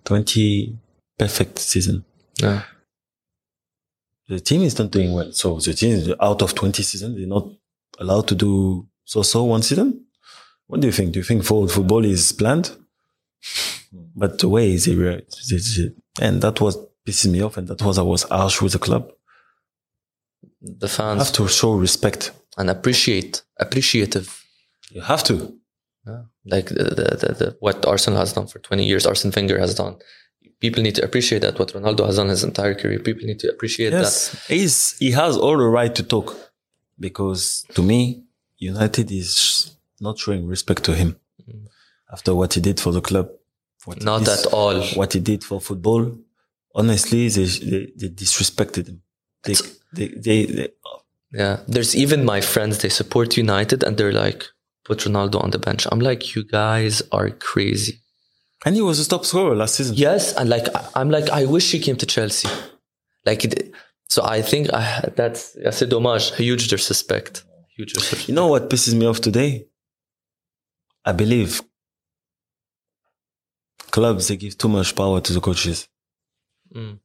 20 0.03 0.77
perfect 1.17 1.59
season. 1.59 2.03
yeah. 2.37 2.63
The 4.27 4.39
team 4.39 4.61
is 4.63 4.77
not 4.79 4.91
doing 4.91 5.13
well. 5.13 5.31
So 5.33 5.59
the 5.59 5.73
team 5.73 5.91
is 5.95 6.13
out 6.21 6.41
of 6.41 6.53
20 6.55 6.83
seasons, 6.83 7.17
they're 7.17 7.27
not 7.27 7.47
allowed 7.99 8.27
to 8.29 8.35
do 8.35 8.87
so-so 9.03 9.43
one 9.43 9.61
season. 9.61 10.05
What 10.67 10.79
do 10.79 10.87
you 10.87 10.93
think? 10.93 11.11
Do 11.11 11.19
you 11.19 11.23
think 11.23 11.43
football 11.43 12.05
is 12.05 12.31
planned? 12.31 12.71
But 14.15 14.39
the 14.39 14.47
way 14.47 14.73
is 14.73 14.87
it, 14.87 15.95
and 16.21 16.41
that 16.41 16.61
was 16.61 16.77
pissing 17.05 17.31
me 17.31 17.41
off, 17.41 17.57
and 17.57 17.67
that 17.67 17.81
was 17.81 17.97
I 17.97 18.03
was 18.03 18.23
harsh 18.23 18.61
with 18.61 18.71
the 18.73 18.79
club. 18.79 19.11
The 20.61 20.87
fans 20.87 21.23
have 21.23 21.33
to 21.33 21.47
show 21.49 21.73
respect. 21.73 22.31
and 22.57 22.69
appreciate, 22.69 23.43
appreciative. 23.59 24.27
You 24.91 25.01
have 25.01 25.23
to. 25.25 25.53
Like 26.45 26.69
the, 26.69 26.83
the, 26.83 27.17
the, 27.21 27.35
the, 27.39 27.57
what 27.59 27.85
Arsenal 27.85 28.19
has 28.19 28.33
done 28.33 28.47
for 28.47 28.59
20 28.59 28.85
years, 28.85 29.05
Arsene 29.05 29.31
Wenger 29.35 29.59
has 29.59 29.75
done. 29.75 29.97
People 30.59 30.83
need 30.83 30.95
to 30.95 31.03
appreciate 31.03 31.39
that. 31.39 31.59
What 31.59 31.73
Ronaldo 31.73 32.05
has 32.05 32.15
done 32.17 32.29
his 32.29 32.43
entire 32.43 32.75
career, 32.75 32.99
people 32.99 33.25
need 33.25 33.39
to 33.39 33.49
appreciate 33.49 33.93
Yes, 33.93 34.45
he's 34.47 34.97
he 34.97 35.11
has 35.11 35.37
all 35.37 35.57
the 35.57 35.65
right 35.65 35.93
to 35.95 36.03
talk, 36.03 36.35
because 36.99 37.65
to 37.73 37.81
me, 37.81 38.23
United 38.57 39.11
is 39.11 39.75
not 39.99 40.19
showing 40.19 40.45
respect 40.47 40.83
to 40.83 40.93
him 40.93 41.15
mm. 41.47 41.67
after 42.11 42.35
what 42.35 42.53
he 42.53 42.61
did 42.61 42.79
for 42.79 42.91
the 42.91 43.01
club. 43.01 43.29
Not 44.01 44.27
at 44.27 44.45
all. 44.47 44.79
what 44.93 45.13
he 45.13 45.19
did 45.19 45.43
for 45.43 45.59
football. 45.59 46.15
Honestly, 46.75 47.27
they 47.29 47.45
they, 47.45 47.91
they 47.95 48.09
disrespected 48.09 48.87
him. 48.87 49.01
They, 49.43 49.55
they, 49.93 50.07
they, 50.07 50.45
they 50.45 50.67
Yeah. 51.31 51.59
There's 51.67 51.95
even 51.95 52.25
my 52.25 52.41
friends, 52.41 52.79
they 52.79 52.89
support 52.89 53.37
United 53.37 53.83
and 53.83 53.97
they're 53.97 54.13
like, 54.13 54.45
put 54.85 54.99
Ronaldo 54.99 55.43
on 55.43 55.51
the 55.51 55.59
bench. 55.59 55.87
I'm 55.91 55.99
like, 55.99 56.35
you 56.35 56.43
guys 56.43 57.01
are 57.11 57.29
crazy. 57.29 57.99
and 58.65 58.75
he 58.75 58.81
was 58.81 58.99
a 58.99 59.07
top 59.09 59.25
scorer 59.25 59.55
last 59.55 59.75
season. 59.75 59.95
Yes. 59.95 60.33
And 60.37 60.47
like, 60.49 60.67
I- 60.75 60.87
I'm 60.95 61.09
like, 61.09 61.29
I 61.29 61.45
wish 61.45 61.71
he 61.71 61.79
came 61.79 61.97
to 61.97 62.05
Chelsea. 62.05 62.47
Like, 63.25 63.41
so 64.09 64.23
I 64.23 64.41
think 64.41 64.71
I, 64.73 65.09
that's, 65.15 65.55
c'est 65.71 65.89
dommage. 65.89 66.31
Huge 66.35 66.67
disrespect. 66.67 67.43
Huge 67.77 67.93
disrespect. 67.93 68.27
You 68.29 68.35
know 68.35 68.47
what 68.47 68.69
pisses 68.69 68.93
me 68.93 69.05
off 69.07 69.19
today? 69.21 69.67
I 71.05 71.11
believe 71.13 71.61
clubs 73.91 74.27
they 74.27 74.37
give 74.37 74.57
too 74.57 74.69
much 74.69 74.95
power 74.95 75.19
to 75.21 75.33
the 75.33 75.41
coaches. 75.41 75.87
Mm. 76.75 76.99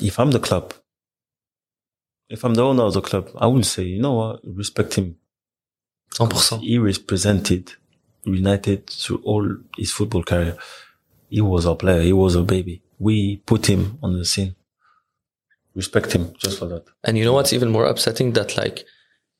If 0.00 0.18
I'm 0.18 0.30
the 0.30 0.40
club, 0.40 0.72
if 2.28 2.44
I'm 2.44 2.54
the 2.54 2.62
owner 2.64 2.84
of 2.84 2.94
the 2.94 3.00
club, 3.00 3.30
I 3.36 3.46
will 3.46 3.62
say, 3.64 3.84
you 3.84 4.00
know 4.00 4.14
what, 4.14 4.40
respect 4.44 4.94
him. 4.94 5.16
100%. 6.14 6.60
He 6.60 6.78
represented 6.78 7.72
United 8.24 8.86
through 8.88 9.22
all 9.24 9.56
his 9.76 9.92
football 9.92 10.22
career. 10.22 10.56
He 11.28 11.40
was 11.40 11.66
our 11.66 11.76
player. 11.76 12.02
He 12.02 12.12
was 12.12 12.34
a 12.34 12.42
baby. 12.42 12.82
We 12.98 13.38
put 13.46 13.66
him 13.66 13.98
on 14.02 14.18
the 14.18 14.24
scene. 14.24 14.56
Respect 15.74 16.12
him 16.12 16.34
just 16.36 16.58
for 16.58 16.66
that. 16.66 16.84
And 17.04 17.16
you 17.16 17.24
know 17.24 17.32
what's 17.32 17.52
even 17.52 17.70
more 17.70 17.86
upsetting? 17.86 18.32
That 18.32 18.56
like 18.56 18.84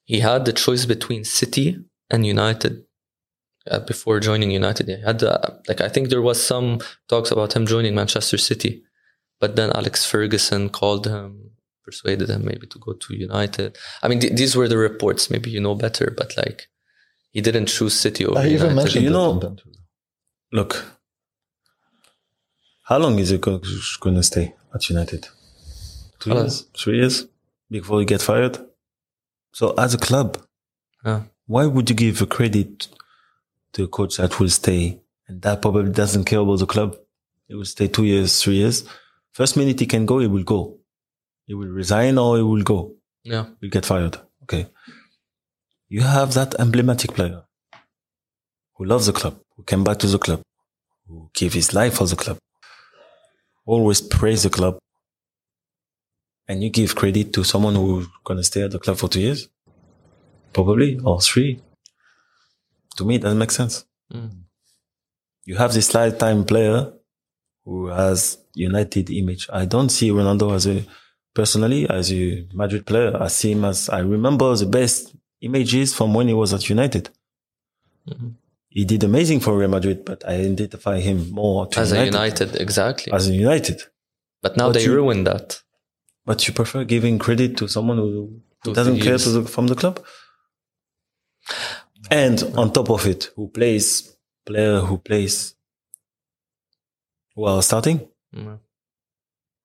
he 0.05 0.21
had 0.21 0.45
the 0.45 0.53
choice 0.53 0.85
between 0.85 1.25
City 1.25 1.85
and 2.09 2.25
United 2.25 2.85
uh, 3.69 3.81
before 3.81 4.21
joining 4.21 4.51
United. 4.51 4.89
He 4.89 5.01
had 5.01 5.23
uh, 5.23 5.39
like 5.69 5.81
I 5.81 5.89
think 5.89 6.09
there 6.09 6.23
was 6.23 6.43
some 6.43 6.81
talks 7.09 7.31
about 7.31 7.55
him 7.55 7.67
joining 7.67 7.95
Manchester 7.95 8.39
City, 8.39 8.85
but 9.41 9.57
then 9.57 9.71
Alex 9.73 10.07
Ferguson 10.07 10.71
called 10.71 11.07
him, 11.07 11.51
persuaded 11.91 12.29
him 12.35 12.43
maybe 12.51 12.67
to 12.75 12.79
go 12.87 12.93
to 13.03 13.09
United. 13.29 13.71
I 14.03 14.07
mean, 14.09 14.21
th- 14.23 14.35
these 14.41 14.53
were 14.59 14.69
the 14.73 14.79
reports. 14.89 15.23
Maybe 15.35 15.49
you 15.57 15.61
know 15.67 15.75
better, 15.87 16.07
but 16.21 16.31
like 16.43 16.59
he 17.35 17.41
didn't 17.47 17.67
choose 17.77 17.95
City 18.05 18.23
over 18.27 18.39
I 18.39 18.47
even 18.47 18.53
United. 18.59 18.75
mentioned 18.81 19.05
You 19.07 19.13
know- 19.17 19.33
in 19.35 19.41
the 19.41 19.49
interview. 19.55 19.81
Look, 20.59 20.73
how 22.89 22.99
long 22.99 23.19
is 23.19 23.29
he 23.31 23.39
going 23.39 23.61
to 24.21 24.23
stay 24.23 24.47
at 24.75 24.89
United? 24.95 25.23
Two 26.21 26.31
Hello. 26.31 26.43
years, 26.43 26.57
three 26.81 26.97
years 27.01 27.17
before 27.71 27.99
he 28.01 28.07
get 28.15 28.23
fired. 28.31 28.59
So 29.53 29.65
as 29.85 29.95
a 29.95 29.99
club, 29.99 30.29
Yeah. 31.07 31.23
why 31.47 31.65
would 31.67 31.89
you 31.91 31.97
give 32.05 32.21
a 32.23 32.27
credit 32.27 32.89
to 33.75 33.85
a 33.85 33.89
coach 33.89 34.17
that 34.19 34.33
will 34.39 34.51
stay 34.63 35.01
and 35.29 35.41
that 35.43 35.63
probably 35.63 35.93
doesn't 35.93 36.25
care 36.25 36.41
about 36.41 36.59
the 36.59 36.67
club? 36.75 36.91
He 37.49 37.55
will 37.55 37.65
stay 37.77 37.89
two 37.89 38.05
years, 38.05 38.31
three 38.43 38.57
years. 38.63 38.77
First 39.33 39.57
minute 39.57 39.79
he 39.81 39.87
can 39.87 40.05
go, 40.05 40.19
he 40.19 40.27
will 40.27 40.45
go. 40.57 40.61
He 41.51 41.55
will 41.55 41.67
resign 41.67 42.17
or 42.17 42.37
he 42.37 42.45
will 42.45 42.63
go. 42.63 42.95
Yeah, 43.25 43.47
He'll 43.61 43.71
get 43.71 43.85
fired. 43.85 44.17
Okay. 44.45 44.69
You 45.89 46.03
have 46.03 46.33
that 46.35 46.55
emblematic 46.61 47.13
player 47.13 47.43
who 48.77 48.85
loves 48.85 49.07
the 49.07 49.13
club, 49.13 49.41
who 49.57 49.65
came 49.65 49.83
back 49.83 49.99
to 49.99 50.07
the 50.07 50.19
club, 50.19 50.43
who 51.09 51.29
gave 51.35 51.53
his 51.53 51.75
life 51.75 51.95
for 51.95 52.07
the 52.07 52.15
club, 52.15 52.39
always 53.67 54.01
praise 54.01 54.45
the 54.45 54.51
club. 54.51 54.79
And 56.47 56.63
you 56.63 56.71
give 56.71 56.95
credit 56.95 57.33
to 57.33 57.43
someone 57.43 57.75
who's 57.75 58.07
gonna 58.23 58.45
stay 58.45 58.63
at 58.63 58.71
the 58.71 58.79
club 58.79 58.99
for 58.99 59.09
two 59.09 59.21
years. 59.21 59.49
probably, 60.53 61.01
or 61.03 61.21
three. 61.21 61.61
To 62.97 63.05
me, 63.05 63.17
it 63.17 63.23
doesn't 63.23 63.39
make 63.39 63.51
sense. 63.51 63.85
Mm. 64.15 64.45
You 65.47 65.57
have 65.57 65.73
this 65.73 65.93
lifetime 65.95 66.45
player 66.45 66.93
who 67.65 67.89
has 67.89 68.39
United 68.55 69.11
image. 69.11 69.49
I 69.53 69.65
don't 69.65 69.89
see 69.89 70.11
Ronaldo 70.11 70.55
as 70.55 70.69
a 70.69 70.87
personally 71.35 71.89
as 71.89 72.13
a 72.13 72.47
Madrid 72.53 72.87
player. 72.87 73.17
I 73.21 73.29
see 73.29 73.53
him 73.53 73.65
as 73.65 73.89
I 73.89 74.01
remember 74.01 74.55
the 74.57 74.67
best 74.67 75.15
images 75.41 75.95
from 75.95 76.15
when 76.15 76.29
he 76.29 76.35
was 76.35 76.53
at 76.53 76.69
United. 76.69 77.11
Mhm. 78.09 78.35
He 78.69 78.85
did 78.85 79.03
amazing 79.05 79.41
for 79.41 79.57
Real 79.59 79.69
Madrid, 79.69 80.05
but 80.05 80.25
I 80.27 80.35
identify 80.35 81.01
him 81.01 81.31
more 81.31 81.67
to 81.67 81.81
As 81.81 81.93
a 81.93 82.05
United, 82.07 82.15
United, 82.49 82.61
exactly. 82.61 83.13
as 83.13 83.29
a 83.29 83.33
United. 83.33 83.83
but 84.43 84.57
now 84.57 84.69
but 84.69 84.75
they 84.75 84.85
you- 84.85 84.95
ruined 84.95 85.27
that. 85.27 85.63
But 86.25 86.47
you 86.47 86.55
prefer 86.55 86.85
giving 86.85 87.19
credit 87.19 87.57
to 87.59 87.69
someone 87.69 87.97
who, 87.99 88.41
doesn't 88.63 89.01
care 89.01 89.19
to 89.19 89.31
the, 89.31 89.43
from 89.45 89.67
the 89.69 89.75
club. 89.75 89.97
And 92.11 92.43
on 92.57 92.73
top 92.73 92.91
of 92.91 93.07
it, 93.07 93.31
who 93.37 93.49
plays 93.49 94.17
player 94.47 94.81
who 94.81 94.99
plays 94.99 95.55
well 97.37 97.61
starting? 97.63 98.09
Mm. 98.35 98.59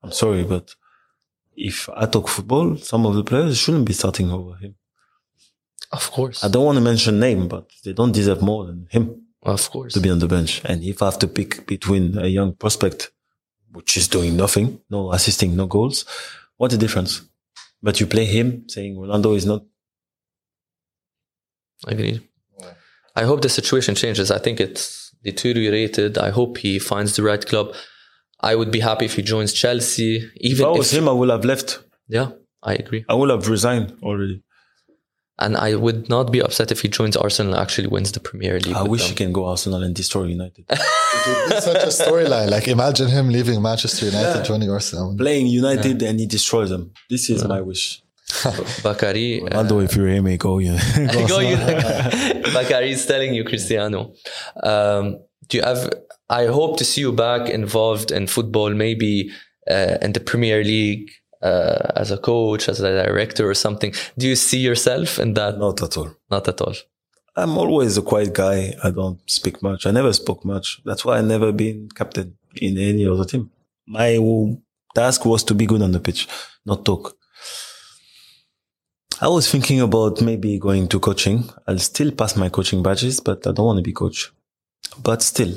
I'm 0.04 0.12
sorry, 0.12 0.44
but 0.44 0.76
if 1.56 1.90
I 1.96 2.06
talk 2.06 2.28
football, 2.28 2.78
some 2.78 3.06
of 3.06 3.16
the 3.16 3.24
players 3.24 3.58
shouldn't 3.58 3.86
be 3.86 3.94
starting 3.94 4.32
over 4.32 4.56
him. 4.56 4.76
Of 5.92 6.12
course. 6.12 6.44
I 6.44 6.48
don't 6.50 6.66
want 6.66 6.78
to 6.78 6.84
mention 6.84 7.20
name, 7.20 7.48
but 7.48 7.70
they 7.84 7.94
don't 7.94 8.12
deserve 8.12 8.42
more 8.42 8.66
than 8.66 8.88
him 8.90 9.22
Of 9.44 9.70
course. 9.72 9.94
to 9.94 10.00
be 10.00 10.10
on 10.10 10.20
the 10.20 10.28
bench. 10.28 10.62
And 10.66 10.84
if 10.84 11.02
I 11.02 11.06
have 11.06 11.20
to 11.20 11.28
pick 11.28 11.66
between 11.68 12.18
a 12.18 12.28
young 12.28 12.54
prospect, 12.54 13.12
which 13.72 13.98
is 13.98 14.08
doing 14.08 14.36
nothing, 14.36 14.82
no 14.90 15.12
assisting, 15.12 15.56
no 15.56 15.66
goals, 15.68 16.06
what 16.58 16.74
a 16.74 16.78
difference. 16.78 17.22
But 17.82 18.00
you 18.00 18.08
play 18.08 18.26
him 18.26 18.68
saying 18.68 18.96
Ronaldo 18.96 19.36
is 19.36 19.46
not 19.46 19.64
Agreed. 21.88 22.22
I 23.16 23.24
hope 23.24 23.42
the 23.42 23.50
situation 23.50 23.96
changes. 23.96 24.32
I 24.32 24.40
think 24.40 24.60
it's 24.60 25.12
deteriorated. 25.24 26.18
I 26.18 26.30
hope 26.32 26.58
he 26.58 26.80
finds 26.80 27.16
the 27.16 27.24
right 27.24 27.46
club. 27.46 27.74
I 28.40 28.56
would 28.56 28.72
be 28.72 28.80
happy 28.80 29.06
if 29.06 29.16
he 29.16 29.22
joins 29.22 29.54
Chelsea. 29.54 30.18
if 30.18 30.52
Even 30.52 30.66
I 30.66 30.72
if, 30.72 30.78
was 30.78 30.92
him, 30.94 31.08
I 31.10 31.12
would 31.12 31.30
have 31.30 31.46
left. 31.46 31.84
yeah, 32.08 32.32
I 32.64 32.74
agree. 32.76 33.06
I 33.10 33.14
would 33.14 33.30
have 33.30 33.48
resigned 33.48 33.98
already. 34.04 34.42
And 35.38 35.58
I 35.58 35.76
would 35.76 36.08
not 36.08 36.32
be 36.32 36.42
upset 36.42 36.72
if 36.72 36.82
he 36.82 36.88
joins 36.88 37.18
Arsenal 37.18 37.54
and 37.54 37.62
actually 37.62 37.88
wins 37.88 38.14
the 38.14 38.22
Premier 38.22 38.58
League. 38.58 38.74
I 38.74 38.84
wish 38.84 39.02
them. 39.02 39.10
he 39.10 39.16
can 39.16 39.34
go 39.34 39.48
Arsenal 39.48 39.84
and 39.84 39.94
destroy 39.94 40.24
United. 40.24 40.66
It 41.28 41.50
would 41.50 41.56
be 41.56 41.62
such 41.62 41.84
a 41.84 41.88
storyline. 41.88 42.50
Like 42.52 42.68
imagine 42.68 43.08
him 43.08 43.30
leaving 43.30 43.62
Manchester 43.62 44.06
United, 44.06 44.46
joining 44.46 44.70
Arsenal. 44.70 45.16
Playing 45.18 45.48
United 45.48 46.02
and 46.04 46.20
he 46.20 46.28
destroys 46.28 46.70
them. 46.70 46.92
This 47.10 47.30
is 47.30 47.44
my 47.44 47.62
wish. 47.62 48.04
Bacary. 48.84 49.42
uh, 49.42 49.46
Ronaldo, 49.64 49.84
if 49.84 49.96
you're 49.96 50.08
him, 50.08 50.26
go, 50.38 50.60
yeah. 50.60 50.80
go 51.28 51.40
you. 51.40 51.58
Bacary 52.54 52.92
is 52.92 53.06
telling 53.06 53.34
you, 53.34 53.44
Cristiano. 53.44 54.14
Um, 54.62 55.20
do 55.48 55.58
you 55.58 55.64
have? 55.64 55.92
I 56.30 56.48
hope 56.48 56.78
to 56.78 56.86
see 56.86 57.02
you 57.02 57.12
back 57.12 57.50
involved 57.50 58.12
in 58.12 58.28
football, 58.28 58.72
maybe 58.72 59.32
uh, 59.70 59.98
in 60.02 60.14
the 60.14 60.20
Premier 60.20 60.64
League 60.64 61.12
uh, 61.42 61.92
as 61.96 62.12
a 62.12 62.18
coach, 62.18 62.68
as 62.68 62.80
a 62.80 63.04
director, 63.04 63.50
or 63.50 63.54
something. 63.54 63.94
Do 64.18 64.28
you 64.28 64.36
see 64.36 64.60
yourself 64.60 65.20
in 65.20 65.34
that? 65.34 65.58
Not 65.58 65.82
at 65.82 65.98
all. 65.98 66.12
Not 66.30 66.48
at 66.48 66.62
all. 66.62 66.76
I'm 67.36 67.58
always 67.58 67.98
a 67.98 68.02
quiet 68.02 68.34
guy. 68.34 68.74
I 68.84 68.92
don't 68.92 69.20
speak 69.30 69.62
much. 69.62 69.86
I 69.86 69.92
never 69.92 70.14
spoke 70.14 70.46
much. 70.46 70.82
That's 70.86 71.04
why 71.04 71.18
I 71.18 71.22
never 71.22 71.52
been 71.52 71.90
captain 71.94 72.38
in 72.56 72.78
any 72.78 73.06
other 73.06 73.26
team. 73.26 73.52
My 73.86 74.18
task 74.96 75.26
was 75.26 75.44
to 75.44 75.54
be 75.54 75.66
good 75.66 75.82
on 75.82 75.92
the 75.92 76.00
pitch, 76.00 76.28
not 76.66 76.86
talk. 76.86 77.16
I 79.22 79.28
was 79.28 79.50
thinking 79.50 79.80
about 79.80 80.22
maybe 80.22 80.60
going 80.60 80.88
to 80.90 81.00
coaching. 81.00 81.50
I'll 81.68 81.80
still 81.80 82.12
pass 82.12 82.36
my 82.36 82.50
coaching 82.50 82.84
badges, 82.84 83.20
but 83.20 83.46
I 83.48 83.52
don't 83.52 83.66
want 83.66 83.78
to 83.78 83.84
be 83.84 83.94
coach. 83.94 84.32
But 85.02 85.22
still, 85.22 85.54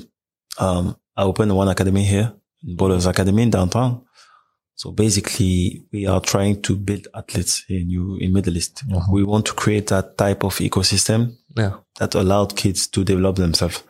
um, 0.59 0.96
I 1.16 1.22
opened 1.22 1.55
one 1.55 1.68
academy 1.68 2.05
here, 2.05 2.32
Bowlers 2.62 3.06
Academy 3.06 3.42
in 3.44 3.50
downtown. 3.50 4.02
So 4.74 4.92
basically, 4.92 5.84
we 5.92 6.06
are 6.06 6.20
trying 6.20 6.62
to 6.62 6.76
build 6.76 7.09
athletes 7.14 7.64
in 7.68 7.90
you 7.90 8.16
in 8.16 8.32
Middle 8.32 8.56
East. 8.56 8.84
We 9.10 9.24
want 9.24 9.46
to 9.46 9.52
create 9.55 9.88
that 9.88 10.16
type 10.16 10.44
of 10.44 10.55
ecosystem 10.59 11.36
Yeah. 11.56 11.78
that 11.98 12.14
allowed 12.14 12.56
kids 12.56 12.86
to 12.88 13.02
develop 13.05 13.36
themselves. 13.36 13.82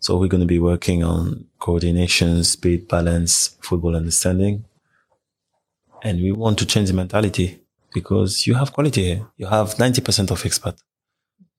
So 0.00 0.18
we're 0.18 0.28
going 0.28 0.42
to 0.42 0.46
be 0.46 0.58
working 0.58 1.02
on 1.02 1.46
coordination, 1.58 2.44
speed, 2.44 2.88
balance, 2.88 3.56
football 3.62 3.96
understanding. 3.96 4.64
And 6.02 6.20
we 6.20 6.32
want 6.32 6.58
to 6.58 6.66
change 6.66 6.88
the 6.88 6.94
mentality 6.94 7.60
because 7.94 8.46
you 8.46 8.54
have 8.54 8.72
quality 8.72 9.04
here. 9.04 9.26
You 9.36 9.46
have 9.46 9.74
90% 9.78 10.30
of 10.30 10.42
expat, 10.42 10.76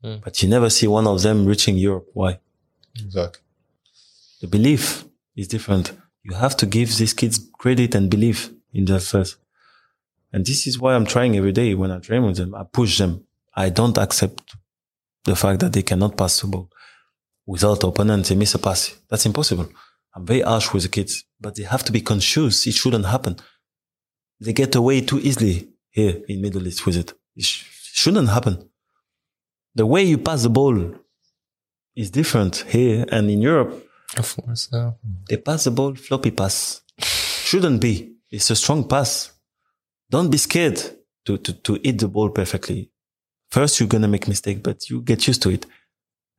Mm. 0.03 0.21
but 0.23 0.43
you 0.43 0.49
never 0.49 0.69
see 0.69 0.85
one 0.87 1.07
of 1.07 1.21
them 1.21 1.45
reaching 1.45 1.77
Europe. 1.77 2.07
Why? 2.13 2.39
Exactly. 2.99 3.41
The 4.41 4.47
belief 4.47 5.05
is 5.35 5.47
different. 5.47 5.93
You 6.23 6.35
have 6.35 6.55
to 6.57 6.65
give 6.65 6.95
these 6.97 7.13
kids 7.13 7.39
credit 7.57 7.95
and 7.95 8.09
belief 8.09 8.51
in 8.73 8.85
themselves. 8.85 9.37
And 10.31 10.45
this 10.45 10.67
is 10.67 10.79
why 10.79 10.95
I'm 10.95 11.05
trying 11.05 11.35
every 11.37 11.51
day 11.51 11.75
when 11.75 11.91
I 11.91 11.99
train 11.99 12.23
with 12.25 12.37
them. 12.37 12.55
I 12.55 12.63
push 12.63 12.97
them. 12.97 13.25
I 13.55 13.69
don't 13.69 13.97
accept 13.97 14.55
the 15.25 15.35
fact 15.35 15.59
that 15.61 15.73
they 15.73 15.83
cannot 15.83 16.17
pass 16.17 16.41
the 16.41 16.47
ball 16.47 16.69
without 17.45 17.83
opponents. 17.83 18.29
They 18.29 18.35
miss 18.35 18.55
a 18.55 18.59
pass. 18.59 18.95
That's 19.09 19.25
impossible. 19.25 19.69
I'm 20.15 20.25
very 20.25 20.41
harsh 20.41 20.73
with 20.73 20.83
the 20.83 20.89
kids, 20.89 21.23
but 21.39 21.55
they 21.55 21.63
have 21.63 21.83
to 21.85 21.91
be 21.91 22.01
conscious. 22.01 22.67
It 22.67 22.73
shouldn't 22.73 23.05
happen. 23.05 23.37
They 24.39 24.53
get 24.53 24.75
away 24.75 25.01
too 25.01 25.19
easily 25.19 25.69
here 25.89 26.21
in 26.27 26.41
Middle 26.41 26.67
East 26.67 26.85
with 26.85 26.97
it. 26.97 27.13
It 27.35 27.45
sh- 27.45 27.65
shouldn't 27.93 28.29
happen. 28.29 28.69
The 29.75 29.85
way 29.85 30.03
you 30.03 30.17
pass 30.17 30.43
the 30.43 30.49
ball 30.49 30.95
is 31.95 32.09
different 32.09 32.57
here 32.67 33.05
and 33.11 33.29
in 33.29 33.41
Europe. 33.41 33.87
Of 34.17 34.35
course. 34.35 34.69
They 35.29 35.37
pass 35.37 35.63
the 35.63 35.71
ball, 35.71 35.95
floppy 35.95 36.31
pass. 36.31 36.81
Shouldn't 36.99 37.81
be. 37.81 38.15
It's 38.29 38.49
a 38.49 38.55
strong 38.55 38.87
pass. 38.87 39.31
Don't 40.09 40.29
be 40.29 40.37
scared 40.37 40.79
to, 41.25 41.37
to, 41.37 41.53
to 41.53 41.79
hit 41.83 41.99
the 41.99 42.07
ball 42.07 42.29
perfectly. 42.29 42.89
First, 43.49 43.79
you're 43.79 43.89
going 43.89 44.01
to 44.01 44.07
make 44.07 44.27
mistake, 44.27 44.63
but 44.63 44.89
you 44.89 45.01
get 45.01 45.27
used 45.27 45.41
to 45.43 45.49
it. 45.49 45.65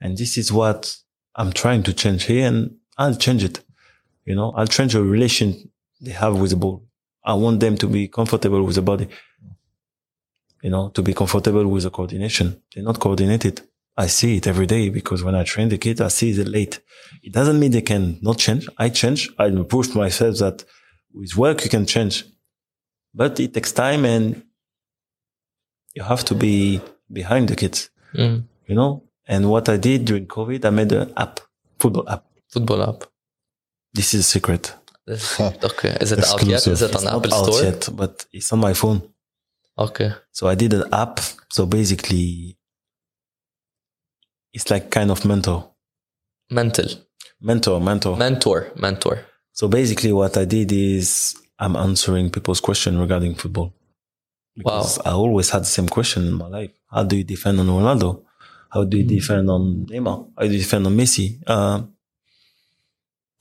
And 0.00 0.16
this 0.18 0.36
is 0.36 0.52
what 0.52 0.96
I'm 1.34 1.52
trying 1.52 1.82
to 1.84 1.92
change 1.92 2.24
here 2.24 2.46
and 2.46 2.76
I'll 2.98 3.14
change 3.14 3.44
it. 3.44 3.60
You 4.24 4.34
know, 4.34 4.52
I'll 4.52 4.66
change 4.66 4.94
the 4.94 5.02
relation 5.02 5.70
they 6.00 6.12
have 6.12 6.38
with 6.38 6.50
the 6.50 6.56
ball. 6.56 6.84
I 7.24 7.34
want 7.34 7.60
them 7.60 7.76
to 7.78 7.86
be 7.86 8.08
comfortable 8.08 8.62
with 8.62 8.74
the 8.74 8.82
body. 8.82 9.08
You 10.62 10.70
know, 10.70 10.88
to 10.90 11.02
be 11.02 11.14
comfortable 11.14 11.66
with 11.66 11.82
the 11.82 11.90
coordination. 11.90 12.62
They're 12.74 12.84
not 12.84 12.98
coordinated. 12.98 13.62
I 13.96 14.06
see 14.08 14.36
it 14.38 14.46
every 14.46 14.66
day 14.66 14.88
because 14.88 15.22
when 15.22 15.34
I 15.34 15.44
train 15.44 15.68
the 15.68 15.78
kids, 15.78 16.00
I 16.00 16.08
see 16.08 16.30
it 16.30 16.48
late. 16.48 16.80
It 17.22 17.32
doesn't 17.32 17.58
mean 17.60 17.70
they 17.70 17.82
can 17.82 18.18
not 18.22 18.38
change. 18.38 18.68
I 18.76 18.88
change. 18.88 19.30
I 19.38 19.50
prove 19.68 19.94
myself 19.94 20.38
that 20.38 20.64
with 21.12 21.36
work 21.36 21.62
you 21.64 21.70
can 21.70 21.86
change, 21.86 22.24
but 23.14 23.38
it 23.38 23.54
takes 23.54 23.70
time 23.72 24.04
and 24.04 24.42
you 25.94 26.02
have 26.02 26.24
to 26.24 26.34
be 26.34 26.80
behind 27.12 27.48
the 27.48 27.56
kids, 27.56 27.90
Mm. 28.14 28.44
you 28.66 28.74
know? 28.74 29.04
And 29.26 29.48
what 29.50 29.68
I 29.68 29.76
did 29.76 30.04
during 30.04 30.26
COVID, 30.26 30.64
I 30.64 30.70
made 30.70 30.92
an 30.92 31.12
app, 31.16 31.40
football 31.78 32.08
app. 32.08 32.24
Football 32.50 32.82
app. 32.82 33.04
This 33.92 34.12
is 34.14 34.20
a 34.20 34.24
secret. 34.34 34.74
Okay. 35.08 35.96
Is 36.00 36.12
it 36.12 36.18
out 36.24 36.42
yet? 36.42 36.54
Exclusive. 36.54 36.72
Is 36.72 36.82
it 36.82 36.90
on 36.90 36.94
It's 36.96 37.04
not 37.04 37.14
Apple 37.16 37.34
out 37.34 37.44
Store? 37.52 37.62
yet, 37.62 37.88
but 37.92 38.26
it's 38.32 38.52
on 38.52 38.58
my 38.58 38.74
phone. 38.74 39.02
Okay. 39.78 40.12
So 40.32 40.48
I 40.48 40.54
did 40.56 40.72
an 40.74 40.84
app. 40.92 41.20
So 41.52 41.66
basically, 41.66 42.56
it's 44.54 44.70
like 44.70 44.90
kind 44.90 45.10
of 45.10 45.24
mentor, 45.24 45.70
Mental. 46.50 46.86
mentor, 47.40 47.80
mentor. 47.80 48.16
Mentor. 48.16 48.72
Mentor. 48.76 49.26
So 49.52 49.68
basically, 49.68 50.12
what 50.12 50.36
I 50.36 50.44
did 50.46 50.72
is 50.72 51.36
I'm 51.58 51.76
answering 51.76 52.30
people's 52.30 52.60
question 52.60 52.98
regarding 52.98 53.34
football. 53.34 53.74
Because 54.56 55.00
I 55.00 55.10
always 55.10 55.50
had 55.50 55.62
the 55.62 55.66
same 55.76 55.88
question 55.88 56.26
in 56.28 56.34
my 56.34 56.46
life. 56.46 56.70
How 56.90 57.02
do 57.02 57.16
you 57.16 57.24
defend 57.24 57.58
on 57.58 57.66
Ronaldo? 57.66 58.22
How 58.70 58.84
do 58.84 58.96
you 58.98 59.04
defend 59.04 59.50
on 59.50 59.86
Neymar? 59.86 60.30
How 60.38 60.46
do 60.46 60.52
you 60.52 60.58
defend 60.58 60.86
on 60.86 60.96
Messi? 60.96 61.38
Uh, 61.46 61.82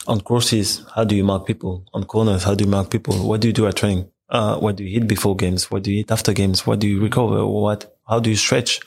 on 0.08 0.22
crosses, 0.22 0.84
how 0.96 1.04
do 1.04 1.16
you 1.16 1.24
mark 1.24 1.46
people? 1.46 1.86
On 1.94 2.04
corners, 2.04 2.44
how 2.44 2.56
do 2.56 2.64
you 2.66 2.70
mark 2.70 2.90
people? 2.90 3.16
What 3.28 3.42
do 3.42 3.48
you 3.48 3.54
do 3.54 3.68
at 3.68 3.76
training? 3.76 4.10
Uh, 4.30 4.58
what 4.58 4.76
do 4.76 4.84
you 4.84 5.00
hit 5.00 5.08
before 5.08 5.36
games? 5.36 5.70
What 5.70 5.84
do 5.84 5.92
you 5.92 5.98
hit 5.98 6.12
after 6.12 6.34
games? 6.34 6.66
What 6.66 6.80
do 6.80 6.88
you 6.88 7.00
recover? 7.02 7.46
What? 7.46 7.96
How 8.08 8.20
do 8.20 8.30
you 8.30 8.36
stretch? 8.36 8.80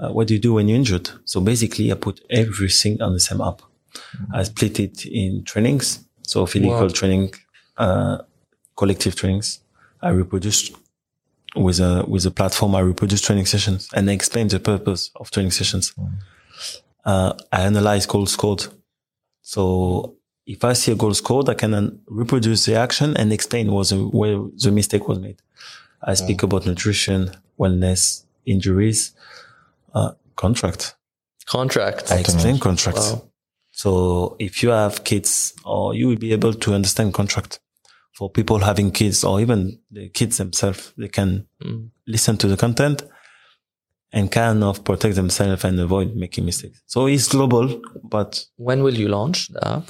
Uh, 0.00 0.10
what 0.12 0.26
do 0.28 0.34
you 0.34 0.40
do 0.40 0.54
when 0.54 0.66
you're 0.68 0.76
injured? 0.78 1.10
So 1.24 1.40
basically, 1.40 1.92
I 1.92 1.94
put 1.94 2.20
everything 2.30 3.02
on 3.02 3.12
the 3.12 3.20
same 3.20 3.40
app. 3.40 3.60
I 4.32 4.42
split 4.44 4.80
it 4.80 5.04
in 5.06 5.44
trainings. 5.44 5.86
So 6.22 6.46
physical 6.46 6.86
Wow. 6.86 6.88
training, 6.88 7.34
uh, 7.76 8.18
collective 8.76 9.14
trainings. 9.14 9.60
I 10.00 10.10
reproduce 10.10 10.70
with 11.56 11.80
a 11.80 12.04
with 12.06 12.24
a 12.26 12.30
platform. 12.30 12.74
I 12.74 12.80
reproduce 12.80 13.20
training 13.20 13.46
sessions 13.46 13.88
and 13.92 14.08
I 14.08 14.12
explain 14.14 14.48
the 14.48 14.60
purpose 14.60 15.10
of 15.16 15.30
training 15.30 15.50
sessions. 15.52 15.92
Uh, 17.04 17.32
I 17.52 17.62
analyze 17.62 18.06
goals 18.06 18.32
scored. 18.32 18.66
So 19.42 20.14
if 20.46 20.64
I 20.64 20.74
see 20.74 20.92
a 20.92 20.94
goal 20.94 21.14
scored, 21.14 21.48
I 21.48 21.54
can 21.54 22.00
reproduce 22.06 22.64
the 22.66 22.76
action 22.76 23.16
and 23.16 23.32
explain 23.32 23.70
was 23.72 23.92
where 23.92 24.38
the 24.64 24.70
mistake 24.70 25.08
was 25.08 25.18
made. 25.18 25.38
I 26.02 26.14
speak 26.14 26.42
about 26.42 26.64
nutrition, 26.66 27.30
wellness, 27.58 28.24
injuries. 28.46 29.12
Uh, 29.94 30.12
contract. 30.36 30.96
Contract. 31.46 32.10
I 32.12 32.18
explain 32.20 32.58
contract. 32.58 32.98
Wow. 32.98 33.22
So 33.72 34.36
if 34.38 34.62
you 34.62 34.70
have 34.70 35.04
kids, 35.04 35.52
or 35.64 35.94
you 35.94 36.08
will 36.08 36.16
be 36.18 36.32
able 36.32 36.54
to 36.54 36.74
understand 36.74 37.14
contract. 37.14 37.60
For 38.12 38.28
people 38.28 38.58
having 38.58 38.90
kids, 38.90 39.24
or 39.24 39.40
even 39.40 39.78
the 39.90 40.10
kids 40.10 40.36
themselves, 40.36 40.92
they 40.98 41.08
can 41.08 41.46
Mm. 41.64 41.90
listen 42.06 42.36
to 42.38 42.48
the 42.48 42.56
content 42.56 43.02
and 44.12 44.30
kind 44.30 44.62
of 44.62 44.82
protect 44.84 45.14
themselves 45.14 45.64
and 45.64 45.80
avoid 45.80 46.14
making 46.16 46.44
mistakes. 46.44 46.82
So 46.86 47.06
it's 47.06 47.28
global, 47.28 47.80
but 48.02 48.44
When 48.56 48.82
will 48.82 48.94
you 48.98 49.08
launch 49.08 49.48
the 49.48 49.66
app? 49.66 49.88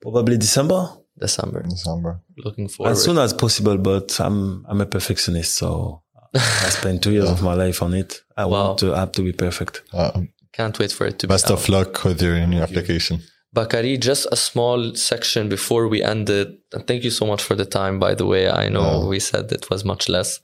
probably 0.00 0.38
December 0.38 0.88
December. 1.18 1.62
December. 1.68 2.20
Looking 2.44 2.68
forward. 2.68 2.92
as 2.92 3.02
soon 3.04 3.18
as 3.18 3.32
possible. 3.32 3.76
But 3.78 4.18
I'm 4.20 4.64
I'm 4.68 4.80
a 4.80 4.86
perfectionist, 4.86 5.54
so 5.56 6.02
I 6.34 6.68
spent 6.70 7.02
two 7.02 7.12
years 7.12 7.30
of 7.30 7.42
my 7.42 7.54
life 7.54 7.82
on 7.82 7.94
it. 7.94 8.22
I 8.36 8.44
Wow. 8.44 8.66
want 8.68 8.80
the 8.80 8.94
app 8.94 9.12
to 9.14 9.22
be 9.22 9.32
perfect. 9.32 9.82
Uh, 9.92 10.22
Can't 10.52 10.78
wait 10.78 10.92
for 10.92 11.06
it 11.06 11.18
to 11.20 11.26
best 11.28 11.46
be 11.46 11.52
Best 11.54 11.62
of 11.62 11.68
luck 11.68 12.04
with 12.04 12.20
your 12.22 12.46
new 12.46 12.60
application. 12.60 13.22
Bacary, 13.52 13.96
just 13.98 14.26
a 14.32 14.36
small 14.36 14.94
section 14.96 15.48
before 15.48 15.86
we 15.88 16.02
end 16.02 16.28
it. 16.28 16.48
And 16.72 16.86
thank 16.88 17.04
you 17.04 17.10
so 17.10 17.24
much 17.26 17.42
for 17.42 17.54
the 17.54 17.64
time, 17.64 17.98
by 18.00 18.14
the 18.14 18.26
way. 18.26 18.48
I 18.48 18.68
know 18.68 19.00
Yeah. 19.02 19.08
we 19.08 19.20
said 19.20 19.52
it 19.52 19.70
was 19.70 19.84
much 19.84 20.08
less. 20.08 20.40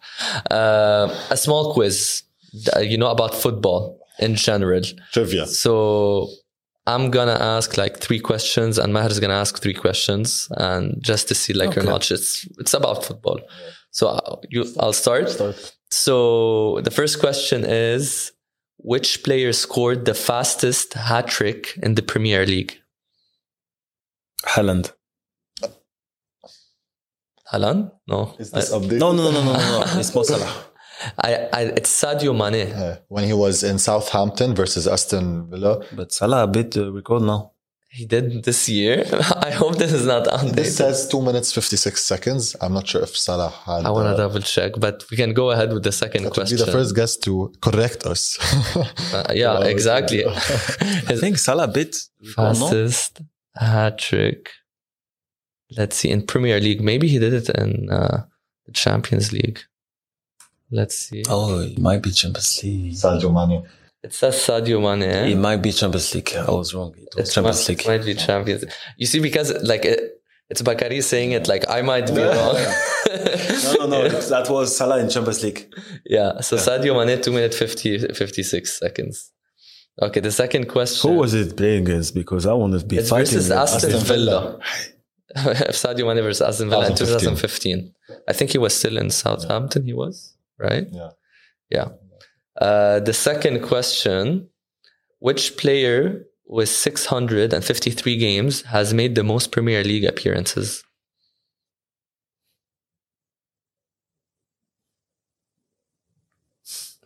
Uh, 0.51 1.09
a 1.31 1.37
small 1.37 1.73
quiz, 1.75 2.23
uh, 2.77 2.81
you 2.81 2.97
know, 2.99 3.11
about 3.11 3.35
football 3.35 3.99
in 4.21 4.37
general. 4.37 4.83
Trivia. 5.13 5.47
So 5.47 6.29
I'm 6.87 7.11
gonna 7.11 7.39
ask 7.57 7.77
like 7.77 7.99
three 7.99 8.21
questions, 8.21 8.79
and 8.79 8.93
Maher 8.93 9.11
is 9.11 9.21
gonna 9.21 9.35
ask 9.47 9.61
three 9.61 9.75
questions, 9.75 10.49
and 10.57 10.97
just 11.01 11.29
to 11.29 11.35
see 11.35 11.53
like 11.53 11.75
your 11.77 11.85
knowledge. 11.85 12.11
It's 12.13 12.47
it's 12.59 12.75
about 12.75 13.05
football. 13.05 13.39
So 13.91 14.09
uh, 14.09 14.37
you, 14.49 14.65
I'll 14.79 14.93
start. 14.93 15.37
So 15.91 16.81
the 16.83 16.91
first 16.91 17.21
question 17.21 17.65
is, 17.65 18.33
which 18.79 19.23
player 19.23 19.53
scored 19.53 20.05
the 20.05 20.15
fastest 20.15 20.95
hat 20.95 21.29
trick 21.29 21.79
in 21.83 21.95
the 21.95 22.03
Premier 22.03 22.47
League? 22.47 22.81
Haaland. 24.47 24.93
Haaland? 27.53 27.91
No. 28.07 28.35
Is 28.39 28.53
this 28.53 28.73
I, 28.73 28.79
updated? 28.79 28.99
No, 28.99 29.13
no, 29.13 29.31
no, 29.31 29.43
no, 29.43 29.53
no, 29.53 29.81
no. 29.81 29.85
It's 29.99 30.15
Mo 30.15 30.23
Salah. 30.23 30.65
I, 31.19 31.49
I, 31.53 31.63
it's 31.77 31.91
Sadio 31.91 32.37
Mane. 32.37 32.73
Uh, 32.73 32.99
when 33.09 33.25
he 33.25 33.33
was 33.33 33.63
in 33.63 33.79
Southampton 33.79 34.55
versus 34.55 34.87
Aston 34.87 35.51
Villa. 35.51 35.83
But 35.95 36.13
Salah 36.13 36.47
beat 36.47 36.73
the 36.73 36.93
record 36.93 37.23
now. 37.23 37.53
He 37.93 38.07
did 38.07 38.45
this 38.45 38.69
year. 38.69 39.05
I 39.49 39.51
hope 39.51 39.75
this 39.77 39.93
is 39.93 40.07
not 40.07 40.29
on 40.29 40.47
This 40.47 40.49
outdated. 40.49 40.73
says 40.75 41.09
two 41.09 41.21
minutes 41.29 41.53
fifty 41.53 41.77
six 41.77 42.05
seconds. 42.05 42.55
I'm 42.61 42.73
not 42.73 42.87
sure 42.87 43.03
if 43.03 43.17
Salah 43.17 43.51
had. 43.67 43.85
I 43.85 43.91
want 43.91 44.07
to 44.07 44.15
uh, 44.15 44.17
double 44.17 44.41
check, 44.41 44.73
but 44.79 45.05
we 45.11 45.17
can 45.17 45.33
go 45.35 45.51
ahead 45.51 45.73
with 45.73 45.83
the 45.83 45.91
second 45.91 46.23
that 46.23 46.29
would 46.29 46.35
question. 46.35 46.57
be 46.59 46.65
the 46.65 46.71
first 46.71 46.95
guest 46.95 47.23
to 47.25 47.53
correct 47.61 48.07
us. 48.07 48.23
Uh, 49.13 49.33
yeah, 49.35 49.55
Wow. 49.55 49.63
exactly. 49.75 50.25
I 51.13 51.17
think 51.23 51.37
Salah 51.39 51.67
beat 51.67 51.93
the 52.21 52.27
record, 52.29 52.37
no? 52.37 52.69
Fastest 52.69 53.23
hat 53.57 53.99
trick. 53.99 54.51
Let's 55.77 55.97
see 55.97 56.11
in 56.11 56.21
Premier 56.27 56.61
League. 56.61 56.81
Maybe 56.81 57.09
he 57.09 57.19
did 57.19 57.33
it 57.41 57.49
in 57.63 57.91
uh, 57.91 58.25
the 58.67 58.73
Champions 58.73 59.33
League. 59.33 59.61
Let's 60.71 60.97
see. 60.97 61.25
Oh, 61.29 61.59
it 61.61 61.79
might 61.81 62.03
be 62.03 62.13
Champions 62.13 62.63
League. 62.63 62.93
Sadio 62.95 63.31
Mane. 63.35 63.67
It 64.03 64.15
says 64.15 64.35
Sadio 64.37 64.81
Mane. 64.81 65.03
Eh? 65.11 65.27
It 65.29 65.37
might 65.37 65.59
be 65.59 65.73
Champions 65.73 66.15
League. 66.15 66.33
I 66.37 66.51
was 66.51 66.73
wrong. 66.75 66.95
It 66.97 67.09
was 67.17 67.29
It 67.29 67.33
Champions 67.35 67.61
might, 67.61 67.69
League. 67.69 67.81
it 67.81 67.89
might 67.89 68.05
be 68.07 68.15
Champions. 68.15 68.65
You 68.97 69.07
see, 69.07 69.21
because 69.21 69.53
like 69.63 69.85
it, 69.85 70.01
it's 70.49 70.63
Bacary 70.63 71.01
saying 71.03 71.33
it, 71.33 71.47
like 71.49 71.69
I 71.69 71.83
might 71.83 72.07
be 72.15 72.23
wrong. 72.23 72.57
No, 73.11 73.87
no, 73.87 73.87
no. 73.87 74.09
that 74.35 74.47
was 74.49 74.77
Salah 74.77 74.99
in 75.01 75.09
Champions 75.11 75.43
League. 75.43 75.73
yeah. 76.07 76.41
So 76.41 76.57
Sadio 76.57 76.95
Mane, 77.05 77.21
two 77.21 77.33
minute 77.33 77.53
50, 77.55 78.09
56 78.15 78.79
seconds. 78.79 79.33
Okay. 80.01 80.21
The 80.21 80.31
second 80.33 80.69
question. 80.69 81.11
Who 81.11 81.17
was 81.19 81.35
it 81.35 81.57
playing 81.57 81.83
against? 81.89 82.15
Because 82.15 82.47
I 82.47 82.53
want 82.55 82.79
to 82.79 82.87
be 82.87 82.97
It's 82.99 83.11
fighting. 83.11 83.25
versus 83.35 83.51
Aston, 83.51 83.93
Aston 83.93 84.07
Villa. 84.07 84.59
Sadio 85.37 86.07
Mane 86.07 86.23
versus 86.23 86.41
Aston 86.43 86.71
Villa 86.71 86.87
in 86.89 86.95
2015. 86.97 87.93
2015. 87.93 87.95
I 88.29 88.33
think 88.33 88.51
he 88.53 88.59
was 88.59 88.75
still 88.77 88.97
in 88.97 89.11
Southampton. 89.11 89.85
He 89.85 89.93
was 89.93 90.35
right. 90.59 90.87
Yeah. 90.91 91.11
Yeah. 91.71 91.89
Uh, 92.61 93.01
the 93.01 93.13
second 93.15 93.63
question: 93.63 94.49
Which 95.19 95.57
player 95.57 96.27
with 96.47 96.69
653 96.69 98.17
games 98.17 98.63
has 98.63 98.93
made 98.93 99.15
the 99.15 99.25
most 99.25 99.51
Premier 99.53 99.83
League 99.85 100.05
appearances? 100.05 100.85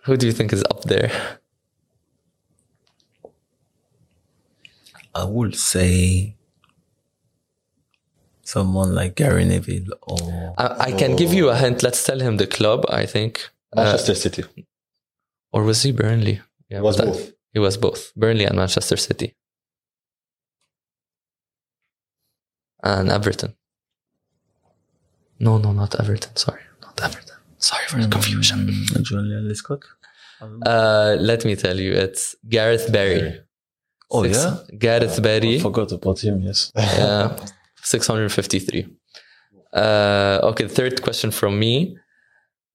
Who 0.04 0.16
do 0.16 0.26
you 0.26 0.32
think 0.32 0.52
is 0.52 0.62
up 0.70 0.82
there? 0.84 1.10
I 5.14 5.24
would 5.24 5.56
say 5.56 6.36
someone 8.42 8.94
like 8.94 9.14
Gary 9.14 9.44
Neville 9.44 9.86
or 10.02 10.54
I, 10.58 10.76
I 10.88 10.92
can 10.92 11.16
give 11.16 11.32
you 11.32 11.48
a 11.48 11.56
hint. 11.56 11.82
Let's 11.82 12.04
tell 12.04 12.20
him 12.20 12.36
the 12.36 12.46
club. 12.46 12.84
I 12.88 13.06
think, 13.06 13.48
Uh, 13.76 13.84
Manchester 13.84 14.14
City. 14.14 14.44
Or 15.54 15.62
was 15.68 15.78
he 15.84 15.90
Burnley? 15.92 16.36
Yeah, 16.70 16.78
It 16.78 16.82
was 16.88 16.96
but- 16.98 17.06
both. 17.06 17.22
He 17.54 17.60
was 17.60 17.76
both 17.86 18.12
Burnley 18.16 18.44
and 18.48 18.56
Manchester 18.56 18.96
City. 18.96 19.28
And 22.82 23.08
Everton. 23.10 23.54
No, 25.38 25.58
no, 25.58 25.72
not 25.72 25.98
Everton. 26.00 26.34
Sorry, 26.36 26.62
not 26.82 27.00
Everton. 27.02 27.36
Sorry 27.58 27.86
for 27.88 27.98
the 28.02 28.08
confusion. 28.08 28.58
Joleon 29.06 29.44
Lescott. 29.50 29.82
Uh, 30.66 31.16
let 31.20 31.44
me 31.44 31.54
tell 31.56 31.78
you, 31.78 31.92
it's 31.92 32.34
Gareth 32.48 32.92
Barry. 32.92 33.40
Oh 34.10 34.22
Six- 34.24 34.36
yeah, 34.38 34.56
Gareth 34.78 35.22
Barry. 35.22 35.56
I 35.56 35.60
forgot 35.60 35.92
about 35.92 36.18
him. 36.22 36.42
Yes. 36.42 36.72
Yeah, 36.76 37.36
653. 37.82 38.86
Uh, 39.72 40.40
okay, 40.50 40.68
third 40.68 41.02
question 41.02 41.30
from 41.30 41.58
me. 41.58 41.96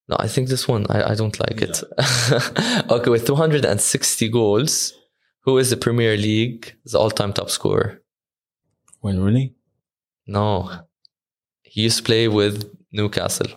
No, 0.10 0.16
I 0.20 0.28
think 0.28 0.50
this 0.50 0.68
one, 0.68 0.88
I, 0.90 1.12
I 1.12 1.16
don't 1.16 1.40
like 1.40 1.62
it. 1.62 1.84
okay, 2.92 3.12
with 3.12 3.28
260 3.28 4.30
goals, 4.30 4.94
who 5.42 5.60
is 5.60 5.70
the 5.70 5.78
Premier 5.78 6.18
League's 6.18 6.96
all 6.96 7.12
time 7.12 7.32
top 7.32 7.52
scorer? 7.52 8.02
Wayne 9.04 9.20
Rooney. 9.20 9.54
No. 10.26 10.72
He 11.62 11.82
used 11.82 11.98
to 11.98 12.04
play 12.04 12.28
with 12.28 12.76
Newcastle. 12.92 13.48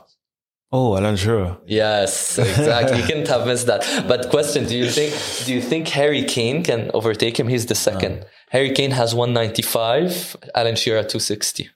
Oh, 0.70 0.96
Alan 0.96 1.16
Shearer. 1.16 1.58
Yes, 1.66 2.38
exactly. 2.38 2.98
you 2.98 3.04
couldn't 3.04 3.28
have 3.28 3.46
missed 3.46 3.66
that. 3.66 4.04
But 4.08 4.30
question, 4.30 4.66
do 4.66 4.76
you 4.76 4.88
think 4.88 5.12
do 5.44 5.52
you 5.52 5.60
think 5.60 5.88
Harry 5.88 6.24
Kane 6.24 6.64
can 6.64 6.90
overtake 6.94 7.38
him? 7.38 7.48
He's 7.48 7.66
the 7.66 7.74
second. 7.74 8.24
Harry 8.48 8.72
Kane 8.72 8.92
has 8.92 9.14
195, 9.14 10.36
Alan 10.54 10.76
Shearer 10.76 11.02
260. 11.02 11.68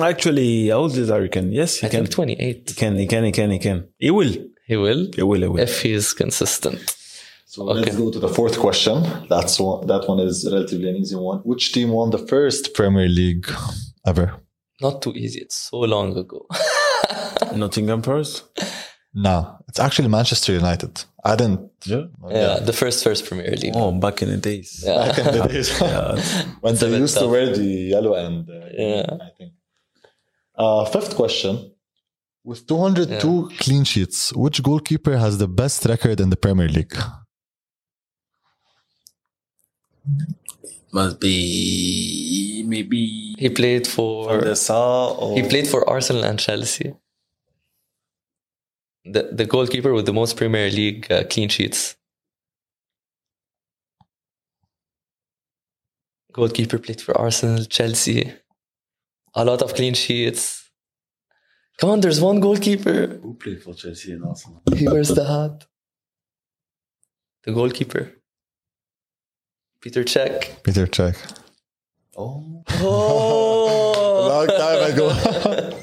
Actually, 0.00 0.68
how 0.68 0.78
old 0.78 0.96
is 0.96 1.08
Harry 1.08 1.28
Kane? 1.28 1.52
Yes, 1.52 1.78
he 1.78 1.86
I 1.86 1.90
can. 1.90 2.00
think 2.04 2.10
28. 2.14 2.68
He 2.70 2.74
can. 2.74 2.96
He 2.96 3.06
can. 3.06 3.24
He 3.24 3.32
can. 3.32 3.50
He 3.50 3.58
can. 3.58 3.88
He 3.98 4.10
will. 4.10 4.32
He 4.66 4.76
will 4.76 5.06
He 5.14 5.22
will. 5.22 5.40
He 5.40 5.48
will. 5.48 5.58
if 5.58 5.82
he 5.82 5.92
is 5.92 6.12
consistent. 6.12 6.96
So 7.46 7.64
let's 7.64 7.94
go 7.96 8.10
to 8.10 8.18
the 8.18 8.28
fourth 8.28 8.58
question. 8.58 9.02
That's 9.28 9.60
one, 9.60 9.86
that 9.86 10.08
one 10.08 10.20
is 10.20 10.48
relatively 10.50 10.88
an 10.88 10.96
easy 10.96 11.16
one. 11.16 11.38
Which 11.40 11.72
team 11.72 11.90
won 11.90 12.10
the 12.10 12.18
first 12.18 12.72
Premier 12.74 13.08
League 13.08 13.46
ever? 14.06 14.36
Not 14.80 15.02
too 15.02 15.12
easy. 15.14 15.40
It's 15.40 15.56
so 15.70 15.78
long 15.80 16.16
ago. 16.16 16.46
Nottingham 17.54 18.00
Forest. 18.02 18.44
No, 19.14 19.58
it's 19.68 19.78
actually 19.78 20.08
Manchester 20.08 20.54
United. 20.54 21.04
I 21.22 21.36
didn't. 21.36 21.70
Yeah. 21.84 22.04
yeah, 22.30 22.58
the 22.60 22.72
first 22.72 23.04
first 23.04 23.26
Premier 23.26 23.50
League. 23.50 23.74
Oh, 23.76 23.92
back 23.92 24.22
in 24.22 24.30
the 24.30 24.38
days. 24.38 24.82
Yeah. 24.86 25.06
Back 25.08 25.18
in 25.18 25.24
the 25.38 25.48
days 25.48 25.78
when 26.62 26.72
It's 26.72 26.80
they 26.80 26.88
bit 26.90 27.00
used 27.00 27.18
to 27.18 27.28
wear 27.28 27.54
the 27.54 27.64
yellow 27.64 28.14
and 28.14 28.48
uh, 28.48 28.54
Yeah. 28.72 29.06
I 29.20 29.28
think. 29.36 29.52
Uh, 30.56 30.84
fifth 30.84 31.16
question. 31.16 31.72
With 32.44 32.66
202 32.66 33.50
clean 33.58 33.84
sheets, 33.84 34.32
which 34.34 34.62
goalkeeper 34.62 35.16
has 35.16 35.38
the 35.38 35.46
best 35.46 35.84
record 35.84 36.20
in 36.20 36.30
the 36.30 36.36
Premier 36.36 36.68
League? 36.68 36.96
Must 40.92 41.20
be 41.20 42.64
maybe 42.66 43.34
He 43.38 43.48
played 43.48 43.86
for 43.86 44.44
or 44.44 45.36
He 45.36 45.48
played 45.48 45.68
for 45.68 45.88
Arsenal 45.88 46.24
and 46.24 46.38
Chelsea. 46.38 46.94
The 49.04 49.30
the 49.32 49.46
goalkeeper 49.46 49.92
with 49.92 50.06
the 50.06 50.12
most 50.12 50.36
Premier 50.36 50.68
League 50.70 51.10
uh, 51.10 51.24
clean 51.30 51.48
sheets. 51.48 51.96
Goalkeeper 56.32 56.78
played 56.78 57.00
for 57.00 57.16
Arsenal, 57.16 57.64
Chelsea. 57.66 58.32
A 59.34 59.44
lot 59.44 59.62
of 59.62 59.74
clean 59.74 59.94
sheets. 59.94 60.70
Come 61.78 61.90
on, 61.90 62.00
there's 62.00 62.20
one 62.20 62.38
goalkeeper. 62.40 63.18
who 63.22 63.34
played 63.34 63.62
for 63.62 63.74
Chelsea 63.74 64.12
and 64.12 64.24
Arsenal. 64.24 64.62
He 64.76 64.86
wears 64.86 65.08
the 65.08 65.24
hat. 65.24 65.66
The 67.44 67.52
goalkeeper. 67.52 68.12
Peter 69.80 70.04
Cech. 70.04 70.62
Peter 70.62 70.86
Cech. 70.86 71.16
Oh, 72.16 72.62
Oh, 72.80 74.28
Long 74.28 74.46
time 74.46 74.92
ago. 74.92 75.78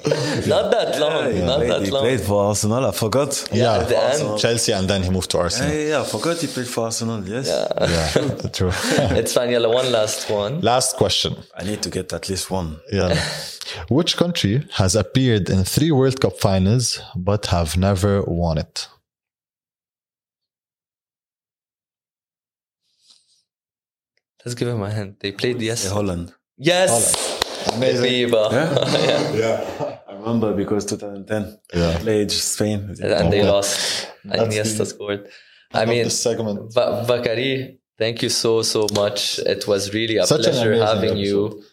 Not 0.50 0.72
that 0.72 1.00
long. 1.00 1.32
he 1.34 1.42
not 1.42 1.58
played, 1.58 1.72
that 1.72 1.82
he 1.86 1.92
long. 1.92 2.02
played 2.04 2.22
for 2.22 2.44
Arsenal. 2.50 2.86
I 2.86 2.92
forgot. 2.92 3.32
Yeah, 3.52 3.78
at 3.80 3.88
the 3.90 3.98
end. 4.12 4.40
Chelsea, 4.40 4.72
and 4.74 4.88
then 4.90 5.04
he 5.04 5.10
moved 5.10 5.30
to 5.32 5.38
Arsenal. 5.40 5.72
yeah, 5.74 5.88
yeah, 5.92 6.02
I 6.02 6.06
forgot 6.06 6.38
he 6.38 6.48
played 6.48 6.68
for 6.68 6.82
Arsenal. 6.86 7.20
Yes. 7.28 7.48
Yeah, 7.48 8.50
true. 8.58 8.72
It's 9.22 9.34
fine. 9.34 9.50
Yalla, 9.52 9.70
one 9.70 9.92
last 9.92 10.30
one. 10.30 10.62
Last 10.62 10.96
question. 10.98 11.36
I 11.60 11.64
need 11.64 11.82
to 11.84 11.90
get 11.90 12.12
at 12.14 12.30
least 12.30 12.50
one. 12.52 12.78
Yeah. 12.92 13.14
Which 13.90 14.18
country 14.18 14.66
has 14.74 14.96
appeared 14.96 15.50
in 15.50 15.64
three 15.64 15.92
World 15.92 16.20
Cup 16.20 16.40
finals 16.40 17.00
but 17.16 17.46
have 17.48 17.78
never 17.78 18.24
won 18.24 18.58
it? 18.58 18.88
Let's 24.46 24.56
give 24.56 24.68
him 24.70 24.82
a 24.82 24.90
hand. 24.90 25.16
They 25.20 25.32
played 25.32 25.62
yes. 25.62 25.86
Yeah, 25.86 25.92
Holland. 25.92 26.34
Yes. 26.58 27.14
Amazing. 27.74 28.06
Biba. 28.30 28.52
Yeah? 28.52 29.34
Yeah. 29.34 29.99
I 30.20 30.22
remember 30.22 30.54
because 30.54 30.86
2010. 30.86 31.60
Yeah. 31.74 31.98
Played 32.00 32.32
Spain. 32.32 32.80
and 33.02 33.32
they 33.34 33.42
Okay. 33.42 33.44
lost. 33.44 34.08
And 34.24 34.34
That's 34.34 34.56
Iniesta 34.56 34.86
scored. 34.86 35.28
I 35.74 35.86
mean, 35.86 36.04
this 36.04 36.20
segment. 36.22 36.74
Ba- 36.74 37.06
Bacary, 37.08 37.80
thank 37.98 38.22
you 38.24 38.30
so 38.30 38.62
so 38.64 38.88
much. 38.94 39.40
It 39.40 39.68
was 39.68 39.94
really 39.94 40.18
a 40.18 40.26
Such 40.26 40.42
pleasure 40.44 40.74
amazing 40.74 40.88
having 40.88 41.18
you. 41.18 41.64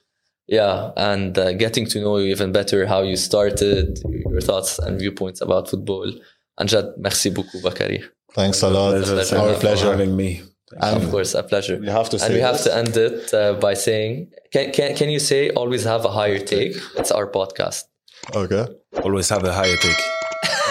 Yeah, 0.48 0.92
and 0.96 1.36
uh, 1.36 1.52
getting 1.54 1.86
to 1.86 2.00
know 2.00 2.18
you 2.18 2.26
even 2.30 2.52
better, 2.52 2.86
how 2.86 3.02
you 3.02 3.16
started, 3.16 3.98
your 4.30 4.40
thoughts 4.40 4.78
and 4.78 4.92
viewpoints 4.98 5.40
about 5.40 5.68
football. 5.70 6.06
Anjad, 6.60 6.86
merci 6.98 7.30
beaucoup, 7.30 7.60
Bacary. 7.64 8.04
Thanks 8.32 8.62
a 8.62 8.68
lot. 8.68 8.90
Pleasure. 8.92 9.18
It's 9.20 9.32
our 9.32 9.54
pleasure. 9.54 9.90
having 9.90 10.14
me. 10.14 10.42
And 10.80 11.02
Of 11.02 11.10
course, 11.10 11.34
a 11.34 11.42
pleasure. 11.42 11.78
we 11.78 11.88
have 11.88 12.08
to 12.10 12.18
say 12.18 12.26
and 12.26 12.34
we 12.34 12.40
have 12.40 12.60
to 12.64 12.70
end 12.76 12.96
it 12.96 13.32
uh, 13.34 13.54
by 13.54 13.74
saying, 13.74 14.30
can, 14.52 14.72
can, 14.72 14.94
can 14.96 15.08
you 15.10 15.20
say 15.20 15.50
always 15.50 15.84
have 15.84 16.04
a 16.04 16.10
higher 16.10 16.38
take? 16.38 16.74
It's 16.96 17.10
our 17.10 17.26
podcast. 17.38 17.82
Okay. 18.34 18.66
Always 19.02 19.28
have 19.28 19.44
a 19.44 19.52
higher 19.52 19.76
take. 19.76 19.96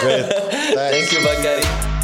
Great. 0.00 0.26
Thank 0.74 1.12
you, 1.12 1.20
Bacary. 1.20 1.95